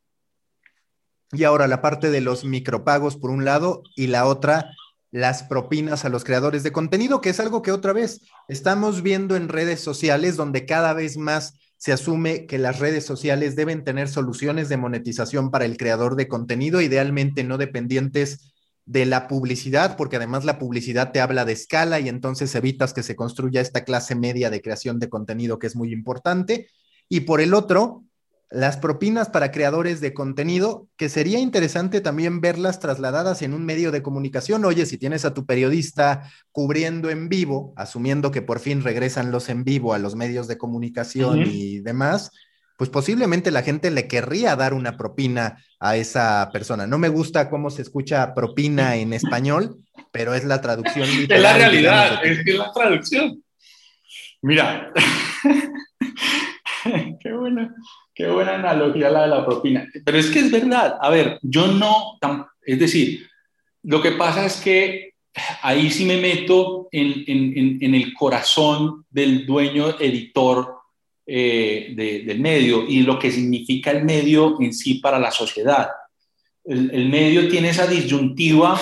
Y 1.32 1.44
ahora 1.44 1.68
la 1.68 1.80
parte 1.80 2.10
de 2.10 2.20
los 2.20 2.44
micropagos 2.44 3.16
por 3.16 3.30
un 3.30 3.44
lado 3.44 3.84
y 3.94 4.08
la 4.08 4.26
otra 4.26 4.72
las 5.10 5.42
propinas 5.42 6.04
a 6.04 6.08
los 6.08 6.24
creadores 6.24 6.62
de 6.62 6.72
contenido, 6.72 7.20
que 7.20 7.30
es 7.30 7.40
algo 7.40 7.62
que 7.62 7.72
otra 7.72 7.92
vez 7.92 8.20
estamos 8.48 9.02
viendo 9.02 9.36
en 9.36 9.48
redes 9.48 9.80
sociales 9.80 10.36
donde 10.36 10.66
cada 10.66 10.92
vez 10.92 11.16
más 11.16 11.54
se 11.76 11.92
asume 11.92 12.46
que 12.46 12.58
las 12.58 12.78
redes 12.78 13.06
sociales 13.06 13.56
deben 13.56 13.84
tener 13.84 14.08
soluciones 14.08 14.68
de 14.68 14.76
monetización 14.76 15.50
para 15.50 15.64
el 15.64 15.78
creador 15.78 16.14
de 16.14 16.28
contenido, 16.28 16.80
idealmente 16.80 17.42
no 17.42 17.56
dependientes 17.56 18.52
de 18.84 19.06
la 19.06 19.28
publicidad, 19.28 19.96
porque 19.96 20.16
además 20.16 20.44
la 20.44 20.58
publicidad 20.58 21.12
te 21.12 21.20
habla 21.20 21.44
de 21.44 21.52
escala 21.52 21.98
y 22.00 22.08
entonces 22.08 22.54
evitas 22.54 22.92
que 22.92 23.02
se 23.02 23.16
construya 23.16 23.60
esta 23.60 23.84
clase 23.84 24.14
media 24.14 24.50
de 24.50 24.60
creación 24.60 24.98
de 24.98 25.08
contenido 25.08 25.58
que 25.58 25.68
es 25.68 25.76
muy 25.76 25.92
importante. 25.92 26.68
Y 27.08 27.20
por 27.20 27.40
el 27.40 27.54
otro, 27.54 28.04
las 28.50 28.76
propinas 28.76 29.28
para 29.28 29.52
creadores 29.52 30.00
de 30.00 30.12
contenido, 30.12 30.88
que 30.96 31.08
sería 31.08 31.38
interesante 31.38 32.00
también 32.00 32.40
verlas 32.40 32.80
trasladadas 32.80 33.42
en 33.42 33.54
un 33.54 33.64
medio 33.64 33.92
de 33.92 34.02
comunicación. 34.02 34.64
Oye, 34.64 34.86
si 34.86 34.98
tienes 34.98 35.24
a 35.24 35.34
tu 35.34 35.46
periodista 35.46 36.28
cubriendo 36.50 37.10
en 37.10 37.28
vivo, 37.28 37.72
asumiendo 37.76 38.32
que 38.32 38.42
por 38.42 38.58
fin 38.58 38.82
regresan 38.82 39.30
los 39.30 39.48
en 39.48 39.62
vivo 39.62 39.94
a 39.94 39.98
los 39.98 40.16
medios 40.16 40.48
de 40.48 40.58
comunicación 40.58 41.44
y 41.46 41.78
demás, 41.78 42.32
pues 42.76 42.90
posiblemente 42.90 43.52
la 43.52 43.62
gente 43.62 43.90
le 43.90 44.08
querría 44.08 44.56
dar 44.56 44.74
una 44.74 44.96
propina 44.96 45.62
a 45.78 45.96
esa 45.96 46.48
persona. 46.52 46.88
No 46.88 46.98
me 46.98 47.08
gusta 47.08 47.50
cómo 47.50 47.70
se 47.70 47.82
escucha 47.82 48.34
propina 48.34 48.96
en 48.96 49.12
español, 49.12 49.76
pero 50.10 50.34
es 50.34 50.44
la 50.44 50.60
traducción. 50.60 51.06
es 51.28 51.40
la 51.40 51.52
realidad, 51.52 52.24
es 52.24 52.42
que 52.42 52.50
es 52.52 52.58
la 52.58 52.72
traducción. 52.72 53.44
Mira, 54.42 54.90
qué 57.20 57.32
bueno. 57.32 57.70
Qué 58.20 58.28
buena 58.28 58.56
analogía 58.56 59.08
la 59.08 59.22
de 59.22 59.28
la 59.28 59.46
propina. 59.46 59.88
Pero 60.04 60.18
es 60.18 60.30
que 60.30 60.40
es 60.40 60.50
verdad. 60.50 60.98
A 61.00 61.08
ver, 61.08 61.38
yo 61.42 61.68
no, 61.68 62.18
es 62.62 62.78
decir, 62.78 63.26
lo 63.82 64.02
que 64.02 64.12
pasa 64.12 64.44
es 64.44 64.56
que 64.56 65.14
ahí 65.62 65.90
sí 65.90 66.04
me 66.04 66.18
meto 66.18 66.88
en, 66.92 67.24
en, 67.26 67.78
en 67.80 67.94
el 67.94 68.12
corazón 68.12 69.06
del 69.08 69.46
dueño 69.46 69.98
editor 69.98 70.80
eh, 71.26 71.94
del 72.26 72.40
medio 72.40 72.84
y 72.86 73.02
lo 73.02 73.18
que 73.18 73.30
significa 73.30 73.90
el 73.90 74.04
medio 74.04 74.60
en 74.60 74.74
sí 74.74 74.94
para 74.94 75.18
la 75.18 75.30
sociedad. 75.30 75.88
El, 76.64 76.90
el 76.90 77.08
medio 77.08 77.48
tiene 77.48 77.70
esa 77.70 77.86
disyuntiva 77.86 78.78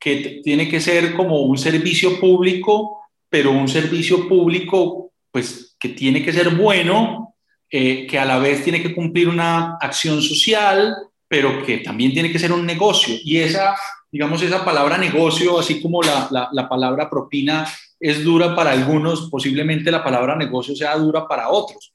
que 0.00 0.40
tiene 0.42 0.68
que 0.68 0.80
ser 0.80 1.14
como 1.14 1.42
un 1.42 1.58
servicio 1.58 2.18
público, 2.18 2.98
pero 3.28 3.52
un 3.52 3.68
servicio 3.68 4.28
público 4.28 5.12
pues 5.30 5.76
que 5.78 5.90
tiene 5.90 6.24
que 6.24 6.32
ser 6.32 6.50
bueno 6.56 7.29
eh, 7.70 8.06
que 8.06 8.18
a 8.18 8.24
la 8.24 8.38
vez 8.38 8.64
tiene 8.64 8.82
que 8.82 8.92
cumplir 8.92 9.28
una 9.28 9.76
acción 9.80 10.20
social, 10.20 10.96
pero 11.28 11.64
que 11.64 11.78
también 11.78 12.12
tiene 12.12 12.32
que 12.32 12.38
ser 12.40 12.50
un 12.50 12.66
negocio. 12.66 13.14
Y 13.22 13.36
esa, 13.36 13.76
digamos, 14.10 14.42
esa 14.42 14.64
palabra 14.64 14.98
negocio, 14.98 15.58
así 15.58 15.80
como 15.80 16.02
la, 16.02 16.28
la, 16.50 16.68
palabra 16.68 17.08
propina 17.08 17.64
es 18.00 18.24
dura 18.24 18.56
para 18.56 18.72
algunos, 18.72 19.30
posiblemente 19.30 19.92
la 19.92 20.02
palabra 20.02 20.34
negocio 20.34 20.74
sea 20.74 20.96
dura 20.96 21.28
para 21.28 21.50
otros. 21.50 21.92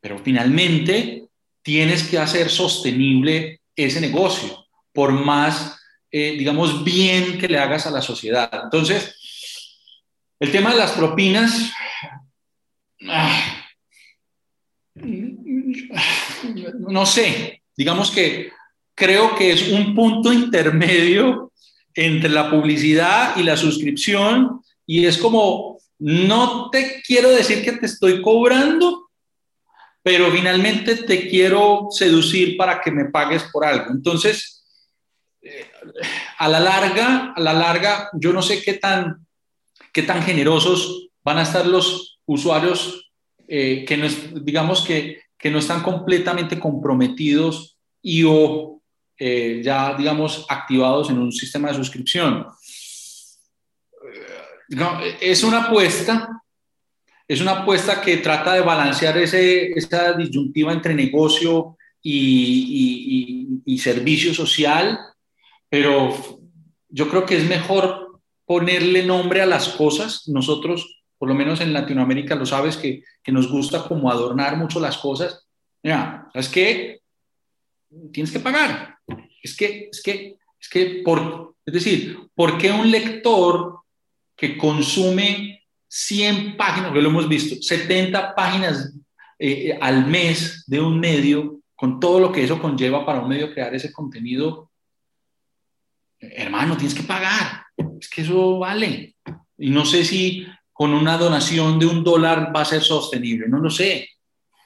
Pero 0.00 0.18
finalmente 0.18 1.24
tienes 1.62 2.04
que 2.04 2.18
hacer 2.18 2.48
sostenible 2.48 3.62
ese 3.74 4.00
negocio, 4.00 4.66
por 4.92 5.10
más, 5.10 5.76
eh, 6.12 6.36
digamos, 6.38 6.84
bien 6.84 7.36
que 7.38 7.48
le 7.48 7.58
hagas 7.58 7.86
a 7.86 7.90
la 7.90 8.00
sociedad. 8.00 8.48
Entonces, 8.62 9.16
el 10.38 10.52
tema 10.52 10.70
de 10.70 10.78
las 10.78 10.92
propinas, 10.92 11.72
ah, 13.08 13.59
no 16.78 17.06
sé, 17.06 17.62
digamos 17.76 18.10
que 18.10 18.52
creo 18.94 19.34
que 19.34 19.52
es 19.52 19.68
un 19.68 19.94
punto 19.94 20.32
intermedio 20.32 21.52
entre 21.94 22.30
la 22.30 22.50
publicidad 22.50 23.36
y 23.36 23.42
la 23.42 23.56
suscripción 23.56 24.60
y 24.86 25.06
es 25.06 25.18
como, 25.18 25.78
no 25.98 26.70
te 26.70 27.02
quiero 27.06 27.30
decir 27.30 27.64
que 27.64 27.72
te 27.72 27.86
estoy 27.86 28.22
cobrando, 28.22 29.10
pero 30.02 30.30
finalmente 30.30 30.96
te 30.96 31.28
quiero 31.28 31.88
seducir 31.90 32.56
para 32.56 32.80
que 32.80 32.90
me 32.90 33.06
pagues 33.06 33.44
por 33.52 33.64
algo. 33.64 33.90
Entonces, 33.90 34.64
eh, 35.42 35.70
a 36.38 36.48
la 36.48 36.60
larga, 36.60 37.32
a 37.36 37.40
la 37.40 37.52
larga, 37.52 38.10
yo 38.14 38.32
no 38.32 38.42
sé 38.42 38.62
qué 38.62 38.74
tan, 38.74 39.26
qué 39.92 40.02
tan 40.02 40.22
generosos 40.22 41.08
van 41.22 41.38
a 41.38 41.42
estar 41.42 41.66
los 41.66 42.20
usuarios 42.26 43.10
eh, 43.48 43.84
que 43.86 43.96
no 43.96 44.06
digamos 44.42 44.82
que, 44.82 45.22
que, 45.40 45.50
no 45.50 45.58
están 45.58 45.82
completamente 45.82 46.58
comprometidos 46.58 47.78
y 48.02 48.24
o 48.24 48.80
eh, 49.18 49.60
ya, 49.62 49.94
digamos, 49.94 50.46
activados 50.48 51.10
en 51.10 51.18
un 51.18 51.32
sistema 51.32 51.68
de 51.68 51.74
suscripción. 51.74 52.46
Eh, 54.70 55.18
es 55.20 55.42
una 55.42 55.64
apuesta, 55.64 56.42
es 57.26 57.40
una 57.40 57.62
apuesta 57.62 58.00
que 58.00 58.18
trata 58.18 58.54
de 58.54 58.60
balancear 58.60 59.18
ese, 59.18 59.72
esa 59.72 60.12
disyuntiva 60.12 60.72
entre 60.72 60.94
negocio 60.94 61.76
y, 62.02 63.78
servicio 63.78 64.34
social, 64.34 64.98
pero 65.68 66.14
yo 66.88 67.08
creo 67.08 67.24
que 67.24 67.36
es 67.38 67.48
mejor 67.48 68.20
ponerle 68.44 69.04
nombre 69.04 69.40
a 69.40 69.46
las 69.46 69.68
cosas. 69.68 70.28
Nosotros 70.28 70.99
por 71.20 71.28
lo 71.28 71.34
menos 71.34 71.60
en 71.60 71.74
Latinoamérica 71.74 72.34
lo 72.34 72.46
sabes, 72.46 72.78
que, 72.78 73.04
que 73.22 73.30
nos 73.30 73.46
gusta 73.52 73.86
como 73.86 74.10
adornar 74.10 74.56
mucho 74.56 74.80
las 74.80 74.96
cosas. 74.96 75.46
Mira, 75.82 76.26
¿sabes 76.32 76.48
qué? 76.48 77.02
Tienes 78.10 78.32
que 78.32 78.40
pagar. 78.40 78.96
Es 79.42 79.54
que, 79.54 79.90
es 79.92 80.02
que, 80.02 80.38
es 80.58 80.68
que, 80.70 81.02
por, 81.04 81.56
es 81.66 81.74
decir, 81.74 82.18
¿por 82.34 82.56
qué 82.56 82.72
un 82.72 82.90
lector 82.90 83.80
que 84.34 84.56
consume 84.56 85.62
100 85.88 86.56
páginas, 86.56 86.90
que 86.90 87.02
lo 87.02 87.10
hemos 87.10 87.28
visto, 87.28 87.60
70 87.60 88.34
páginas 88.34 88.90
eh, 89.38 89.76
al 89.78 90.06
mes 90.06 90.64
de 90.66 90.80
un 90.80 90.98
medio, 90.98 91.60
con 91.76 92.00
todo 92.00 92.18
lo 92.18 92.32
que 92.32 92.44
eso 92.44 92.62
conlleva 92.62 93.04
para 93.04 93.20
un 93.20 93.28
medio 93.28 93.52
crear 93.52 93.74
ese 93.74 93.92
contenido, 93.92 94.70
hermano, 96.18 96.78
tienes 96.78 96.94
que 96.94 97.02
pagar. 97.02 97.66
Es 98.00 98.08
que 98.08 98.22
eso 98.22 98.58
vale. 98.58 99.16
Y 99.58 99.68
no 99.68 99.84
sé 99.84 100.02
si 100.02 100.46
con 100.80 100.94
una 100.94 101.18
donación 101.18 101.78
de 101.78 101.84
un 101.84 102.02
dólar 102.02 102.56
va 102.56 102.62
a 102.62 102.64
ser 102.64 102.80
sostenible, 102.80 103.46
no 103.46 103.58
lo 103.58 103.68
sé. 103.68 104.08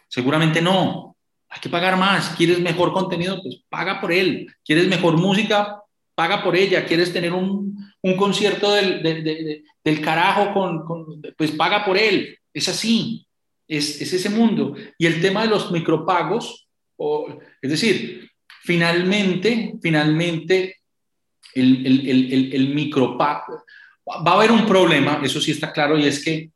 Seguramente 0.06 0.62
no. 0.62 1.16
Hay 1.48 1.60
que 1.60 1.68
pagar 1.68 1.96
más. 1.96 2.36
¿Quieres 2.36 2.60
mejor 2.60 2.92
contenido? 2.92 3.42
Pues 3.42 3.64
paga 3.68 4.00
por 4.00 4.12
él. 4.12 4.46
¿Quieres 4.64 4.86
mejor 4.86 5.16
música? 5.16 5.82
Paga 6.14 6.44
por 6.44 6.54
ella. 6.54 6.86
¿Quieres 6.86 7.12
tener 7.12 7.32
un, 7.32 7.92
un 8.00 8.16
concierto 8.16 8.72
del, 8.74 9.02
del, 9.82 10.00
carajo? 10.02 10.54
Con, 10.54 10.84
con, 10.84 11.20
pues 11.36 11.50
paga 11.50 11.84
por 11.84 11.98
él. 11.98 12.38
Es 12.52 12.68
así. 12.68 13.26
Es, 13.66 14.00
es, 14.00 14.12
ese 14.12 14.30
mundo. 14.30 14.76
Y 14.96 15.06
el 15.06 15.20
tema 15.20 15.42
de 15.42 15.48
los 15.48 15.72
micropagos, 15.72 16.68
o, 16.96 17.40
es 17.60 17.70
decir, 17.72 18.30
finalmente, 18.62 19.74
finalmente, 19.82 20.76
el, 21.56 21.84
el, 21.84 22.08
el, 22.08 22.54
el 22.54 22.68
micropago, 22.72 23.64
va 24.06 24.32
a 24.32 24.34
haber 24.34 24.52
un 24.52 24.66
problema, 24.66 25.20
eso 25.22 25.40
sí 25.40 25.52
está 25.52 25.72
claro, 25.72 25.98
y 25.98 26.06
es 26.06 26.22
que, 26.22 26.50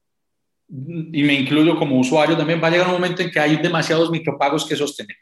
y 0.69 1.23
me 1.23 1.35
incluyo 1.35 1.77
como 1.77 1.99
usuario 1.99 2.37
también, 2.37 2.63
va 2.63 2.69
a 2.69 2.71
llegar 2.71 2.89
un 2.89 2.95
momento 2.95 3.23
en 3.23 3.31
que 3.31 3.41
hay 3.41 3.57
demasiados 3.57 4.11
micropagos 4.11 4.67
que 4.67 4.77
sostener. 4.77 5.17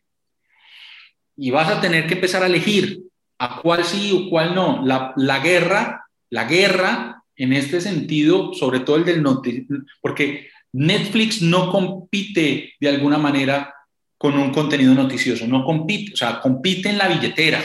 Y 1.36 1.50
vas 1.50 1.68
a 1.68 1.80
tener 1.80 2.06
que 2.06 2.14
empezar 2.14 2.42
a 2.42 2.46
elegir 2.46 3.00
a 3.38 3.60
cuál 3.60 3.84
sí 3.84 4.12
o 4.12 4.30
cuál 4.30 4.54
no. 4.54 4.82
La, 4.84 5.12
la 5.16 5.38
guerra, 5.38 6.06
la 6.30 6.44
guerra 6.44 7.22
en 7.36 7.52
este 7.52 7.80
sentido, 7.80 8.54
sobre 8.54 8.80
todo 8.80 8.96
el 8.96 9.04
del 9.04 9.22
norte, 9.22 9.66
porque 10.00 10.48
Netflix 10.72 11.42
no 11.42 11.70
compite 11.70 12.74
de 12.80 12.88
alguna 12.88 13.18
manera 13.18 13.72
con 14.18 14.38
un 14.38 14.50
contenido 14.50 14.94
noticioso, 14.94 15.46
no 15.46 15.64
compite, 15.64 16.14
o 16.14 16.16
sea, 16.16 16.40
compite 16.40 16.88
en 16.88 16.98
la 16.98 17.08
billetera, 17.08 17.62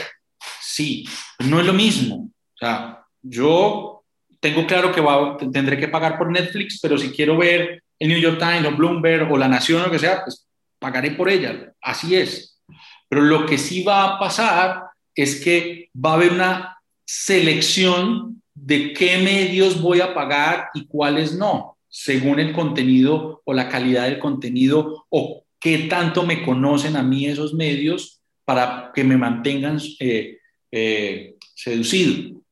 sí, 0.60 1.08
no 1.40 1.60
es 1.60 1.66
lo 1.66 1.72
mismo. 1.72 2.16
O 2.16 2.58
sea, 2.58 3.04
yo 3.22 4.01
tengo 4.42 4.66
claro 4.66 4.90
que 4.90 5.00
va, 5.00 5.36
tendré 5.36 5.78
que 5.78 5.86
pagar 5.86 6.18
por 6.18 6.28
Netflix, 6.28 6.80
pero 6.82 6.98
si 6.98 7.10
quiero 7.10 7.36
ver 7.36 7.84
el 7.96 8.08
New 8.08 8.18
York 8.18 8.40
Times 8.40 8.66
o 8.66 8.76
Bloomberg 8.76 9.30
o 9.30 9.38
La 9.38 9.46
Nación 9.46 9.82
o 9.82 9.84
lo 9.84 9.90
que 9.92 10.00
sea, 10.00 10.24
pues 10.24 10.48
pagaré 10.80 11.12
por 11.12 11.28
ella, 11.28 11.72
así 11.80 12.16
es. 12.16 12.60
Pero 13.08 13.22
lo 13.22 13.46
que 13.46 13.56
sí 13.56 13.84
va 13.84 14.02
a 14.02 14.18
pasar 14.18 14.82
es 15.14 15.40
que 15.44 15.90
va 15.94 16.10
a 16.10 16.14
haber 16.14 16.32
una 16.32 16.76
selección 17.04 18.42
de 18.52 18.92
qué 18.92 19.18
medios 19.18 19.80
voy 19.80 20.00
a 20.00 20.12
pagar 20.12 20.70
y 20.74 20.86
cuáles 20.86 21.36
no, 21.36 21.78
según 21.88 22.40
el 22.40 22.52
contenido 22.52 23.42
o 23.44 23.54
la 23.54 23.68
calidad 23.68 24.04
del 24.04 24.18
contenido 24.18 25.06
o 25.08 25.44
qué 25.60 25.86
tanto 25.88 26.24
me 26.24 26.42
conocen 26.42 26.96
a 26.96 27.04
mí 27.04 27.26
esos 27.26 27.54
medios 27.54 28.20
para 28.44 28.90
que 28.92 29.04
me 29.04 29.16
mantengan 29.16 29.80
eh, 30.00 30.38
eh, 30.72 31.36
seducido. 31.54 32.42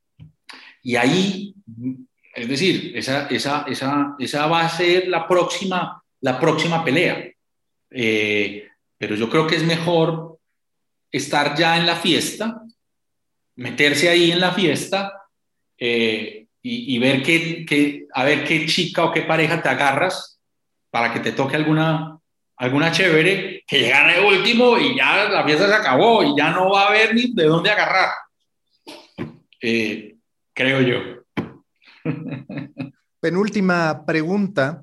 Y 0.82 0.96
ahí, 0.96 1.49
es 2.34 2.48
decir, 2.48 2.92
esa, 2.94 3.26
esa, 3.28 3.64
esa, 3.68 4.14
esa 4.18 4.46
va 4.46 4.62
a 4.62 4.68
ser 4.68 5.08
la 5.08 5.26
próxima, 5.26 6.02
la 6.20 6.38
próxima 6.38 6.84
pelea. 6.84 7.30
Eh, 7.90 8.68
pero 8.96 9.16
yo 9.16 9.28
creo 9.28 9.46
que 9.46 9.56
es 9.56 9.64
mejor 9.64 10.38
estar 11.10 11.56
ya 11.56 11.76
en 11.76 11.86
la 11.86 11.96
fiesta, 11.96 12.62
meterse 13.56 14.08
ahí 14.08 14.30
en 14.30 14.40
la 14.40 14.52
fiesta 14.52 15.12
eh, 15.76 16.46
y, 16.62 16.98
ver 16.98 17.22
qué, 17.22 18.06
a 18.12 18.24
ver 18.24 18.44
qué 18.44 18.66
chica 18.66 19.04
o 19.04 19.12
qué 19.12 19.22
pareja 19.22 19.62
te 19.62 19.68
agarras 19.68 20.38
para 20.90 21.12
que 21.12 21.20
te 21.20 21.32
toque 21.32 21.56
alguna, 21.56 22.18
alguna 22.56 22.92
chévere, 22.92 23.64
que 23.66 23.80
llegan 23.80 24.12
de 24.12 24.20
último 24.20 24.78
y 24.78 24.96
ya 24.96 25.28
la 25.28 25.44
fiesta 25.44 25.66
se 25.66 25.74
acabó 25.74 26.22
y 26.22 26.36
ya 26.36 26.50
no 26.50 26.70
va 26.70 26.82
a 26.82 26.88
haber 26.88 27.14
ni 27.14 27.32
de 27.32 27.44
dónde 27.44 27.70
agarrar. 27.70 28.10
Eh, 29.60 30.16
creo 30.52 30.80
yo. 30.82 31.20
Penúltima 33.20 34.04
pregunta. 34.06 34.82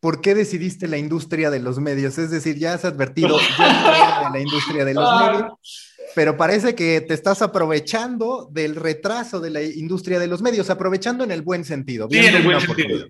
¿Por 0.00 0.20
qué 0.20 0.34
decidiste 0.34 0.86
la 0.88 0.98
industria 0.98 1.50
de 1.50 1.58
los 1.58 1.80
medios? 1.80 2.18
Es 2.18 2.30
decir, 2.30 2.58
ya 2.58 2.74
has 2.74 2.84
advertido 2.84 3.38
ya 3.58 4.30
la 4.32 4.40
industria 4.40 4.84
de 4.84 4.94
los 4.94 5.20
medios, 5.20 5.52
pero 6.14 6.36
parece 6.36 6.74
que 6.74 7.00
te 7.00 7.14
estás 7.14 7.42
aprovechando 7.42 8.48
del 8.52 8.76
retraso 8.76 9.40
de 9.40 9.50
la 9.50 9.62
industria 9.62 10.18
de 10.18 10.26
los 10.26 10.42
medios, 10.42 10.70
aprovechando 10.70 11.24
en 11.24 11.32
el 11.32 11.42
buen 11.42 11.64
sentido. 11.64 12.08
Sí, 12.10 12.18
en 12.18 12.36
el 12.36 12.42
buen 12.42 12.60
sentido. 12.60 13.06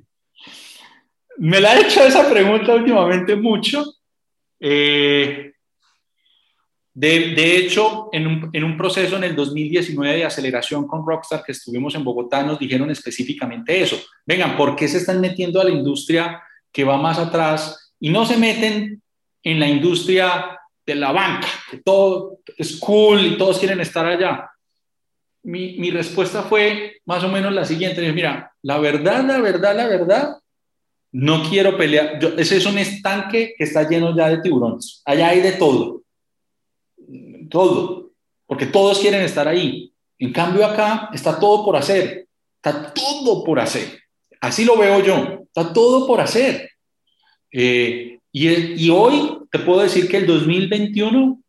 Me 1.39 1.60
la 1.60 1.77
he 1.77 1.82
hecho 1.82 2.02
esa 2.02 2.28
pregunta 2.31 2.74
últimamente 2.74 3.36
mucho. 3.36 3.85
Eh, 4.59 5.52
de, 6.98 7.59
hecho, 7.59 8.09
en 8.10 8.64
un, 8.64 8.77
proceso 8.78 9.18
en 9.18 9.24
el 9.24 9.36
2019 9.36 10.16
de 10.16 10.24
aceleración 10.24 10.86
con 10.86 11.06
Rockstar 11.06 11.44
que 11.44 11.52
estuvimos 11.52 11.94
en 11.94 12.02
Bogotá, 12.02 12.43
nos 12.43 12.59
dijeron 12.59 12.90
específicamente 12.90 13.82
eso. 13.82 13.98
Vengan, 14.24 14.56
¿por 14.56 14.74
qué 14.74 14.89
se 14.89 14.97
están 14.97 15.20
metiendo 15.20 15.60
a 15.60 15.64
la 15.64 15.73
industria 15.73 16.43
que 16.73 16.85
va 16.85 16.97
más 16.97 17.18
atrás 17.18 17.93
y 18.01 18.09
no 18.09 18.24
se 18.24 18.39
meten 18.39 19.02
en 19.43 19.60
la 19.60 19.68
industria 19.68 20.59
de 20.86 20.94
la 20.94 21.12
banca, 21.12 21.48
que 21.70 21.82
todo 21.85 22.39
es 22.56 22.77
cool 22.77 23.27
y 23.27 23.36
todos 23.36 23.59
quieren 23.59 23.81
estar 23.81 24.06
allá? 24.06 24.51
Mi, 25.43 25.90
respuesta 25.90 26.44
fue 26.44 27.02
más 27.05 27.23
o 27.23 27.28
menos 27.28 27.52
la 27.52 27.66
siguiente. 27.66 28.10
Mira, 28.10 28.52
la 28.62 28.78
verdad, 28.78 29.23
la 29.23 29.39
verdad, 29.39 29.77
la 29.77 29.86
verdad, 29.86 30.36
no 31.12 31.43
quiero 31.43 31.77
pelear. 31.77 32.18
Yo, 32.18 32.31
ese 32.39 32.56
es 32.56 32.64
un 32.64 32.78
estanque 32.78 33.55
que 33.59 33.64
está 33.64 33.86
lleno 33.86 34.16
ya 34.16 34.31
de 34.31 34.40
tiburones. 34.40 35.02
Allá 35.05 35.28
hay 35.28 35.43
de 35.43 35.52
todo 35.52 36.05
todo, 37.48 38.10
porque 38.47 38.66
todos 38.66 38.98
quieren 38.98 39.23
estar 39.23 39.47
ahí. 39.48 39.93
En 40.18 40.32
cambio 40.32 40.64
acá 40.64 41.10
está 41.12 41.39
todo 41.39 41.64
por 41.64 41.77
hacer, 41.77 42.27
está 42.56 42.93
todo 42.93 43.44
por 43.44 43.60
hacer. 43.60 44.01
Así 44.40 44.64
lo 44.64 44.77
veo 44.77 45.01
yo, 45.01 45.44
está 45.44 45.73
todo 45.73 46.06
por 46.06 46.20
hacer. 46.20 46.70
Eh, 47.52 48.18
y, 48.32 48.48
y 48.85 48.90
hoy 48.90 49.39
te 49.51 49.59
puedo 49.59 49.81
decir 49.81 50.09
que 50.09 50.18
el 50.18 50.27
2021 50.27 51.40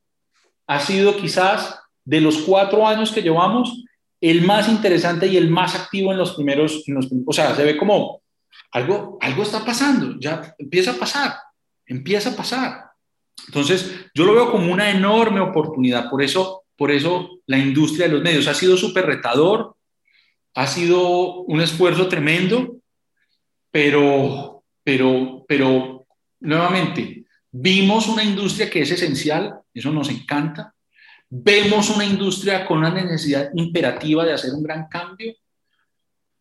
ha 0.67 0.79
sido 0.79 1.15
quizás 1.17 1.79
de 2.03 2.21
los 2.21 2.37
cuatro 2.39 2.87
años 2.87 3.11
que 3.11 3.21
llevamos 3.21 3.83
el 4.21 4.41
más 4.41 4.67
interesante 4.67 5.27
y 5.27 5.37
el 5.37 5.49
más 5.49 5.75
activo 5.75 6.11
en 6.11 6.17
los 6.17 6.33
primeros, 6.33 6.83
en 6.87 6.95
los, 6.95 7.07
o 7.25 7.33
sea, 7.33 7.55
se 7.55 7.63
ve 7.63 7.77
como 7.77 8.21
algo, 8.71 9.17
algo 9.21 9.43
está 9.43 9.63
pasando, 9.63 10.19
ya 10.19 10.55
empieza 10.57 10.91
a 10.91 10.95
pasar, 10.95 11.35
empieza 11.85 12.31
a 12.31 12.35
pasar. 12.35 12.86
Entonces, 13.45 14.07
yo 14.13 14.25
lo 14.25 14.33
veo 14.33 14.51
como 14.51 14.71
una 14.71 14.89
enorme 14.89 15.39
oportunidad. 15.39 16.09
Por 16.09 16.21
eso, 16.21 16.63
por 16.75 16.91
eso 16.91 17.39
la 17.45 17.57
industria 17.57 18.07
de 18.07 18.13
los 18.13 18.23
medios 18.23 18.47
ha 18.47 18.53
sido 18.53 18.75
súper 18.75 19.05
retador, 19.05 19.75
ha 20.55 20.67
sido 20.67 21.43
un 21.43 21.61
esfuerzo 21.61 22.07
tremendo, 22.07 22.77
pero, 23.71 24.63
pero, 24.83 25.45
pero, 25.47 26.07
nuevamente, 26.39 27.25
vimos 27.51 28.07
una 28.07 28.23
industria 28.23 28.69
que 28.69 28.81
es 28.81 28.91
esencial, 28.91 29.59
eso 29.73 29.91
nos 29.91 30.09
encanta. 30.09 30.73
Vemos 31.29 31.89
una 31.89 32.05
industria 32.05 32.65
con 32.65 32.79
una 32.79 32.91
necesidad 32.91 33.49
imperativa 33.53 34.25
de 34.25 34.33
hacer 34.33 34.51
un 34.53 34.63
gran 34.63 34.87
cambio. 34.87 35.33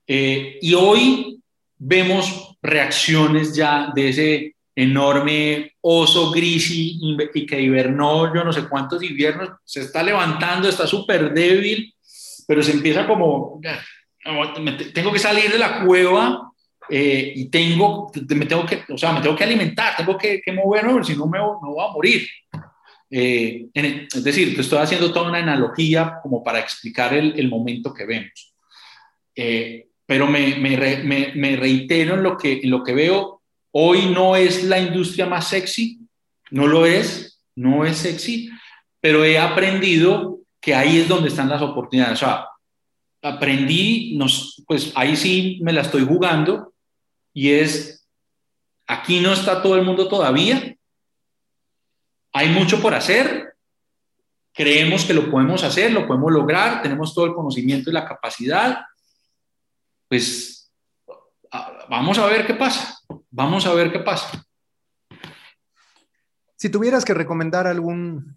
Eh, 0.07 0.59
y 0.63 0.75
hoy 0.75 1.43
vemos 1.77 2.57
reacciones 2.63 3.55
ya 3.55 3.93
de 3.95 4.09
ese 4.09 4.56
enorme 4.77 5.73
oso 5.81 6.31
gris 6.31 6.71
y, 6.71 7.17
que 7.47 7.61
hibernó 7.61 8.33
yo 8.35 8.45
no 8.45 8.53
sé 8.53 8.69
cuántos 8.69 9.03
inviernos, 9.03 9.49
se 9.65 9.81
está 9.81 10.03
levantando, 10.03 10.69
está 10.69 10.87
súper 10.87 11.33
débil, 11.33 11.95
pero 12.47 12.63
se 12.63 12.73
empieza 12.73 13.07
como, 13.07 13.61
tengo 14.93 15.13
que 15.13 15.19
salir 15.19 15.51
de 15.51 15.59
la 15.59 15.85
cueva 15.85 16.53
eh, 16.91 17.33
y 17.35 17.49
tengo, 17.49 18.13
me 18.29 18.47
tengo 18.47 18.67
que, 18.67 18.85
o 18.93 18.99
sea, 18.99 19.13
me 19.13 19.23
tengo 19.23 19.35
que 19.35 19.45
alimentar, 19.45 19.97
tengo 19.97 20.17
que, 20.19 20.43
que 20.45 20.53
moverme, 20.53 21.03
si 21.03 21.17
no 21.17 21.27
me 21.27 21.39
no 21.39 21.59
voy 21.61 21.85
a 21.85 21.93
morir. 21.93 22.29
Eh, 23.11 23.69
es 23.73 24.25
decir, 24.25 24.55
te 24.55 24.61
estoy 24.61 24.79
haciendo 24.79 25.13
toda 25.13 25.29
una 25.29 25.39
analogía 25.39 26.19
como 26.23 26.43
para 26.43 26.59
explicar 26.59 27.15
el, 27.15 27.49
momento 27.49 27.95
que 27.95 28.05
vemos. 28.05 28.55
Eh, 29.35 29.89
pero 30.05 30.27
me, 30.27 30.57
me, 30.57 31.57
reitero 31.57 32.15
en 32.15 32.23
lo 32.23 32.37
que, 32.37 32.61
en 32.63 32.71
lo 32.71 32.83
que 32.83 32.95
veo 32.95 33.36
Hoy 33.73 34.07
no 34.07 34.37
es 34.37 34.65
la 34.65 34.79
industria 34.79 35.27
más 35.27 35.49
sexy, 35.49 36.01
no 36.51 36.67
lo 36.67 36.87
es, 36.87 37.43
no 37.55 37.85
es 37.85 37.99
sexy, 37.99 38.51
pero 39.01 39.25
he 39.25 39.39
aprendido 39.39 40.41
que 40.61 40.75
ahí 40.75 40.99
es 40.99 41.09
donde 41.09 41.29
están 41.29 41.49
las 41.49 41.63
oportunidades. 41.63 42.23
O 42.23 42.27
sea, 42.27 42.47
aprendí, 43.23 44.17
nos, 44.17 44.63
pues 44.67 44.93
ahí 44.95 45.17
sí 45.17 45.59
me 45.63 45.73
la 45.73 45.83
estoy 45.83 46.05
jugando 46.05 46.73
y 47.33 47.51
es, 47.51 48.07
aquí 48.87 49.21
no 49.21 49.33
está 49.33 49.63
todo 49.63 49.77
el 49.77 49.85
mundo 49.85 50.09
todavía, 50.09 50.75
hay 52.33 52.49
mucho 52.51 52.81
por 52.81 52.95
hacer, 52.95 53.55
creemos 54.53 55.05
que 55.05 55.15
lo 55.15 55.31
podemos 55.31 55.63
hacer, 55.65 55.93
lo 55.93 56.07
podemos 56.07 56.33
lograr, 56.33 56.83
tenemos 56.83 57.15
todo 57.15 57.27
el 57.27 57.35
conocimiento 57.35 57.91
y 57.91 57.95
la 57.95 58.07
capacidad, 58.07 58.81
pues 60.09 60.71
vamos 61.89 62.19
a 62.19 62.27
ver 62.27 62.47
qué 62.47 62.55
pasa, 62.55 62.96
vamos 63.31 63.67
a 63.67 63.75
ver 63.75 63.93
qué 63.93 64.01
pasa. 64.01 64.45
Si 66.57 66.71
tuvieras 66.71 67.05
que 67.05 67.15
recomendar 67.15 67.67
algún 67.67 68.37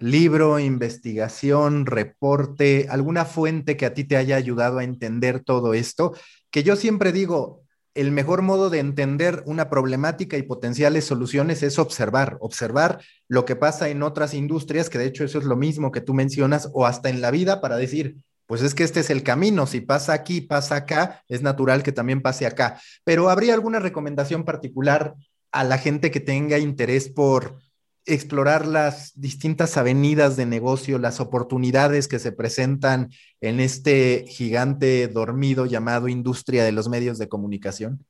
libro, 0.00 0.58
investigación, 0.58 1.86
reporte, 1.86 2.86
alguna 2.90 3.24
fuente 3.24 3.76
que 3.76 3.86
a 3.86 3.94
ti 3.94 4.04
te 4.04 4.16
haya 4.16 4.36
ayudado 4.36 4.78
a 4.78 4.84
entender 4.84 5.40
todo 5.40 5.74
esto, 5.74 6.14
que 6.50 6.62
yo 6.62 6.74
siempre 6.74 7.12
digo, 7.12 7.62
el 7.94 8.12
mejor 8.12 8.42
modo 8.42 8.70
de 8.70 8.78
entender 8.78 9.42
una 9.46 9.68
problemática 9.68 10.36
y 10.36 10.42
potenciales 10.42 11.04
soluciones 11.04 11.62
es 11.62 11.78
observar, 11.78 12.38
observar 12.40 13.02
lo 13.28 13.44
que 13.44 13.56
pasa 13.56 13.88
en 13.88 14.02
otras 14.02 14.32
industrias, 14.32 14.88
que 14.88 14.98
de 14.98 15.06
hecho 15.06 15.24
eso 15.24 15.38
es 15.38 15.44
lo 15.44 15.56
mismo 15.56 15.92
que 15.92 16.00
tú 16.00 16.14
mencionas, 16.14 16.70
o 16.72 16.86
hasta 16.86 17.10
en 17.10 17.20
la 17.20 17.30
vida 17.30 17.60
para 17.60 17.76
decir, 17.76 18.16
pues 18.50 18.62
es 18.62 18.74
que 18.74 18.82
este 18.82 18.98
es 18.98 19.10
el 19.10 19.22
camino, 19.22 19.64
si 19.64 19.80
pasa 19.80 20.12
aquí, 20.12 20.40
pasa 20.40 20.74
acá, 20.74 21.22
es 21.28 21.40
natural 21.40 21.84
que 21.84 21.92
también 21.92 22.20
pase 22.20 22.46
acá. 22.46 22.80
Pero 23.04 23.30
¿habría 23.30 23.54
alguna 23.54 23.78
recomendación 23.78 24.44
particular 24.44 25.14
a 25.52 25.62
la 25.62 25.78
gente 25.78 26.10
que 26.10 26.18
tenga 26.18 26.58
interés 26.58 27.08
por 27.08 27.60
explorar 28.06 28.66
las 28.66 29.12
distintas 29.14 29.76
avenidas 29.76 30.36
de 30.36 30.46
negocio, 30.46 30.98
las 30.98 31.20
oportunidades 31.20 32.08
que 32.08 32.18
se 32.18 32.32
presentan 32.32 33.10
en 33.40 33.60
este 33.60 34.24
gigante 34.26 35.06
dormido 35.06 35.66
llamado 35.66 36.08
industria 36.08 36.64
de 36.64 36.72
los 36.72 36.88
medios 36.88 37.18
de 37.18 37.28
comunicación? 37.28 38.04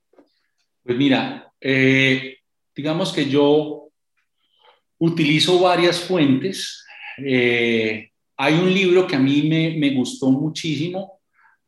Pues 0.82 0.96
mira, 0.96 1.52
eh, 1.60 2.38
digamos 2.74 3.12
que 3.12 3.28
yo 3.28 3.90
utilizo 4.96 5.60
varias 5.60 6.00
fuentes. 6.00 6.86
Eh, 7.18 8.09
hay 8.42 8.54
un 8.54 8.72
libro 8.72 9.06
que 9.06 9.16
a 9.16 9.18
mí 9.18 9.42
me, 9.42 9.90
gustó 9.90 10.30
muchísimo, 10.30 11.20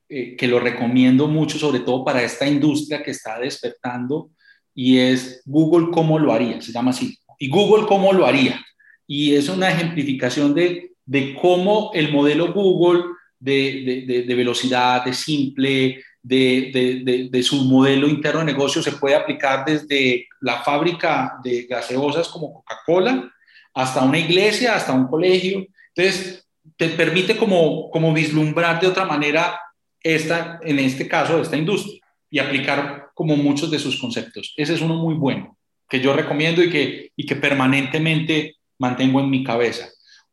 eh, 0.08 0.36
que 0.36 0.48
lo 0.48 0.58
recomiendo 0.58 1.28
mucho, 1.28 1.58
sobre 1.58 1.80
todo 1.80 2.04
para 2.04 2.22
esta 2.22 2.46
industria 2.46 3.02
que 3.02 3.10
está 3.10 3.38
despertando, 3.38 4.30
y 4.74 4.98
es 4.98 5.42
Google 5.44 5.90
cómo 5.92 6.18
lo 6.18 6.32
haría, 6.32 6.60
se 6.62 6.72
llama 6.72 6.92
así, 6.92 7.18
y 7.38 7.48
Google 7.50 7.86
cómo 7.86 8.12
lo 8.12 8.26
haría. 8.26 8.64
Y 9.06 9.34
es 9.34 9.48
una 9.50 9.70
ejemplificación 9.70 10.54
de, 10.54 10.94
cómo 11.40 11.90
el 11.92 12.10
modelo 12.10 12.54
Google 12.54 13.02
de, 13.38 14.24
de 14.26 14.34
velocidad, 14.34 15.04
de 15.04 15.12
simple, 15.12 16.02
de, 16.22 17.42
su 17.42 17.64
modelo 17.64 18.08
interno 18.08 18.40
de 18.40 18.46
negocio 18.46 18.82
se 18.82 18.92
puede 18.92 19.14
aplicar 19.14 19.64
desde 19.64 20.26
la 20.40 20.62
fábrica 20.62 21.38
de 21.42 21.64
gaseosas 21.64 22.28
como 22.28 22.52
Coca-Cola 22.52 23.30
hasta 23.74 24.02
una 24.02 24.18
iglesia, 24.18 24.76
hasta 24.76 24.92
un 24.92 25.08
colegio. 25.08 25.66
Entonces, 25.94 26.41
te 26.82 26.88
permite 26.88 27.36
como, 27.36 27.88
como 27.90 28.12
vislumbrar 28.12 28.80
de 28.80 28.88
otra 28.88 29.04
manera 29.04 29.56
esta, 30.02 30.58
en 30.64 30.80
este 30.80 31.06
caso, 31.06 31.40
esta 31.40 31.56
industria 31.56 32.00
y 32.28 32.40
aplicar 32.40 33.10
como 33.14 33.36
muchos 33.36 33.70
de 33.70 33.78
sus 33.78 34.00
conceptos. 34.00 34.52
Ese 34.56 34.74
es 34.74 34.80
uno 34.80 34.96
muy 34.96 35.14
bueno 35.14 35.56
que 35.88 36.00
yo 36.00 36.12
recomiendo 36.12 36.60
y 36.60 36.70
que, 36.70 37.12
y 37.14 37.24
que 37.24 37.36
permanentemente 37.36 38.56
mantengo 38.78 39.20
en 39.20 39.30
mi 39.30 39.44
cabeza. 39.44 39.90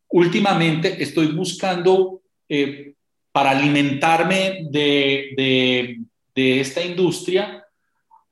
Últimamente 0.10 1.04
estoy 1.04 1.28
buscando, 1.28 2.22
eh, 2.48 2.94
para 3.32 3.52
alimentarme 3.52 4.66
de, 4.72 5.34
de, 5.38 6.00
de, 6.34 6.62
esta 6.62 6.84
industria, 6.84 7.64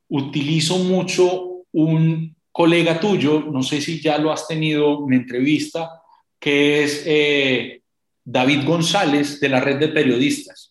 utilizo 0.09 0.79
mucho 0.79 1.65
un 1.71 2.35
colega 2.51 2.99
tuyo, 2.99 3.41
no 3.41 3.61
sé 3.61 3.79
si 3.79 4.01
ya 4.01 4.17
lo 4.17 4.31
has 4.31 4.47
tenido 4.47 5.05
en 5.05 5.13
entrevista, 5.13 6.01
que 6.39 6.83
es 6.83 7.03
eh, 7.05 7.81
David 8.29 8.65
González 8.65 9.39
de 9.39 9.49
la 9.49 9.59
red 9.59 9.79
de 9.79 9.87
periodistas 9.87 10.67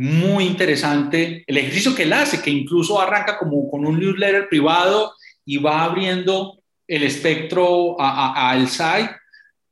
muy 0.00 0.44
interesante 0.44 1.42
el 1.44 1.56
ejercicio 1.56 1.92
que 1.92 2.04
él 2.04 2.12
hace, 2.12 2.40
que 2.40 2.50
incluso 2.50 3.00
arranca 3.00 3.36
como 3.36 3.68
con 3.68 3.84
un 3.84 3.98
newsletter 3.98 4.48
privado 4.48 5.12
y 5.44 5.56
va 5.56 5.82
abriendo 5.82 6.62
el 6.86 7.02
espectro 7.02 8.00
al 8.00 8.68
site, 8.68 9.10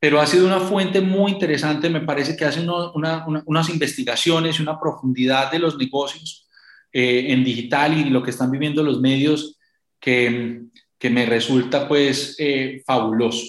pero 0.00 0.20
ha 0.20 0.26
sido 0.26 0.48
una 0.48 0.58
fuente 0.58 1.00
muy 1.00 1.30
interesante, 1.30 1.88
me 1.88 2.00
parece 2.00 2.36
que 2.36 2.44
hace 2.44 2.60
unas 2.66 3.68
investigaciones 3.70 4.58
y 4.58 4.62
una 4.62 4.80
profundidad 4.80 5.52
de 5.52 5.60
los 5.60 5.78
negocios 5.78 6.48
eh, 6.92 7.26
en 7.28 7.44
digital 7.44 7.96
y 7.96 8.10
lo 8.10 8.20
que 8.20 8.30
están 8.30 8.50
viviendo 8.50 8.82
los 8.82 9.00
medios 9.00 9.60
que, 10.00 10.62
que 10.98 11.08
me 11.08 11.24
resulta 11.24 11.86
pues 11.86 12.34
eh, 12.40 12.82
fabuloso. 12.84 13.46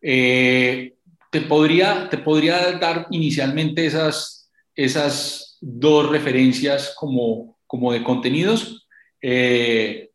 Eh, 0.00 0.94
te, 1.32 1.40
podría, 1.40 2.10
te 2.10 2.18
podría 2.18 2.72
dar 2.72 3.06
inicialmente 3.10 3.86
esas, 3.86 4.50
esas 4.74 5.56
dos 5.62 6.10
referencias 6.10 6.94
como, 6.94 7.58
como 7.66 7.90
de 7.90 8.04
contenidos. 8.04 8.86
Eh, 9.22 10.10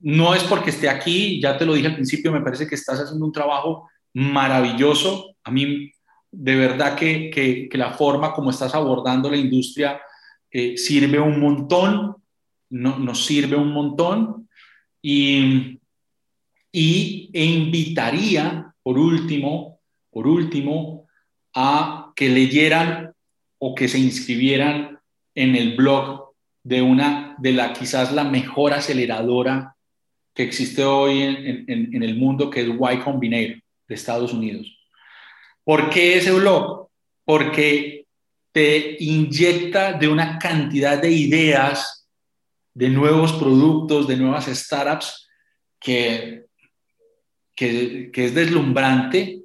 no 0.00 0.34
es 0.34 0.42
porque 0.42 0.70
esté 0.70 0.88
aquí, 0.88 1.40
ya 1.40 1.56
te 1.56 1.64
lo 1.64 1.74
dije 1.74 1.86
al 1.86 1.94
principio, 1.94 2.32
me 2.32 2.40
parece 2.40 2.66
que 2.66 2.74
estás 2.74 2.98
haciendo 2.98 3.24
un 3.24 3.32
trabajo 3.32 3.88
maravilloso. 4.12 5.36
A 5.44 5.52
mí, 5.52 5.92
de 6.32 6.56
verdad 6.56 6.96
que, 6.96 7.30
que, 7.30 7.78
la 7.78 7.92
forma 7.92 8.32
como 8.32 8.50
estás 8.50 8.74
abordando 8.74 9.30
la 9.30 9.36
industria 9.36 10.00
eh, 10.50 10.76
sirve 10.76 11.20
un 11.20 11.38
montón, 11.38 12.16
no, 12.70 12.98
nos 12.98 13.24
sirve 13.24 13.54
un 13.54 13.72
montón. 13.72 14.48
Y, 15.00 15.78
y 16.72 17.30
e 17.32 17.44
invitaría, 17.44 18.74
por 18.82 18.98
último, 18.98 19.79
por 20.10 20.26
último, 20.26 21.06
a 21.54 22.12
que 22.14 22.28
leyeran 22.28 23.12
o 23.58 23.74
que 23.74 23.88
se 23.88 23.98
inscribieran 23.98 24.98
en 25.34 25.56
el 25.56 25.76
blog 25.76 26.30
de 26.62 26.82
una 26.82 27.36
de 27.38 27.52
la 27.52 27.72
quizás 27.72 28.12
la 28.12 28.24
mejor 28.24 28.72
aceleradora 28.72 29.74
que 30.34 30.42
existe 30.42 30.84
hoy 30.84 31.22
en, 31.22 31.64
en, 31.68 32.02
el 32.02 32.16
mundo, 32.16 32.50
que 32.50 32.62
es 32.62 32.68
Y 32.68 32.98
Combinator 32.98 33.62
de 33.88 33.94
Estados 33.94 34.32
Unidos. 34.32 34.66
¿Por 35.64 35.90
qué 35.90 36.18
ese 36.18 36.32
blog? 36.32 36.88
Porque 37.24 38.06
te 38.52 38.96
inyecta 39.00 39.92
de 39.92 40.08
una 40.08 40.38
cantidad 40.38 41.00
de 41.00 41.10
ideas, 41.10 42.08
de 42.74 42.88
nuevos 42.88 43.32
productos, 43.32 44.06
de 44.06 44.16
nuevas 44.16 44.46
startups, 44.46 45.28
que, 45.78 46.46
que, 47.54 48.10
que 48.12 48.24
es 48.26 48.34
deslumbrante 48.34 49.39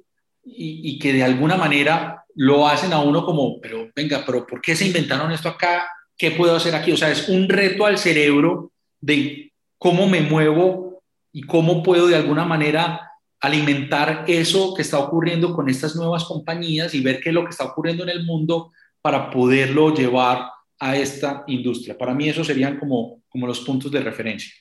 y, 0.46 0.98
que 0.98 1.12
de 1.12 1.24
alguna 1.24 1.56
manera 1.56 2.24
lo 2.34 2.68
hacen 2.68 2.92
a 2.92 3.00
uno 3.00 3.24
como, 3.24 3.60
pero 3.60 3.88
venga, 3.94 4.22
pero 4.24 4.46
¿por 4.46 4.60
qué 4.60 4.76
se 4.76 4.86
inventaron 4.86 5.32
esto 5.32 5.48
acá? 5.48 5.88
¿Qué 6.16 6.30
puedo 6.30 6.54
hacer 6.54 6.74
aquí? 6.74 6.92
O 6.92 6.96
sea, 6.96 7.10
es 7.10 7.28
un 7.28 7.48
reto 7.48 7.84
al 7.84 7.98
cerebro 7.98 8.70
de 9.00 9.52
cómo 9.78 10.08
me 10.08 10.20
muevo 10.20 11.02
y 11.32 11.42
cómo 11.42 11.82
puedo 11.82 12.06
de 12.06 12.16
alguna 12.16 12.44
manera 12.44 13.10
alimentar 13.40 14.24
eso 14.28 14.74
que 14.74 14.82
está 14.82 14.98
ocurriendo 14.98 15.54
con 15.54 15.68
estas 15.68 15.96
nuevas 15.96 16.24
compañías 16.24 16.94
y 16.94 17.00
ver 17.00 17.20
qué 17.20 17.30
es 17.30 17.34
lo 17.34 17.44
que 17.44 17.50
está 17.50 17.64
ocurriendo 17.64 18.04
en 18.04 18.10
el 18.10 18.24
mundo 18.24 18.72
para 19.02 19.30
poderlo 19.30 19.94
llevar 19.94 20.50
a 20.78 20.96
esta 20.96 21.44
industria. 21.46 21.96
Para 21.96 22.14
mí 22.14 22.28
esos 22.28 22.46
serían 22.46 22.78
como, 22.78 23.22
como 23.28 23.46
los 23.46 23.60
puntos 23.60 23.90
de 23.90 24.00
referencia. 24.00 24.52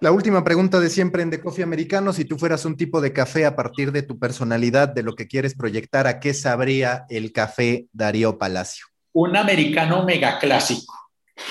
La 0.00 0.12
última 0.12 0.44
pregunta 0.44 0.78
de 0.78 0.90
siempre 0.90 1.22
en 1.22 1.30
The 1.30 1.40
Coffee 1.40 1.64
Americano, 1.64 2.12
si 2.12 2.24
tú 2.24 2.38
fueras 2.38 2.64
un 2.64 2.76
tipo 2.76 3.00
de 3.00 3.12
café 3.12 3.44
a 3.46 3.56
partir 3.56 3.90
de 3.90 4.02
tu 4.02 4.16
personalidad, 4.16 4.88
de 4.88 5.02
lo 5.02 5.16
que 5.16 5.26
quieres 5.26 5.56
proyectar, 5.56 6.06
¿a 6.06 6.20
qué 6.20 6.34
sabría 6.34 7.04
el 7.08 7.32
café 7.32 7.86
Darío 7.92 8.38
Palacio? 8.38 8.86
Un 9.12 9.36
americano 9.36 10.04
mega 10.04 10.38
clásico. 10.38 10.94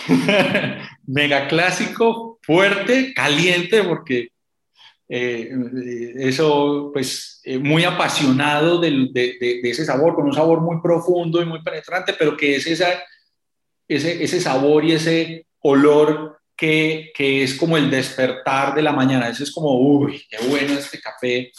mega 1.08 1.50
clásico, 1.50 2.40
fuerte, 2.42 3.14
caliente, 3.14 3.84
porque 3.84 4.30
eh, 5.10 5.50
eso, 6.16 6.92
pues, 6.94 7.42
eh, 7.44 7.58
muy 7.58 7.84
apasionado 7.84 8.80
de, 8.80 9.10
ese 9.62 9.84
sabor, 9.84 10.16
con 10.16 10.26
un 10.26 10.34
sabor 10.34 10.62
muy 10.62 10.80
profundo 10.82 11.42
y 11.42 11.46
muy 11.46 11.62
penetrante, 11.62 12.14
pero 12.18 12.38
que 12.38 12.56
es 12.56 12.66
ese, 12.66 12.86
ese 13.90 14.40
sabor 14.40 14.86
y 14.86 14.94
ese 14.94 15.48
olor 15.60 16.37
que, 16.58 17.12
es 17.44 17.56
como 17.56 17.78
el 17.78 17.90
despertar 17.90 18.74
de 18.74 18.82
la 18.82 18.92
mañana. 18.92 19.30
Ese 19.30 19.44
es 19.44 19.52
como, 19.52 19.80
uy, 19.80 20.24
qué 20.30 20.38
bueno 20.48 20.74
este 20.74 21.00
café. 21.00 21.52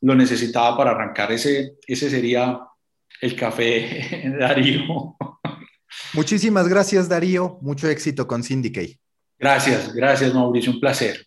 Lo 0.00 0.14
necesitaba 0.14 0.76
para 0.76 0.90
arrancar. 0.90 1.32
Ese, 1.32 1.76
ese 1.86 2.10
sería 2.10 2.58
el 3.20 3.36
café 3.36 4.30
Darío. 4.38 5.16
Muchísimas 6.12 6.68
gracias, 6.68 7.08
Darío. 7.08 7.58
Mucho 7.62 7.88
éxito 7.88 8.26
con 8.26 8.42
Syndicate. 8.42 8.98
Gracias, 9.38 9.94
gracias, 9.94 10.34
Mauricio. 10.34 10.72
Un 10.72 10.80
placer. 10.80 11.24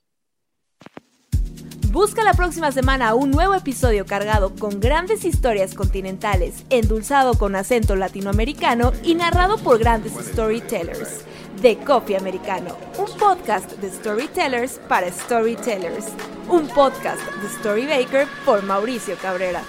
Busca 1.92 2.24
la 2.24 2.34
próxima 2.34 2.72
semana 2.72 3.16
un 3.16 3.32
nuevo 3.32 3.54
episodio 3.54 4.06
cargado 4.06 4.56
con 4.56 4.80
grandes 4.80 5.26
historias 5.26 5.74
continentales, 5.74 6.66
endulzado 6.70 7.34
con 7.34 7.54
acento 7.54 7.98
latinoamericano 7.98 8.94
y 9.04 9.16
narrado 9.16 9.58
por 9.58 9.78
grandes 9.78 10.14
storytellers 10.14 11.26
de 11.62 11.78
Coffee 11.78 12.18
Americano, 12.18 12.76
un 12.98 13.08
podcast 13.18 13.72
de 13.74 13.90
storytellers 13.90 14.80
para 14.88 15.12
storytellers, 15.12 16.08
un 16.50 16.68
podcast 16.68 17.22
de 17.22 17.50
Storybaker 17.50 18.28
por 18.46 18.64
Mauricio 18.64 19.16
Cabrera. 19.22 19.64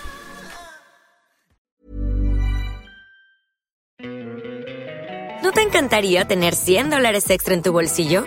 encantaría 5.73 6.27
tener 6.27 6.55
100 6.55 6.91
dólares 6.91 7.31
extra 7.31 7.55
en 7.55 7.63
tu 7.63 7.73
bolsillo? 7.73 8.27